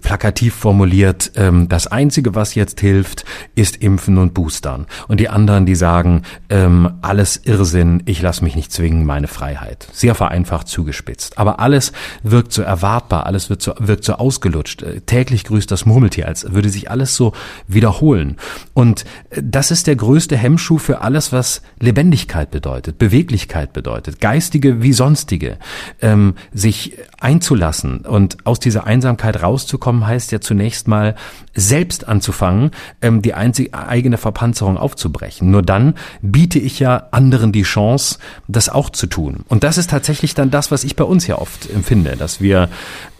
plakativ 0.00 0.54
formuliert, 0.54 1.32
ähm, 1.36 1.68
das 1.68 1.86
Einzige, 1.86 2.34
was 2.34 2.54
jetzt 2.54 2.80
hilft, 2.80 3.24
ist 3.54 3.76
Impfen 3.76 4.18
und 4.18 4.34
Boostern. 4.34 4.86
Und 5.08 5.20
die 5.20 5.28
anderen, 5.28 5.66
die 5.66 5.74
sagen, 5.74 6.22
ähm, 6.48 6.90
alles 7.02 7.40
Irrsinn, 7.44 8.02
ich 8.06 8.22
lasse 8.22 8.44
mich 8.44 8.56
nicht 8.56 8.72
zwingen, 8.72 9.04
meine 9.04 9.28
Freiheit. 9.28 9.88
Sehr 9.92 10.14
vereinfacht 10.14 10.68
zugespitzt. 10.68 11.38
Aber 11.38 11.60
alles 11.60 11.92
wirkt 12.22 12.52
so 12.52 12.62
erwartbar, 12.62 13.26
alles 13.26 13.50
wird 13.50 13.62
so, 13.62 13.74
wirkt 13.78 14.04
so 14.04 14.14
ausgelutscht. 14.14 14.82
Äh, 14.82 15.00
täglich 15.00 15.44
grüßt 15.44 15.70
das 15.70 15.86
Murmeltier, 15.86 16.26
als 16.26 16.52
würde 16.52 16.68
sich 16.68 16.90
alles 16.90 17.16
so 17.16 17.32
wiederholen. 17.68 18.36
Und 18.74 19.04
äh, 19.30 19.42
das 19.42 19.70
ist 19.70 19.86
der 19.86 19.96
größte 19.96 20.36
Hemmschuh 20.36 20.78
für 20.78 21.00
alles, 21.02 21.32
was 21.32 21.62
Lebendigkeit 21.78 22.50
bedeutet, 22.50 22.98
Beweglichkeit 22.98 23.72
bedeutet, 23.72 24.20
geistige 24.20 24.82
wie 24.82 24.92
sonstige, 24.92 25.58
ähm, 26.00 26.34
sich 26.52 26.96
einzulassen 27.20 28.00
und 28.00 28.38
aus 28.52 28.60
dieser 28.60 28.86
Einsamkeit 28.86 29.42
rauszukommen, 29.42 30.06
heißt 30.06 30.30
ja 30.30 30.40
zunächst 30.40 30.86
mal 30.86 31.14
selbst 31.54 32.06
anzufangen, 32.06 32.70
ähm, 33.00 33.22
die 33.22 33.32
einzige 33.32 33.72
eigene 33.72 34.18
Verpanzerung 34.18 34.76
aufzubrechen. 34.76 35.50
Nur 35.50 35.62
dann 35.62 35.94
biete 36.20 36.58
ich 36.58 36.78
ja 36.78 37.08
anderen 37.10 37.50
die 37.50 37.62
Chance, 37.62 38.18
das 38.48 38.68
auch 38.68 38.90
zu 38.90 39.06
tun. 39.06 39.44
Und 39.48 39.64
das 39.64 39.78
ist 39.78 39.88
tatsächlich 39.88 40.34
dann 40.34 40.50
das, 40.50 40.70
was 40.70 40.84
ich 40.84 40.96
bei 40.96 41.04
uns 41.04 41.26
ja 41.26 41.38
oft 41.38 41.68
empfinde, 41.70 42.16
dass 42.16 42.42
wir 42.42 42.68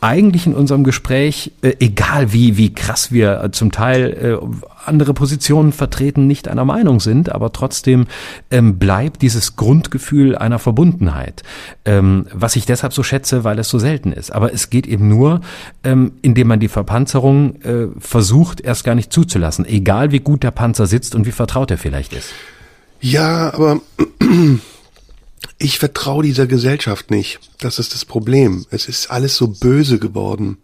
eigentlich 0.02 0.46
in 0.46 0.54
unserem 0.54 0.82
Gespräch, 0.82 1.52
äh, 1.62 1.74
egal 1.78 2.32
wie, 2.32 2.56
wie 2.56 2.74
krass 2.74 3.12
wir 3.12 3.40
äh, 3.42 3.50
zum 3.52 3.70
Teil 3.70 4.40
äh, 4.42 4.46
andere 4.84 5.14
Positionen 5.14 5.72
vertreten, 5.72 6.26
nicht 6.26 6.48
einer 6.48 6.64
Meinung 6.64 6.98
sind, 6.98 7.30
aber 7.30 7.52
trotzdem 7.52 8.06
ähm, 8.50 8.78
bleibt 8.78 9.22
dieses 9.22 9.54
Grundgefühl 9.54 10.36
einer 10.36 10.58
Verbundenheit, 10.58 11.44
ähm, 11.84 12.26
was 12.32 12.56
ich 12.56 12.66
deshalb 12.66 12.92
so 12.92 13.04
schätze, 13.04 13.44
weil 13.44 13.60
es 13.60 13.68
so 13.68 13.78
selten 13.78 14.12
ist. 14.12 14.32
Aber 14.32 14.52
es 14.52 14.70
geht 14.70 14.88
eben 14.88 15.08
nur, 15.08 15.40
ähm, 15.84 16.12
indem 16.20 16.48
man 16.48 16.58
die 16.58 16.68
Verpanzerung 16.68 17.62
äh, 17.62 17.86
versucht, 17.98 18.60
erst 18.60 18.82
gar 18.82 18.96
nicht 18.96 19.12
zuzulassen, 19.12 19.64
egal 19.64 20.10
wie 20.10 20.20
gut 20.20 20.42
der 20.42 20.50
Panzer 20.50 20.86
sitzt 20.86 21.14
und 21.14 21.26
wie 21.26 21.32
vertraut 21.32 21.70
er 21.70 21.78
vielleicht 21.78 22.12
ist. 22.12 22.30
Ja, 23.00 23.54
aber 23.54 23.80
ich 25.58 25.78
vertraue 25.78 26.24
dieser 26.24 26.46
Gesellschaft 26.46 27.10
nicht. 27.10 27.40
Das 27.60 27.78
ist 27.78 27.94
das 27.94 28.04
Problem. 28.04 28.66
Es 28.70 28.88
ist 28.88 29.10
alles 29.10 29.36
so 29.36 29.48
böse 29.48 29.98
geworden. 29.98 30.58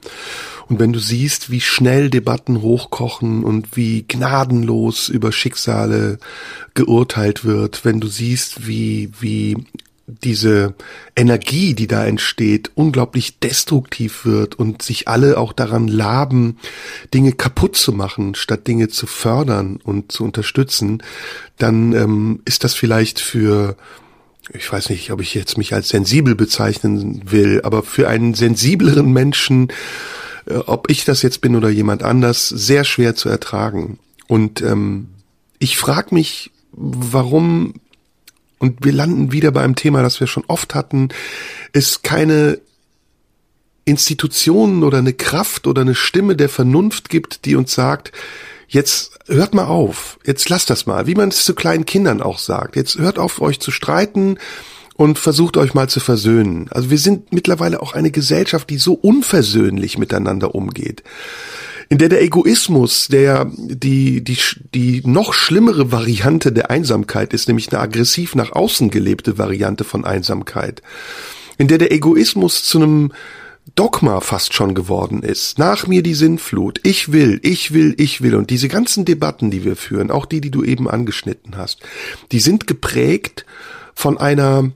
Und 0.68 0.78
wenn 0.80 0.92
du 0.92 0.98
siehst, 0.98 1.50
wie 1.50 1.60
schnell 1.60 2.10
Debatten 2.10 2.60
hochkochen 2.60 3.42
und 3.42 3.76
wie 3.76 4.04
gnadenlos 4.06 5.08
über 5.08 5.32
Schicksale 5.32 6.18
geurteilt 6.74 7.44
wird, 7.44 7.84
wenn 7.84 8.00
du 8.00 8.08
siehst, 8.08 8.66
wie, 8.66 9.10
wie 9.20 9.56
diese 10.06 10.74
Energie, 11.16 11.74
die 11.74 11.86
da 11.86 12.06
entsteht, 12.06 12.70
unglaublich 12.74 13.38
destruktiv 13.38 14.24
wird 14.24 14.54
und 14.54 14.82
sich 14.82 15.06
alle 15.06 15.38
auch 15.38 15.52
daran 15.52 15.86
laben, 15.86 16.58
Dinge 17.12 17.32
kaputt 17.32 17.76
zu 17.76 17.92
machen, 17.92 18.34
statt 18.34 18.66
Dinge 18.66 18.88
zu 18.88 19.06
fördern 19.06 19.78
und 19.82 20.12
zu 20.12 20.24
unterstützen, 20.24 21.02
dann 21.58 21.92
ähm, 21.92 22.40
ist 22.46 22.64
das 22.64 22.74
vielleicht 22.74 23.20
für 23.20 23.76
ich 24.52 24.70
weiß 24.70 24.90
nicht, 24.90 25.10
ob 25.10 25.20
ich 25.20 25.34
jetzt 25.34 25.58
mich 25.58 25.74
als 25.74 25.88
sensibel 25.88 26.34
bezeichnen 26.34 27.22
will, 27.30 27.60
aber 27.64 27.82
für 27.82 28.08
einen 28.08 28.34
sensibleren 28.34 29.12
Menschen, 29.12 29.68
äh, 30.46 30.54
ob 30.54 30.90
ich 30.90 31.04
das 31.04 31.22
jetzt 31.22 31.40
bin 31.40 31.56
oder 31.56 31.68
jemand 31.68 32.02
anders, 32.02 32.48
sehr 32.48 32.84
schwer 32.84 33.14
zu 33.14 33.28
ertragen. 33.28 33.98
Und 34.26 34.62
ähm, 34.62 35.08
ich 35.58 35.76
frage 35.76 36.14
mich, 36.14 36.50
warum, 36.72 37.74
und 38.58 38.84
wir 38.84 38.92
landen 38.92 39.32
wieder 39.32 39.50
bei 39.50 39.62
einem 39.62 39.76
Thema, 39.76 40.02
das 40.02 40.20
wir 40.20 40.26
schon 40.26 40.44
oft 40.46 40.74
hatten, 40.74 41.08
es 41.72 42.02
keine 42.02 42.60
Institutionen 43.84 44.84
oder 44.84 44.98
eine 44.98 45.14
Kraft 45.14 45.66
oder 45.66 45.80
eine 45.82 45.94
Stimme 45.94 46.36
der 46.36 46.48
Vernunft 46.48 47.08
gibt, 47.08 47.46
die 47.46 47.56
uns 47.56 47.72
sagt, 47.74 48.12
jetzt 48.68 49.18
hört 49.26 49.54
mal 49.54 49.66
auf, 49.66 50.18
jetzt 50.24 50.48
lasst 50.48 50.70
das 50.70 50.86
mal, 50.86 51.06
wie 51.06 51.14
man 51.14 51.30
es 51.30 51.44
zu 51.44 51.54
kleinen 51.54 51.86
Kindern 51.86 52.22
auch 52.22 52.38
sagt. 52.38 52.76
Jetzt 52.76 52.98
hört 52.98 53.18
auf, 53.18 53.40
euch 53.40 53.60
zu 53.60 53.70
streiten 53.70 54.38
und 54.94 55.18
versucht 55.18 55.56
euch 55.56 55.74
mal 55.74 55.88
zu 55.88 56.00
versöhnen. 56.00 56.66
Also 56.70 56.90
wir 56.90 56.98
sind 56.98 57.32
mittlerweile 57.32 57.80
auch 57.82 57.94
eine 57.94 58.10
Gesellschaft, 58.10 58.68
die 58.68 58.78
so 58.78 58.94
unversöhnlich 58.94 59.96
miteinander 59.96 60.54
umgeht. 60.54 61.02
In 61.88 61.96
der 61.96 62.10
der 62.10 62.20
Egoismus, 62.20 63.08
der 63.08 63.50
die, 63.56 64.22
die, 64.22 64.36
die 64.74 65.02
noch 65.06 65.32
schlimmere 65.32 65.90
Variante 65.90 66.52
der 66.52 66.70
Einsamkeit 66.70 67.32
ist, 67.32 67.48
nämlich 67.48 67.72
eine 67.72 67.80
aggressiv 67.80 68.34
nach 68.34 68.52
außen 68.52 68.90
gelebte 68.90 69.38
Variante 69.38 69.84
von 69.84 70.04
Einsamkeit. 70.04 70.82
In 71.56 71.68
der 71.68 71.78
der 71.78 71.90
Egoismus 71.92 72.64
zu 72.64 72.78
einem 72.78 73.12
Dogma 73.74 74.20
fast 74.20 74.54
schon 74.54 74.74
geworden 74.74 75.22
ist. 75.22 75.58
Nach 75.58 75.86
mir 75.86 76.02
die 76.02 76.14
Sinnflut. 76.14 76.80
Ich 76.82 77.12
will, 77.12 77.40
ich 77.42 77.72
will, 77.72 77.94
ich 77.98 78.22
will. 78.22 78.34
Und 78.34 78.50
diese 78.50 78.68
ganzen 78.68 79.04
Debatten, 79.04 79.50
die 79.50 79.64
wir 79.64 79.76
führen, 79.76 80.10
auch 80.10 80.26
die, 80.26 80.40
die 80.40 80.50
du 80.50 80.64
eben 80.64 80.88
angeschnitten 80.88 81.56
hast, 81.56 81.80
die 82.32 82.40
sind 82.40 82.66
geprägt 82.66 83.44
von 83.94 84.18
einer 84.18 84.70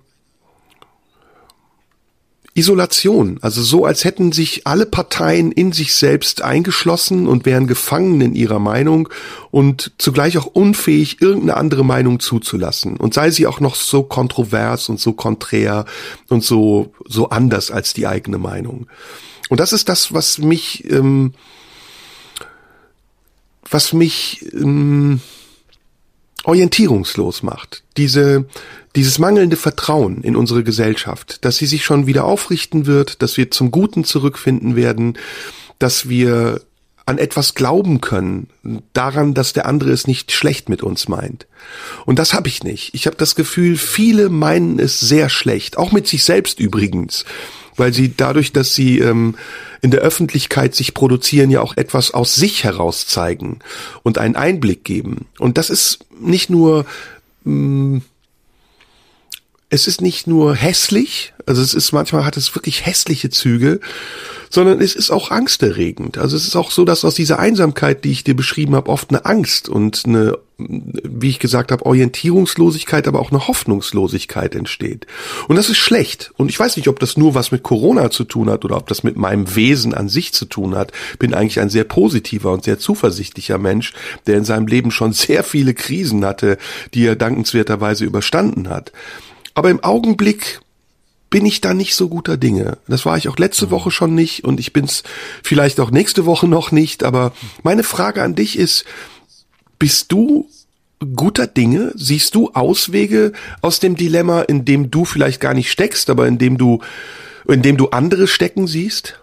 Isolation, 2.55 3.39
also 3.41 3.63
so, 3.63 3.87
als 3.87 4.05
hätten 4.05 4.31
sich 4.31 4.67
alle 4.67 4.85
Parteien 4.85 5.53
in 5.53 5.73
sich 5.73 5.95
selbst 5.95 6.43
eingeschlossen 6.43 7.27
und 7.27 7.47
wären 7.47 7.67
gefangen 7.67 8.21
in 8.21 8.35
ihrer 8.35 8.59
Meinung 8.59 9.09
und 9.51 9.93
zugleich 9.97 10.37
auch 10.37 10.47
unfähig, 10.47 11.23
irgendeine 11.23 11.57
andere 11.57 11.83
Meinung 11.83 12.21
zuzulassen. 12.21 12.99
Und 12.99 13.15
sei 13.15 13.31
sie 13.31 13.47
auch 13.47 13.61
noch 13.61 13.75
so 13.75 14.03
kontrovers 14.03 14.91
und 14.91 15.01
so 15.01 15.15
konträr 15.15 15.87
und 16.29 16.45
so, 16.45 16.93
so 17.07 17.31
anders 17.31 17.71
als 17.71 17.95
die 17.95 18.07
eigene 18.07 18.37
Meinung. 18.37 18.87
Und 19.49 19.59
das 19.59 19.73
ist 19.73 19.89
das, 19.89 20.13
was 20.13 20.37
mich, 20.37 20.91
ähm, 20.91 21.33
was 23.71 23.95
mich 23.95 24.45
ähm, 24.53 25.23
orientierungslos 26.45 27.43
macht. 27.43 27.83
Diese, 27.97 28.47
dieses 28.97 29.19
mangelnde 29.19 29.57
Vertrauen 29.57 30.23
in 30.23 30.37
unsere 30.37 30.65
Gesellschaft, 30.65 31.45
dass 31.45 31.57
sie 31.57 31.67
sich 31.67 31.85
schon 31.85 32.07
wieder 32.07 32.25
aufrichten 32.25 32.87
wird, 32.87 33.23
dass 33.23 33.37
wir 33.37 33.51
zum 33.51 33.71
Guten 33.71 34.05
zurückfinden 34.05 34.77
werden, 34.77 35.19
dass 35.79 36.09
wir 36.09 36.61
an 37.05 37.19
etwas 37.19 37.55
glauben 37.55 38.01
können, 38.01 38.49
daran, 38.93 39.35
dass 39.35 39.53
der 39.53 39.67
andere 39.67 39.91
es 39.91 40.07
nicht 40.07 40.31
schlecht 40.31 40.69
mit 40.69 40.83
uns 40.83 41.09
meint. 41.09 41.47
Und 42.07 42.19
das 42.19 42.33
habe 42.33 42.49
ich 42.49 42.63
nicht. 42.63 42.95
Ich 42.95 43.07
habe 43.07 43.17
das 43.17 43.35
Gefühl, 43.35 43.77
viele 43.77 44.29
meinen 44.29 44.79
es 44.79 45.01
sehr 45.01 45.29
schlecht, 45.29 45.79
auch 45.79 45.91
mit 45.91 46.07
sich 46.07 46.23
selbst 46.23 46.61
übrigens, 46.61 47.25
weil 47.77 47.93
sie 47.93 48.15
dadurch, 48.17 48.53
dass 48.53 48.75
sie 48.75 48.99
ähm, 48.99 49.37
in 49.81 49.91
der 49.91 50.01
Öffentlichkeit 50.01 50.75
sich 50.75 50.95
produzieren, 50.95 51.51
ja 51.51 51.61
auch 51.61 51.77
etwas 51.77 52.13
aus 52.13 52.35
sich 52.35 52.65
heraus 52.65 53.07
zeigen 53.07 53.59
und 54.03 54.19
einen 54.19 54.37
Einblick 54.37 54.85
geben. 54.85 55.27
Und 55.39 55.59
das 55.59 55.71
ist 55.71 56.01
nicht 56.21 56.51
nur 56.51 56.87
mh, 57.45 57.97
mm, 57.97 58.03
es 59.73 59.87
ist 59.87 60.03
nicht 60.03 60.27
nur 60.27 60.55
hässlich, 60.55 61.33
also 61.47 61.63
es 61.63 61.73
ist 61.73 61.93
manchmal 61.93 62.27
hat 62.27 62.37
es 62.37 62.55
wirklich 62.55 62.85
hässliche 62.85 63.31
Züge, 63.31 63.81
sondern 64.51 64.83
es 64.83 64.95
ist 64.95 65.11
auch 65.11 65.31
angsterregend. 65.31 66.19
Also 66.19 66.37
es 66.37 66.47
ist 66.47 66.57
auch 66.57 66.71
so, 66.71 66.85
dass 66.85 67.07
aus 67.07 67.15
dieser 67.15 67.39
Einsamkeit, 67.39 68.05
die 68.05 68.13
ich 68.13 68.23
dir 68.23 68.37
beschrieben 68.37 68.75
habe, 68.75 68.91
oft 68.91 69.09
eine 69.09 69.25
Angst 69.25 69.71
und 69.71 70.03
eine, 70.05 70.37
wie 70.59 71.31
ich 71.31 71.39
gesagt 71.39 71.73
habe, 71.73 71.87
Orientierungslosigkeit, 71.87 73.09
aber 73.09 73.19
auch 73.19 73.31
eine 73.31 73.49
Hoffnungslosigkeit 73.49 74.55
entsteht. 74.55 75.07
Und 75.49 75.57
das 75.57 75.71
ist 75.71 75.79
schlecht. 75.79 76.33
Und 76.37 76.51
ich 76.51 76.61
weiß 76.61 76.77
nicht, 76.77 76.89
ob 76.89 77.01
das 77.01 77.17
nur 77.17 77.35
was 77.35 77.51
mit 77.51 77.63
Corona 77.63 78.11
zu 78.11 78.25
tun 78.25 78.51
hat 78.51 78.67
oder 78.67 78.77
ob 78.77 78.89
das 78.89 79.03
mit 79.03 79.17
meinem 79.17 79.57
Wesen 79.57 79.95
an 79.95 80.11
sich 80.11 80.35
zu 80.35 80.45
tun 80.45 80.75
hat. 80.75 80.93
Bin 81.19 81.33
eigentlich 81.33 81.61
ein 81.61 81.71
sehr 81.71 81.85
positiver 81.85 82.53
und 82.53 82.63
sehr 82.63 82.79
zuversichtlicher 82.79 83.57
Mensch, 83.57 83.95
der 84.27 84.37
in 84.37 84.45
seinem 84.45 84.67
Leben 84.67 84.91
schon 84.91 85.13
sehr 85.15 85.45
viele 85.45 85.73
Krisen 85.73 86.27
hatte, 86.27 86.59
die 86.93 87.07
er 87.07 87.17
dankenswerterweise 87.17 88.05
überstanden 88.05 88.69
hat. 88.69 88.93
Aber 89.55 89.71
im 89.71 89.83
Augenblick 89.83 90.61
bin 91.31 91.47
ich 91.47 91.61
da 91.61 91.73
nicht 91.73 91.95
so 91.95 92.09
guter 92.09 92.37
Dinge. 92.37 92.79
Das 92.87 93.07
war 93.07 93.17
ich 93.17 93.29
auch 93.29 93.39
letzte 93.39 93.71
Woche 93.71 93.91
schon 93.91 94.15
nicht 94.15 94.45
und 94.45 94.61
ich 94.61 94.73
bin's 94.73 95.03
vielleicht 95.43 95.81
auch 95.81 95.91
nächste 95.91 96.27
Woche 96.27 96.47
noch 96.47 96.73
nicht. 96.73 97.03
Aber 97.05 97.33
meine 97.63 97.83
Frage 97.83 98.23
an 98.23 98.35
dich 98.35 98.59
ist, 98.59 98.85
bist 99.79 100.13
du 100.13 100.49
guter 101.17 101.47
Dinge? 101.47 101.93
Siehst 101.97 102.35
du 102.35 102.51
Auswege 102.53 103.33
aus 103.63 103.81
dem 103.81 103.97
Dilemma, 103.97 104.43
in 104.43 104.65
dem 104.65 104.91
du 104.91 105.05
vielleicht 105.05 105.41
gar 105.41 105.55
nicht 105.55 105.71
steckst, 105.71 106.11
aber 106.11 106.29
in 106.29 106.39
dem 106.39 106.59
du, 106.59 106.81
in 107.49 107.63
dem 107.63 107.77
du 107.79 107.89
andere 107.89 108.29
stecken 108.29 108.67
siehst? 108.67 109.22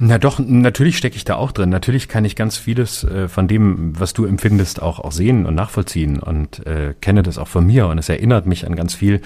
Na 0.00 0.18
doch, 0.18 0.38
natürlich 0.38 0.96
stecke 0.96 1.16
ich 1.16 1.24
da 1.24 1.34
auch 1.34 1.50
drin. 1.50 1.70
Natürlich 1.70 2.08
kann 2.08 2.24
ich 2.24 2.36
ganz 2.36 2.56
vieles 2.56 3.02
äh, 3.02 3.26
von 3.26 3.48
dem, 3.48 3.98
was 3.98 4.12
du 4.12 4.26
empfindest, 4.26 4.80
auch, 4.80 5.00
auch 5.00 5.10
sehen 5.10 5.44
und 5.44 5.56
nachvollziehen 5.56 6.20
und 6.20 6.64
äh, 6.66 6.94
kenne 7.00 7.24
das 7.24 7.36
auch 7.36 7.48
von 7.48 7.66
mir 7.66 7.88
und 7.88 7.98
es 7.98 8.08
erinnert 8.08 8.46
mich 8.46 8.64
an 8.64 8.76
ganz 8.76 8.94
viel, 8.94 9.22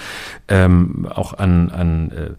ähm, 0.48 1.06
auch 1.10 1.34
an, 1.34 1.68
an 1.70 2.10
äh, 2.10 2.30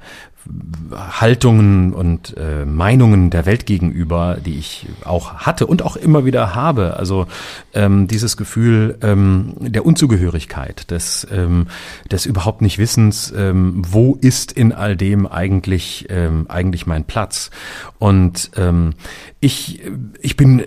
Haltungen 0.91 1.93
und 1.93 2.35
äh, 2.37 2.65
Meinungen 2.65 3.29
der 3.29 3.45
Welt 3.45 3.65
gegenüber, 3.65 4.37
die 4.45 4.57
ich 4.57 4.87
auch 5.05 5.35
hatte 5.35 5.67
und 5.67 5.81
auch 5.81 5.95
immer 5.95 6.25
wieder 6.25 6.53
habe. 6.53 6.97
Also 6.97 7.27
ähm, 7.73 8.07
dieses 8.07 8.37
Gefühl 8.37 8.97
ähm, 9.01 9.53
der 9.59 9.85
Unzugehörigkeit, 9.85 10.91
des, 10.91 11.25
ähm, 11.31 11.67
des 12.11 12.25
überhaupt 12.25 12.61
nicht 12.61 12.77
Wissens, 12.77 13.33
ähm, 13.35 13.81
wo 13.87 14.15
ist 14.19 14.51
in 14.51 14.73
all 14.73 14.97
dem 14.97 15.27
eigentlich 15.27 16.07
ähm, 16.09 16.45
eigentlich 16.49 16.85
mein 16.85 17.05
Platz. 17.05 17.49
Und 17.99 18.51
ähm, 18.57 18.93
ich 19.39 19.81
ich 20.21 20.35
bin 20.35 20.63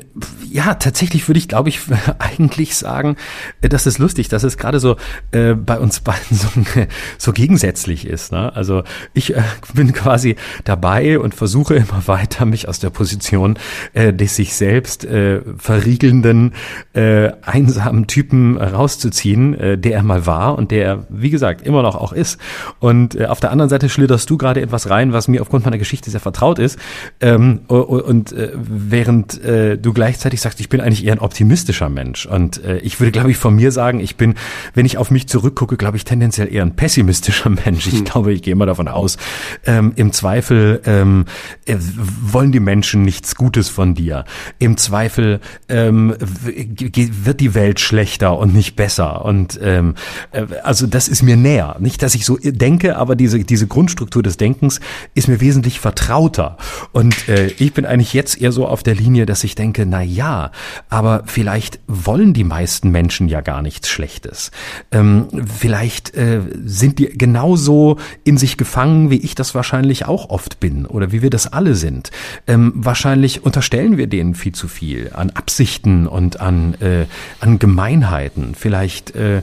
ja 0.51 0.75
tatsächlich 0.75 1.29
würde 1.29 1.39
ich 1.39 1.49
glaube 1.49 1.69
ich 1.69 1.81
eigentlich 2.19 2.77
sagen, 2.77 3.17
das 3.61 3.87
ist 3.87 3.99
lustig, 3.99 4.29
dass 4.29 4.43
es 4.43 4.57
gerade 4.57 4.81
so 4.81 4.97
äh, 5.33 5.55
bei 5.55 5.79
uns 5.79 6.01
beiden 6.01 6.37
so, 6.37 6.49
so 7.19 7.33
gegensätzlich 7.33 8.07
ist. 8.07 8.33
Ne? 8.33 8.55
Also 8.55 8.83
ich 9.13 9.35
äh, 9.35 9.43
bin 9.75 9.93
quasi 9.93 10.37
dabei 10.65 11.19
und 11.19 11.35
versuche 11.35 11.75
immer 11.75 12.07
weiter, 12.07 12.47
mich 12.47 12.69
aus 12.69 12.79
der 12.79 12.91
Position 12.91 13.59
äh, 13.93 14.13
des 14.13 14.37
sich 14.37 14.55
selbst 14.55 15.05
äh, 15.05 15.41
verriegelnden, 15.59 16.53
äh, 16.93 17.33
einsamen 17.43 18.07
Typen 18.07 18.59
rauszuziehen, 18.59 19.55
äh, 19.55 19.79
der 19.79 19.95
er 19.95 20.03
mal 20.03 20.27
war 20.27 20.57
und 20.57 20.71
der 20.71 20.85
er, 20.85 21.07
wie 21.09 21.31
gesagt, 21.31 21.67
immer 21.67 21.83
noch 21.83 21.97
auch 21.97 22.13
ist. 22.13 22.39
Und 22.79 23.15
äh, 23.15 23.27
auf 23.27 23.41
der 23.41 23.51
anderen 23.51 23.69
Seite 23.69 23.89
schlitterst 23.89 24.29
du 24.29 24.37
gerade 24.37 24.61
etwas 24.61 24.91
rein, 24.91 25.13
was 25.13 25.29
mir 25.29 25.41
aufgrund 25.43 25.65
meiner 25.65 25.79
Geschichte 25.79 26.11
sehr 26.11 26.21
vertraut 26.21 26.59
ist. 26.59 26.79
Ähm, 27.21 27.61
und 27.69 28.33
äh, 28.33 28.53
während 28.55 29.43
äh, 29.43 29.79
du 29.79 29.93
gleichzeitig 29.93 30.41
sagst, 30.41 30.61
ich 30.61 30.69
bin 30.69 30.81
eigentlich 30.81 31.05
eher 31.05 31.13
ein 31.13 31.19
optimistischer 31.19 31.89
Mensch. 31.89 32.27
Und 32.27 32.63
äh, 32.65 32.79
ich 32.79 33.01
würde, 33.01 33.13
glaube 33.13 33.31
ich, 33.31 33.37
von 33.37 33.55
mir 33.55 33.73
sagen, 33.73 34.01
ich 34.01 34.17
bin, 34.17 34.35
wenn 34.75 34.87
ich 34.87 34.99
auf 34.99 35.11
mich 35.11 35.29
zurückgucke, 35.29 35.77
glaube 35.77 35.97
ich, 35.97 36.05
tendenziell 36.05 36.53
eher 36.53 36.63
ein 36.63 36.77
pessimistischer 36.77 37.51
Mensch. 37.65 37.87
Ich 37.87 37.95
hm. 37.95 38.05
glaube, 38.05 38.33
ich 38.33 38.43
gehe 38.43 38.53
immer 38.53 38.67
davon 38.67 38.89
aus, 38.89 39.17
ähm, 39.65 39.93
im 39.97 40.13
Zweifel 40.13 40.81
ähm, 40.85 41.27
äh, 41.65 41.77
wollen 41.79 42.53
die 42.53 42.61
Menschen 42.61 43.03
nichts 43.03 43.35
Gutes 43.35 43.69
von 43.69 43.95
dir. 43.95 44.25
Im 44.59 44.77
Zweifel 44.77 45.41
ähm, 45.69 46.15
wird 46.19 47.41
die 47.41 47.55
Welt 47.55 47.81
schlechter 47.81 48.39
und 48.39 48.55
nicht 48.55 48.77
besser. 48.77 49.25
Und 49.25 49.59
ähm, 49.63 49.95
äh, 50.33 50.47
also 50.63 50.87
das 50.87 51.09
ist 51.09 51.23
mir 51.23 51.37
näher. 51.37 51.77
Nicht, 51.79 52.03
dass 52.03 52.15
ich 52.15 52.25
so 52.25 52.39
denke, 52.43 52.97
aber 52.97 53.17
diese, 53.17 53.39
diese 53.41 53.67
Grundstruktur 53.67 54.23
des 54.23 54.37
Denkens 54.37 54.81
ist 55.15 55.29
mir 55.29 55.41
wesentlich 55.41 55.81
vertrauter. 55.81 56.57
Und 56.93 57.29
äh, 57.29 57.49
ich 57.59 57.73
bin 57.73 57.87
eigentlich 57.87 58.13
jetzt 58.13 58.41
eher 58.41 58.53
so 58.53 58.67
auf 58.67 58.83
der 58.83 58.95
Linie, 58.95 59.27
dass 59.27 59.45
ich 59.45 59.55
denke, 59.55 59.87
na 59.87 60.03
ja, 60.03 60.51
aber 60.89 61.23
vielleicht 61.27 61.81
wollen 61.87 62.35
die 62.35 62.45
meisten 62.45 62.91
Menschen 62.91 63.29
ja 63.29 63.41
gar 63.41 63.63
nichts 63.63 63.89
Schlechtes. 63.89 64.51
Ähm, 64.93 65.29
vielleicht 65.47 66.15
äh, 66.15 66.41
sind 66.65 66.99
die 66.99 67.07
genauso 67.07 67.99
in 68.25 68.37
sich 68.37 68.57
gefangen, 68.57 69.11
wie 69.11 69.19
ich 69.19 69.35
das 69.35 69.46
wahrscheinlich 69.55 70.07
auch 70.07 70.31
oft 70.31 70.61
bin 70.61 70.87
oder 70.87 71.13
wie 71.13 71.23
wir 71.23 71.31
das 71.31 71.53
alle 71.53 71.75
sind. 71.75 72.11
Ähm, 72.47 72.73
wahrscheinlich 72.75 73.45
unterstellen 73.45 73.97
wir 73.97 74.07
denen 74.07 74.35
viel 74.35 74.53
zu 74.53 74.69
viel 74.69 75.11
an 75.15 75.31
Absichten 75.31 76.07
und 76.07 76.41
an, 76.41 76.75
äh, 76.81 77.07
an 77.41 77.59
Gemeinheiten. 77.59 78.55
Vielleicht 78.55 79.15
äh, 79.15 79.39
äh, 79.39 79.43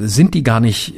sind 0.00 0.34
die 0.34 0.42
gar 0.42 0.60
nicht, 0.60 0.94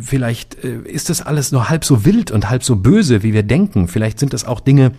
vielleicht 0.00 0.62
äh, 0.64 0.80
ist 0.84 1.10
das 1.10 1.22
alles 1.22 1.52
nur 1.52 1.68
halb 1.68 1.84
so 1.84 2.04
wild 2.04 2.30
und 2.30 2.50
halb 2.50 2.64
so 2.64 2.76
böse, 2.76 3.22
wie 3.22 3.32
wir 3.32 3.42
denken. 3.42 3.88
Vielleicht 3.88 4.18
sind 4.18 4.32
das 4.32 4.44
auch 4.44 4.60
Dinge, 4.60 4.92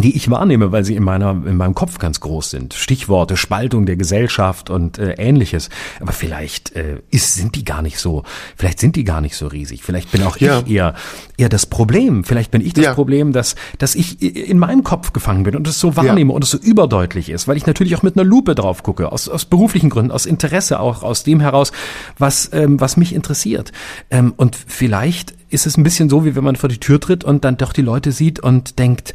die 0.00 0.16
ich 0.16 0.30
wahrnehme, 0.30 0.72
weil 0.72 0.84
sie 0.84 0.96
in 0.96 1.02
meiner 1.02 1.30
in 1.30 1.56
meinem 1.56 1.74
Kopf 1.74 1.98
ganz 1.98 2.20
groß 2.20 2.48
sind. 2.50 2.72
Stichworte 2.72 3.36
Spaltung 3.36 3.84
der 3.84 3.96
Gesellschaft 3.96 4.70
und 4.70 4.98
äh, 4.98 5.12
ähnliches. 5.18 5.68
Aber 6.00 6.12
vielleicht 6.12 6.74
äh, 6.74 7.02
ist 7.10 7.34
sind 7.34 7.56
die 7.56 7.64
gar 7.64 7.82
nicht 7.82 7.98
so. 7.98 8.22
Vielleicht 8.56 8.80
sind 8.80 8.96
die 8.96 9.04
gar 9.04 9.20
nicht 9.20 9.36
so 9.36 9.48
riesig. 9.48 9.82
Vielleicht 9.82 10.10
bin 10.10 10.22
auch 10.22 10.38
ja. 10.38 10.60
ich 10.60 10.72
eher 10.72 10.94
eher 11.36 11.50
das 11.50 11.66
Problem. 11.66 12.24
Vielleicht 12.24 12.50
bin 12.50 12.62
ich 12.62 12.72
das 12.72 12.86
ja. 12.86 12.94
Problem, 12.94 13.32
dass 13.32 13.54
dass 13.76 13.94
ich 13.94 14.22
in 14.22 14.58
meinem 14.58 14.82
Kopf 14.82 15.12
gefangen 15.12 15.42
bin 15.42 15.56
und 15.56 15.68
es 15.68 15.78
so 15.78 15.94
wahrnehme 15.94 16.30
ja. 16.30 16.36
und 16.36 16.44
es 16.44 16.50
so 16.50 16.58
überdeutlich 16.58 17.28
ist, 17.28 17.46
weil 17.46 17.58
ich 17.58 17.66
natürlich 17.66 17.94
auch 17.94 18.02
mit 18.02 18.16
einer 18.16 18.24
Lupe 18.24 18.54
drauf 18.54 18.82
gucke 18.82 19.12
aus 19.12 19.28
aus 19.28 19.44
beruflichen 19.44 19.90
Gründen, 19.90 20.10
aus 20.10 20.24
Interesse 20.24 20.80
auch 20.80 21.02
aus 21.02 21.22
dem 21.22 21.40
heraus, 21.40 21.70
was 22.16 22.48
ähm, 22.54 22.80
was 22.80 22.96
mich 22.96 23.14
interessiert. 23.14 23.72
Ähm, 24.10 24.32
und 24.38 24.56
vielleicht 24.56 25.34
ist 25.50 25.66
es 25.66 25.76
ein 25.76 25.82
bisschen 25.82 26.08
so, 26.08 26.24
wie 26.24 26.34
wenn 26.34 26.44
man 26.44 26.56
vor 26.56 26.70
die 26.70 26.80
Tür 26.80 26.98
tritt 26.98 27.24
und 27.24 27.44
dann 27.44 27.58
doch 27.58 27.74
die 27.74 27.82
Leute 27.82 28.10
sieht 28.10 28.40
und 28.40 28.78
denkt, 28.78 29.12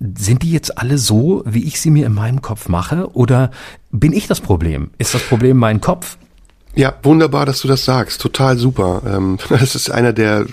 sind 0.00 0.42
die 0.42 0.50
jetzt 0.50 0.78
alle 0.78 0.96
so, 0.96 1.42
wie 1.46 1.64
ich 1.64 1.80
sie 1.80 1.90
mir 1.90 2.06
in 2.06 2.14
meinem 2.14 2.40
Kopf 2.40 2.68
mache? 2.68 3.10
Oder 3.14 3.50
bin 3.90 4.12
ich 4.12 4.26
das 4.26 4.40
Problem? 4.40 4.90
Ist 4.98 5.14
das 5.14 5.22
Problem 5.22 5.58
mein 5.58 5.80
Kopf? 5.80 6.16
Ja, 6.74 6.94
wunderbar, 7.02 7.46
dass 7.46 7.60
du 7.60 7.68
das 7.68 7.84
sagst. 7.84 8.20
Total 8.20 8.56
super. 8.56 9.02
Ähm, 9.06 9.38
das 9.50 9.74
ist 9.74 9.90
einer 9.90 10.12
der 10.12 10.46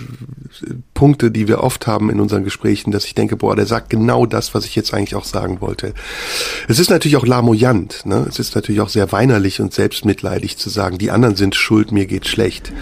Punkte, 0.92 1.30
die 1.30 1.48
wir 1.48 1.60
oft 1.62 1.86
haben 1.86 2.10
in 2.10 2.20
unseren 2.20 2.44
Gesprächen, 2.44 2.90
dass 2.90 3.06
ich 3.06 3.14
denke, 3.14 3.36
boah, 3.36 3.56
der 3.56 3.66
sagt 3.66 3.88
genau 3.88 4.26
das, 4.26 4.54
was 4.54 4.66
ich 4.66 4.76
jetzt 4.76 4.92
eigentlich 4.92 5.14
auch 5.14 5.24
sagen 5.24 5.60
wollte. 5.60 5.94
Es 6.66 6.78
ist 6.78 6.90
natürlich 6.90 7.16
auch 7.16 7.26
lamoyant. 7.26 8.04
Ne? 8.04 8.26
Es 8.28 8.38
ist 8.38 8.54
natürlich 8.54 8.82
auch 8.82 8.88
sehr 8.90 9.12
weinerlich 9.12 9.60
und 9.60 9.72
selbstmitleidig 9.72 10.58
zu 10.58 10.68
sagen, 10.68 10.98
die 10.98 11.10
anderen 11.10 11.36
sind 11.36 11.54
schuld, 11.54 11.92
mir 11.92 12.06
geht 12.06 12.26
schlecht. 12.26 12.72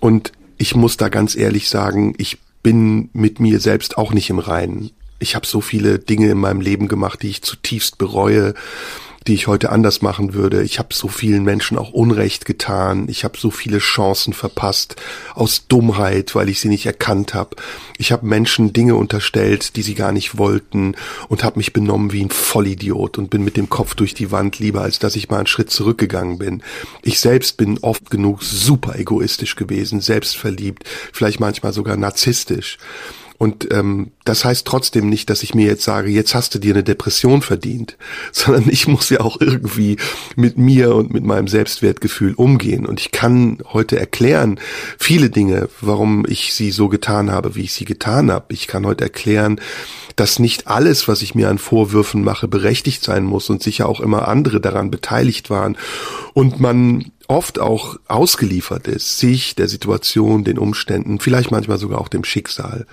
Und 0.00 0.32
ich 0.56 0.74
muss 0.74 0.96
da 0.96 1.08
ganz 1.10 1.36
ehrlich 1.36 1.68
sagen, 1.68 2.14
ich 2.18 2.38
bin 2.62 3.10
mit 3.12 3.38
mir 3.38 3.60
selbst 3.60 3.98
auch 3.98 4.12
nicht 4.12 4.30
im 4.30 4.38
Reinen 4.38 4.90
ich 5.22 5.34
habe 5.34 5.46
so 5.46 5.60
viele 5.60 5.98
Dinge 5.98 6.30
in 6.30 6.38
meinem 6.38 6.60
Leben 6.60 6.88
gemacht, 6.88 7.22
die 7.22 7.30
ich 7.30 7.42
zutiefst 7.42 7.96
bereue, 7.96 8.54
die 9.26 9.34
ich 9.34 9.46
heute 9.46 9.70
anders 9.70 10.02
machen 10.02 10.34
würde. 10.34 10.62
Ich 10.62 10.80
habe 10.80 10.92
so 10.92 11.06
vielen 11.06 11.44
Menschen 11.44 11.78
auch 11.78 11.92
Unrecht 11.92 12.44
getan. 12.44 13.06
Ich 13.08 13.22
habe 13.22 13.38
so 13.38 13.52
viele 13.52 13.78
Chancen 13.78 14.32
verpasst 14.32 14.96
aus 15.34 15.68
Dummheit, 15.68 16.34
weil 16.34 16.48
ich 16.48 16.60
sie 16.60 16.68
nicht 16.68 16.86
erkannt 16.86 17.32
habe. 17.34 17.56
Ich 17.98 18.10
habe 18.10 18.26
Menschen 18.26 18.72
Dinge 18.72 18.96
unterstellt, 18.96 19.76
die 19.76 19.82
sie 19.82 19.94
gar 19.94 20.10
nicht 20.10 20.38
wollten 20.38 20.96
und 21.28 21.44
habe 21.44 21.58
mich 21.58 21.72
benommen 21.72 22.12
wie 22.12 22.24
ein 22.24 22.30
Vollidiot 22.30 23.16
und 23.16 23.30
bin 23.30 23.44
mit 23.44 23.56
dem 23.56 23.68
Kopf 23.68 23.94
durch 23.94 24.14
die 24.14 24.32
Wand 24.32 24.58
lieber, 24.58 24.82
als 24.82 24.98
dass 24.98 25.14
ich 25.14 25.28
mal 25.28 25.38
einen 25.38 25.46
Schritt 25.46 25.70
zurückgegangen 25.70 26.38
bin. 26.38 26.62
Ich 27.02 27.20
selbst 27.20 27.56
bin 27.56 27.78
oft 27.78 28.10
genug 28.10 28.42
super 28.42 28.98
egoistisch 28.98 29.54
gewesen, 29.54 30.00
selbstverliebt, 30.00 30.82
vielleicht 31.12 31.38
manchmal 31.38 31.72
sogar 31.72 31.96
narzisstisch. 31.96 32.78
Und 33.42 33.72
ähm, 33.72 34.12
das 34.24 34.44
heißt 34.44 34.64
trotzdem 34.68 35.08
nicht, 35.08 35.28
dass 35.28 35.42
ich 35.42 35.52
mir 35.52 35.66
jetzt 35.66 35.82
sage, 35.82 36.08
jetzt 36.08 36.32
hast 36.32 36.54
du 36.54 36.60
dir 36.60 36.74
eine 36.74 36.84
Depression 36.84 37.42
verdient, 37.42 37.96
sondern 38.32 38.68
ich 38.68 38.86
muss 38.86 39.10
ja 39.10 39.18
auch 39.18 39.40
irgendwie 39.40 39.96
mit 40.36 40.58
mir 40.58 40.94
und 40.94 41.12
mit 41.12 41.24
meinem 41.24 41.48
Selbstwertgefühl 41.48 42.34
umgehen. 42.34 42.86
Und 42.86 43.00
ich 43.00 43.10
kann 43.10 43.58
heute 43.72 43.98
erklären 43.98 44.60
viele 44.96 45.28
Dinge, 45.28 45.68
warum 45.80 46.24
ich 46.28 46.54
sie 46.54 46.70
so 46.70 46.88
getan 46.88 47.32
habe, 47.32 47.56
wie 47.56 47.62
ich 47.62 47.72
sie 47.72 47.84
getan 47.84 48.30
habe. 48.30 48.54
Ich 48.54 48.68
kann 48.68 48.86
heute 48.86 49.02
erklären, 49.02 49.60
dass 50.14 50.38
nicht 50.38 50.68
alles, 50.68 51.08
was 51.08 51.20
ich 51.20 51.34
mir 51.34 51.48
an 51.48 51.58
Vorwürfen 51.58 52.22
mache, 52.22 52.46
berechtigt 52.46 53.02
sein 53.02 53.24
muss 53.24 53.50
und 53.50 53.60
sicher 53.60 53.88
auch 53.88 53.98
immer 53.98 54.28
andere 54.28 54.60
daran 54.60 54.92
beteiligt 54.92 55.50
waren. 55.50 55.76
Und 56.32 56.60
man 56.60 57.10
oft 57.32 57.58
auch 57.58 57.96
ausgeliefert 58.08 58.86
ist, 58.86 59.18
sich, 59.18 59.54
der 59.54 59.66
Situation, 59.66 60.44
den 60.44 60.58
Umständen, 60.58 61.18
vielleicht 61.18 61.50
manchmal 61.50 61.78
sogar 61.78 61.98
auch 62.00 62.08
dem 62.08 62.24
Schicksal. 62.24 62.86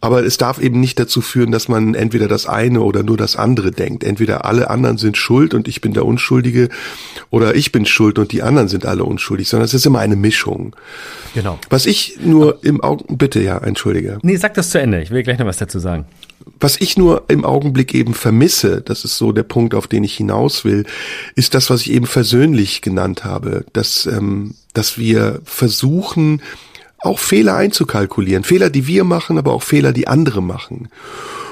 Aber 0.00 0.24
es 0.24 0.36
darf 0.36 0.60
eben 0.60 0.80
nicht 0.80 1.00
dazu 1.00 1.20
führen, 1.20 1.50
dass 1.50 1.66
man 1.66 1.94
entweder 1.94 2.28
das 2.28 2.46
eine 2.46 2.82
oder 2.82 3.02
nur 3.02 3.16
das 3.16 3.36
andere 3.36 3.72
denkt. 3.72 4.04
Entweder 4.04 4.44
alle 4.44 4.70
anderen 4.70 4.96
sind 4.96 5.16
schuld 5.16 5.54
und 5.54 5.66
ich 5.66 5.80
bin 5.80 5.92
der 5.92 6.04
Unschuldige 6.04 6.68
oder 7.30 7.56
ich 7.56 7.72
bin 7.72 7.84
schuld 7.84 8.18
und 8.18 8.30
die 8.30 8.42
anderen 8.42 8.68
sind 8.68 8.86
alle 8.86 9.02
unschuldig, 9.02 9.48
sondern 9.48 9.64
es 9.64 9.74
ist 9.74 9.86
immer 9.86 9.98
eine 9.98 10.16
Mischung. 10.16 10.76
Genau. 11.34 11.58
Was 11.68 11.86
ich 11.86 12.18
nur 12.22 12.62
im 12.62 12.80
Augen, 12.80 13.16
bitte 13.16 13.42
ja, 13.42 13.58
entschuldige. 13.58 14.18
Nee, 14.22 14.36
sag 14.36 14.54
das 14.54 14.70
zu 14.70 14.80
Ende. 14.80 15.02
Ich 15.02 15.10
will 15.10 15.22
gleich 15.24 15.38
noch 15.38 15.46
was 15.46 15.56
dazu 15.56 15.80
sagen. 15.80 16.04
Was 16.60 16.80
ich 16.80 16.96
nur 16.96 17.24
im 17.28 17.44
Augenblick 17.44 17.94
eben 17.94 18.14
vermisse, 18.14 18.80
das 18.80 19.04
ist 19.04 19.16
so 19.16 19.32
der 19.32 19.42
Punkt, 19.42 19.74
auf 19.74 19.86
den 19.86 20.04
ich 20.04 20.16
hinaus 20.16 20.64
will, 20.64 20.84
ist 21.34 21.54
das, 21.54 21.70
was 21.70 21.82
ich 21.82 21.90
eben 21.90 22.06
versöhnlich 22.06 22.80
genannt 22.80 23.24
habe, 23.24 23.64
dass, 23.72 24.06
ähm, 24.06 24.54
dass 24.72 24.98
wir 24.98 25.40
versuchen, 25.44 26.42
auch 26.98 27.18
Fehler 27.18 27.56
einzukalkulieren. 27.56 28.44
Fehler, 28.44 28.70
die 28.70 28.86
wir 28.86 29.04
machen, 29.04 29.36
aber 29.36 29.52
auch 29.52 29.62
Fehler, 29.62 29.92
die 29.92 30.08
andere 30.08 30.42
machen. 30.42 30.88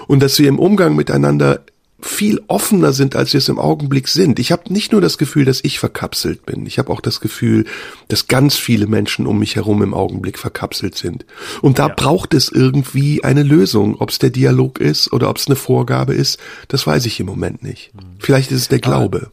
Und 0.06 0.22
dass 0.22 0.38
wir 0.38 0.48
im 0.48 0.58
Umgang 0.58 0.96
miteinander 0.96 1.60
viel 2.02 2.42
offener 2.48 2.92
sind, 2.92 3.14
als 3.14 3.32
wir 3.32 3.38
es 3.38 3.48
im 3.48 3.58
Augenblick 3.58 4.08
sind. 4.08 4.38
Ich 4.40 4.50
habe 4.50 4.72
nicht 4.72 4.92
nur 4.92 5.00
das 5.00 5.18
Gefühl, 5.18 5.44
dass 5.44 5.60
ich 5.62 5.78
verkapselt 5.78 6.44
bin. 6.44 6.66
Ich 6.66 6.78
habe 6.78 6.92
auch 6.92 7.00
das 7.00 7.20
Gefühl, 7.20 7.64
dass 8.08 8.26
ganz 8.26 8.56
viele 8.56 8.86
Menschen 8.86 9.26
um 9.26 9.38
mich 9.38 9.54
herum 9.56 9.82
im 9.82 9.94
Augenblick 9.94 10.38
verkapselt 10.38 10.96
sind. 10.96 11.24
Und 11.60 11.78
da 11.78 11.88
ja. 11.88 11.94
braucht 11.94 12.34
es 12.34 12.48
irgendwie 12.48 13.22
eine 13.22 13.44
Lösung. 13.44 13.96
Ob 14.00 14.10
es 14.10 14.18
der 14.18 14.30
Dialog 14.30 14.80
ist 14.80 15.12
oder 15.12 15.30
ob 15.30 15.36
es 15.36 15.46
eine 15.46 15.56
Vorgabe 15.56 16.14
ist, 16.14 16.40
das 16.68 16.86
weiß 16.86 17.06
ich 17.06 17.20
im 17.20 17.26
Moment 17.26 17.62
nicht. 17.62 17.92
Vielleicht 18.18 18.50
ist 18.50 18.62
es 18.62 18.68
der 18.68 18.80
Glaube. 18.80 19.30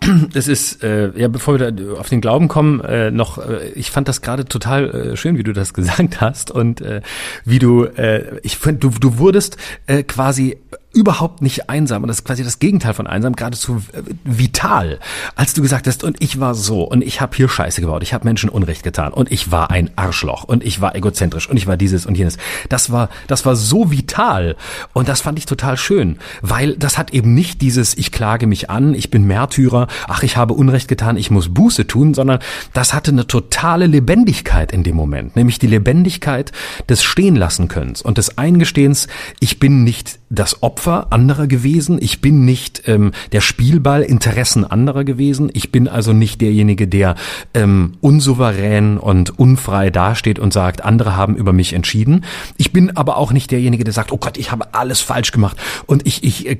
Das 0.32 0.48
ist, 0.48 0.82
äh, 0.82 1.10
ja, 1.16 1.28
bevor 1.28 1.58
wir 1.58 1.70
da 1.70 1.92
auf 1.94 2.08
den 2.08 2.20
Glauben 2.20 2.48
kommen, 2.48 2.80
äh, 2.80 3.10
noch, 3.10 3.38
äh, 3.38 3.68
ich 3.74 3.90
fand 3.90 4.08
das 4.08 4.22
gerade 4.22 4.44
total 4.44 4.90
äh, 4.90 5.16
schön, 5.16 5.36
wie 5.36 5.42
du 5.42 5.52
das 5.52 5.74
gesagt 5.74 6.20
hast 6.20 6.50
und 6.50 6.80
äh, 6.80 7.02
wie 7.44 7.58
du, 7.58 7.84
äh, 7.84 8.38
ich 8.42 8.56
finde, 8.56 8.80
du, 8.80 8.90
du 8.90 9.18
wurdest 9.18 9.56
äh, 9.86 10.02
quasi 10.02 10.56
überhaupt 10.92 11.42
nicht 11.42 11.70
einsam. 11.70 12.02
Und 12.02 12.08
das 12.08 12.18
ist 12.18 12.24
quasi 12.24 12.42
das 12.42 12.58
Gegenteil 12.58 12.94
von 12.94 13.06
einsam, 13.06 13.36
geradezu 13.36 13.82
äh, 13.92 14.02
vital, 14.24 14.98
als 15.36 15.54
du 15.54 15.62
gesagt 15.62 15.86
hast, 15.86 16.04
und 16.04 16.16
ich 16.20 16.40
war 16.40 16.54
so 16.54 16.82
und 16.82 17.02
ich 17.02 17.20
habe 17.20 17.36
hier 17.36 17.48
Scheiße 17.48 17.80
gebaut, 17.80 18.02
ich 18.02 18.12
habe 18.12 18.24
Menschen 18.24 18.50
Unrecht 18.50 18.82
getan 18.82 19.12
und 19.12 19.30
ich 19.30 19.52
war 19.52 19.70
ein 19.70 19.90
Arschloch 19.96 20.44
und 20.44 20.64
ich 20.64 20.80
war 20.80 20.94
egozentrisch 20.96 21.48
und 21.48 21.56
ich 21.56 21.66
war 21.66 21.76
dieses 21.76 22.06
und 22.06 22.16
jenes. 22.16 22.38
Das 22.68 22.90
war, 22.90 23.08
das 23.26 23.46
war 23.46 23.56
so 23.56 23.90
vital. 23.90 24.56
Und 24.92 25.08
das 25.08 25.20
fand 25.20 25.38
ich 25.38 25.46
total 25.46 25.76
schön, 25.76 26.18
weil 26.42 26.76
das 26.76 26.98
hat 26.98 27.12
eben 27.12 27.34
nicht 27.34 27.62
dieses, 27.62 27.96
ich 27.96 28.12
klage 28.12 28.46
mich 28.46 28.70
an, 28.70 28.94
ich 28.94 29.10
bin 29.10 29.26
Märtyrer, 29.26 29.86
ach, 30.08 30.22
ich 30.22 30.36
habe 30.36 30.54
Unrecht 30.54 30.88
getan, 30.88 31.16
ich 31.16 31.30
muss 31.30 31.52
Buße 31.52 31.86
tun, 31.86 32.14
sondern 32.14 32.40
das 32.72 32.94
hatte 32.94 33.12
eine 33.12 33.26
totale 33.26 33.86
Lebendigkeit 33.86 34.72
in 34.72 34.82
dem 34.82 34.96
Moment, 34.96 35.36
nämlich 35.36 35.58
die 35.58 35.66
Lebendigkeit 35.66 36.52
des 36.88 37.02
Stehenlassen 37.02 37.68
Könnens 37.68 38.02
und 38.02 38.18
des 38.18 38.38
Eingestehens, 38.38 39.08
ich 39.38 39.58
bin 39.58 39.84
nicht 39.84 40.19
das 40.30 40.62
Opfer 40.62 41.08
anderer 41.10 41.48
gewesen. 41.48 41.98
Ich 42.00 42.20
bin 42.20 42.44
nicht 42.44 42.84
ähm, 42.86 43.10
der 43.32 43.40
Spielball 43.40 44.02
Interessen 44.02 44.64
anderer 44.64 45.02
gewesen. 45.02 45.50
Ich 45.52 45.72
bin 45.72 45.88
also 45.88 46.12
nicht 46.12 46.40
derjenige, 46.40 46.86
der 46.86 47.16
ähm, 47.52 47.94
unsouverän 48.00 48.96
und 48.96 49.38
unfrei 49.40 49.90
dasteht 49.90 50.38
und 50.38 50.52
sagt, 50.52 50.84
andere 50.84 51.16
haben 51.16 51.34
über 51.34 51.52
mich 51.52 51.72
entschieden. 51.72 52.24
Ich 52.56 52.72
bin 52.72 52.96
aber 52.96 53.16
auch 53.16 53.32
nicht 53.32 53.50
derjenige, 53.50 53.82
der 53.82 53.92
sagt, 53.92 54.12
oh 54.12 54.18
Gott, 54.18 54.38
ich 54.38 54.52
habe 54.52 54.72
alles 54.72 55.00
falsch 55.00 55.32
gemacht 55.32 55.56
und 55.86 56.06
ich, 56.06 56.22
ich 56.22 56.48
äh, 56.48 56.58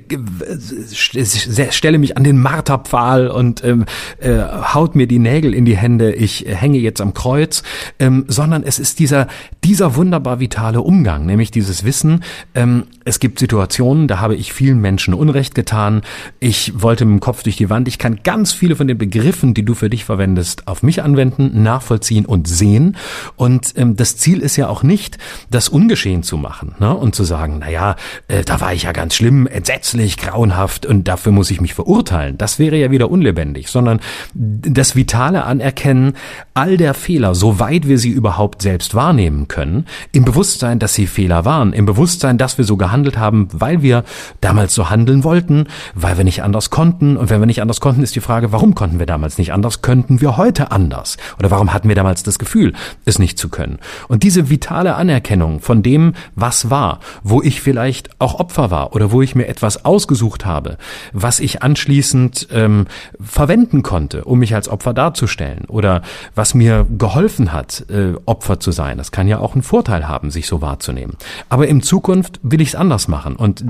stelle 1.71 1.99
mich 1.99 2.17
an 2.17 2.25
den 2.25 2.41
Marterpfahl 2.41 3.29
und 3.29 3.63
ähm, 3.63 3.85
äh, 4.19 4.41
haut 4.75 4.97
mir 4.97 5.07
die 5.07 5.21
Nägel 5.21 5.55
in 5.55 5.65
die 5.65 5.77
Hände. 5.77 6.13
Ich 6.13 6.45
äh, 6.45 6.57
hänge 6.57 6.79
jetzt 6.79 7.01
am 7.01 7.15
Kreuz, 7.15 7.63
ähm, 8.01 8.25
sondern 8.27 8.65
es 8.65 8.81
ist 8.81 8.99
dieser 8.99 9.29
dieser 9.63 9.95
wunderbar 9.95 10.41
vitale 10.41 10.81
Umgang, 10.81 11.25
nämlich 11.25 11.53
dieses 11.53 11.85
Wissen. 11.85 12.25
Ähm, 12.57 12.85
es 13.05 13.21
gibt 13.21 13.39
Situationen 13.39 13.60
Situationen, 13.61 14.09
da 14.09 14.21
habe 14.21 14.37
ich 14.37 14.55
vielen 14.55 14.81
Menschen 14.81 15.13
Unrecht 15.13 15.55
getan. 15.55 16.01
Ich 16.39 16.73
wollte 16.81 17.05
mit 17.05 17.19
dem 17.19 17.21
Kopf 17.21 17.43
durch 17.43 17.57
die 17.57 17.69
Wand. 17.69 17.89
Ich 17.89 17.99
kann 17.99 18.21
ganz 18.25 18.55
viele 18.55 18.75
von 18.75 18.89
den 18.89 18.97
Begriffen, 18.97 19.53
die 19.53 19.67
du 19.67 19.75
für 19.75 19.91
dich 19.91 20.07
verwendest, 20.07 20.67
auf 20.67 20.83
mich 20.83 21.03
anwenden, 21.03 21.63
nachvollziehen 21.63 22.25
und 22.25 22.49
sehen. 22.49 22.97
Und 23.37 23.75
ähm, 23.77 23.97
das 23.97 24.17
Ziel 24.17 24.41
ist 24.41 24.57
ja 24.57 24.69
auch 24.69 24.83
nicht, 24.83 25.19
das 25.51 25.69
ungeschehen 25.69 26.23
zu 26.23 26.39
machen 26.39 26.75
ne? 26.79 26.97
und 26.97 27.15
zu 27.15 27.23
sagen, 27.25 27.59
na 27.61 27.69
ja, 27.69 27.97
äh, 28.29 28.45
da 28.45 28.63
war 28.63 28.73
ich 28.73 28.85
ja 28.85 28.93
ganz 28.93 29.15
schlimm, 29.15 29.47
entsetzlich, 29.47 30.17
grauenhaft 30.17 30.87
und 30.87 31.07
dafür 31.07 31.33
muss 31.33 31.51
ich 31.51 31.61
mich 31.61 31.75
verurteilen. 31.75 32.39
Das 32.39 32.59
wäre 32.59 32.79
ja 32.79 32.91
wieder 32.91 33.11
unlebendig, 33.11 33.69
sondern 33.69 34.01
das 34.33 34.97
vitale 34.97 35.45
Anerkennen 35.45 36.15
all 36.55 36.79
der 36.79 36.95
Fehler, 36.95 37.35
soweit 37.35 37.87
wir 37.87 37.99
sie 37.99 38.11
überhaupt 38.11 38.63
selbst 38.63 38.95
wahrnehmen 38.95 39.49
können, 39.49 39.85
im 40.13 40.25
Bewusstsein, 40.25 40.79
dass 40.79 40.95
sie 40.95 41.07
Fehler 41.07 41.45
waren, 41.45 41.75
im 41.75 41.85
Bewusstsein, 41.85 42.39
dass 42.39 42.57
wir 42.57 42.65
so 42.65 42.79
gehandelt 42.79 43.19
haben, 43.19 43.49
weil 43.53 43.83
wir 43.83 44.05
damals 44.41 44.75
so 44.75 44.91
handeln 44.91 45.25
wollten, 45.25 45.67
weil 45.95 46.17
wir 46.17 46.25
nicht 46.25 46.43
anders 46.43 46.71
konnten. 46.71 47.17
Und 47.17 47.31
wenn 47.31 47.41
wir 47.41 47.47
nicht 47.47 47.63
anders 47.63 47.81
konnten, 47.81 48.03
ist 48.03 48.15
die 48.15 48.21
Frage, 48.21 48.53
warum 48.53 48.75
konnten 48.75 48.99
wir 48.99 49.07
damals 49.07 49.39
nicht 49.39 49.53
anders? 49.53 49.83
Könnten 49.83 50.21
wir 50.21 50.37
heute 50.37 50.71
anders? 50.71 51.17
Oder 51.39 51.51
warum 51.51 51.73
hatten 51.73 51.89
wir 51.89 51.97
damals 51.97 52.23
das 52.23 52.39
Gefühl, 52.39 52.73
es 53.05 53.19
nicht 53.19 53.39
zu 53.39 53.49
können? 53.49 53.79
Und 54.09 54.23
diese 54.23 54.51
vitale 54.51 54.95
Anerkennung 54.95 55.61
von 55.61 55.83
dem, 55.83 56.15
was 56.35 56.71
war, 56.71 57.01
wo 57.23 57.43
ich 57.43 57.61
vielleicht 57.61 58.11
auch 58.21 58.39
Opfer 58.39 58.71
war 58.71 58.95
oder 58.95 59.13
wo 59.13 59.23
ich 59.23 59.35
mir 59.35 59.49
etwas 59.49 59.85
ausgesucht 59.85 60.45
habe, 60.45 60.77
was 61.13 61.41
ich 61.41 61.63
anschließend 61.63 62.49
ähm, 62.53 62.87
verwenden 63.21 63.83
konnte, 63.83 64.25
um 64.25 64.39
mich 64.39 64.55
als 64.55 64.69
Opfer 64.69 64.95
darzustellen 64.95 65.65
oder 65.69 66.03
was 66.35 66.55
mir 66.55 66.87
geholfen 66.91 67.53
hat, 67.53 67.87
äh, 67.91 68.15
Opfer 68.27 68.61
zu 68.61 68.73
sein. 68.73 68.99
Das 68.99 69.13
kann 69.13 69.29
ja 69.29 69.39
auch 69.39 69.55
einen 69.55 69.63
Vorteil 69.63 70.09
haben, 70.09 70.31
sich 70.31 70.47
so 70.47 70.61
wahrzunehmen. 70.61 71.17
Aber 71.49 71.69
in 71.69 71.83
Zukunft 71.83 72.41
will 72.43 72.61
ich 72.61 72.69
es 72.69 72.75
anders 72.75 73.09
machen. 73.09 73.37
Und 73.41 73.65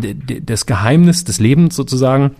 das 0.46 0.66
Geheimnis 0.66 1.22
des 1.22 1.38
Lebens 1.38 1.76
sozusagen 1.76 2.32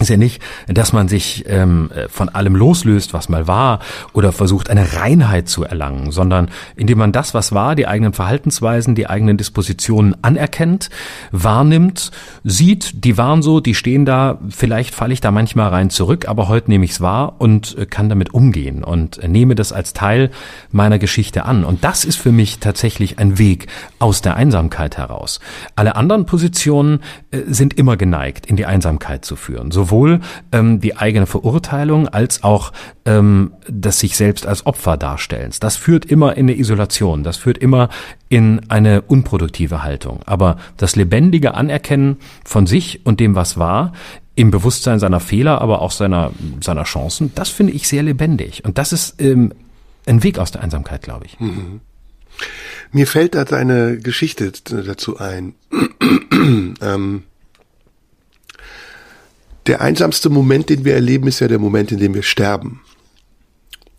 ist 0.00 0.08
ja 0.08 0.16
nicht, 0.16 0.42
dass 0.68 0.92
man 0.92 1.06
sich 1.06 1.44
ähm, 1.46 1.90
von 2.08 2.28
allem 2.28 2.56
loslöst, 2.56 3.12
was 3.12 3.28
mal 3.28 3.46
war, 3.46 3.80
oder 4.12 4.32
versucht, 4.32 4.70
eine 4.70 4.94
Reinheit 4.94 5.48
zu 5.48 5.64
erlangen, 5.64 6.10
sondern 6.10 6.48
indem 6.76 6.98
man 6.98 7.12
das, 7.12 7.34
was 7.34 7.52
war, 7.52 7.74
die 7.74 7.86
eigenen 7.86 8.12
Verhaltensweisen, 8.12 8.94
die 8.94 9.08
eigenen 9.08 9.36
Dispositionen 9.36 10.16
anerkennt, 10.22 10.90
wahrnimmt, 11.30 12.10
sieht, 12.42 13.04
die 13.04 13.18
waren 13.18 13.42
so, 13.42 13.60
die 13.60 13.74
stehen 13.74 14.04
da, 14.04 14.38
vielleicht 14.48 14.94
falle 14.94 15.12
ich 15.12 15.20
da 15.20 15.30
manchmal 15.30 15.68
rein 15.68 15.90
zurück, 15.90 16.26
aber 16.26 16.48
heute 16.48 16.70
nehme 16.70 16.84
ich 16.84 16.92
es 16.92 17.00
wahr 17.00 17.36
und 17.38 17.76
äh, 17.78 17.86
kann 17.86 18.08
damit 18.08 18.34
umgehen 18.34 18.82
und 18.82 19.22
nehme 19.28 19.54
das 19.54 19.72
als 19.72 19.92
Teil 19.92 20.30
meiner 20.70 20.98
Geschichte 20.98 21.44
an. 21.44 21.64
Und 21.64 21.84
das 21.84 22.04
ist 22.04 22.16
für 22.16 22.32
mich 22.32 22.58
tatsächlich 22.58 23.18
ein 23.18 23.38
Weg 23.38 23.66
aus 23.98 24.22
der 24.22 24.36
Einsamkeit 24.36 24.96
heraus. 24.96 25.38
Alle 25.76 25.96
anderen 25.96 26.26
Positionen 26.26 27.00
äh, 27.30 27.40
sind 27.46 27.74
immer 27.74 27.96
geneigt, 27.96 28.46
in 28.46 28.56
die 28.56 28.66
Einsamkeit 28.66 29.24
zu 29.24 29.36
führen. 29.36 29.70
So 29.70 29.81
sowohl 29.82 30.20
ähm, 30.52 30.80
die 30.80 30.96
eigene 30.96 31.26
Verurteilung 31.26 32.08
als 32.08 32.44
auch 32.44 32.72
ähm, 33.04 33.52
das 33.68 33.98
sich 33.98 34.16
selbst 34.16 34.46
als 34.46 34.64
Opfer 34.64 34.96
darstellens. 34.96 35.58
Das 35.58 35.76
führt 35.76 36.04
immer 36.04 36.36
in 36.36 36.48
eine 36.48 36.58
Isolation, 36.58 37.24
das 37.24 37.36
führt 37.36 37.58
immer 37.58 37.88
in 38.28 38.60
eine 38.68 39.02
unproduktive 39.02 39.82
Haltung. 39.82 40.20
Aber 40.24 40.56
das 40.76 40.94
lebendige 40.94 41.54
Anerkennen 41.54 42.18
von 42.44 42.66
sich 42.66 43.04
und 43.04 43.18
dem, 43.18 43.34
was 43.34 43.58
war, 43.58 43.92
im 44.34 44.50
Bewusstsein 44.50 44.98
seiner 44.98 45.20
Fehler, 45.20 45.60
aber 45.60 45.82
auch 45.82 45.90
seiner, 45.90 46.30
seiner 46.62 46.84
Chancen, 46.84 47.32
das 47.34 47.50
finde 47.50 47.72
ich 47.72 47.88
sehr 47.88 48.02
lebendig. 48.02 48.64
Und 48.64 48.78
das 48.78 48.92
ist 48.92 49.20
ähm, 49.20 49.52
ein 50.06 50.22
Weg 50.22 50.38
aus 50.38 50.52
der 50.52 50.62
Einsamkeit, 50.62 51.02
glaube 51.02 51.26
ich. 51.26 51.38
Mhm. 51.40 51.80
Mir 52.92 53.06
fällt 53.06 53.34
da 53.34 53.42
eine 53.42 53.98
Geschichte 53.98 54.52
dazu 54.64 55.18
ein. 55.18 55.54
ähm, 56.80 57.24
der 59.66 59.80
einsamste 59.80 60.30
Moment, 60.30 60.68
den 60.68 60.84
wir 60.84 60.94
erleben, 60.94 61.28
ist 61.28 61.40
ja 61.40 61.48
der 61.48 61.58
Moment, 61.58 61.92
in 61.92 61.98
dem 61.98 62.14
wir 62.14 62.22
sterben. 62.22 62.80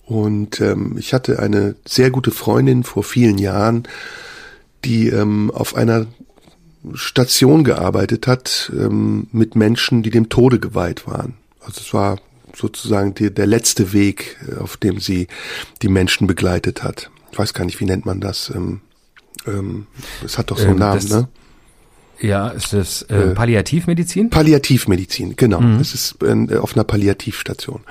Und 0.06 0.60
ähm, 0.60 0.98
ich 0.98 1.14
hatte 1.14 1.40
eine 1.40 1.76
sehr 1.86 2.12
gute 2.12 2.32
Freundin 2.32 2.84
vor 2.84 3.04
vielen 3.04 3.38
Jahren, 3.38 3.88
die 4.84 5.08
ähm, 5.08 5.50
auf 5.52 5.76
einer 5.76 6.08
Station 6.94 7.64
gearbeitet 7.64 8.28
hat 8.28 8.72
ähm, 8.76 9.28
mit 9.32 9.56
Menschen, 9.56 10.04
die 10.04 10.10
dem 10.10 10.28
Tode 10.28 10.60
geweiht 10.60 11.08
waren. 11.08 11.36
Also 11.62 11.80
es 11.80 11.94
war 11.94 12.20
sozusagen 12.54 13.16
die, 13.16 13.34
der 13.34 13.48
letzte 13.48 13.94
Weg, 13.94 14.38
äh, 14.48 14.60
auf 14.60 14.76
dem 14.78 15.00
sie 15.00 15.28
die 15.82 15.88
Menschen 15.88 16.28
begleitet 16.28 16.84
hat. 16.84 17.10
Ich 17.32 17.40
weiß 17.40 17.54
gar 17.54 17.66
nicht, 17.66 17.80
wie 17.80 17.86
nennt 17.86 18.06
man 18.06 18.20
das? 18.20 18.52
Ähm, 18.54 18.82
ähm, 19.48 19.88
es 20.24 20.38
hat 20.38 20.52
doch 20.52 20.58
so 20.58 20.66
einen 20.66 20.74
ähm, 20.74 20.80
Namen, 20.80 21.08
ne? 21.08 21.28
Ja, 22.20 22.50
ist 22.50 22.74
das 22.74 23.02
äh, 23.04 23.16
äh, 23.16 23.34
Palliativmedizin? 23.34 24.30
Palliativmedizin, 24.30 25.36
genau. 25.36 25.62
Mhm. 25.62 25.80
Es 25.80 25.94
ist 25.94 26.18
äh, 26.24 26.58
auf 26.58 26.76
einer 26.76 26.84
Palliativstation. 26.84 27.82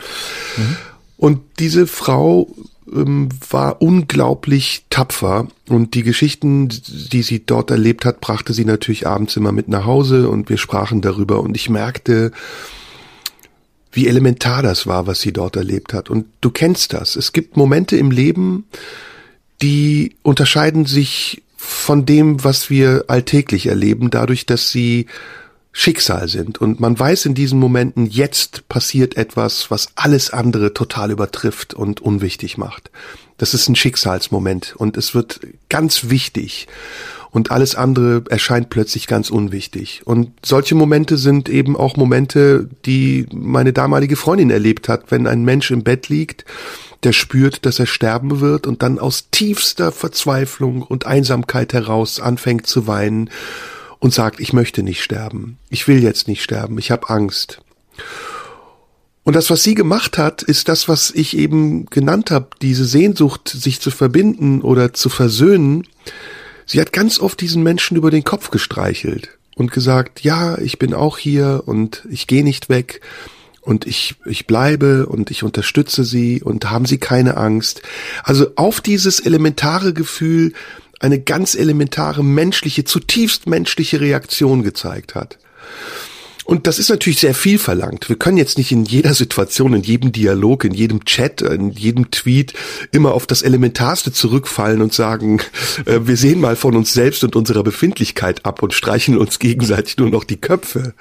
Mhm. 0.56 0.76
Und 1.16 1.40
diese 1.58 1.86
Frau 1.86 2.48
ähm, 2.92 3.28
war 3.50 3.80
unglaublich 3.80 4.86
tapfer 4.90 5.48
und 5.68 5.94
die 5.94 6.02
Geschichten, 6.02 6.68
die 6.68 7.22
sie 7.22 7.44
dort 7.44 7.70
erlebt 7.70 8.04
hat, 8.04 8.20
brachte 8.20 8.52
sie 8.52 8.64
natürlich 8.64 9.06
abends 9.06 9.36
immer 9.36 9.52
mit 9.52 9.68
nach 9.68 9.84
Hause 9.84 10.28
und 10.28 10.48
wir 10.48 10.58
sprachen 10.58 11.00
darüber 11.00 11.40
und 11.40 11.56
ich 11.56 11.70
merkte, 11.70 12.32
wie 13.92 14.08
elementar 14.08 14.62
das 14.62 14.86
war, 14.86 15.06
was 15.06 15.20
sie 15.20 15.32
dort 15.32 15.56
erlebt 15.56 15.92
hat. 15.92 16.08
Und 16.08 16.26
du 16.40 16.50
kennst 16.50 16.94
das. 16.94 17.14
Es 17.14 17.32
gibt 17.32 17.56
Momente 17.56 17.96
im 17.96 18.10
Leben, 18.10 18.64
die 19.60 20.16
unterscheiden 20.22 20.86
sich 20.86 21.42
von 21.64 22.05
dem, 22.05 22.43
was 22.43 22.70
wir 22.70 23.05
alltäglich 23.06 23.66
erleben, 23.66 24.10
dadurch, 24.10 24.47
dass 24.47 24.70
sie 24.70 25.06
Schicksal 25.70 26.26
sind. 26.28 26.60
Und 26.60 26.80
man 26.80 26.98
weiß 26.98 27.24
in 27.24 27.34
diesen 27.34 27.60
Momenten, 27.60 28.06
jetzt 28.06 28.68
passiert 28.68 29.16
etwas, 29.16 29.70
was 29.70 29.89
alles 29.94 30.30
andere 30.30 30.74
total 30.74 31.12
übertrifft 31.12 31.72
und 31.72 32.01
unwichtig 32.01 32.59
macht. 32.59 32.90
Das 33.39 33.55
ist 33.55 33.68
ein 33.68 33.76
Schicksalsmoment 33.76 34.74
und 34.76 34.97
es 34.97 35.14
wird 35.14 35.40
ganz 35.68 36.10
wichtig 36.10 36.66
und 37.30 37.52
alles 37.52 37.76
andere 37.76 38.24
erscheint 38.28 38.68
plötzlich 38.68 39.06
ganz 39.06 39.30
unwichtig. 39.30 40.02
Und 40.05 40.32
solche 40.44 40.74
Momente 40.74 41.16
sind 41.16 41.48
eben 41.48 41.76
auch 41.76 41.97
Momente, 41.97 42.68
die 42.84 43.26
meine 43.32 43.72
damalige 43.72 44.16
Freundin 44.16 44.51
erlebt 44.51 44.89
hat, 44.89 45.10
wenn 45.10 45.28
ein 45.28 45.44
Mensch 45.44 45.70
im 45.70 45.84
Bett 45.84 46.09
liegt 46.09 46.44
der 47.02 47.12
spürt, 47.12 47.66
dass 47.66 47.78
er 47.78 47.86
sterben 47.86 48.40
wird 48.40 48.66
und 48.66 48.82
dann 48.82 48.98
aus 48.98 49.28
tiefster 49.30 49.92
Verzweiflung 49.92 50.82
und 50.82 51.06
Einsamkeit 51.06 51.72
heraus 51.72 52.20
anfängt 52.20 52.66
zu 52.66 52.86
weinen 52.86 53.30
und 53.98 54.12
sagt, 54.12 54.40
ich 54.40 54.52
möchte 54.52 54.82
nicht 54.82 55.02
sterben, 55.02 55.58
ich 55.68 55.88
will 55.88 56.02
jetzt 56.02 56.28
nicht 56.28 56.42
sterben, 56.42 56.78
ich 56.78 56.90
habe 56.90 57.08
Angst. 57.10 57.60
Und 59.24 59.36
das, 59.36 59.50
was 59.50 59.62
sie 59.62 59.74
gemacht 59.74 60.18
hat, 60.18 60.42
ist 60.42 60.68
das, 60.68 60.88
was 60.88 61.12
ich 61.12 61.36
eben 61.36 61.86
genannt 61.86 62.30
habe, 62.30 62.48
diese 62.60 62.84
Sehnsucht, 62.84 63.48
sich 63.48 63.80
zu 63.80 63.90
verbinden 63.90 64.62
oder 64.62 64.92
zu 64.92 65.08
versöhnen. 65.08 65.86
Sie 66.66 66.80
hat 66.80 66.92
ganz 66.92 67.20
oft 67.20 67.40
diesen 67.40 67.62
Menschen 67.62 67.96
über 67.96 68.10
den 68.10 68.24
Kopf 68.24 68.50
gestreichelt 68.50 69.38
und 69.54 69.70
gesagt, 69.70 70.22
ja, 70.22 70.58
ich 70.58 70.78
bin 70.78 70.94
auch 70.94 71.18
hier 71.18 71.62
und 71.66 72.04
ich 72.10 72.26
gehe 72.26 72.42
nicht 72.42 72.68
weg 72.68 73.00
und 73.62 73.86
ich, 73.86 74.16
ich 74.26 74.47
bleibe 74.47 75.06
und 75.06 75.30
ich 75.30 75.44
unterstütze 75.44 76.05
sie 76.05 76.43
und 76.43 76.70
haben 76.70 76.84
sie 76.84 76.98
keine 76.98 77.36
Angst. 77.36 77.82
Also 78.24 78.48
auf 78.56 78.80
dieses 78.80 79.20
elementare 79.20 79.94
Gefühl 79.94 80.52
eine 81.01 81.20
ganz 81.20 81.55
elementare 81.55 82.22
menschliche, 82.22 82.84
zutiefst 82.84 83.47
menschliche 83.47 84.01
Reaktion 84.01 84.62
gezeigt 84.62 85.14
hat. 85.14 85.39
Und 86.44 86.66
das 86.66 86.80
ist 86.80 86.90
natürlich 86.90 87.20
sehr 87.20 87.34
viel 87.34 87.59
verlangt. 87.59 88.09
Wir 88.09 88.16
können 88.16 88.36
jetzt 88.36 88.59
nicht 88.59 88.72
in 88.72 88.84
jeder 88.84 89.14
Situation, 89.14 89.74
in 89.74 89.82
jedem 89.82 90.10
Dialog, 90.10 90.64
in 90.64 90.74
jedem 90.74 91.05
Chat, 91.05 91.40
in 91.40 91.70
jedem 91.70 92.10
Tweet 92.10 92.52
immer 92.90 93.14
auf 93.14 93.28
das 93.28 93.43
Elementarste 93.43 94.12
zurückfallen 94.12 94.82
und 94.82 94.93
sagen, 94.93 95.40
äh, 95.86 96.01
wir 96.02 96.16
sehen 96.16 96.40
mal 96.40 96.56
von 96.56 96.76
uns 96.76 96.93
selbst 96.93 97.22
und 97.22 97.36
unserer 97.36 97.62
Befindlichkeit 97.62 98.44
ab 98.44 98.62
und 98.62 98.74
streichen 98.74 99.16
uns 99.16 99.39
gegenseitig 99.39 99.98
nur 99.98 100.10
noch 100.10 100.24
die 100.24 100.40
Köpfe. 100.40 100.94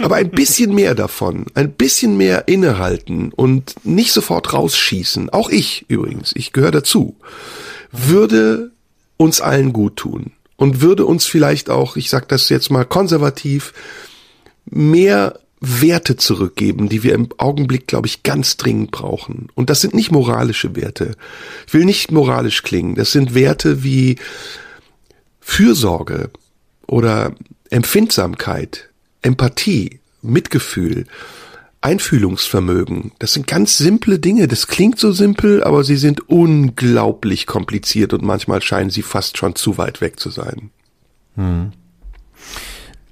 Aber 0.00 0.16
ein 0.16 0.30
bisschen 0.30 0.74
mehr 0.74 0.94
davon, 0.94 1.46
ein 1.54 1.72
bisschen 1.72 2.16
mehr 2.16 2.48
innehalten 2.48 3.32
und 3.32 3.74
nicht 3.84 4.12
sofort 4.12 4.52
rausschießen, 4.52 5.30
auch 5.30 5.50
ich 5.50 5.84
übrigens, 5.88 6.32
ich 6.34 6.52
gehöre 6.52 6.70
dazu, 6.70 7.16
würde 7.90 8.70
uns 9.16 9.40
allen 9.40 9.72
gut 9.72 9.96
tun 9.96 10.32
und 10.56 10.80
würde 10.80 11.04
uns 11.04 11.26
vielleicht 11.26 11.70
auch, 11.70 11.96
ich 11.96 12.08
sage 12.08 12.26
das 12.28 12.48
jetzt 12.48 12.70
mal 12.70 12.84
konservativ, 12.84 13.72
mehr 14.64 15.38
Werte 15.60 16.16
zurückgeben, 16.16 16.88
die 16.88 17.04
wir 17.04 17.14
im 17.14 17.28
Augenblick, 17.38 17.86
glaube 17.86 18.08
ich, 18.08 18.24
ganz 18.24 18.56
dringend 18.56 18.90
brauchen. 18.90 19.48
Und 19.54 19.70
das 19.70 19.80
sind 19.80 19.94
nicht 19.94 20.10
moralische 20.10 20.74
Werte. 20.74 21.16
Ich 21.68 21.74
will 21.74 21.84
nicht 21.84 22.10
moralisch 22.10 22.64
klingen. 22.64 22.96
Das 22.96 23.12
sind 23.12 23.34
Werte 23.34 23.84
wie 23.84 24.16
Fürsorge 25.40 26.30
oder 26.88 27.34
Empfindsamkeit, 27.70 28.90
Empathie, 29.22 30.00
Mitgefühl, 30.20 31.06
Einfühlungsvermögen. 31.80 33.12
Das 33.18 33.32
sind 33.32 33.46
ganz 33.46 33.76
simple 33.76 34.18
Dinge. 34.18 34.46
Das 34.46 34.68
klingt 34.68 34.98
so 35.00 35.10
simpel, 35.10 35.64
aber 35.64 35.82
sie 35.82 35.96
sind 35.96 36.28
unglaublich 36.28 37.46
kompliziert 37.46 38.12
und 38.12 38.22
manchmal 38.22 38.62
scheinen 38.62 38.90
sie 38.90 39.02
fast 39.02 39.36
schon 39.36 39.56
zu 39.56 39.78
weit 39.78 40.00
weg 40.00 40.20
zu 40.20 40.30
sein. 40.30 40.70
Hm. 41.34 41.72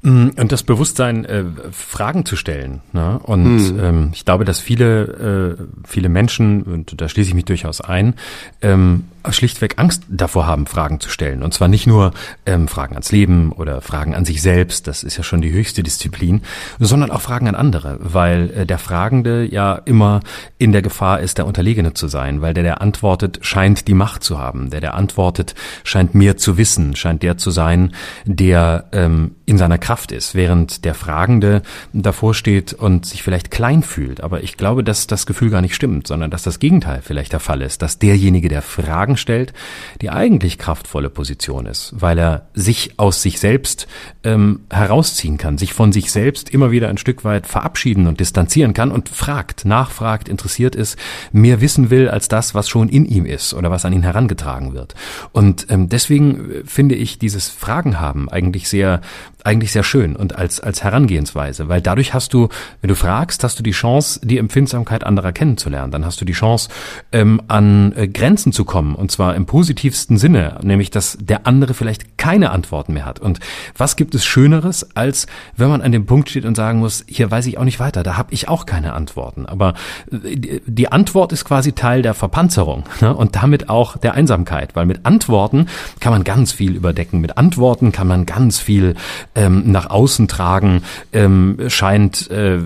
Mm, 0.02 0.28
und 0.36 0.52
das 0.52 0.62
Bewusstsein, 0.62 1.24
äh, 1.24 1.44
Fragen 1.72 2.24
zu 2.24 2.36
stellen. 2.36 2.80
Ne? 2.92 3.18
Und 3.22 3.74
mhm. 3.74 3.80
ähm, 3.80 4.10
ich 4.14 4.24
glaube, 4.24 4.44
dass 4.44 4.60
viele, 4.60 5.58
äh, 5.58 5.64
viele 5.86 6.08
Menschen, 6.08 6.62
und 6.62 7.00
da 7.00 7.08
schließe 7.08 7.28
ich 7.28 7.34
mich 7.34 7.44
durchaus 7.44 7.80
ein, 7.80 8.14
ähm, 8.62 9.04
schlichtweg 9.30 9.74
Angst 9.78 10.04
davor 10.08 10.46
haben, 10.46 10.66
Fragen 10.66 11.00
zu 11.00 11.08
stellen. 11.08 11.42
Und 11.42 11.54
zwar 11.54 11.68
nicht 11.68 11.86
nur 11.86 12.12
ähm, 12.46 12.68
Fragen 12.68 12.94
ans 12.94 13.12
Leben 13.12 13.52
oder 13.52 13.80
Fragen 13.80 14.14
an 14.14 14.24
sich 14.24 14.42
selbst, 14.42 14.86
das 14.86 15.02
ist 15.02 15.16
ja 15.16 15.22
schon 15.22 15.40
die 15.40 15.52
höchste 15.52 15.82
Disziplin, 15.82 16.42
sondern 16.78 17.10
auch 17.10 17.20
Fragen 17.20 17.48
an 17.48 17.54
andere, 17.54 17.98
weil 18.00 18.50
äh, 18.50 18.66
der 18.66 18.78
Fragende 18.78 19.44
ja 19.44 19.74
immer 19.84 20.20
in 20.58 20.72
der 20.72 20.82
Gefahr 20.82 21.20
ist, 21.20 21.38
der 21.38 21.46
Unterlegene 21.46 21.94
zu 21.94 22.08
sein, 22.08 22.42
weil 22.42 22.54
der, 22.54 22.62
der 22.62 22.80
antwortet, 22.80 23.38
scheint 23.42 23.88
die 23.88 23.94
Macht 23.94 24.24
zu 24.24 24.38
haben. 24.38 24.70
Der, 24.70 24.80
der 24.80 24.94
antwortet, 24.94 25.54
scheint 25.84 26.14
mehr 26.14 26.36
zu 26.36 26.56
wissen, 26.56 26.96
scheint 26.96 27.22
der 27.22 27.36
zu 27.36 27.50
sein, 27.50 27.92
der 28.24 28.86
ähm, 28.92 29.36
in 29.46 29.58
seiner 29.58 29.78
Kraft 29.78 30.12
ist, 30.12 30.34
während 30.34 30.84
der 30.84 30.94
Fragende 30.94 31.62
davor 31.92 32.34
steht 32.34 32.72
und 32.72 33.06
sich 33.06 33.22
vielleicht 33.22 33.50
klein 33.50 33.82
fühlt. 33.82 34.22
Aber 34.22 34.42
ich 34.42 34.56
glaube, 34.56 34.84
dass 34.84 35.06
das 35.06 35.26
Gefühl 35.26 35.50
gar 35.50 35.60
nicht 35.60 35.74
stimmt, 35.74 36.06
sondern 36.06 36.30
dass 36.30 36.42
das 36.42 36.58
Gegenteil 36.58 37.00
vielleicht 37.02 37.32
der 37.32 37.40
Fall 37.40 37.62
ist, 37.62 37.82
dass 37.82 37.98
derjenige, 37.98 38.48
der 38.48 38.62
Fragen 38.62 39.09
Fragen 39.10 39.16
stellt, 39.16 39.52
die 40.00 40.10
eigentlich 40.10 40.58
kraftvolle 40.58 41.10
Position 41.10 41.66
ist, 41.66 41.94
weil 41.96 42.18
er 42.18 42.48
sich 42.54 42.92
aus 42.96 43.22
sich 43.22 43.40
selbst 43.40 43.86
ähm, 44.24 44.60
herausziehen 44.70 45.38
kann, 45.38 45.58
sich 45.58 45.72
von 45.72 45.92
sich 45.92 46.12
selbst 46.12 46.50
immer 46.50 46.70
wieder 46.70 46.88
ein 46.88 46.98
Stück 46.98 47.24
weit 47.24 47.46
verabschieden 47.46 48.06
und 48.06 48.20
distanzieren 48.20 48.74
kann 48.74 48.92
und 48.92 49.08
fragt, 49.08 49.64
nachfragt, 49.64 50.28
interessiert 50.28 50.74
ist, 50.74 50.96
mehr 51.32 51.60
wissen 51.60 51.90
will 51.90 52.08
als 52.08 52.28
das, 52.28 52.54
was 52.54 52.68
schon 52.68 52.88
in 52.88 53.04
ihm 53.04 53.26
ist 53.26 53.54
oder 53.54 53.70
was 53.70 53.84
an 53.84 53.92
ihn 53.92 54.02
herangetragen 54.02 54.74
wird. 54.74 54.94
Und 55.32 55.66
ähm, 55.70 55.88
deswegen 55.88 56.50
äh, 56.50 56.64
finde 56.64 56.94
ich 56.94 57.18
dieses 57.18 57.48
Fragen 57.48 57.98
haben 57.98 58.28
eigentlich 58.28 58.68
sehr 58.68 59.00
eigentlich 59.44 59.72
sehr 59.72 59.84
schön 59.84 60.16
und 60.16 60.36
als, 60.36 60.60
als 60.60 60.82
Herangehensweise, 60.82 61.68
weil 61.68 61.80
dadurch 61.80 62.14
hast 62.14 62.34
du, 62.34 62.48
wenn 62.80 62.88
du 62.88 62.94
fragst, 62.94 63.44
hast 63.44 63.58
du 63.58 63.62
die 63.62 63.70
Chance, 63.70 64.20
die 64.22 64.38
Empfindsamkeit 64.38 65.04
anderer 65.04 65.32
kennenzulernen. 65.32 65.92
Dann 65.92 66.04
hast 66.04 66.20
du 66.20 66.24
die 66.24 66.32
Chance, 66.32 66.68
ähm, 67.12 67.40
an 67.48 67.92
äh, 67.96 68.08
Grenzen 68.08 68.52
zu 68.52 68.64
kommen 68.64 68.94
und 69.00 69.10
zwar 69.10 69.34
im 69.34 69.46
positivsten 69.46 70.18
Sinne, 70.18 70.58
nämlich, 70.62 70.90
dass 70.90 71.18
der 71.20 71.46
andere 71.46 71.74
vielleicht 71.74 72.18
keine 72.18 72.50
Antworten 72.50 72.92
mehr 72.92 73.06
hat. 73.06 73.18
Und 73.18 73.40
was 73.76 73.96
gibt 73.96 74.14
es 74.14 74.24
Schöneres, 74.24 74.94
als 74.94 75.26
wenn 75.56 75.68
man 75.68 75.82
an 75.82 75.92
dem 75.92 76.06
Punkt 76.06 76.28
steht 76.30 76.44
und 76.44 76.54
sagen 76.54 76.78
muss, 76.78 77.04
hier 77.08 77.30
weiß 77.30 77.46
ich 77.46 77.58
auch 77.58 77.64
nicht 77.64 77.80
weiter, 77.80 78.02
da 78.02 78.16
habe 78.16 78.32
ich 78.32 78.48
auch 78.48 78.66
keine 78.66 78.92
Antworten. 78.92 79.46
Aber 79.46 79.74
äh, 80.12 80.60
die 80.66 80.92
Antwort 80.92 81.32
ist 81.32 81.44
quasi 81.44 81.72
Teil 81.72 82.02
der 82.02 82.14
Verpanzerung 82.14 82.84
ne? 83.00 83.14
und 83.14 83.36
damit 83.36 83.68
auch 83.68 83.96
der 83.96 84.14
Einsamkeit, 84.14 84.76
weil 84.76 84.86
mit 84.86 85.06
Antworten 85.06 85.66
kann 85.98 86.12
man 86.12 86.24
ganz 86.24 86.52
viel 86.52 86.76
überdecken. 86.76 87.20
Mit 87.20 87.38
Antworten 87.38 87.92
kann 87.92 88.06
man 88.06 88.26
ganz 88.26 88.58
viel 88.58 88.94
ähm, 89.34 89.72
nach 89.72 89.88
außen 89.88 90.28
tragen, 90.28 90.82
ähm, 91.12 91.58
scheint 91.68 92.30
äh, 92.30 92.58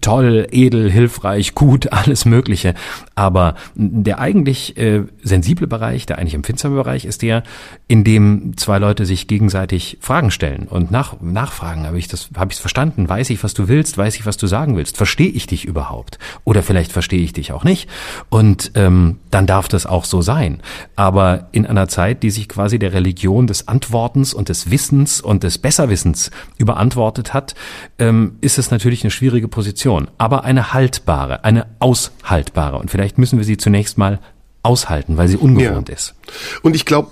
toll, 0.00 0.46
edel, 0.50 0.90
hilfreich, 0.90 1.54
gut, 1.54 1.92
alles 1.92 2.24
Mögliche. 2.24 2.74
Aber 3.14 3.54
der 3.74 4.18
eigentlich 4.18 4.76
äh, 4.76 5.02
sensible 5.26 5.66
Bereich, 5.66 6.06
der 6.06 6.18
eigentlich 6.18 6.34
empfindsame 6.34 6.76
Bereich 6.76 7.04
ist 7.04 7.22
der, 7.22 7.42
in 7.88 8.04
dem 8.04 8.56
zwei 8.56 8.78
Leute 8.78 9.04
sich 9.04 9.26
gegenseitig 9.26 9.98
Fragen 10.00 10.30
stellen 10.30 10.68
und 10.68 10.90
nach, 10.90 11.20
nachfragen. 11.20 11.86
Habe 11.86 11.98
ich 11.98 12.08
das, 12.08 12.30
habe 12.36 12.52
ich 12.52 12.56
es 12.56 12.60
verstanden? 12.60 13.08
Weiß 13.08 13.30
ich, 13.30 13.42
was 13.42 13.52
du 13.52 13.68
willst? 13.68 13.98
Weiß 13.98 14.14
ich, 14.16 14.24
was 14.26 14.36
du 14.36 14.46
sagen 14.46 14.76
willst? 14.76 14.96
Verstehe 14.96 15.28
ich 15.28 15.46
dich 15.46 15.64
überhaupt? 15.64 16.18
Oder 16.44 16.62
vielleicht 16.62 16.92
verstehe 16.92 17.22
ich 17.22 17.32
dich 17.32 17.52
auch 17.52 17.64
nicht. 17.64 17.88
Und 18.28 18.72
ähm, 18.74 19.18
dann 19.30 19.46
darf 19.46 19.68
das 19.68 19.86
auch 19.86 20.04
so 20.04 20.22
sein. 20.22 20.62
Aber 20.94 21.48
in 21.52 21.66
einer 21.66 21.88
Zeit, 21.88 22.22
die 22.22 22.30
sich 22.30 22.48
quasi 22.48 22.78
der 22.78 22.92
Religion 22.92 23.46
des 23.46 23.68
Antwortens 23.68 24.32
und 24.32 24.48
des 24.48 24.70
Wissens 24.70 25.20
und 25.20 25.42
des 25.42 25.58
Besserwissens 25.58 26.30
überantwortet 26.56 27.34
hat, 27.34 27.54
ähm, 27.98 28.36
ist 28.40 28.58
es 28.58 28.70
natürlich 28.70 29.02
eine 29.02 29.10
schwierige 29.10 29.48
Position. 29.48 30.08
Aber 30.18 30.44
eine 30.44 30.72
haltbare, 30.72 31.44
eine 31.44 31.66
aushaltbare. 31.80 32.78
Und 32.78 32.90
vielleicht 32.90 33.18
müssen 33.18 33.38
wir 33.38 33.44
sie 33.44 33.56
zunächst 33.56 33.98
mal 33.98 34.20
aushalten, 34.66 35.16
weil 35.16 35.28
sie 35.28 35.36
ungewohnt 35.36 35.88
ja. 35.88 35.94
ist. 35.94 36.14
Und 36.62 36.76
ich 36.76 36.84
glaube, 36.84 37.10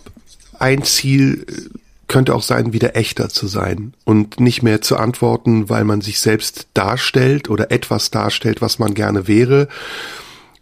ein 0.59 0.82
Ziel 0.82 1.47
äh, 1.48 1.78
könnte 2.09 2.35
auch 2.35 2.43
sein, 2.43 2.72
wieder 2.72 2.97
echter 2.97 3.28
zu 3.28 3.47
sein 3.47 3.94
und 4.05 4.40
nicht 4.40 4.62
mehr 4.62 4.82
zu 4.82 4.97
antworten, 4.97 5.68
weil 5.68 5.85
man 5.85 6.01
sich 6.01 6.20
selbst 6.20 6.66
darstellt 6.74 7.48
oder 7.48 7.70
etwas 7.70 8.10
darstellt, 8.10 8.60
was 8.60 8.78
man 8.78 8.94
gerne 8.94 9.26
wäre, 9.26 9.68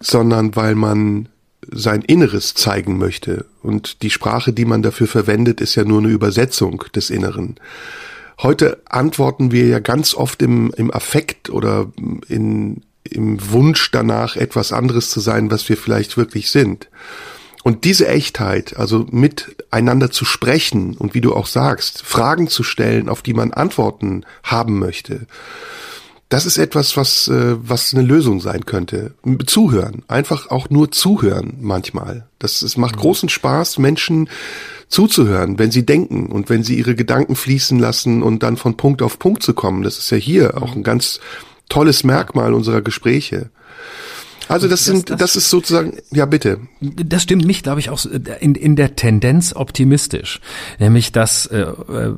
sondern 0.00 0.54
weil 0.54 0.74
man 0.74 1.28
sein 1.70 2.02
Inneres 2.02 2.54
zeigen 2.54 2.98
möchte. 2.98 3.46
Und 3.62 4.02
die 4.02 4.10
Sprache, 4.10 4.52
die 4.52 4.64
man 4.64 4.82
dafür 4.82 5.06
verwendet, 5.06 5.60
ist 5.60 5.74
ja 5.74 5.84
nur 5.84 6.00
eine 6.00 6.08
Übersetzung 6.08 6.84
des 6.94 7.10
Inneren. 7.10 7.56
Heute 8.40 8.80
antworten 8.86 9.52
wir 9.52 9.66
ja 9.66 9.78
ganz 9.78 10.14
oft 10.14 10.42
im, 10.42 10.72
im 10.76 10.92
Affekt 10.92 11.50
oder 11.50 11.92
in, 12.28 12.82
im 13.04 13.50
Wunsch 13.50 13.90
danach, 13.90 14.36
etwas 14.36 14.72
anderes 14.72 15.10
zu 15.10 15.20
sein, 15.20 15.50
was 15.50 15.68
wir 15.68 15.76
vielleicht 15.76 16.16
wirklich 16.16 16.50
sind. 16.50 16.88
Und 17.62 17.84
diese 17.84 18.08
Echtheit, 18.08 18.76
also 18.76 19.06
miteinander 19.10 20.10
zu 20.10 20.24
sprechen 20.24 20.96
und 20.96 21.14
wie 21.14 21.20
du 21.20 21.34
auch 21.34 21.46
sagst, 21.46 22.02
Fragen 22.02 22.48
zu 22.48 22.64
stellen, 22.64 23.08
auf 23.08 23.22
die 23.22 23.34
man 23.34 23.52
Antworten 23.52 24.24
haben 24.42 24.78
möchte, 24.78 25.26
das 26.32 26.46
ist 26.46 26.56
etwas, 26.56 26.96
was, 26.96 27.28
äh, 27.28 27.56
was 27.60 27.92
eine 27.92 28.02
Lösung 28.02 28.40
sein 28.40 28.64
könnte. 28.64 29.12
Zuhören. 29.46 30.02
Einfach 30.08 30.50
auch 30.50 30.70
nur 30.70 30.90
zuhören 30.90 31.58
manchmal. 31.60 32.26
Das, 32.38 32.62
es 32.62 32.78
macht 32.78 32.96
mhm. 32.96 33.00
großen 33.00 33.28
Spaß, 33.28 33.76
Menschen 33.78 34.30
zuzuhören, 34.88 35.58
wenn 35.58 35.70
sie 35.70 35.84
denken 35.84 36.26
und 36.26 36.48
wenn 36.48 36.62
sie 36.62 36.78
ihre 36.78 36.94
Gedanken 36.94 37.36
fließen 37.36 37.78
lassen 37.78 38.22
und 38.22 38.42
dann 38.42 38.56
von 38.56 38.78
Punkt 38.78 39.02
auf 39.02 39.18
Punkt 39.18 39.42
zu 39.42 39.52
kommen. 39.52 39.82
Das 39.82 39.98
ist 39.98 40.10
ja 40.10 40.16
hier 40.16 40.62
auch 40.62 40.74
ein 40.74 40.82
ganz 40.82 41.20
tolles 41.72 42.04
Merkmal 42.04 42.52
unserer 42.52 42.82
Gespräche. 42.82 43.48
Also 44.52 44.68
das, 44.68 44.84
sind, 44.84 45.10
das, 45.10 45.18
das 45.18 45.36
ist 45.36 45.50
sozusagen, 45.50 45.96
ja 46.10 46.26
bitte. 46.26 46.58
Das 46.80 47.22
stimmt 47.22 47.44
mich, 47.44 47.62
glaube 47.62 47.80
ich, 47.80 47.90
auch 47.90 48.04
in, 48.40 48.54
in 48.54 48.76
der 48.76 48.96
Tendenz 48.96 49.54
optimistisch. 49.54 50.40
Nämlich, 50.78 51.12
dass 51.12 51.46
äh, 51.46 51.66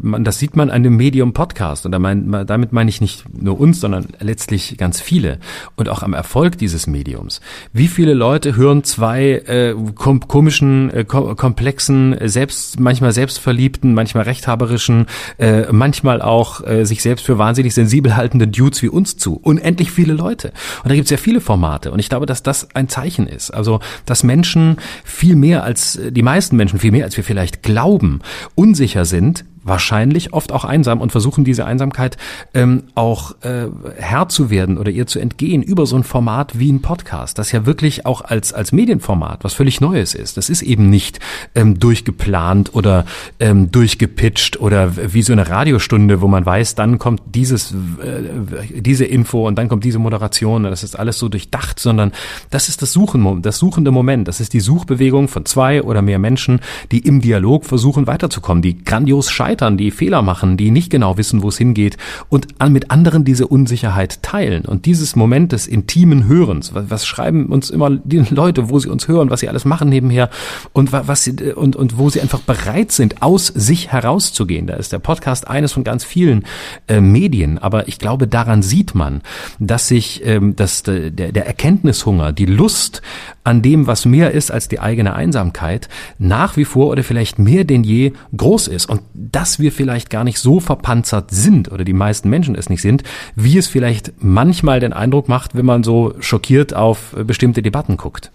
man, 0.01 0.25
das 0.25 0.39
sieht 0.39 0.57
man 0.57 0.71
an 0.71 0.83
dem 0.83 0.97
Medium 0.97 1.33
Podcast. 1.33 1.87
Und 1.87 1.93
da 1.93 1.99
mein, 1.99 2.45
damit 2.47 2.73
meine 2.73 2.91
ich 2.91 3.01
nicht 3.01 3.25
nur 3.33 3.61
uns, 3.61 3.81
sondern 3.81 4.09
letztlich 4.21 4.77
ganz 4.79 5.01
viele. 5.01 5.39
Und 5.77 5.89
auch 5.89 6.03
am 6.03 6.13
Erfolg 6.13 6.59
dieses 6.59 6.87
Mediums. 6.87 7.41
Wie 7.73 7.89
viele 7.89 8.15
Leute 8.15 8.57
hören 8.57 8.85
zwei 8.85 9.43
äh, 9.47 9.75
kom 9.95 10.27
komischen, 10.27 10.91
äh, 10.91 11.05
komplexen, 11.05 12.17
selbst 12.25 12.81
manchmal 12.81 13.13
selbstverliebten, 13.13 13.95
manchmal 13.95 14.25
rechthaberischen, 14.25 15.07
äh, 15.39 15.73
manchmal 15.73 16.21
auch 16.21 16.67
äh, 16.67 16.85
sich 16.85 17.03
selbst 17.03 17.25
für 17.25 17.39
wahnsinnig 17.39 17.75
sensibel 17.75 18.17
haltenden 18.17 18.53
Dudes 18.53 18.83
wie 18.83 18.89
uns 18.89 19.17
zu. 19.17 19.39
Unendlich 19.43 19.91
viele 19.91 20.15
Leute. 20.15 20.53
Und 20.83 20.91
da 20.91 20.95
gibt 20.95 21.07
es 21.07 21.11
ja 21.11 21.17
viele 21.17 21.41
Formate. 21.41 21.93
Und 21.93 21.99
ich 21.99 22.09
glaube, 22.09 22.24
dass 22.27 22.43
das 22.43 22.69
ein 22.75 22.89
Zeichen 22.89 23.27
ist. 23.27 23.51
Also, 23.51 23.81
dass 24.07 24.23
Menschen 24.23 24.77
viel 25.05 25.37
mehr 25.37 25.65
als, 25.65 25.99
die 26.11 26.23
meisten 26.23 26.57
Menschen 26.57 26.79
viel 26.79 26.93
mehr 26.93 27.05
als 27.05 27.17
wir 27.17 27.25
vielleicht 27.25 27.63
glauben, 27.63 28.21
unsicher 28.55 29.05
sind, 29.05 29.45
wahrscheinlich 29.65 30.33
oft 30.33 30.53
auch 30.53 30.65
einsam 30.65 31.01
und 31.01 31.11
versuchen 31.11 31.45
diese 31.45 31.65
Einsamkeit 31.65 32.17
ähm, 32.53 32.85
auch 32.95 33.35
äh, 33.43 33.67
Herr 33.97 34.29
zu 34.29 34.51
werden 34.51 34.79
oder 34.79 34.91
ihr 34.91 35.07
zu 35.07 35.19
entgehen 35.19 35.63
über 35.63 35.87
so 35.87 35.97
ein 35.97 36.05
Format 36.05 36.59
wie 36.59 36.73
ein 36.73 36.83
Podcast, 36.83 37.39
das 37.39 37.51
ja 37.53 37.67
wirklich 37.67 38.07
auch 38.07 38.21
als 38.21 38.53
als 38.53 38.73
Medienformat 38.73 39.43
was 39.43 39.55
völlig 39.55 39.81
Neues 39.81 40.15
ist. 40.15 40.37
Das 40.37 40.51
ist 40.51 40.63
eben 40.63 40.91
nicht 40.91 41.19
ähm, 41.55 41.79
durchgeplant 41.79 42.75
oder 42.75 43.05
ähm, 43.41 43.71
durchgepitcht 43.71 44.61
oder 44.61 44.93
wie 45.13 45.23
so 45.23 45.33
eine 45.33 45.49
Radiostunde, 45.49 46.21
wo 46.21 46.29
man 46.29 46.45
weiß, 46.45 46.75
dann 46.75 46.99
kommt 46.99 47.23
dieses 47.27 47.73
äh, 47.73 48.81
diese 48.81 49.05
Info 49.05 49.47
und 49.47 49.57
dann 49.57 49.69
kommt 49.69 49.85
diese 49.85 49.99
Moderation. 49.99 50.65
Das 50.65 50.83
ist 50.85 50.99
alles 50.99 51.19
so 51.19 51.29
durchdacht, 51.29 51.81
sondern 51.81 52.13
das 52.51 52.69
ist 52.69 52.83
das 52.83 52.93
Suchen, 52.93 53.43
das 53.43 53.59
suchende 53.59 53.91
Moment. 53.91 54.29
Das 54.29 54.41
ist 54.41 54.53
die 54.53 54.61
Suchbewegung 54.61 55.29
von 55.29 55.45
zwei 55.47 55.83
oder 55.83 56.03
mehr 56.03 56.19
Menschen, 56.19 56.61
die 56.93 56.99
im 56.99 57.21
Dialog 57.21 57.65
versuchen 57.65 58.07
weiterzukommen, 58.07 58.63
die 58.63 58.85
grandios 58.85 59.31
scheitern, 59.55 59.77
die 59.77 59.91
Fehler 59.91 60.23
machen, 60.23 60.57
die 60.57 60.71
nicht 60.71 60.91
genau 60.91 61.17
wissen, 61.17 61.43
wo 61.43 61.49
es 61.49 61.59
hingeht 61.59 61.97
und 62.29 62.49
mit 62.71 62.91
anderen 62.91 63.25
diese 63.25 63.47
Unsicherheit 63.47 64.23
teilen. 64.23 64.65
Und 64.65 64.87
dieses 64.87 65.15
Moment 65.15 65.53
des 65.53 65.67
intimen 65.67 66.27
Hörens, 66.27 66.73
was, 66.75 67.07
schreiben 67.07 67.47
uns 67.47 67.71
immer 67.71 67.91
die 67.91 68.19
Leute, 68.31 68.69
wo 68.69 68.79
sie 68.79 68.89
uns 68.89 69.07
hören, 69.07 69.31
was 69.31 69.41
sie 69.41 69.49
alles 69.49 69.65
machen 69.65 69.89
nebenher 69.89 70.31
und 70.73 70.93
was 70.93 71.23
sie, 71.23 71.53
und, 71.55 71.77
und 71.77 71.99
wo 71.99 72.11
sie 72.11 72.21
einfach 72.21 72.41
bereit 72.41 72.91
sind, 72.91 73.23
aus 73.23 73.47
sich 73.47 73.93
herauszugehen. 73.93 74.67
Da 74.67 74.75
ist 74.75 74.93
der 74.93 74.99
Podcast 74.99 75.47
eines 75.47 75.73
von 75.73 75.85
ganz 75.85 76.03
vielen 76.03 76.45
äh, 76.89 77.01
Medien. 77.01 77.59
Aber 77.59 77.87
ich 77.87 77.99
glaube, 77.99 78.27
daran 78.27 78.63
sieht 78.63 78.95
man, 78.95 79.21
dass 79.61 79.87
sich 79.87 80.23
ähm, 80.25 80.57
dass 80.57 80.83
der, 80.83 81.11
der 81.11 81.47
Erkenntnishunger, 81.47 82.33
die 82.33 82.47
Lust 82.47 83.03
an 83.45 83.61
dem, 83.61 83.87
was 83.87 84.07
mehr 84.07 84.33
ist 84.33 84.51
als 84.51 84.69
die 84.69 84.81
eigene 84.81 85.15
Einsamkeit, 85.15 85.89
nach 86.19 86.57
wie 86.57 86.65
vor 86.65 86.89
oder 86.89 87.05
vielleicht 87.05 87.39
mehr 87.39 87.65
denn 87.65 87.85
je 87.85 88.13
groß 88.37 88.69
ist. 88.69 88.87
Und 88.87 89.03
dass 89.45 89.59
wir 89.59 89.73
vielleicht 89.73 90.09
gar 90.09 90.25
nicht 90.25 90.39
so 90.39 90.59
verpanzert 90.59 91.31
sind 91.31 91.71
oder 91.71 91.85
die 91.85 91.93
meisten 91.93 92.31
Menschen 92.31 92.55
es 92.55 92.71
nicht 92.71 92.81
sind, 92.81 93.03
wie 93.37 93.59
es 93.59 93.69
vielleicht 93.69 94.15
manchmal 94.25 94.81
den 94.81 94.95
Eindruck 94.95 95.29
macht, 95.29 95.55
wenn 95.55 95.67
man 95.67 95.85
so 95.85 96.15
schockiert 96.19 96.73
auf 96.73 97.15
bestimmte 97.15 97.61
Debatten 97.61 97.99
guckt. 97.99 98.31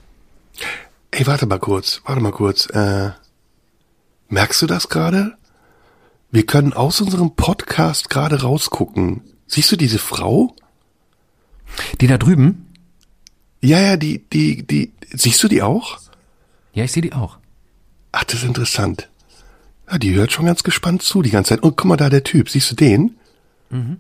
Ey, 1.09 1.25
warte 1.25 1.47
mal 1.47 1.57
kurz, 1.57 2.03
warte 2.05 2.21
mal 2.21 2.31
kurz. 2.31 2.67
Äh, 2.67 3.09
merkst 4.27 4.61
du 4.61 4.67
das 4.67 4.89
gerade? 4.89 5.33
Wir 6.29 6.45
können 6.45 6.73
aus 6.73 7.01
unserem 7.01 7.35
Podcast 7.35 8.11
gerade 8.11 8.43
rausgucken. 8.43 9.21
Siehst 9.47 9.71
du 9.71 9.77
diese 9.77 9.97
Frau? 9.97 10.55
Die 12.01 12.05
da 12.05 12.19
drüben? 12.19 12.67
Ja, 13.61 13.79
ja, 13.79 13.97
die, 13.97 14.23
die, 14.29 14.61
die, 14.61 14.93
siehst 15.11 15.41
du 15.41 15.47
die 15.47 15.63
auch? 15.63 15.97
Ja, 16.73 16.83
ich 16.83 16.91
sehe 16.91 17.01
die 17.01 17.13
auch. 17.13 17.39
Ach, 18.11 18.25
das 18.25 18.35
ist 18.35 18.43
interessant. 18.43 19.09
Ja, 19.91 19.97
die 19.97 20.13
hört 20.13 20.31
schon 20.31 20.45
ganz 20.45 20.63
gespannt 20.63 21.01
zu 21.01 21.21
die 21.21 21.31
ganze 21.31 21.49
Zeit. 21.49 21.63
Und 21.63 21.75
guck 21.77 21.85
mal 21.85 21.97
da, 21.97 22.09
der 22.09 22.23
Typ, 22.23 22.49
siehst 22.49 22.71
du 22.71 22.75
den? 22.75 23.15
Mhm. 23.69 23.97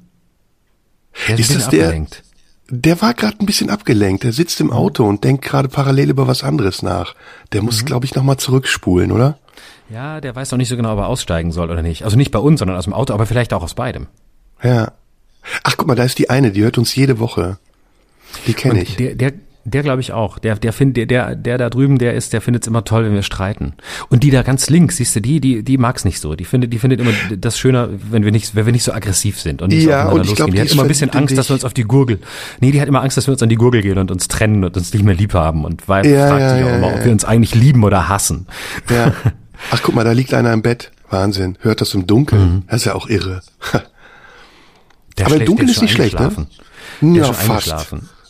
Der 1.27 1.39
ist, 1.39 1.49
ist 1.49 1.55
das 1.55 1.69
der? 1.69 1.85
Abgelenkt. 1.85 2.23
Der 2.71 3.01
war 3.01 3.15
gerade 3.15 3.37
ein 3.39 3.45
bisschen 3.45 3.69
abgelenkt. 3.69 4.23
Der 4.23 4.31
sitzt 4.31 4.61
im 4.61 4.67
mhm. 4.67 4.73
Auto 4.73 5.05
und 5.05 5.23
denkt 5.23 5.43
gerade 5.43 5.67
parallel 5.67 6.11
über 6.11 6.27
was 6.27 6.43
anderes 6.43 6.83
nach. 6.83 7.15
Der 7.51 7.63
muss, 7.63 7.81
mhm. 7.81 7.85
glaube 7.85 8.05
ich, 8.05 8.13
nochmal 8.13 8.37
zurückspulen, 8.37 9.11
oder? 9.11 9.39
Ja, 9.89 10.21
der 10.21 10.35
weiß 10.35 10.51
noch 10.51 10.57
nicht 10.57 10.69
so 10.69 10.77
genau, 10.77 10.93
ob 10.93 10.99
er 10.99 11.07
aussteigen 11.07 11.51
soll 11.51 11.71
oder 11.71 11.81
nicht. 11.81 12.03
Also 12.03 12.15
nicht 12.15 12.31
bei 12.31 12.39
uns, 12.39 12.59
sondern 12.59 12.77
aus 12.77 12.83
dem 12.83 12.93
Auto, 12.93 13.13
aber 13.13 13.25
vielleicht 13.25 13.53
auch 13.53 13.63
aus 13.63 13.73
beidem. 13.73 14.07
Ja. 14.61 14.91
Ach, 15.63 15.77
guck 15.77 15.87
mal, 15.87 15.95
da 15.95 16.03
ist 16.03 16.19
die 16.19 16.29
eine, 16.29 16.51
die 16.51 16.61
hört 16.61 16.77
uns 16.77 16.93
jede 16.93 17.17
Woche. 17.17 17.57
Die 18.45 18.53
kenne 18.53 18.83
ich. 18.83 18.95
Der, 18.97 19.15
der, 19.15 19.33
der 19.65 19.83
glaube 19.83 20.01
ich 20.01 20.13
auch. 20.13 20.39
Der, 20.39 20.55
der 20.55 20.73
findet, 20.73 21.11
der, 21.11 21.35
der 21.35 21.57
da 21.57 21.69
drüben, 21.69 21.97
der 21.97 22.13
ist, 22.13 22.33
der 22.33 22.41
findet 22.41 22.63
es 22.63 22.67
immer 22.67 22.83
toll, 22.83 23.05
wenn 23.05 23.13
wir 23.13 23.23
streiten. 23.23 23.73
Und 24.09 24.23
die 24.23 24.31
da 24.31 24.41
ganz 24.41 24.69
links, 24.69 24.97
siehst 24.97 25.15
du, 25.15 25.21
die, 25.21 25.39
die, 25.39 25.63
die 25.63 25.77
mag's 25.77 26.05
nicht 26.05 26.19
so. 26.19 26.35
Die 26.35 26.45
findet, 26.45 26.73
die 26.73 26.79
findet 26.79 26.99
immer 26.99 27.11
das 27.37 27.59
schöner, 27.59 27.89
wenn 28.09 28.23
wir 28.23 28.31
nicht, 28.31 28.55
wenn 28.55 28.65
wir 28.65 28.73
nicht 28.73 28.83
so 28.83 28.93
aggressiv 28.93 29.39
sind 29.39 29.61
und 29.61 29.69
nicht 29.69 29.85
ja, 29.85 30.09
so 30.09 30.15
und 30.15 30.25
ich 30.25 30.35
glaub, 30.35 30.49
Die, 30.49 30.55
die 30.55 30.61
hat 30.61 30.71
immer 30.71 30.83
ein 30.83 30.87
bisschen 30.87 31.09
Angst, 31.11 31.37
dass 31.37 31.49
wir 31.49 31.53
uns 31.53 31.65
auf 31.65 31.73
die 31.73 31.83
Gurgel. 31.83 32.19
Nee, 32.59 32.71
die 32.71 32.81
hat 32.81 32.87
immer 32.87 33.01
Angst, 33.01 33.17
dass 33.17 33.27
wir 33.27 33.33
uns 33.33 33.43
an 33.43 33.49
die 33.49 33.55
Gurgel 33.55 33.81
gehen 33.81 33.97
und 33.97 34.11
uns 34.11 34.27
trennen 34.27 34.63
und 34.63 34.75
uns 34.75 34.93
nicht 34.93 35.03
mehr 35.03 35.15
lieb 35.15 35.33
haben. 35.33 35.65
Und 35.65 35.87
weil 35.87 36.05
ja, 36.05 36.27
fragt 36.27 36.41
ja, 36.41 36.55
sich 36.55 36.63
auch 36.63 36.69
ja, 36.69 36.77
immer, 36.77 36.93
ob 36.93 37.03
wir 37.03 37.11
uns 37.11 37.25
eigentlich 37.25 37.55
lieben 37.55 37.83
oder 37.83 38.09
hassen. 38.09 38.47
Ja. 38.89 39.13
Ach, 39.71 39.81
guck 39.83 39.93
mal, 39.93 40.05
da 40.05 40.13
liegt 40.13 40.33
einer 40.33 40.53
im 40.53 40.61
Bett. 40.61 40.91
Wahnsinn. 41.09 41.57
Hört 41.61 41.81
das 41.81 41.93
im 41.93 42.07
Dunkeln. 42.07 42.41
Mhm. 42.41 42.63
Das 42.67 42.77
ist 42.77 42.85
ja 42.85 42.95
auch 42.95 43.09
irre. 43.09 43.41
Der 45.17 45.25
Aber 45.25 45.35
im 45.35 45.45
Dunkeln 45.45 45.67
ist 45.67 45.81
nicht 45.81 45.93
schlecht, 45.93 46.19
ne? 46.19 46.31
Ja, 47.01 47.33
fast. 47.33 47.75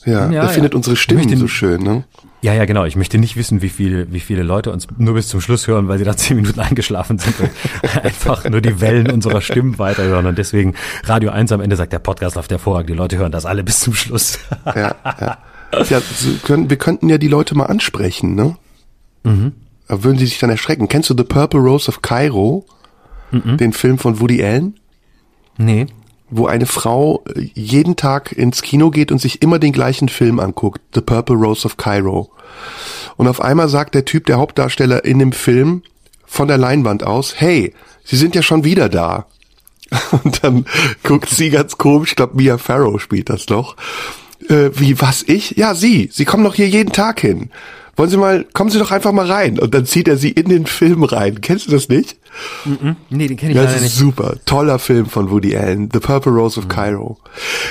Ja, 0.10 0.30
ja, 0.32 0.42
der 0.42 0.50
findet 0.50 0.76
unsere 0.76 0.96
Stimmen 0.96 1.38
so 1.38 1.48
schön, 1.48 1.82
ne? 1.82 2.04
Ja, 2.42 2.54
ja, 2.54 2.66
genau. 2.66 2.86
Ich 2.86 2.96
möchte 2.96 3.18
nicht 3.18 3.36
wissen, 3.36 3.62
wie 3.62 3.70
viele, 3.70 4.12
wie 4.14 4.20
viele 4.20 4.44
Leute 4.44 4.72
uns 4.72 4.88
nur 4.98 5.14
bis 5.14 5.28
zum 5.28 5.42
Schluss 5.42 5.68
hören, 5.68 5.88
weil 5.88 5.98
sie 5.98 6.06
da 6.06 6.16
zehn 6.18 6.38
Minuten 6.38 6.60
eingeschlafen 6.60 7.18
sind 7.18 7.40
und 7.40 7.50
einfach 8.04 8.50
nur 8.50 8.62
die 8.62 8.80
Wellen 8.80 9.12
unserer 9.12 9.42
Stimmen 9.42 9.78
weiterhören. 9.78 10.26
Und 10.26 10.38
deswegen 10.38 10.74
Radio 11.04 11.32
1 11.32 11.52
am 11.52 11.62
Ende 11.62 11.76
sagt, 11.76 11.94
der 11.94 12.00
Podcast 12.00 12.36
läuft 12.36 12.52
hervorragend. 12.52 12.90
Die 12.90 12.94
Leute 12.94 13.18
hören 13.18 13.32
das 13.32 13.46
alle 13.46 13.64
bis 13.64 13.82
zum 13.82 13.94
Schluss. 13.94 14.40
ja, 14.66 14.96
ja. 15.06 15.38
ja 15.90 16.02
können, 16.44 16.70
wir 16.70 16.78
könnten 16.78 17.10
ja 17.10 17.18
die 17.18 17.28
Leute 17.28 17.56
mal 17.56 17.66
ansprechen, 17.66 18.36
ne? 18.36 18.56
Mhm. 19.24 19.54
Da 19.88 20.04
würden 20.04 20.18
sie 20.18 20.28
sich 20.28 20.40
dann 20.40 20.50
erschrecken. 20.50 20.88
Kennst 20.88 21.10
du 21.10 21.16
The 21.18 21.24
Purple 21.24 21.60
Rose 21.60 21.90
of 21.90 22.02
Cairo? 22.02 22.66
Mhm. 23.32 23.58
Den 23.58 23.74
Film 23.74 23.98
von 23.98 24.20
Woody 24.20 24.44
Allen? 24.44 24.76
Nee 25.58 25.88
wo 26.30 26.48
eine 26.48 26.66
Frau 26.66 27.24
äh, 27.36 27.50
jeden 27.54 27.96
Tag 27.96 28.32
ins 28.32 28.62
Kino 28.62 28.90
geht 28.92 29.12
und 29.12 29.20
sich 29.20 29.42
immer 29.42 29.60
den 29.60 29.74
gleichen 29.74 30.10
Film 30.10 30.40
anguckt, 30.40 30.82
The 30.94 31.02
Purple 31.02 31.36
Rose 31.36 31.66
of 31.66 31.78
Cairo. 31.78 32.30
Und 33.18 33.28
auf 33.28 33.42
einmal 33.42 33.70
sagt 33.70 33.96
der 33.96 34.06
Typ, 34.06 34.26
der 34.26 34.38
Hauptdarsteller 34.38 35.06
in 35.06 35.20
dem 35.20 35.32
Film 35.32 35.84
von 36.26 36.48
der 36.48 36.58
Leinwand 36.58 37.04
aus, 37.04 37.36
hey, 37.38 37.74
Sie 38.04 38.16
sind 38.16 38.34
ja 38.34 38.42
schon 38.42 38.64
wieder 38.64 38.90
da. 38.90 39.28
Und 40.24 40.44
dann 40.44 40.66
guckt 41.04 41.30
sie 41.30 41.50
ganz 41.50 41.78
komisch, 41.78 42.12
ich 42.12 42.16
glaube 42.16 42.38
Mia 42.38 42.58
Farrow 42.58 43.00
spielt 43.00 43.30
das 43.30 43.46
doch. 43.46 43.76
Äh, 44.48 44.70
wie, 44.74 45.00
was, 45.02 45.24
ich? 45.24 45.52
Ja, 45.58 45.76
Sie, 45.76 46.10
Sie 46.12 46.26
kommen 46.26 46.44
doch 46.44 46.56
hier 46.56 46.68
jeden 46.68 46.92
Tag 46.92 47.20
hin. 47.20 47.50
Wollen 47.96 48.10
Sie 48.10 48.18
mal, 48.18 48.46
kommen 48.54 48.70
Sie 48.70 48.80
doch 48.80 48.92
einfach 48.92 49.12
mal 49.12 49.30
rein. 49.30 49.60
Und 49.60 49.74
dann 49.74 49.86
zieht 49.86 50.08
er 50.08 50.18
sie 50.18 50.32
in 50.32 50.50
den 50.50 50.66
Film 50.66 51.04
rein. 51.04 51.42
Kennst 51.42 51.68
du 51.68 51.72
das 51.72 51.90
nicht? 51.90 52.18
Mm 52.66 52.72
-mm. 52.72 52.96
Nee, 53.10 53.28
den 53.28 53.38
kenne 53.38 53.52
ich 53.52 53.58
ja, 53.58 53.64
leider 53.64 53.82
nicht. 53.82 53.96
Super, 53.96 54.36
toller 54.46 54.80
Film 54.80 55.08
von 55.08 55.30
Woody 55.32 55.56
Allen, 55.56 55.90
The 55.92 56.00
Purple 56.00 56.32
Rose 56.32 56.60
of 56.60 56.66
mhm. 56.66 56.70
Cairo. 56.70 57.18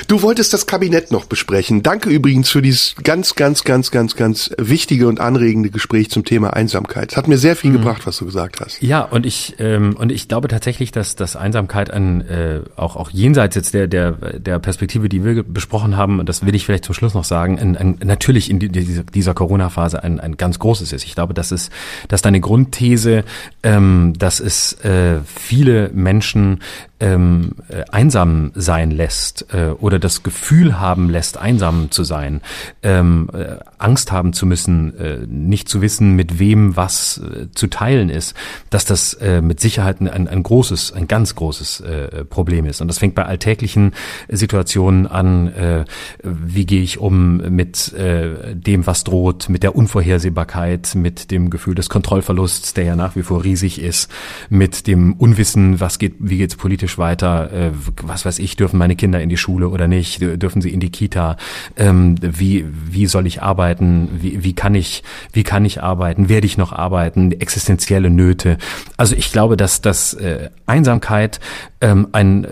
Du 0.07 0.23
wolltest 0.23 0.53
das 0.53 0.67
Kabinett 0.67 1.11
noch 1.11 1.27
besprechen. 1.27 1.83
Danke 1.83 2.11
übrigens 2.11 2.51
für 2.51 2.63
dieses 2.63 2.95
ganz, 3.03 3.35
ganz, 3.35 3.65
ganz, 3.65 3.91
ganz, 3.91 4.17
ganz 4.17 4.51
wichtige 4.59 5.09
und 5.09 5.21
anregende 5.21 5.71
Gespräch 5.71 6.11
zum 6.11 6.25
Thema 6.25 6.55
Einsamkeit. 6.55 7.13
Es 7.13 7.17
hat 7.17 7.29
mir 7.29 7.39
sehr 7.39 7.57
viel 7.57 7.71
mhm. 7.71 7.79
gebracht, 7.79 8.07
was 8.07 8.19
du 8.19 8.25
gesagt 8.25 8.61
hast. 8.61 8.83
Ja, 8.83 9.03
und 9.03 9.27
ich 9.27 9.57
ähm, 9.59 9.97
und 9.97 10.13
ich 10.13 10.29
glaube 10.29 10.49
tatsächlich, 10.49 10.93
dass 10.93 11.17
dass 11.17 11.37
Einsamkeit 11.37 11.93
an 11.93 12.21
äh, 12.23 12.61
auch 12.77 12.97
auch 12.97 13.11
jenseits 13.11 13.57
jetzt 13.57 13.75
der 13.75 13.87
der 13.87 14.13
der 14.13 14.59
Perspektive, 14.59 15.09
die 15.09 15.25
wir 15.25 15.43
besprochen 15.43 15.97
haben, 15.97 16.21
und 16.21 16.29
das 16.29 16.45
will 16.45 16.55
ich 16.55 16.65
vielleicht 16.65 16.85
zum 16.85 16.95
Schluss 16.95 17.15
noch 17.15 17.25
sagen, 17.25 17.59
ein, 17.59 17.77
ein, 17.77 17.99
natürlich 18.05 18.51
in 18.51 18.59
die, 18.59 18.69
dieser, 18.69 19.05
dieser 19.05 19.35
Corona-Phase 19.35 20.03
ein, 20.03 20.21
ein 20.21 20.37
ganz 20.37 20.59
großes 20.59 20.93
ist. 20.93 21.05
Ich 21.05 21.15
glaube, 21.15 21.35
das 21.35 21.53
ist, 21.53 21.73
dass 22.09 22.23
deine 22.23 22.41
Grundthese, 22.41 23.25
ähm, 23.63 24.15
dass 24.19 24.41
es 24.49 24.73
äh, 24.85 25.21
viele 25.27 25.91
Menschen 25.93 26.61
ähm, 27.01 27.53
äh, 27.69 27.85
einsam 27.91 28.51
sein 28.55 28.91
lässt 28.91 29.47
äh, 29.53 29.69
oder 29.69 29.99
das 29.99 30.23
Gefühl 30.23 30.81
haben 30.81 31.11
lässt, 31.11 31.39
einsam 31.39 31.91
zu 31.91 32.03
sein, 32.03 32.41
ähm, 32.83 33.31
äh, 33.33 33.57
Angst 33.79 34.11
haben 34.11 34.33
zu 34.33 34.47
müssen, 34.47 34.99
äh, 34.99 35.19
nicht 35.29 35.69
zu 35.69 35.81
wissen, 35.81 36.17
mit 36.17 36.39
wem 36.41 36.77
was 36.77 37.19
äh, 37.19 37.47
zu 37.55 37.69
teilen 37.69 38.11
ist, 38.11 38.35
dass 38.71 38.85
das 38.85 39.15
äh, 39.15 39.41
mit 39.41 39.61
Sicherheit 39.61 40.01
ein, 40.01 40.27
ein 40.27 40.43
großes, 40.43 40.93
ein 40.93 41.07
ganz 41.07 41.37
großes 41.37 41.81
äh, 41.81 42.25
Problem 42.25 42.67
ist. 42.67 42.81
Und 42.81 42.89
das 42.89 42.99
fängt 42.99 43.15
bei 43.15 43.27
alltäglichen 43.27 43.93
Situationen 44.29 45.07
an, 45.07 45.49
äh, 45.49 45.85
wie 46.23 46.67
gehe 46.67 46.83
ich 46.83 46.99
um 46.99 47.37
mit 47.37 47.93
äh, 47.93 48.57
dem, 48.57 48.87
was 48.89 49.05
droht, 49.05 49.49
mit 49.49 49.63
der 49.63 49.77
Unvorhersehbarkeit, 49.77 50.97
mit 50.97 51.31
dem 51.31 51.51
Gefühl 51.51 51.77
des 51.77 51.89
Kontrollverlusts, 51.89 52.75
der 52.75 52.85
ja 52.85 52.97
nach 52.97 53.15
wie 53.15 53.23
vor 53.23 53.45
riesig 53.45 53.81
ist, 53.81 54.11
mit 54.49 54.87
dem 54.87 55.15
Unwissen, 55.15 55.81
was 55.81 55.99
geht, 55.99 56.15
wie 56.19 56.39
geht's 56.39 56.57
politisch 56.57 56.99
weiter, 56.99 57.53
äh, 57.53 57.71
was 58.03 58.25
weiß 58.25 58.39
ich, 58.39 58.57
dürfen 58.57 58.79
meine 58.79 58.97
Kinder 58.97 59.21
in 59.21 59.29
die 59.29 59.37
Schule 59.37 59.69
oder 59.69 59.89
nicht, 59.89 60.21
dürfen 60.21 60.63
sie 60.63 60.71
in 60.71 60.81
die 60.81 60.91
Kita, 60.91 61.37
ähm, 61.77 62.17
wie, 62.21 62.65
wie 62.69 63.07
soll 63.07 63.27
ich 63.27 63.43
arbeiten, 63.43 64.09
wie, 64.21 64.45
wie 64.45 64.55
kann 64.55 64.75
ich, 64.75 65.03
wie 65.33 65.43
kann 65.43 65.65
ich 65.65 65.83
arbeiten, 65.83 66.29
werde 66.29 66.47
ich 66.47 66.59
noch 66.59 66.73
arbeiten, 66.73 67.33
existenzielle 67.33 68.11
Nöte. 68.11 68.59
Also 68.97 69.15
ich 69.15 69.33
glaube, 69.33 69.57
dass, 69.57 69.81
dass 69.81 70.15
äh, 70.15 70.51
Einsamkeit 70.67 71.41
ähm, 71.81 72.09
ein 72.13 72.45
äh, 72.45 72.49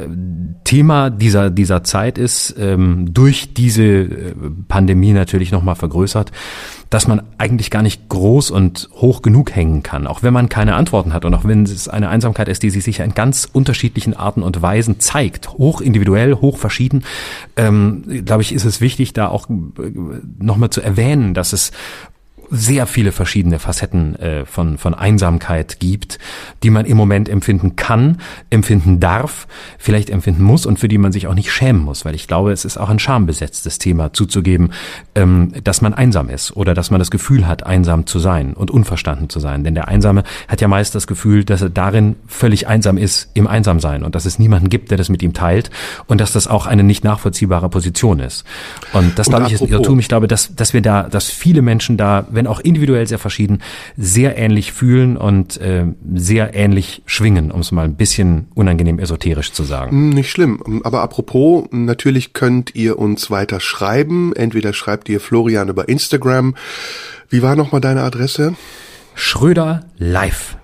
Thema 0.65 1.11
dieser, 1.11 1.51
dieser 1.51 1.85
Zeit 1.85 2.19
ist, 2.19 2.55
ähm, 2.59 3.13
durch 3.13 3.55
diese 3.55 3.83
äh, 3.85 4.35
Pandemie 4.69 5.13
natürlich 5.13 5.53
nochmal 5.53 5.75
vergrößert 5.75 6.33
dass 6.91 7.09
man 7.09 7.23
eigentlich 7.39 7.71
gar 7.71 7.83
nicht 7.83 8.09
groß 8.09 8.51
und 8.51 8.89
hoch 8.95 9.23
genug 9.23 9.55
hängen 9.55 9.83
kann, 9.83 10.07
auch 10.07 10.23
wenn 10.23 10.33
man 10.33 10.49
keine 10.49 10.75
Antworten 10.75 11.13
hat 11.13 11.25
und 11.25 11.35
auch 11.35 11.45
wenn 11.45 11.65
es 11.65 11.89
eine 11.89 12.09
Einsamkeit 12.09 12.49
ist, 12.49 12.63
die 12.63 12.71
sich 12.71 13.01
in 13.01 13.15
ganz 13.15 13.49
unterschiedlichen 13.53 14.15
Arten 14.15 14.43
und 14.43 14.63
Weisen 14.63 15.01
zeigt, 15.01 15.51
hoch 15.51 15.81
individuell, 15.81 16.35
hoch 16.35 16.59
verschieden, 16.59 17.05
ähm, 17.57 18.25
glaube 18.25 18.43
ich, 18.43 18.53
ist 18.53 18.65
es 18.65 18.81
wichtig, 18.81 19.13
da 19.13 19.29
auch 19.29 19.49
äh, 19.49 19.93
nochmal 20.39 20.71
zu 20.71 20.81
erwähnen, 20.81 21.35
dass 21.35 21.53
es 21.53 21.73
sehr 22.51 22.87
viele 22.87 23.13
verschiedene 23.13 23.59
Facetten 23.59 24.17
äh, 24.17 24.45
von, 24.45 24.79
von 24.79 24.95
Einsamkeit 24.95 25.81
gibt, 25.81 26.19
die 26.63 26.71
man 26.71 26.87
im 26.87 26.97
Moment 26.97 27.29
empfinden 27.29 27.77
kann, 27.77 28.19
empfinden 28.51 29.01
darf, 29.01 29.47
vielleicht 29.79 30.11
empfinden 30.11 30.43
muss 30.43 30.67
und 30.67 30.79
für 30.79 30.89
die 30.89 30.99
man 30.99 31.13
sich 31.13 31.27
auch 31.27 31.35
nicht 31.35 31.53
schämen 31.53 31.83
muss, 31.83 32.05
weil 32.05 32.15
ich 32.15 32.29
glaube, 32.29 32.53
es 32.53 32.65
ist 32.65 32.79
auch 32.79 32.89
ein 32.89 32.99
schambesetztes 32.99 33.79
Thema 33.79 34.13
zuzugeben, 34.13 34.73
ähm, 35.15 35.53
dass 35.63 35.81
man 35.81 35.95
einsam 35.95 36.29
ist 36.29 36.57
oder 36.57 36.75
dass 36.75 36.91
man 36.91 36.99
das 36.99 37.11
Gefühl 37.11 37.47
hat, 37.47 37.65
einsam 37.65 38.07
zu 38.07 38.19
sein 38.19 38.55
und 38.55 38.71
unverstanden 38.71 39.29
zu 39.29 39.41
sein. 39.41 39.65
Denn 39.65 39.75
der 39.75 39.89
Einsame 39.89 40.25
hat 40.49 40.61
ja 40.61 40.69
meist 40.69 40.95
das 40.95 41.07
Gefühl, 41.07 41.45
dass 41.45 41.63
er 41.63 41.71
darin 41.71 42.17
völlig 42.27 42.69
einsam 42.69 42.99
ist 42.99 43.31
im 43.35 43.47
Einsamsein 43.47 44.03
und 44.03 44.15
dass 44.15 44.25
es 44.25 44.39
niemanden 44.39 44.69
gibt, 44.69 44.91
der 44.91 44.99
das 44.99 45.09
mit 45.09 45.23
ihm 45.23 45.33
teilt 45.33 45.71
und 46.07 46.21
dass 46.21 46.33
das 46.33 46.47
auch 46.47 46.67
eine 46.67 46.83
nicht 46.83 47.05
nachvollziehbare 47.05 47.69
Position 47.69 48.21
ist. 48.21 48.45
Und 48.93 49.19
das, 49.19 49.29
und 49.29 49.35
glaube 49.35 49.47
ich, 49.47 49.53
ist 49.53 49.63
ein 49.63 49.69
Irrtum. 49.69 49.99
Ich 49.99 50.09
glaube, 50.09 50.29
dass, 50.29 50.55
dass 50.55 50.73
wir 50.73 50.83
da, 50.83 51.05
dass 51.05 51.31
viele 51.31 51.63
Menschen 51.63 51.97
da, 51.97 52.27
wenn 52.37 52.47
auch 52.47 52.61
individuell 52.61 53.07
sehr 53.07 53.19
verschieden, 53.19 53.63
sehr 53.97 54.39
ähnlich 54.39 54.73
fühlen 54.73 55.17
und 55.17 55.61
äh, 55.61 55.87
sehr 56.15 56.55
ähnlich 56.55 57.03
schwingen, 57.07 57.51
um 57.51 57.61
es 57.61 57.73
mal 57.73 57.85
ein 57.85 57.97
bisschen 57.97 58.47
unangenehm 58.55 59.01
esoterisch 59.01 59.53
zu 59.53 59.65
sagen. 59.65 59.91
Hm, 59.91 60.11
nicht 60.11 60.31
schlimm. 60.31 60.83
Aber 60.85 61.03
apropos, 61.03 61.67
natürlich 61.73 62.33
könnt 62.33 62.75
ihr 62.75 62.99
uns 62.99 63.31
weiter 63.31 63.59
schreiben. 63.59 64.33
Entweder 64.37 64.73
schreibt 64.73 65.09
ihr 65.09 65.21
Florian 65.21 65.69
über 65.69 65.89
Instagram. 65.89 66.55
Wie 67.29 67.43
war 67.43 67.57
nochmal 67.57 67.81
deine 67.81 68.03
Adresse? 68.03 68.55
Schröder 69.15 69.87
live. 69.99 70.57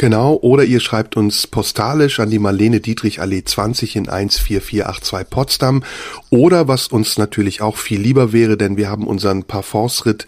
Genau, 0.00 0.34
oder 0.34 0.62
ihr 0.62 0.78
schreibt 0.78 1.16
uns 1.16 1.48
postalisch 1.48 2.20
an 2.20 2.30
die 2.30 2.38
Marlene 2.38 2.78
Dietrich 2.78 3.20
Allee 3.20 3.42
20 3.42 3.96
in 3.96 4.04
14482 4.04 5.28
Potsdam 5.28 5.82
oder 6.30 6.68
was 6.68 6.86
uns 6.86 7.18
natürlich 7.18 7.62
auch 7.62 7.76
viel 7.76 8.00
lieber 8.00 8.32
wäre, 8.32 8.56
denn 8.56 8.76
wir 8.76 8.88
haben 8.88 9.08
unseren 9.08 9.42
Parforce-Ritt 9.42 10.26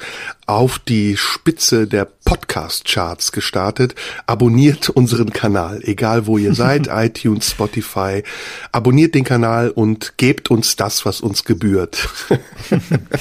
auf 0.50 0.80
die 0.80 1.16
Spitze 1.16 1.86
der 1.86 2.08
Podcast-Charts 2.24 3.30
gestartet. 3.30 3.94
Abonniert 4.26 4.88
unseren 4.88 5.32
Kanal, 5.32 5.80
egal 5.84 6.26
wo 6.26 6.38
ihr 6.38 6.54
seid, 6.54 6.88
iTunes, 6.92 7.50
Spotify. 7.50 8.24
Abonniert 8.72 9.14
den 9.14 9.22
Kanal 9.22 9.70
und 9.70 10.14
gebt 10.16 10.50
uns 10.50 10.74
das, 10.74 11.06
was 11.06 11.20
uns 11.20 11.44
gebührt. 11.44 12.08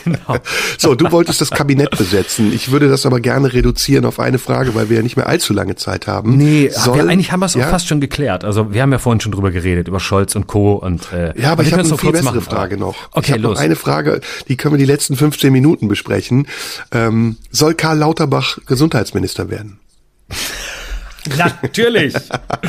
genau. 0.03 0.37
So, 0.77 0.95
du 0.95 1.11
wolltest 1.11 1.41
das 1.41 1.51
Kabinett 1.51 1.97
besetzen. 1.97 2.53
Ich 2.53 2.71
würde 2.71 2.87
das 2.89 3.05
aber 3.05 3.19
gerne 3.19 3.51
reduzieren 3.51 4.05
auf 4.05 4.19
eine 4.19 4.39
Frage, 4.39 4.73
weil 4.75 4.89
wir 4.89 4.97
ja 4.97 5.03
nicht 5.03 5.17
mehr 5.17 5.27
allzu 5.27 5.53
lange 5.53 5.75
Zeit 5.75 6.07
haben. 6.07 6.37
Nee, 6.37 6.69
Soll, 6.69 6.97
wir, 6.97 7.07
eigentlich 7.07 7.31
haben 7.31 7.41
wir 7.41 7.47
es 7.47 7.53
ja? 7.53 7.65
auch 7.65 7.69
fast 7.69 7.87
schon 7.87 7.99
geklärt. 7.99 8.43
Also 8.43 8.73
wir 8.73 8.81
haben 8.81 8.91
ja 8.91 8.97
vorhin 8.97 9.19
schon 9.19 9.31
drüber 9.31 9.51
geredet, 9.51 9.87
über 9.87 9.99
Scholz 9.99 10.35
und 10.35 10.47
Co. 10.47 10.75
Und, 10.75 11.11
äh, 11.11 11.39
ja, 11.39 11.51
aber 11.51 11.63
ich 11.63 11.73
habe 11.73 11.83
eine 11.83 11.97
viel 11.97 12.11
bessere 12.11 12.35
machen, 12.35 12.41
Frage 12.41 12.77
noch. 12.77 12.95
Okay, 13.11 13.35
ich 13.35 13.41
los. 13.41 13.55
Noch 13.55 13.63
eine 13.63 13.75
Frage, 13.75 14.21
die 14.47 14.57
können 14.57 14.73
wir 14.73 14.79
die 14.79 14.85
letzten 14.85 15.15
15 15.15 15.51
Minuten 15.51 15.87
besprechen. 15.87 16.47
Ähm, 16.91 17.18
ähm, 17.19 17.37
soll 17.51 17.75
Karl 17.75 17.99
Lauterbach 17.99 18.59
Gesundheitsminister 18.65 19.49
werden? 19.49 19.79
Natürlich. 21.37 22.15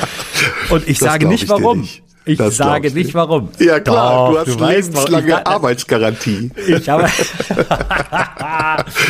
Und 0.71 0.89
ich 0.89 0.99
das 0.99 1.09
sage 1.09 1.27
nicht 1.27 1.49
warum. 1.49 1.81
Nicht. 1.83 2.03
Ich 2.27 2.37
das 2.37 2.59
sage 2.59 2.91
nicht 2.93 3.15
warum. 3.15 3.49
Ja 3.59 3.81
klar, 3.81 4.27
Doch, 4.27 4.33
du 4.33 4.39
hast 4.39 4.61
du 4.61 4.67
lebenslange 4.67 5.33
weißt, 5.33 5.47
Arbeitsgarantie. 5.47 6.51
Ich 6.69 6.87
habe 6.89 7.09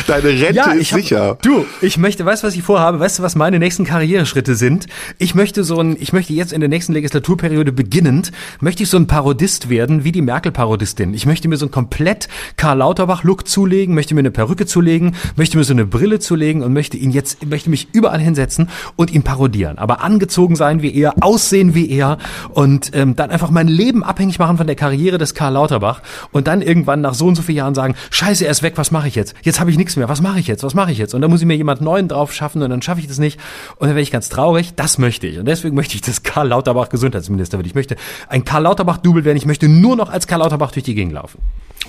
Deine 0.07 0.29
Rente 0.29 0.53
ja, 0.53 0.71
ist 0.71 0.93
hab, 0.93 0.99
sicher. 0.99 1.37
Du, 1.41 1.65
ich 1.81 1.97
möchte, 1.97 2.25
weißt 2.25 2.43
du, 2.43 2.47
was 2.47 2.55
ich 2.55 2.63
vorhabe? 2.63 3.01
Weißt 3.01 3.19
du, 3.19 3.23
was 3.23 3.35
meine 3.35 3.59
nächsten 3.59 3.83
Karriereschritte 3.83 4.55
sind? 4.55 4.87
Ich 5.17 5.35
möchte 5.35 5.65
so 5.65 5.79
ein, 5.81 5.97
ich 5.99 6.13
möchte 6.13 6.31
jetzt 6.31 6.53
in 6.53 6.61
der 6.61 6.69
nächsten 6.69 6.93
Legislaturperiode 6.93 7.73
beginnend, 7.73 8.31
möchte 8.61 8.83
ich 8.83 8.89
so 8.89 8.95
ein 8.95 9.07
Parodist 9.07 9.69
werden, 9.69 10.05
wie 10.05 10.13
die 10.13 10.21
Merkel-Parodistin. 10.21 11.13
Ich 11.13 11.25
möchte 11.25 11.49
mir 11.49 11.57
so 11.57 11.65
ein 11.65 11.71
komplett 11.71 12.29
Karl 12.55 12.77
Lauterbach-Look 12.77 13.45
zulegen, 13.45 13.93
möchte 13.93 14.15
mir 14.15 14.19
eine 14.19 14.31
Perücke 14.31 14.65
zulegen, 14.65 15.15
möchte 15.35 15.57
mir 15.57 15.65
so 15.65 15.73
eine 15.73 15.85
Brille 15.85 16.19
zulegen 16.19 16.63
und 16.63 16.71
möchte 16.71 16.95
ihn 16.95 17.11
jetzt, 17.11 17.45
möchte 17.45 17.69
mich 17.69 17.89
überall 17.91 18.19
hinsetzen 18.19 18.69
und 18.95 19.11
ihn 19.11 19.23
parodieren. 19.23 19.77
Aber 19.79 20.01
angezogen 20.01 20.55
sein 20.55 20.81
wie 20.81 20.95
er, 20.95 21.15
aussehen 21.19 21.75
wie 21.75 21.89
er 21.89 22.17
und 22.49 22.91
ähm, 23.01 23.15
dann 23.15 23.31
einfach 23.31 23.49
mein 23.49 23.67
Leben 23.67 24.03
abhängig 24.03 24.39
machen 24.39 24.57
von 24.57 24.67
der 24.67 24.75
Karriere 24.75 25.17
des 25.17 25.33
Karl 25.33 25.53
Lauterbach 25.53 26.01
und 26.31 26.47
dann 26.47 26.61
irgendwann 26.61 27.01
nach 27.01 27.13
so 27.13 27.27
und 27.27 27.35
so 27.35 27.41
vielen 27.41 27.57
Jahren 27.57 27.75
sagen, 27.75 27.95
scheiße, 28.11 28.45
er 28.45 28.51
ist 28.51 28.63
weg, 28.63 28.73
was 28.75 28.91
mache 28.91 29.07
ich 29.07 29.15
jetzt? 29.15 29.33
Jetzt 29.41 29.59
habe 29.59 29.71
ich 29.71 29.77
nichts 29.77 29.95
mehr, 29.95 30.07
was 30.07 30.21
mache 30.21 30.39
ich 30.39 30.47
jetzt? 30.47 30.63
Was 30.63 30.73
mache 30.73 30.91
ich 30.91 30.97
jetzt? 30.97 31.13
Und 31.13 31.21
dann 31.21 31.31
muss 31.31 31.41
ich 31.41 31.47
mir 31.47 31.55
jemand 31.55 31.81
Neuen 31.81 32.07
drauf 32.07 32.33
schaffen 32.33 32.61
und 32.61 32.69
dann 32.69 32.81
schaffe 32.81 33.01
ich 33.01 33.07
das 33.07 33.17
nicht 33.17 33.39
und 33.77 33.87
dann 33.87 33.95
werde 33.95 34.01
ich 34.01 34.11
ganz 34.11 34.29
traurig. 34.29 34.73
Das 34.75 34.97
möchte 34.97 35.27
ich 35.27 35.39
und 35.39 35.45
deswegen 35.45 35.75
möchte 35.75 35.95
ich 35.95 36.01
das 36.01 36.23
Karl 36.23 36.47
Lauterbach 36.47 36.89
Gesundheitsminister 36.89 37.57
werden. 37.57 37.67
Ich 37.67 37.75
möchte 37.75 37.95
ein 38.29 38.45
Karl 38.45 38.63
Lauterbach 38.63 38.97
Double 38.97 39.25
werden. 39.25 39.37
Ich 39.37 39.45
möchte 39.45 39.67
nur 39.67 39.95
noch 39.95 40.09
als 40.09 40.27
Karl 40.27 40.39
Lauterbach 40.39 40.71
durch 40.71 40.85
die 40.85 40.95
Gegend 40.95 41.13
laufen. 41.13 41.39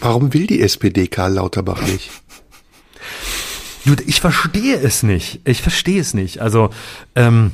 Warum 0.00 0.32
will 0.32 0.46
die 0.46 0.60
SPD 0.60 1.06
Karl 1.06 1.34
Lauterbach 1.34 1.82
nicht? 1.82 2.10
Dude, 3.84 4.04
ich 4.04 4.20
verstehe 4.20 4.76
es 4.76 5.02
nicht. 5.02 5.40
Ich 5.44 5.60
verstehe 5.60 6.00
es 6.00 6.14
nicht. 6.14 6.40
Also, 6.40 6.70
ähm, 7.16 7.50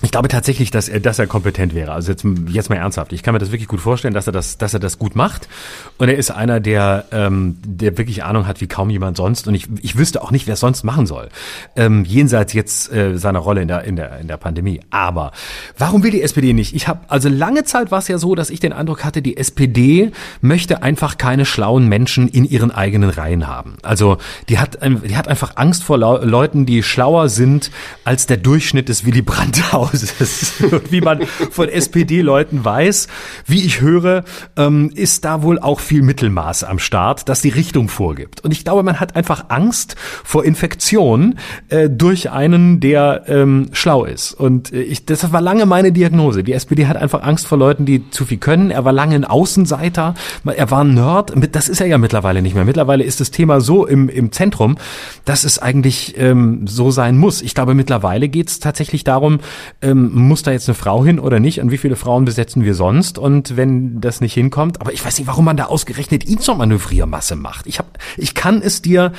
ich 0.00 0.12
glaube 0.12 0.28
tatsächlich, 0.28 0.70
dass 0.70 0.88
er, 0.88 1.00
dass 1.00 1.18
er 1.18 1.26
kompetent 1.26 1.74
wäre. 1.74 1.90
Also 1.90 2.12
jetzt, 2.12 2.24
jetzt 2.48 2.70
mal 2.70 2.76
ernsthaft. 2.76 3.12
Ich 3.12 3.24
kann 3.24 3.34
mir 3.34 3.40
das 3.40 3.50
wirklich 3.50 3.66
gut 3.66 3.80
vorstellen, 3.80 4.14
dass 4.14 4.28
er 4.28 4.32
das, 4.32 4.56
dass 4.56 4.72
er 4.72 4.78
das 4.78 4.98
gut 5.00 5.16
macht. 5.16 5.48
Und 5.96 6.08
er 6.08 6.16
ist 6.16 6.30
einer, 6.30 6.60
der, 6.60 7.06
ähm, 7.10 7.56
der 7.64 7.98
wirklich 7.98 8.22
Ahnung 8.22 8.46
hat 8.46 8.60
wie 8.60 8.68
kaum 8.68 8.90
jemand 8.90 9.16
sonst. 9.16 9.48
Und 9.48 9.54
ich, 9.54 9.66
ich 9.82 9.98
wüsste 9.98 10.22
auch 10.22 10.30
nicht, 10.30 10.46
wer 10.46 10.54
es 10.54 10.60
sonst 10.60 10.84
machen 10.84 11.06
soll. 11.06 11.30
Ähm, 11.74 12.04
jenseits 12.04 12.52
jetzt 12.52 12.92
äh, 12.92 13.18
seiner 13.18 13.40
Rolle 13.40 13.62
in 13.62 13.66
der, 13.66 13.82
in 13.82 13.96
der, 13.96 14.20
in 14.20 14.28
der 14.28 14.36
Pandemie. 14.36 14.80
Aber 14.90 15.32
warum 15.76 16.04
will 16.04 16.12
die 16.12 16.22
SPD 16.22 16.52
nicht? 16.52 16.76
Ich 16.76 16.86
habe 16.86 17.00
also 17.08 17.28
lange 17.28 17.64
Zeit 17.64 17.90
war 17.90 17.98
es 17.98 18.06
ja 18.06 18.18
so, 18.18 18.36
dass 18.36 18.50
ich 18.50 18.60
den 18.60 18.72
Eindruck 18.72 19.04
hatte, 19.04 19.20
die 19.20 19.36
SPD 19.36 20.12
möchte 20.40 20.80
einfach 20.80 21.18
keine 21.18 21.44
schlauen 21.44 21.88
Menschen 21.88 22.28
in 22.28 22.44
ihren 22.44 22.70
eigenen 22.70 23.10
Reihen 23.10 23.48
haben. 23.48 23.78
Also 23.82 24.18
die 24.48 24.60
hat, 24.60 24.78
die 24.80 25.16
hat 25.16 25.26
einfach 25.26 25.56
Angst 25.56 25.82
vor 25.82 25.98
Leuten, 25.98 26.66
die 26.66 26.84
schlauer 26.84 27.28
sind 27.28 27.72
als 28.04 28.26
der 28.26 28.36
Durchschnitt 28.36 28.88
des 28.88 29.04
Willy 29.04 29.22
Brandt-Haus. 29.22 29.87
Hauses. 29.88 30.60
Und 30.72 30.92
wie 30.92 31.00
man 31.00 31.22
von 31.50 31.68
SPD-Leuten 31.68 32.64
weiß, 32.64 33.08
wie 33.46 33.64
ich 33.64 33.80
höre, 33.80 34.24
ähm, 34.56 34.90
ist 34.94 35.24
da 35.24 35.42
wohl 35.42 35.58
auch 35.58 35.80
viel 35.80 36.02
Mittelmaß 36.02 36.64
am 36.64 36.78
Start, 36.78 37.28
das 37.28 37.40
die 37.40 37.48
Richtung 37.48 37.88
vorgibt. 37.88 38.42
Und 38.44 38.52
ich 38.52 38.64
glaube, 38.64 38.82
man 38.82 39.00
hat 39.00 39.16
einfach 39.16 39.46
Angst 39.48 39.96
vor 40.24 40.44
Infektion 40.44 41.38
äh, 41.68 41.88
durch 41.88 42.30
einen, 42.30 42.80
der 42.80 43.24
ähm, 43.26 43.68
schlau 43.72 44.04
ist. 44.04 44.32
Und 44.32 44.72
äh, 44.72 44.82
ich, 44.82 45.04
das 45.06 45.32
war 45.32 45.40
lange 45.40 45.66
meine 45.66 45.92
Diagnose. 45.92 46.42
Die 46.44 46.52
SPD 46.52 46.86
hat 46.86 46.96
einfach 46.96 47.22
Angst 47.22 47.46
vor 47.46 47.58
Leuten, 47.58 47.84
die 47.86 48.10
zu 48.10 48.24
viel 48.24 48.38
können. 48.38 48.70
Er 48.70 48.84
war 48.84 48.92
lange 48.92 49.14
ein 49.14 49.24
Außenseiter, 49.24 50.14
er 50.44 50.70
war 50.70 50.84
ein 50.84 50.94
Nerd. 50.94 51.32
Das 51.52 51.68
ist 51.68 51.80
er 51.80 51.86
ja 51.86 51.98
mittlerweile 51.98 52.42
nicht 52.42 52.54
mehr. 52.54 52.64
Mittlerweile 52.64 53.04
ist 53.04 53.20
das 53.20 53.30
Thema 53.30 53.60
so 53.60 53.86
im, 53.86 54.08
im 54.08 54.32
Zentrum, 54.32 54.76
dass 55.24 55.44
es 55.44 55.58
eigentlich 55.58 56.14
ähm, 56.18 56.66
so 56.66 56.90
sein 56.90 57.18
muss. 57.18 57.42
Ich 57.42 57.54
glaube, 57.54 57.74
mittlerweile 57.74 58.28
geht 58.28 58.48
es 58.48 58.60
tatsächlich 58.60 59.04
darum, 59.04 59.40
ähm, 59.80 60.12
muss 60.12 60.42
da 60.42 60.50
jetzt 60.50 60.68
eine 60.68 60.74
Frau 60.74 61.04
hin 61.04 61.18
oder 61.18 61.40
nicht 61.40 61.60
und 61.60 61.70
wie 61.70 61.78
viele 61.78 61.96
Frauen 61.96 62.24
besetzen 62.24 62.64
wir 62.64 62.74
sonst 62.74 63.18
und 63.18 63.56
wenn 63.56 64.00
das 64.00 64.20
nicht 64.20 64.34
hinkommt, 64.34 64.80
aber 64.80 64.92
ich 64.92 65.04
weiß 65.04 65.18
nicht, 65.18 65.26
warum 65.26 65.44
man 65.44 65.56
da 65.56 65.66
ausgerechnet 65.66 66.26
ihn 66.26 66.40
zur 66.40 66.56
Manövriermasse 66.56 67.36
macht. 67.36 67.66
Ich 67.66 67.78
hab, 67.78 67.98
ich 68.16 68.34
kann 68.34 68.60
es 68.60 68.82
dir 68.82 69.12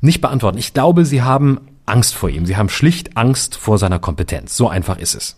nicht 0.00 0.20
beantworten. 0.20 0.58
Ich 0.58 0.72
glaube, 0.72 1.04
sie 1.04 1.22
haben 1.22 1.60
Angst 1.84 2.14
vor 2.14 2.28
ihm. 2.28 2.46
Sie 2.46 2.56
haben 2.56 2.68
schlicht 2.68 3.16
Angst 3.16 3.56
vor 3.56 3.78
seiner 3.78 3.98
Kompetenz. 3.98 4.56
So 4.56 4.68
einfach 4.68 4.98
ist 4.98 5.14
es. 5.14 5.36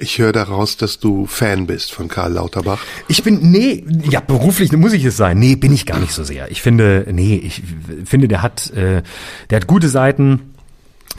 Ich 0.00 0.18
höre 0.18 0.32
daraus, 0.32 0.76
dass 0.76 1.00
du 1.00 1.26
Fan 1.26 1.66
bist 1.66 1.92
von 1.92 2.06
Karl 2.06 2.32
Lauterbach. 2.34 2.78
Ich 3.08 3.24
bin, 3.24 3.50
nee, 3.50 3.84
ja, 4.08 4.20
beruflich 4.20 4.70
muss 4.72 4.92
ich 4.92 5.04
es 5.04 5.16
sein. 5.16 5.38
Nee, 5.38 5.56
bin 5.56 5.72
ich 5.72 5.86
gar 5.86 5.98
nicht 5.98 6.12
so 6.12 6.22
sehr. 6.22 6.50
Ich 6.52 6.62
finde, 6.62 7.06
nee, 7.10 7.34
ich 7.34 7.62
finde, 8.04 8.28
der 8.28 8.42
hat, 8.42 8.70
äh, 8.70 9.02
der 9.50 9.56
hat 9.56 9.66
gute 9.66 9.88
Seiten. 9.88 10.54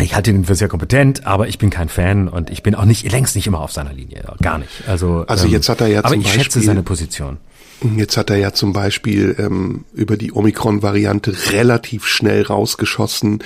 Ich 0.01 0.15
halte 0.15 0.31
ihn 0.31 0.45
für 0.45 0.55
sehr 0.55 0.67
kompetent, 0.67 1.25
aber 1.25 1.47
ich 1.47 1.57
bin 1.57 1.69
kein 1.69 1.89
Fan 1.89 2.27
und 2.27 2.49
ich 2.49 2.63
bin 2.63 2.75
auch 2.75 2.85
nicht 2.85 3.11
längst 3.11 3.35
nicht 3.35 3.47
immer 3.47 3.59
auf 3.59 3.71
seiner 3.71 3.93
Linie, 3.93 4.23
gar 4.41 4.57
nicht. 4.57 4.87
Also 4.87 5.25
also 5.27 5.45
ähm, 5.45 5.51
jetzt 5.51 5.69
hat 5.69 5.81
er 5.81 5.87
ja 5.87 5.99
aber 5.99 6.09
zum 6.09 6.21
ich 6.21 6.25
Beispiel, 6.27 6.43
schätze 6.43 6.61
seine 6.61 6.83
Position. 6.83 7.37
Jetzt 7.95 8.17
hat 8.17 8.29
er 8.29 8.37
ja 8.37 8.53
zum 8.53 8.73
Beispiel 8.73 9.35
ähm, 9.39 9.85
über 9.93 10.17
die 10.17 10.33
Omikron-Variante 10.33 11.33
relativ 11.51 12.05
schnell 12.05 12.43
rausgeschossen. 12.43 13.39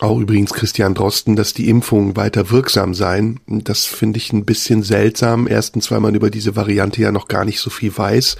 Auch 0.00 0.18
übrigens 0.20 0.52
Christian 0.52 0.94
Drosten, 0.94 1.34
dass 1.34 1.54
die 1.54 1.68
Impfungen 1.68 2.16
weiter 2.16 2.50
wirksam 2.50 2.94
seien. 2.94 3.40
Das 3.48 3.84
finde 3.84 4.18
ich 4.18 4.32
ein 4.32 4.44
bisschen 4.44 4.84
seltsam. 4.84 5.48
Erstens, 5.48 5.90
weil 5.90 5.98
man 5.98 6.14
über 6.14 6.30
diese 6.30 6.54
Variante 6.54 7.02
ja 7.02 7.10
noch 7.10 7.26
gar 7.26 7.44
nicht 7.44 7.58
so 7.58 7.68
viel 7.68 7.96
weiß, 7.96 8.36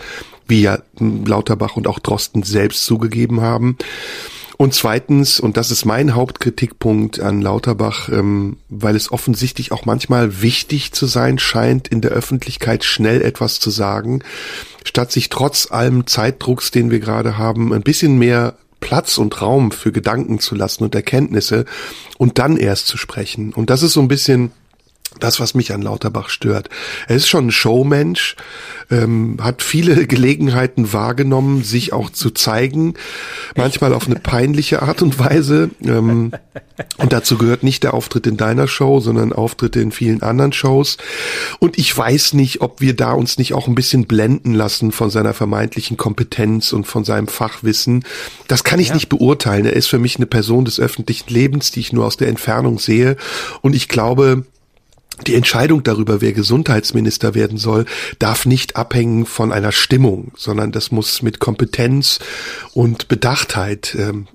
wie 0.47 0.63
ja 0.63 0.79
Lauterbach 1.01 1.77
und 1.77 1.89
auch 1.89 1.99
Drosten 1.99 2.45
selbst 2.45 2.85
zugegeben 2.85 3.41
haben. 3.41 3.77
Und 4.59 4.75
zweitens, 4.75 5.39
und 5.39 5.57
das 5.57 5.71
ist 5.71 5.85
mein 5.85 6.17
Hauptkritikpunkt 6.17 7.21
an 7.21 7.41
Lauterbach, 7.41 8.09
ähm, 8.09 8.57
weil 8.69 8.97
es 8.97 9.13
offensichtlich 9.13 9.71
auch 9.71 9.85
manchmal 9.85 10.43
wichtig 10.43 10.93
zu 10.93 11.07
sein 11.07 11.39
scheint, 11.39 11.87
in 11.87 12.01
der 12.01 12.11
Öffentlichkeit 12.11 12.83
schnell 12.83 13.23
etwas 13.23 13.61
zu 13.61 13.71
sagen, 13.71 14.25
statt 14.85 15.13
sich 15.13 15.29
trotz 15.29 15.71
allem 15.71 16.09
Zeitdrucks, 16.09 16.73
den 16.73 16.91
wir 16.91 16.99
gerade 16.99 17.39
haben, 17.39 17.73
ein 17.73 17.83
bisschen 17.83 18.19
mehr 18.19 18.57
Platz 18.81 19.17
und 19.17 19.41
Raum 19.41 19.71
für 19.71 19.93
Gedanken 19.93 20.41
zu 20.41 20.57
lassen 20.57 20.83
und 20.83 20.93
Erkenntnisse 20.93 21.65
und 22.17 22.39
dann 22.39 22.57
erst 22.57 22.89
zu 22.89 22.97
sprechen. 22.97 23.53
Und 23.55 23.71
das 23.71 23.85
ist 23.85 23.93
so 23.93 24.01
ein 24.01 24.09
bisschen 24.09 24.51
das, 25.21 25.41
was 25.41 25.55
mich 25.55 25.73
an 25.73 25.83
Lauterbach 25.83 26.29
stört. 26.29 26.69
Er 27.07 27.17
ist 27.17 27.29
schon 27.29 27.49
ein 27.49 27.51
Showmensch, 27.53 28.37
ähm, 28.91 29.39
hat 29.41 29.63
viele 29.63 30.07
Gelegenheiten 30.07 30.93
wahrgenommen, 30.93 31.63
sich 31.63 31.93
auch 31.93 32.11
zu 32.11 32.31
zeigen, 32.31 32.95
manchmal 33.57 33.93
auf 33.93 34.07
eine 34.07 34.17
peinliche 34.17 34.83
Art 34.83 35.03
und 35.03 35.19
Weise. 35.19 35.71
Ähm, 35.85 36.33
und 36.99 37.13
dazu 37.13 37.39
gehört 37.39 37.63
nicht 37.63 37.83
der 37.83 37.95
Auftritt 37.95 38.27
in 38.27 38.37
deiner 38.37 38.69
Show, 38.69 39.01
sondern 39.01 39.33
Auftritte 39.33 39.81
in 39.81 39.93
vielen 39.93 40.23
anderen 40.23 40.53
Shows. 40.53 40.97
Und 41.59 41.79
ich 41.79 41.97
weiß 41.97 42.35
nicht, 42.35 42.61
ob 42.61 42.81
wir 42.81 42.95
da 42.95 43.13
uns 43.13 43.39
nicht 43.39 43.55
auch 43.55 43.67
ein 43.67 43.75
bisschen 43.75 44.07
blenden 44.07 44.55
lassen 44.55 44.93
von 44.93 45.11
seiner 45.11 45.35
vermeintlichen 45.35 45.97
Kompetenz 45.97 46.73
und 46.73 46.87
von 46.87 47.05
seinem 47.05 47.29
Fachwissen. 47.29 48.05
Das 48.47 48.65
kann 48.65 48.81
ich 48.81 48.89
ja. 48.89 48.95
nicht 48.95 49.09
beurteilen. 49.09 49.67
Er 49.67 49.75
ist 49.75 49.89
für 49.89 49.99
mich 49.99 50.17
eine 50.17 50.27
Person 50.27 50.65
des 50.65 50.79
öffentlichen 50.81 51.33
Lebens, 51.33 51.71
die 51.71 51.81
ich 51.81 51.93
nur 51.93 52.07
aus 52.07 52.17
der 52.17 52.29
Entfernung 52.29 52.79
sehe. 52.79 53.17
Und 53.61 53.75
ich 53.75 53.89
glaube, 53.89 54.45
die 55.27 55.35
Entscheidung 55.35 55.83
darüber, 55.83 56.21
wer 56.21 56.33
Gesundheitsminister 56.33 57.35
werden 57.35 57.59
soll, 57.59 57.85
darf 58.19 58.47
nicht 58.47 58.77
abhängen 58.77 59.27
von 59.27 59.53
einer 59.53 59.73
Stimmung, 59.73 60.33
sondern 60.37 60.73
das 60.73 60.91
muss 60.91 61.23
mit 61.23 61.39
Kompetenz 61.39 62.21
und 62.73 63.09
Bedachtheit 63.09 63.97
ähm, 63.99 64.29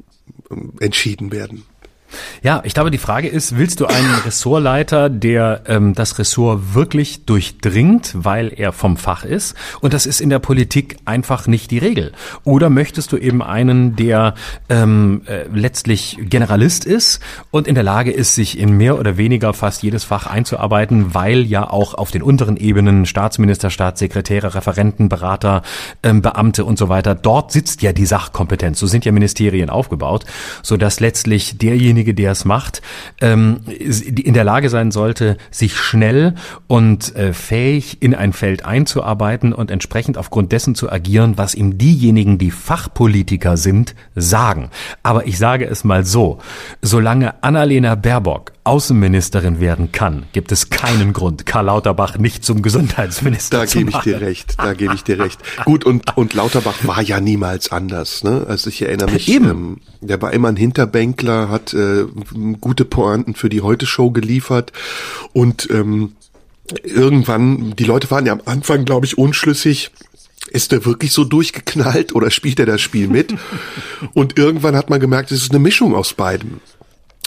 entschieden 0.79 1.31
werden. 1.31 1.65
Ja, 2.41 2.61
ich 2.63 2.73
glaube, 2.73 2.91
die 2.91 2.97
Frage 2.97 3.27
ist, 3.27 3.57
willst 3.57 3.79
du 3.79 3.85
einen 3.85 4.15
Ressortleiter, 4.25 5.09
der 5.09 5.61
ähm, 5.67 5.93
das 5.93 6.19
Ressort 6.19 6.73
wirklich 6.73 7.25
durchdringt, 7.25 8.11
weil 8.15 8.51
er 8.55 8.73
vom 8.73 8.97
Fach 8.97 9.23
ist? 9.23 9.55
Und 9.81 9.93
das 9.93 10.05
ist 10.05 10.21
in 10.21 10.29
der 10.29 10.39
Politik 10.39 10.97
einfach 11.05 11.47
nicht 11.47 11.71
die 11.71 11.77
Regel. 11.77 12.11
Oder 12.43 12.69
möchtest 12.69 13.11
du 13.11 13.17
eben 13.17 13.41
einen, 13.41 13.95
der 13.95 14.33
ähm, 14.69 15.21
äh, 15.25 15.45
letztlich 15.53 16.17
Generalist 16.21 16.85
ist 16.85 17.19
und 17.51 17.67
in 17.67 17.75
der 17.75 17.83
Lage 17.83 18.11
ist, 18.11 18.35
sich 18.35 18.59
in 18.59 18.75
mehr 18.77 18.99
oder 18.99 19.17
weniger 19.17 19.53
fast 19.53 19.83
jedes 19.83 20.03
Fach 20.03 20.27
einzuarbeiten, 20.27 21.13
weil 21.13 21.43
ja 21.43 21.69
auch 21.69 21.93
auf 21.93 22.11
den 22.11 22.21
unteren 22.21 22.57
Ebenen 22.57 23.05
Staatsminister, 23.05 23.69
Staatssekretäre, 23.69 24.55
Referenten, 24.55 25.07
Berater, 25.07 25.61
ähm, 26.03 26.21
Beamte 26.21 26.65
und 26.65 26.77
so 26.77 26.89
weiter, 26.89 27.15
dort 27.15 27.51
sitzt 27.51 27.81
ja 27.81 27.93
die 27.93 28.05
Sachkompetenz. 28.05 28.79
So 28.79 28.87
sind 28.87 29.05
ja 29.05 29.11
Ministerien 29.11 29.69
aufgebaut, 29.69 30.25
so 30.63 30.75
dass 30.75 30.99
letztlich 30.99 31.57
derjenige, 31.57 32.02
derjenige, 32.03 32.13
der 32.13 32.31
es 32.31 32.45
macht, 32.45 32.81
ähm, 33.21 33.61
in 33.67 34.33
der 34.33 34.43
Lage 34.43 34.69
sein 34.69 34.91
sollte, 34.91 35.37
sich 35.51 35.75
schnell 35.77 36.35
und 36.67 37.15
äh, 37.15 37.33
fähig 37.33 38.01
in 38.01 38.13
ein 38.15 38.33
Feld 38.33 38.65
einzuarbeiten 38.65 39.53
und 39.53 39.71
entsprechend 39.71 40.17
aufgrund 40.17 40.51
dessen 40.51 40.75
zu 40.75 40.91
agieren, 40.91 41.37
was 41.37 41.55
ihm 41.55 41.77
diejenigen, 41.77 42.37
die 42.37 42.51
Fachpolitiker 42.51 43.57
sind, 43.57 43.95
sagen. 44.15 44.69
Aber 45.01 45.25
ich 45.27 45.37
sage 45.37 45.65
es 45.65 45.83
mal 45.83 46.05
so, 46.05 46.39
solange 46.81 47.41
Annalena 47.43 47.95
Baerbock 47.95 48.51
Außenministerin 48.65 49.59
werden 49.59 49.91
kann, 49.91 50.25
gibt 50.31 50.51
es 50.51 50.69
keinen 50.69 51.11
Grund, 51.11 51.45
Karl 51.45 51.65
Lauterbach 51.65 52.17
nicht 52.17 52.45
zum 52.45 52.61
Gesundheitsminister 52.61 53.59
da 53.59 53.67
zu 53.67 53.79
machen. 53.79 53.91
Da 53.91 53.99
gebe 54.01 54.11
ich 54.13 54.19
dir 54.19 54.25
recht, 54.25 54.55
da 54.57 54.73
gebe 54.73 54.93
ich 54.93 55.03
dir 55.03 55.19
recht. 55.19 55.39
Gut, 55.65 55.83
und, 55.83 56.15
und 56.15 56.33
Lauterbach 56.33 56.75
war 56.83 57.01
ja 57.01 57.19
niemals 57.19 57.71
anders. 57.71 58.23
Ne? 58.23 58.45
Also 58.47 58.69
ich 58.69 58.81
erinnere 58.81 59.11
mich, 59.11 59.27
Eben. 59.27 59.49
Ähm, 59.49 59.77
der 60.01 60.21
war 60.21 60.33
immer 60.33 60.49
ein 60.49 60.55
Hinterbänkler, 60.55 61.49
hat 61.49 61.73
äh, 61.73 62.05
gute 62.61 62.85
Pointen 62.85 63.35
für 63.35 63.49
die 63.49 63.61
Heute-Show 63.61 64.11
geliefert 64.11 64.71
und 65.33 65.69
ähm, 65.69 66.13
irgendwann, 66.83 67.75
die 67.75 67.83
Leute 67.83 68.09
waren 68.11 68.25
ja 68.25 68.33
am 68.33 68.41
Anfang, 68.45 68.85
glaube 68.85 69.05
ich, 69.05 69.17
unschlüssig, 69.17 69.91
ist 70.51 70.71
er 70.71 70.85
wirklich 70.85 71.11
so 71.11 71.23
durchgeknallt 71.23 72.13
oder 72.13 72.29
spielt 72.29 72.59
er 72.59 72.65
das 72.65 72.81
Spiel 72.81 73.07
mit? 73.07 73.33
Und 74.13 74.37
irgendwann 74.37 74.75
hat 74.75 74.89
man 74.89 74.99
gemerkt, 74.99 75.31
es 75.31 75.41
ist 75.41 75.51
eine 75.51 75.59
Mischung 75.59 75.95
aus 75.95 76.13
beidem. 76.13 76.59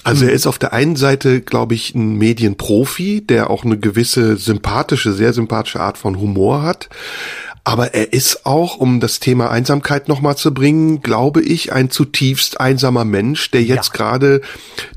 Also 0.07 0.25
er 0.25 0.31
ist 0.31 0.47
auf 0.47 0.61
der 0.61 0.73
einen 0.73 0.95
Seite, 0.95 1.41
glaube 1.41 1.75
ich, 1.75 1.97
ein 1.97 2.15
Medienprofi, 2.15 3.23
der 3.23 3.51
auch 3.51 3.65
eine 3.65 3.77
gewisse 3.77 4.37
sympathische, 4.37 5.13
sehr 5.13 5.33
sympathische 5.33 5.81
Art 5.81 5.99
von 5.99 6.21
Humor 6.21 6.63
hat. 6.63 6.89
Aber 7.67 7.95
er 7.95 8.13
ist 8.13 8.47
auch, 8.47 8.77
um 8.77 9.01
das 9.01 9.19
Thema 9.19 9.51
Einsamkeit 9.51 10.07
nochmal 10.07 10.37
zu 10.37 10.55
bringen, 10.55 11.03
glaube 11.03 11.43
ich, 11.43 11.73
ein 11.73 11.91
zutiefst 11.91 12.61
einsamer 12.61 13.05
Mensch, 13.05 13.51
der 13.51 13.65
jetzt 13.65 13.89
ja. 13.89 13.93
gerade 13.97 14.41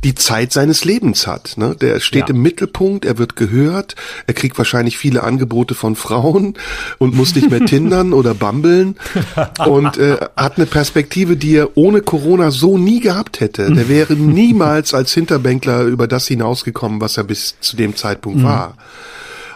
die 0.04 0.14
Zeit 0.14 0.54
seines 0.54 0.86
Lebens 0.86 1.26
hat. 1.26 1.58
Ne? 1.58 1.76
Der 1.76 2.00
steht 2.00 2.30
ja. 2.30 2.36
im 2.36 2.44
Mittelpunkt, 2.44 3.06
er 3.06 3.18
wird 3.18 3.36
gehört, 3.36 3.96
er 4.28 4.36
kriegt 4.36 4.56
wahrscheinlich 4.60 5.00
viele 5.00 5.24
Angebote 5.24 5.74
von 5.74 5.96
Frauen 5.96 6.60
und 7.00 7.16
muss 7.16 7.34
nicht 7.34 7.50
mehr 7.50 7.62
tindern 7.66 8.14
oder 8.14 8.36
bambeln 8.36 8.98
und 9.66 9.98
äh, 9.98 10.18
hat 10.38 10.58
eine 10.58 10.68
Perspektive, 10.68 11.38
die 11.38 11.56
er 11.56 11.76
ohne 11.76 12.04
Corona 12.04 12.52
so 12.52 12.78
nie 12.78 13.00
gehabt 13.00 13.40
hätte. 13.40 13.74
Der 13.74 13.90
wäre 13.90 14.14
niemals 14.16 14.94
als 14.94 15.12
Hinterbänkler 15.12 15.86
über 15.86 16.08
das 16.08 16.28
hinausgekommen, 16.28 17.02
was 17.02 17.18
er 17.18 17.24
bis 17.24 17.56
zu 17.62 17.76
dem 17.76 17.96
Zeitpunkt 17.96 18.41
mhm. 18.41 18.46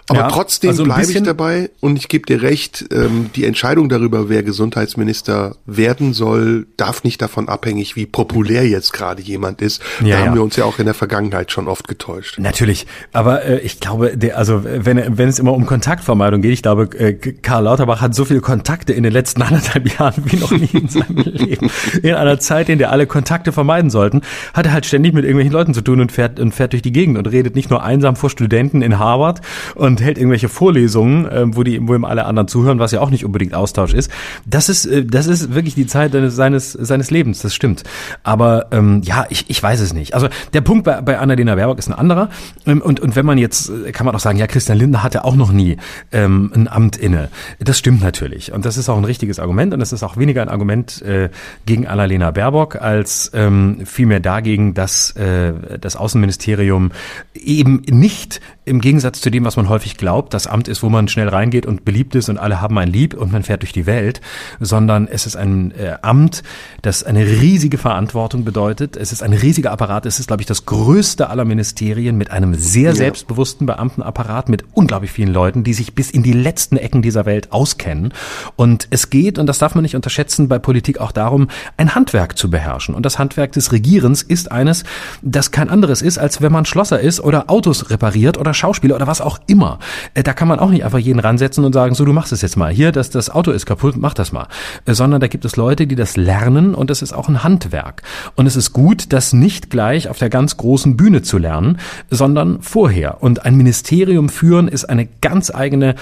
Aber 0.10 0.20
ja, 0.20 0.28
trotzdem 0.28 0.72
also 0.72 0.84
bleibe 0.84 1.12
ich 1.12 1.24
dabei 1.24 1.70
und 1.80 1.98
ich 1.98 2.10
gebe 2.10 2.26
dir 2.26 2.42
recht, 2.42 2.86
ähm, 2.92 3.30
die 3.36 3.46
Entscheidung 3.46 3.88
darüber, 3.88 4.28
wer 4.28 4.44
Gesundheitsminister 4.44 5.56
werden 5.66 6.14
soll, 6.14 6.68
darf 6.76 7.04
nicht 7.04 7.22
davon 7.22 7.48
abhängig, 7.48 7.96
wie 7.96 8.06
populär 8.06 8.68
jetzt 8.68 8.92
gerade 8.92 9.22
jemand 9.22 9.62
ist. 9.62 9.82
Ja, 10.02 10.18
da 10.18 10.22
haben 10.22 10.28
ja. 10.32 10.36
wir 10.36 10.44
uns 10.44 10.58
ja 10.58 10.66
auch 10.66 10.80
in 10.80 10.86
der 10.86 10.94
Vergangenheit 10.94 11.52
schon 11.52 11.70
oft 11.70 11.88
getäuscht. 11.88 12.38
Natürlich, 12.38 12.86
aber 13.14 13.46
äh, 13.46 13.60
ich 13.60 13.80
glaube, 13.80 14.18
der, 14.18 14.38
also 14.38 14.64
wenn, 14.64 15.18
wenn 15.18 15.30
es 15.30 15.40
immer 15.40 15.54
um 15.54 15.66
Kontaktvermeidung 15.66 16.42
geht, 16.42 16.52
ich 16.52 16.62
glaube, 16.62 16.90
äh, 16.98 17.14
Karl 17.14 17.64
Lauterbach 17.64 18.02
hat 18.02 18.14
so 18.14 18.26
viele 18.26 18.42
Kontakte 18.42 18.92
in 18.92 19.04
den 19.04 19.14
letzten 19.14 19.42
anderthalb 19.44 19.98
Jahren 19.98 20.24
wie 20.26 20.36
noch 20.36 20.52
nie 20.52 20.70
in 20.74 20.90
seinem 20.90 21.18
Leben. 21.24 21.70
In 22.02 22.14
einer 22.14 22.40
Zeit, 22.40 22.68
in 22.68 22.78
der 22.78 22.92
alle 22.92 23.08
Kontakte 23.08 23.54
vermeiden 23.54 23.90
sollten, 23.90 24.22
hat 24.54 24.66
er 24.66 24.74
halt 24.74 24.86
ständig 24.86 25.14
mit 25.14 25.24
irgendwelchen 25.24 25.54
Leuten 25.54 25.74
zu 25.74 25.82
tun 25.82 26.02
und 26.02 26.12
fährt, 26.12 26.42
und 26.42 26.54
fährt 26.54 26.74
durch 26.74 26.82
die 26.82 26.92
Gegend 26.92 27.18
und 27.18 27.28
redet 27.28 27.56
nicht 27.56 27.70
nur 27.70 27.84
einsam 27.84 28.18
vor 28.18 28.30
Studenten 28.30 28.82
in 28.82 29.00
Harvard 29.00 29.40
und 29.76 29.93
und 29.94 30.02
hält 30.02 30.18
irgendwelche 30.18 30.50
Vorlesungen, 30.50 31.28
äh, 31.28 31.46
wo 31.56 31.62
die, 31.62 31.88
wo 31.88 31.94
ihm 31.94 32.04
alle 32.04 32.26
anderen 32.26 32.48
zuhören, 32.48 32.80
was 32.80 32.92
ja 32.92 33.00
auch 33.00 33.12
nicht 33.12 33.26
unbedingt 33.26 33.54
Austausch 33.54 33.94
ist. 33.94 34.12
Das 34.46 34.70
ist, 34.70 34.86
äh, 34.86 35.06
das 35.06 35.28
ist 35.28 35.54
wirklich 35.54 35.76
die 35.76 35.86
Zeit 35.86 36.14
seines, 36.14 36.72
seines 36.72 37.12
Lebens, 37.12 37.42
das 37.44 37.54
stimmt. 37.54 37.84
Aber 38.24 38.68
ähm, 38.72 39.02
ja, 39.04 39.26
ich, 39.30 39.50
ich 39.50 39.62
weiß 39.62 39.80
es 39.82 39.94
nicht. 39.94 40.16
Also 40.16 40.30
der 40.54 40.62
Punkt 40.62 40.84
bei, 40.84 41.02
bei 41.02 41.20
Annalena 41.20 41.54
Baerbock 41.54 41.78
ist 41.78 41.88
ein 41.88 41.94
anderer. 41.94 42.30
Ähm, 42.66 42.82
und, 42.82 43.00
und 43.00 43.16
wenn 43.16 43.26
man 43.26 43.38
jetzt, 43.38 43.70
äh, 43.70 43.92
kann 43.92 44.06
man 44.06 44.16
auch 44.16 44.20
sagen, 44.20 44.40
ja, 44.40 44.48
Christian 44.48 44.80
Lindner 44.80 45.04
hatte 45.04 45.26
auch 45.26 45.36
noch 45.36 45.52
nie 45.52 45.78
ähm, 46.12 46.52
ein 46.56 46.68
Amt 46.68 46.96
inne. 46.96 47.30
Das 47.60 47.78
stimmt 47.78 48.02
natürlich. 48.02 48.52
Und 48.52 48.66
das 48.66 48.78
ist 48.78 48.90
auch 48.90 48.98
ein 48.98 49.06
richtiges 49.06 49.40
Argument. 49.40 49.74
Und 49.76 49.80
das 49.80 49.94
ist 49.94 50.02
auch 50.02 50.18
weniger 50.18 50.42
ein 50.42 50.50
Argument 50.50 51.04
äh, 51.04 51.30
gegen 51.68 51.86
Annalena 51.86 52.32
Baerbock 52.32 52.78
als 52.78 53.30
ähm, 53.36 53.82
vielmehr 53.86 54.20
dagegen, 54.20 54.74
dass 54.74 55.12
äh, 55.12 55.54
das 55.80 55.96
Außenministerium 55.96 56.92
eben 57.36 57.84
nicht 57.90 58.42
im 58.66 58.80
Gegensatz 58.82 59.22
zu 59.22 59.30
dem, 59.30 59.44
was 59.46 59.58
man 59.58 59.70
häufig 59.70 59.83
glaubt, 59.98 60.34
das 60.34 60.48
Amt 60.48 60.68
ist, 60.68 60.84
wo 60.84 60.90
man 60.90 61.08
schnell 61.08 61.30
reingeht 61.30 61.66
und 61.66 61.86
beliebt 61.86 62.16
ist 62.16 62.30
und 62.30 62.38
alle 62.38 62.62
haben 62.62 62.78
ein 62.78 62.88
Lieb 62.88 63.14
und 63.14 63.32
man 63.32 63.44
fährt 63.44 63.62
durch 63.62 63.74
die 63.74 63.86
Welt, 63.86 64.22
sondern 64.60 65.08
es 65.08 65.26
ist 65.26 65.36
ein 65.36 65.72
äh, 65.72 65.96
Amt, 66.02 66.44
das 66.82 67.04
eine 67.04 67.26
riesige 67.26 67.78
Verantwortung 67.78 68.44
bedeutet. 68.44 68.98
Es 68.98 69.12
ist 69.12 69.24
ein 69.24 69.34
riesiger 69.34 69.72
Apparat. 69.72 70.06
Es 70.06 70.20
ist, 70.20 70.28
glaube 70.28 70.42
ich, 70.42 70.48
das 70.48 70.66
größte 70.66 71.30
aller 71.30 71.46
Ministerien 71.46 72.18
mit 72.18 72.32
einem 72.32 72.56
sehr 72.56 72.90
ja. 72.90 72.96
selbstbewussten 72.96 73.68
Beamtenapparat, 73.68 74.50
mit 74.50 74.64
unglaublich 74.74 75.12
vielen 75.12 75.34
Leuten, 75.34 75.64
die 75.64 75.74
sich 75.74 75.94
bis 75.94 76.10
in 76.10 76.24
die 76.24 76.34
letzten 76.34 76.78
Ecken 76.78 77.02
dieser 77.02 77.26
Welt 77.26 77.52
auskennen. 77.52 78.14
Und 78.56 78.88
es 78.90 79.10
geht, 79.10 79.38
und 79.38 79.48
das 79.48 79.58
darf 79.58 79.76
man 79.76 79.84
nicht 79.84 79.96
unterschätzen, 79.96 80.48
bei 80.48 80.60
Politik 80.60 81.00
auch 81.00 81.12
darum, 81.12 81.48
ein 81.78 81.96
Handwerk 81.96 82.38
zu 82.38 82.50
beherrschen. 82.50 82.96
Und 82.96 83.06
das 83.06 83.20
Handwerk 83.20 83.52
des 83.52 83.72
Regierens 83.72 84.22
ist 84.22 84.52
eines, 84.52 84.84
das 85.22 85.52
kein 85.52 85.70
anderes 85.70 86.02
ist, 86.02 86.18
als 86.18 86.42
wenn 86.42 86.52
man 86.52 86.66
Schlosser 86.66 87.00
ist 87.00 87.20
oder 87.20 87.50
Autos 87.50 87.90
repariert 87.90 88.38
oder 88.38 88.54
Schauspieler 88.54 88.96
oder 88.96 89.08
was 89.08 89.22
auch 89.22 89.40
immer. 89.48 89.73
Äh, 90.14 90.24
da 90.24 90.34
kann 90.34 90.48
man 90.48 90.60
auch 90.60 90.70
nicht 90.70 90.86
einfach 90.86 91.00
jeden 91.00 91.20
ransetzen 91.20 91.66
und 91.66 91.74
sagen, 91.74 91.96
so, 91.96 92.06
du 92.06 92.14
machst 92.14 92.32
es 92.32 92.42
jetzt 92.42 92.56
mal. 92.56 92.72
Hier, 92.72 92.92
das, 92.92 93.10
das 93.10 93.30
Auto 93.30 93.52
ist 93.52 93.66
kaputt, 93.66 93.96
mach 93.98 94.14
das 94.14 94.32
mal. 94.32 94.48
Äh, 94.86 94.94
sondern 94.94 95.20
da 95.20 95.28
gibt 95.28 95.46
es 95.46 95.56
Leute, 95.56 95.88
die 95.88 95.96
das 95.96 96.16
lernen 96.16 96.76
und 96.76 96.90
das 96.90 97.02
ist 97.02 97.14
auch 97.14 97.28
ein 97.28 97.44
Handwerk. 97.44 98.04
Und 98.36 98.46
es 98.46 98.56
ist 98.56 98.74
gut, 98.74 99.12
das 99.12 99.34
nicht 99.34 99.70
gleich 99.70 100.08
auf 100.08 100.20
der 100.20 100.30
ganz 100.30 100.58
großen 100.58 100.96
Bühne 100.96 101.24
zu 101.24 101.38
lernen, 101.38 101.80
sondern 102.10 102.62
vorher. 102.62 103.24
Und 103.24 103.46
ein 103.46 103.56
Ministerium 103.56 104.30
führen 104.30 104.68
ist 104.68 104.86
eine 104.86 105.08
ganz 105.22 105.50
eigene 105.54 105.96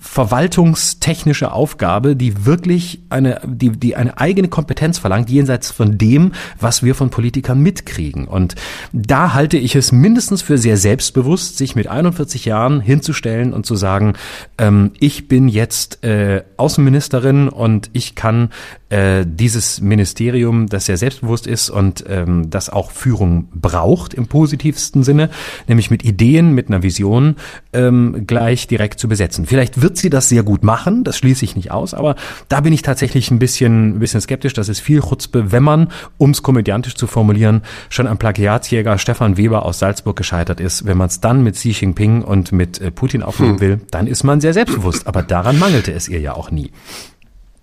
verwaltungstechnische 0.00 1.52
Aufgabe, 1.52 2.16
die 2.16 2.46
wirklich 2.46 3.02
eine, 3.10 3.40
die, 3.44 3.70
die 3.70 3.96
eine 3.96 4.18
eigene 4.18 4.48
Kompetenz 4.48 4.98
verlangt, 4.98 5.28
jenseits 5.28 5.70
von 5.70 5.98
dem, 5.98 6.32
was 6.58 6.82
wir 6.82 6.94
von 6.94 7.10
Politikern 7.10 7.60
mitkriegen. 7.60 8.26
Und 8.26 8.54
da 8.92 9.34
halte 9.34 9.58
ich 9.58 9.76
es 9.76 9.92
mindestens 9.92 10.40
für 10.40 10.56
sehr 10.56 10.76
selbstbewusst, 10.78 11.58
sich 11.58 11.76
mit 11.76 11.82
mit 11.82 11.90
41 11.90 12.44
Jahren 12.44 12.80
hinzustellen 13.02 13.52
und 13.52 13.66
zu 13.66 13.74
sagen, 13.74 14.14
ähm, 14.58 14.92
ich 15.00 15.26
bin 15.26 15.48
jetzt 15.48 16.04
äh, 16.04 16.44
Außenministerin 16.56 17.48
und 17.48 17.90
ich 17.92 18.14
kann 18.14 18.50
äh, 18.90 19.24
dieses 19.26 19.80
Ministerium, 19.80 20.68
das 20.68 20.86
sehr 20.86 20.96
selbstbewusst 20.96 21.46
ist 21.46 21.70
und 21.70 22.04
ähm, 22.08 22.50
das 22.50 22.70
auch 22.70 22.92
Führung 22.92 23.48
braucht 23.52 24.14
im 24.14 24.26
positivsten 24.26 25.02
Sinne, 25.02 25.30
nämlich 25.66 25.90
mit 25.90 26.04
Ideen, 26.04 26.52
mit 26.54 26.68
einer 26.68 26.82
Vision, 26.82 27.36
ähm, 27.72 28.24
gleich 28.26 28.68
direkt 28.68 29.00
zu 29.00 29.08
besetzen. 29.08 29.46
Vielleicht 29.46 29.82
wird 29.82 29.96
sie 29.96 30.10
das 30.10 30.28
sehr 30.28 30.44
gut 30.44 30.62
machen, 30.62 31.02
das 31.02 31.18
schließe 31.18 31.44
ich 31.44 31.56
nicht 31.56 31.72
aus, 31.72 31.94
aber 31.94 32.14
da 32.48 32.60
bin 32.60 32.72
ich 32.72 32.82
tatsächlich 32.82 33.30
ein 33.30 33.38
bisschen, 33.38 33.96
ein 33.96 33.98
bisschen 33.98 34.20
skeptisch. 34.20 34.52
Das 34.52 34.68
ist 34.68 34.80
viel 34.80 35.00
Chutzpe, 35.00 35.50
wenn 35.50 35.62
man, 35.62 35.88
um 36.18 36.30
es 36.30 36.42
komödiantisch 36.42 36.94
zu 36.94 37.06
formulieren, 37.06 37.62
schon 37.88 38.06
am 38.06 38.18
Plagiatsjäger 38.18 38.98
Stefan 38.98 39.36
Weber 39.36 39.64
aus 39.64 39.80
Salzburg 39.80 40.16
gescheitert 40.16 40.60
ist. 40.60 40.86
Wenn 40.86 40.98
man 40.98 41.08
es 41.08 41.20
dann 41.20 41.42
mit 41.42 41.54
Xi 41.54 41.70
Jinping 41.70 42.22
und 42.22 42.52
mit 42.52 42.91
äh, 42.92 42.94
Putin 42.94 43.22
aufnehmen 43.22 43.54
hm. 43.54 43.60
will, 43.60 43.80
dann 43.90 44.06
ist 44.06 44.22
man 44.24 44.40
sehr 44.40 44.52
selbstbewusst. 44.52 45.06
Aber 45.06 45.22
daran 45.22 45.58
mangelte 45.58 45.92
es 45.92 46.08
ihr 46.08 46.20
ja 46.20 46.34
auch 46.34 46.50
nie. 46.50 46.70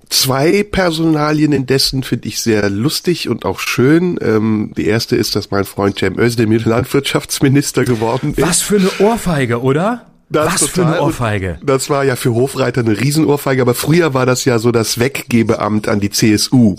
Zwei 0.10 0.64
Personalien 0.64 1.52
indessen 1.52 2.02
finde 2.02 2.28
ich 2.28 2.42
sehr 2.42 2.70
lustig 2.70 3.30
und 3.30 3.46
auch 3.46 3.60
schön. 3.60 4.18
Ähm, 4.22 4.74
die 4.76 4.88
erste 4.88 5.16
ist, 5.16 5.36
dass 5.36 5.52
mein 5.52 5.66
Freund 5.66 6.00
Cem 6.00 6.18
Özdemir 6.18 6.62
Landwirtschaftsminister 6.66 7.86
geworden 7.86 8.34
ist. 8.36 8.42
Was 8.42 8.62
für 8.62 8.78
eine 8.78 8.90
Ohrfeige, 9.00 9.62
oder? 9.62 10.08
Das 10.32 10.62
Was 10.62 10.70
für 10.70 10.86
eine 10.86 11.02
Ohrfeige. 11.02 11.60
Das 11.64 11.90
war 11.90 12.04
ja 12.04 12.16
für 12.16 12.34
Hofreiter 12.34 12.82
eine 12.82 13.00
Riesenohrfeige, 13.00 13.62
aber 13.62 13.74
früher 13.74 14.14
war 14.14 14.26
das 14.26 14.46
ja 14.46 14.60
so 14.60 14.72
das 14.72 15.00
Weggebeamt 15.00 15.88
an 15.88 16.00
die 16.00 16.12
CSU. 16.12 16.76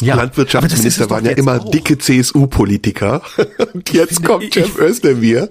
Ja, 0.00 0.14
Landwirtschaftsminister 0.14 1.10
waren 1.10 1.24
ja 1.24 1.32
immer 1.32 1.60
auch. 1.60 1.70
dicke 1.72 1.98
CSU-Politiker. 1.98 3.20
Und 3.74 3.92
jetzt 3.92 4.14
finde, 4.14 4.28
kommt 4.28 4.54
Cem 4.54 4.70
Özdemir. 4.78 5.50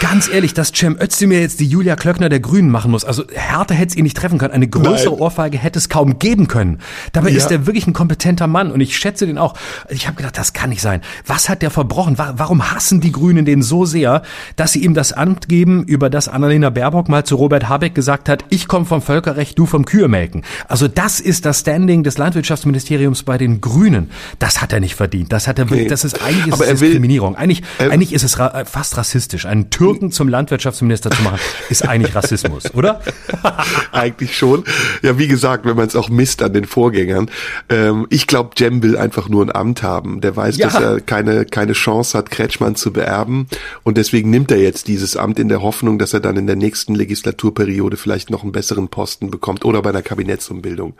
Ganz 0.00 0.28
ehrlich, 0.28 0.54
dass 0.54 0.72
Cem 0.72 0.96
Özdemir 1.00 1.40
jetzt 1.40 1.58
die 1.58 1.66
Julia 1.66 1.96
Klöckner 1.96 2.28
der 2.28 2.38
Grünen 2.38 2.70
machen 2.70 2.92
muss. 2.92 3.04
Also 3.04 3.24
härter 3.32 3.74
hätte 3.74 3.90
es 3.90 3.96
ihn 3.96 4.04
nicht 4.04 4.16
treffen 4.16 4.38
können. 4.38 4.52
Eine 4.52 4.68
größere 4.68 5.10
Nein. 5.10 5.20
Ohrfeige 5.20 5.58
hätte 5.58 5.80
es 5.80 5.88
kaum 5.88 6.20
geben 6.20 6.46
können. 6.46 6.78
Dabei 7.12 7.30
ja. 7.30 7.36
ist 7.36 7.50
er 7.50 7.66
wirklich 7.66 7.88
ein 7.88 7.92
kompetenter 7.92 8.46
Mann 8.46 8.70
und 8.70 8.80
ich 8.80 8.96
schätze 8.96 9.26
den 9.26 9.36
auch. 9.36 9.54
Ich 9.88 10.06
habe 10.06 10.16
gedacht, 10.16 10.38
das 10.38 10.52
kann 10.52 10.70
nicht 10.70 10.82
sein. 10.82 11.00
Was 11.26 11.48
hat 11.48 11.62
der 11.62 11.70
verbrochen? 11.70 12.18
Warum 12.18 12.70
hassen 12.70 13.00
die 13.00 13.10
Grünen 13.10 13.44
den 13.44 13.62
so 13.62 13.84
sehr, 13.84 14.22
dass 14.54 14.72
sie 14.72 14.84
ihm 14.84 14.94
das 14.94 15.12
Amt 15.12 15.48
geben, 15.48 15.82
über 15.82 16.08
das 16.08 16.28
Annalena 16.28 16.70
Baerbock 16.70 17.08
mal 17.08 17.24
zu 17.24 17.34
Robert 17.34 17.68
Habeck 17.68 17.96
gesagt 17.96 18.28
hat, 18.28 18.44
ich 18.48 18.68
komme 18.68 18.84
vom 18.84 19.02
Völkerrecht, 19.02 19.58
du 19.58 19.66
vom 19.66 19.84
Kühemelken. 19.84 20.44
Also 20.68 20.86
das 20.86 21.18
ist 21.18 21.44
das 21.46 21.60
Standing 21.60 22.04
des 22.04 22.16
Landwirtschaftsministeriums 22.18 23.24
bei 23.24 23.38
den 23.38 23.60
Grünen. 23.60 23.71
Grünen. 23.72 24.10
Das 24.38 24.60
hat 24.60 24.72
er 24.72 24.80
nicht 24.80 24.94
verdient. 24.94 25.32
Das 25.32 25.48
hat 25.48 25.58
er 25.58 25.66
wirklich, 25.70 25.84
nee. 25.84 25.88
das 25.88 26.04
ist 26.04 26.22
eigentlich 26.22 26.54
ist 26.54 26.60
es 26.60 26.80
Diskriminierung. 26.80 27.36
Eigentlich, 27.36 27.62
eigentlich 27.78 28.12
ist 28.12 28.22
es 28.22 28.38
ra 28.38 28.64
fast 28.64 28.96
rassistisch. 28.96 29.46
Einen 29.46 29.70
Türken 29.70 30.12
zum 30.12 30.28
Landwirtschaftsminister 30.28 31.10
zu 31.10 31.22
machen, 31.22 31.38
ist 31.70 31.88
eigentlich 31.88 32.14
Rassismus, 32.14 32.74
oder? 32.74 33.00
eigentlich 33.92 34.36
schon. 34.36 34.64
Ja, 35.02 35.18
wie 35.18 35.28
gesagt, 35.28 35.64
wenn 35.64 35.76
man 35.76 35.86
es 35.86 35.96
auch 35.96 36.10
misst 36.10 36.42
an 36.42 36.52
den 36.52 36.66
Vorgängern. 36.66 37.30
Ähm, 37.68 38.06
ich 38.10 38.26
glaube, 38.26 38.50
Jem 38.56 38.82
will 38.82 38.96
einfach 38.96 39.28
nur 39.28 39.44
ein 39.44 39.54
Amt 39.54 39.82
haben. 39.82 40.20
Der 40.20 40.36
weiß, 40.36 40.58
ja. 40.58 40.68
dass 40.68 40.80
er 40.80 41.00
keine, 41.00 41.44
keine 41.46 41.72
Chance 41.72 42.16
hat, 42.16 42.30
Kretschmann 42.30 42.76
zu 42.76 42.92
beerben. 42.92 43.46
Und 43.84 43.96
deswegen 43.96 44.30
nimmt 44.30 44.50
er 44.50 44.58
jetzt 44.58 44.88
dieses 44.88 45.16
Amt 45.16 45.38
in 45.38 45.48
der 45.48 45.62
Hoffnung, 45.62 45.98
dass 45.98 46.12
er 46.12 46.20
dann 46.20 46.36
in 46.36 46.46
der 46.46 46.56
nächsten 46.56 46.94
Legislaturperiode 46.94 47.96
vielleicht 47.96 48.30
noch 48.30 48.42
einen 48.42 48.52
besseren 48.52 48.88
Posten 48.88 49.30
bekommt 49.30 49.64
oder 49.64 49.80
bei 49.82 49.90
einer 49.90 50.02
Kabinettsumbildung. 50.02 50.94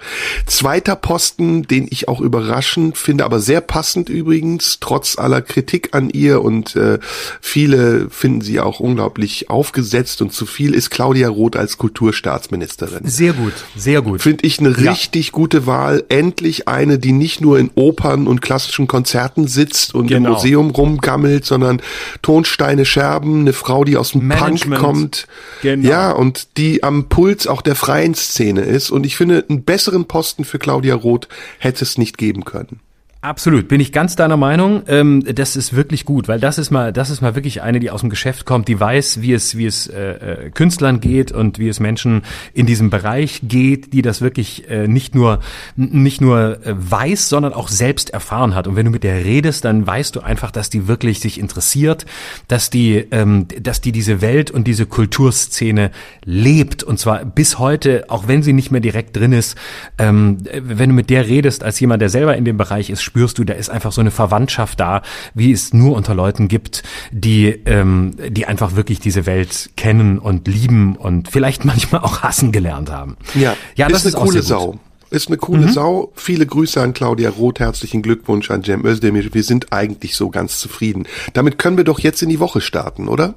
Zweiter 0.46 0.96
Posten, 0.96 1.62
den 1.64 1.86
ich 1.90 2.08
auch 2.08 2.20
überrascht 2.20 2.61
überraschend, 2.62 2.96
finde 2.96 3.24
aber 3.24 3.40
sehr 3.40 3.60
passend 3.60 4.08
übrigens, 4.08 4.78
trotz 4.80 5.18
aller 5.18 5.42
Kritik 5.42 5.90
an 5.92 6.10
ihr 6.10 6.42
und 6.42 6.76
äh, 6.76 6.98
viele 7.40 8.08
finden 8.10 8.40
sie 8.40 8.60
auch 8.60 8.80
unglaublich 8.80 9.50
aufgesetzt 9.50 10.22
und 10.22 10.32
zu 10.32 10.46
viel, 10.46 10.74
ist 10.74 10.90
Claudia 10.90 11.28
Roth 11.28 11.56
als 11.56 11.78
Kulturstaatsministerin. 11.78 13.00
Sehr 13.04 13.32
gut, 13.32 13.52
sehr 13.76 14.02
gut. 14.02 14.22
Finde 14.22 14.44
ich 14.46 14.60
eine 14.60 14.70
ja. 14.70 14.90
richtig 14.92 15.32
gute 15.32 15.66
Wahl. 15.66 16.04
Endlich 16.08 16.68
eine, 16.68 16.98
die 16.98 17.12
nicht 17.12 17.40
nur 17.40 17.58
in 17.58 17.70
Opern 17.74 18.26
und 18.26 18.40
klassischen 18.42 18.86
Konzerten 18.86 19.48
sitzt 19.48 19.94
und 19.94 20.06
genau. 20.06 20.28
im 20.28 20.34
Museum 20.34 20.70
rumgammelt, 20.70 21.44
sondern 21.44 21.82
Tonsteine 22.22 22.84
Scherben, 22.84 23.40
eine 23.40 23.52
Frau, 23.52 23.84
die 23.84 23.96
aus 23.96 24.12
dem 24.12 24.26
Management. 24.26 24.80
Punk 24.80 24.94
kommt. 24.94 25.26
Genau. 25.62 25.88
Ja, 25.88 26.12
und 26.12 26.56
die 26.56 26.82
am 26.82 27.08
Puls 27.08 27.46
auch 27.46 27.62
der 27.62 27.74
freien 27.74 28.14
Szene 28.14 28.62
ist. 28.62 28.90
Und 28.90 29.04
ich 29.06 29.16
finde, 29.16 29.44
einen 29.48 29.64
besseren 29.64 30.06
Posten 30.06 30.44
für 30.44 30.58
Claudia 30.58 30.94
Roth 30.94 31.28
hätte 31.58 31.84
es 31.84 31.98
nicht 31.98 32.18
geben 32.18 32.44
können 32.44 32.51
können. 32.52 32.80
Absolut, 33.24 33.68
bin 33.68 33.80
ich 33.80 33.92
ganz 33.92 34.16
deiner 34.16 34.36
Meinung. 34.36 34.82
Ähm, 34.88 35.22
das 35.24 35.54
ist 35.54 35.76
wirklich 35.76 36.04
gut, 36.04 36.26
weil 36.26 36.40
das 36.40 36.58
ist 36.58 36.72
mal, 36.72 36.92
das 36.92 37.08
ist 37.08 37.20
mal 37.20 37.36
wirklich 37.36 37.62
eine, 37.62 37.78
die 37.78 37.92
aus 37.92 38.00
dem 38.00 38.10
Geschäft 38.10 38.46
kommt, 38.46 38.66
die 38.66 38.80
weiß, 38.80 39.22
wie 39.22 39.32
es, 39.32 39.56
wie 39.56 39.66
es 39.66 39.86
äh, 39.86 40.46
äh, 40.46 40.50
Künstlern 40.50 40.98
geht 40.98 41.30
und 41.30 41.60
wie 41.60 41.68
es 41.68 41.78
Menschen 41.78 42.22
in 42.52 42.66
diesem 42.66 42.90
Bereich 42.90 43.42
geht, 43.44 43.92
die 43.92 44.02
das 44.02 44.22
wirklich 44.22 44.68
äh, 44.68 44.88
nicht 44.88 45.14
nur 45.14 45.38
nicht 45.76 46.20
nur 46.20 46.66
äh, 46.66 46.74
weiß, 46.76 47.28
sondern 47.28 47.52
auch 47.52 47.68
selbst 47.68 48.10
erfahren 48.10 48.56
hat. 48.56 48.66
Und 48.66 48.74
wenn 48.74 48.86
du 48.86 48.90
mit 48.90 49.04
der 49.04 49.24
redest, 49.24 49.64
dann 49.64 49.86
weißt 49.86 50.16
du 50.16 50.20
einfach, 50.20 50.50
dass 50.50 50.68
die 50.68 50.88
wirklich 50.88 51.20
sich 51.20 51.38
interessiert, 51.38 52.06
dass 52.48 52.70
die, 52.70 53.06
ähm, 53.12 53.46
dass 53.60 53.80
die 53.80 53.92
diese 53.92 54.20
Welt 54.20 54.50
und 54.50 54.66
diese 54.66 54.86
Kulturszene 54.86 55.92
lebt 56.24 56.82
und 56.82 56.98
zwar 56.98 57.24
bis 57.24 57.60
heute, 57.60 58.06
auch 58.08 58.26
wenn 58.26 58.42
sie 58.42 58.52
nicht 58.52 58.72
mehr 58.72 58.80
direkt 58.80 59.16
drin 59.16 59.32
ist. 59.32 59.56
Ähm, 59.96 60.38
wenn 60.60 60.88
du 60.88 60.96
mit 60.96 61.08
der 61.08 61.28
redest 61.28 61.62
als 61.62 61.78
jemand, 61.78 62.02
der 62.02 62.08
selber 62.08 62.36
in 62.36 62.44
dem 62.44 62.56
Bereich 62.56 62.90
ist 62.90 63.11
spürst 63.12 63.36
du, 63.36 63.44
da 63.44 63.52
ist 63.52 63.68
einfach 63.68 63.92
so 63.92 64.00
eine 64.00 64.10
Verwandtschaft 64.10 64.80
da, 64.80 65.02
wie 65.34 65.52
es 65.52 65.74
nur 65.74 65.94
unter 65.96 66.14
Leuten 66.14 66.48
gibt, 66.48 66.82
die, 67.10 67.48
ähm, 67.66 68.16
die 68.30 68.46
einfach 68.46 68.74
wirklich 68.74 69.00
diese 69.00 69.26
Welt 69.26 69.68
kennen 69.76 70.18
und 70.18 70.48
lieben 70.48 70.96
und 70.96 71.28
vielleicht 71.28 71.64
manchmal 71.66 72.00
auch 72.00 72.22
hassen 72.22 72.52
gelernt 72.52 72.90
haben. 72.90 73.18
Ja, 73.34 73.54
ja 73.76 73.88
das 73.88 74.06
ist 74.06 74.14
eine 74.14 74.24
coole 74.24 74.42
Sau. 74.42 74.78
Ist 75.12 75.28
eine 75.28 75.36
coole 75.36 75.66
mhm. 75.66 75.72
Sau. 75.72 76.12
Viele 76.16 76.46
Grüße 76.46 76.80
an 76.80 76.94
Claudia 76.94 77.28
Roth. 77.28 77.60
Herzlichen 77.60 78.00
Glückwunsch 78.00 78.50
an 78.50 78.64
Cem 78.64 78.86
Özdemir. 78.86 79.34
Wir 79.34 79.42
sind 79.42 79.70
eigentlich 79.70 80.16
so 80.16 80.30
ganz 80.30 80.58
zufrieden. 80.58 81.06
Damit 81.34 81.58
können 81.58 81.76
wir 81.76 81.84
doch 81.84 82.00
jetzt 82.00 82.22
in 82.22 82.30
die 82.30 82.40
Woche 82.40 82.62
starten, 82.62 83.08
oder? 83.08 83.34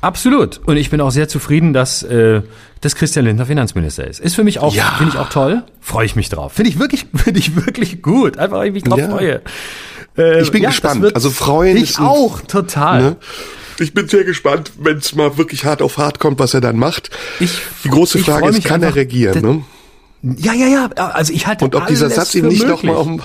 Absolut. 0.00 0.60
Und 0.66 0.76
ich 0.76 0.88
bin 0.88 1.00
auch 1.00 1.10
sehr 1.10 1.26
zufrieden, 1.26 1.72
dass, 1.72 2.04
äh, 2.04 2.42
dass 2.80 2.94
Christian 2.94 3.24
Lindner 3.24 3.46
Finanzminister 3.46 4.06
ist. 4.06 4.20
Ist 4.20 4.36
für 4.36 4.44
mich 4.44 4.60
auch, 4.60 4.72
ja. 4.72 4.94
finde 4.98 5.14
ich 5.14 5.18
auch 5.18 5.28
toll. 5.28 5.64
Freue 5.80 6.06
ich 6.06 6.14
mich 6.14 6.28
drauf. 6.28 6.52
Finde 6.52 6.70
ich 6.70 6.78
wirklich, 6.78 7.06
finde 7.16 7.40
ich 7.40 7.56
wirklich 7.56 8.02
gut. 8.02 8.38
Einfach, 8.38 8.58
weil 8.58 8.68
ich 8.68 8.74
mich 8.74 8.84
drauf 8.84 9.00
ja. 9.00 9.10
freue. 9.10 9.42
Äh, 10.16 10.42
ich 10.42 10.52
bin 10.52 10.62
ja, 10.62 10.68
gespannt. 10.68 11.12
Also 11.12 11.30
freuen. 11.30 11.76
Ich 11.76 11.98
auch, 11.98 12.40
total. 12.42 13.02
Ne? 13.02 13.16
Ich 13.80 13.94
bin 13.94 14.08
sehr 14.08 14.22
gespannt, 14.22 14.70
wenn 14.78 14.98
es 14.98 15.14
mal 15.16 15.36
wirklich 15.36 15.64
hart 15.64 15.82
auf 15.82 15.98
hart 15.98 16.20
kommt, 16.20 16.38
was 16.38 16.54
er 16.54 16.60
dann 16.60 16.76
macht. 16.76 17.10
Ich, 17.40 17.50
Die 17.82 17.88
große 17.88 18.20
Frage 18.20 18.48
ist, 18.48 18.64
kann 18.64 18.76
einfach, 18.76 18.94
er 18.96 19.02
regieren? 19.02 19.42
Ne? 19.42 19.64
Ja, 20.36 20.52
ja, 20.52 20.66
ja. 20.66 20.86
Also 20.96 21.32
ich 21.32 21.46
halte 21.46 21.64
Und 21.64 21.74
ob 21.74 21.86
dieser 21.86 22.10
Satz 22.10 22.34
ihm 22.34 22.48
nicht 22.48 22.66
nochmal 22.66 22.96
um, 22.96 23.22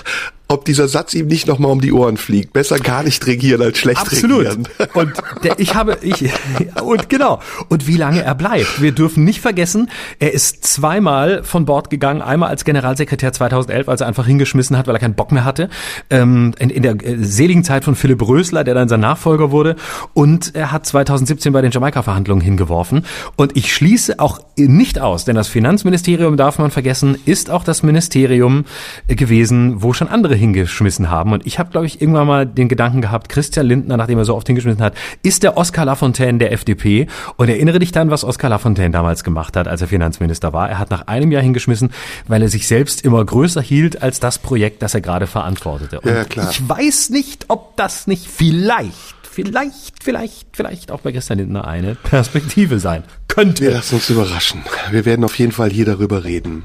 ob 0.52 0.64
dieser 0.64 0.88
Satz 0.88 1.14
ihm 1.14 1.26
nicht 1.26 1.46
nochmal 1.46 1.70
um 1.72 1.80
die 1.80 1.92
Ohren 1.92 2.16
fliegt. 2.16 2.52
Besser 2.52 2.78
gar 2.78 3.02
nicht 3.02 3.26
regieren 3.26 3.62
als 3.62 3.78
schlecht 3.78 4.00
Absolut. 4.00 4.46
regieren. 4.46 4.68
Und 4.94 5.12
der, 5.42 5.58
ich 5.58 5.74
habe, 5.74 5.98
ich, 6.02 6.30
und 6.82 7.08
genau. 7.08 7.40
Und 7.68 7.86
wie 7.86 7.96
lange 7.96 8.22
er 8.22 8.34
bleibt. 8.34 8.80
Wir 8.80 8.92
dürfen 8.92 9.24
nicht 9.24 9.40
vergessen, 9.40 9.90
er 10.18 10.32
ist 10.32 10.64
zweimal 10.64 11.42
von 11.42 11.64
Bord 11.64 11.90
gegangen. 11.90 12.20
Einmal 12.20 12.50
als 12.50 12.64
Generalsekretär 12.64 13.32
2011, 13.32 13.88
als 13.88 14.00
er 14.02 14.06
einfach 14.06 14.26
hingeschmissen 14.26 14.76
hat, 14.76 14.86
weil 14.86 14.94
er 14.94 14.98
keinen 14.98 15.14
Bock 15.14 15.32
mehr 15.32 15.44
hatte. 15.44 15.70
Ähm, 16.10 16.52
in, 16.58 16.70
in 16.70 16.82
der 16.82 16.94
äh, 17.04 17.16
seligen 17.24 17.64
Zeit 17.64 17.84
von 17.84 17.94
Philipp 17.94 18.26
Rösler, 18.26 18.64
der 18.64 18.74
dann 18.74 18.88
sein 18.88 19.00
Nachfolger 19.00 19.50
wurde. 19.50 19.76
Und 20.12 20.54
er 20.54 20.72
hat 20.72 20.86
2017 20.86 21.52
bei 21.52 21.62
den 21.62 21.70
Jamaika-Verhandlungen 21.70 22.42
hingeworfen. 22.42 23.06
Und 23.36 23.56
ich 23.56 23.72
schließe 23.72 24.18
auch 24.18 24.40
nicht 24.56 25.00
aus, 25.00 25.24
denn 25.24 25.36
das 25.36 25.48
Finanzministerium, 25.48 26.36
darf 26.36 26.58
man 26.58 26.70
vergessen, 26.70 27.16
ist 27.24 27.50
auch 27.50 27.64
das 27.64 27.82
Ministerium 27.82 28.64
gewesen, 29.08 29.82
wo 29.82 29.92
schon 29.92 30.08
andere 30.08 30.34
hingeschmissen 30.42 31.10
haben. 31.10 31.32
Und 31.32 31.46
ich 31.46 31.58
habe, 31.58 31.70
glaube 31.70 31.86
ich, 31.86 32.02
irgendwann 32.02 32.26
mal 32.26 32.46
den 32.46 32.68
Gedanken 32.68 33.00
gehabt, 33.00 33.28
Christian 33.28 33.66
Lindner, 33.66 33.96
nachdem 33.96 34.18
er 34.18 34.24
so 34.24 34.34
oft 34.34 34.46
hingeschmissen 34.46 34.82
hat, 34.82 34.94
ist 35.22 35.42
der 35.42 35.56
Oskar 35.56 35.84
Lafontaine 35.84 36.38
der 36.38 36.52
FDP. 36.52 37.06
Und 37.36 37.48
erinnere 37.48 37.78
dich 37.78 37.92
dann, 37.92 38.10
was 38.10 38.24
Oskar 38.24 38.50
Lafontaine 38.50 38.90
damals 38.90 39.24
gemacht 39.24 39.56
hat, 39.56 39.68
als 39.68 39.80
er 39.80 39.88
Finanzminister 39.88 40.52
war. 40.52 40.68
Er 40.68 40.78
hat 40.78 40.90
nach 40.90 41.06
einem 41.06 41.32
Jahr 41.32 41.42
hingeschmissen, 41.42 41.90
weil 42.26 42.42
er 42.42 42.48
sich 42.48 42.66
selbst 42.66 43.04
immer 43.04 43.24
größer 43.24 43.62
hielt 43.62 44.02
als 44.02 44.20
das 44.20 44.38
Projekt, 44.38 44.82
das 44.82 44.94
er 44.94 45.00
gerade 45.00 45.26
verantwortete. 45.26 46.00
Und 46.00 46.10
ja, 46.10 46.24
klar. 46.24 46.50
ich 46.50 46.68
weiß 46.68 47.10
nicht, 47.10 47.46
ob 47.48 47.76
das 47.76 48.06
nicht 48.06 48.26
vielleicht 48.26 49.14
vielleicht, 49.32 50.04
vielleicht, 50.04 50.46
vielleicht 50.52 50.90
auch 50.90 51.00
bei 51.00 51.10
Christian 51.10 51.38
Lindner 51.38 51.66
eine 51.66 51.94
Perspektive 51.94 52.78
sein 52.78 53.02
könnte. 53.28 53.64
Wir 53.64 53.70
lassen 53.70 53.94
uns 53.94 54.10
überraschen. 54.10 54.62
Wir 54.90 55.06
werden 55.06 55.24
auf 55.24 55.38
jeden 55.38 55.52
Fall 55.52 55.70
hier 55.70 55.86
darüber 55.86 56.24
reden. 56.24 56.64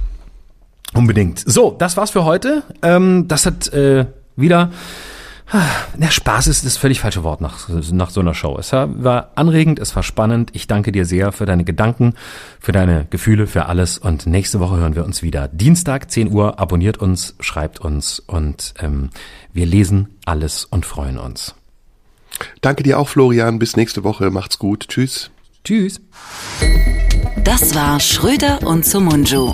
Unbedingt. 0.93 1.43
So, 1.45 1.75
das 1.77 1.97
war's 1.97 2.11
für 2.11 2.25
heute. 2.25 2.63
Ähm, 2.81 3.27
das 3.27 3.45
hat 3.45 3.67
äh, 3.73 4.05
wieder. 4.35 4.71
Der 5.95 6.11
Spaß 6.11 6.47
ist 6.47 6.65
das 6.65 6.75
völlig 6.75 6.99
falsche 6.99 7.23
Wort 7.23 7.39
nach, 7.39 7.69
nach 7.69 8.09
so 8.09 8.19
einer 8.19 8.33
Show. 8.33 8.57
Es 8.59 8.73
war 8.73 9.31
anregend, 9.35 9.79
es 9.79 9.95
war 9.95 10.03
spannend. 10.03 10.49
Ich 10.51 10.67
danke 10.67 10.91
dir 10.91 11.05
sehr 11.05 11.31
für 11.31 11.45
deine 11.45 11.63
Gedanken, 11.63 12.15
für 12.59 12.73
deine 12.73 13.07
Gefühle, 13.09 13.47
für 13.47 13.67
alles. 13.67 13.97
Und 13.97 14.25
nächste 14.25 14.59
Woche 14.59 14.75
hören 14.75 14.95
wir 14.95 15.05
uns 15.05 15.21
wieder. 15.23 15.47
Dienstag, 15.47 16.11
10 16.11 16.33
Uhr. 16.33 16.59
Abonniert 16.59 16.97
uns, 16.97 17.35
schreibt 17.39 17.79
uns 17.79 18.19
und 18.19 18.73
ähm, 18.79 19.09
wir 19.53 19.65
lesen 19.65 20.09
alles 20.25 20.65
und 20.65 20.85
freuen 20.85 21.17
uns. 21.17 21.55
Danke 22.59 22.83
dir 22.83 22.99
auch, 22.99 23.07
Florian. 23.07 23.57
Bis 23.57 23.77
nächste 23.77 24.03
Woche. 24.03 24.29
Macht's 24.31 24.59
gut. 24.59 24.89
Tschüss. 24.89 25.31
Tschüss. 25.63 26.01
Das 27.45 27.73
war 27.73 28.01
Schröder 28.01 28.59
und 28.67 28.85
Sumunju. 28.85 29.53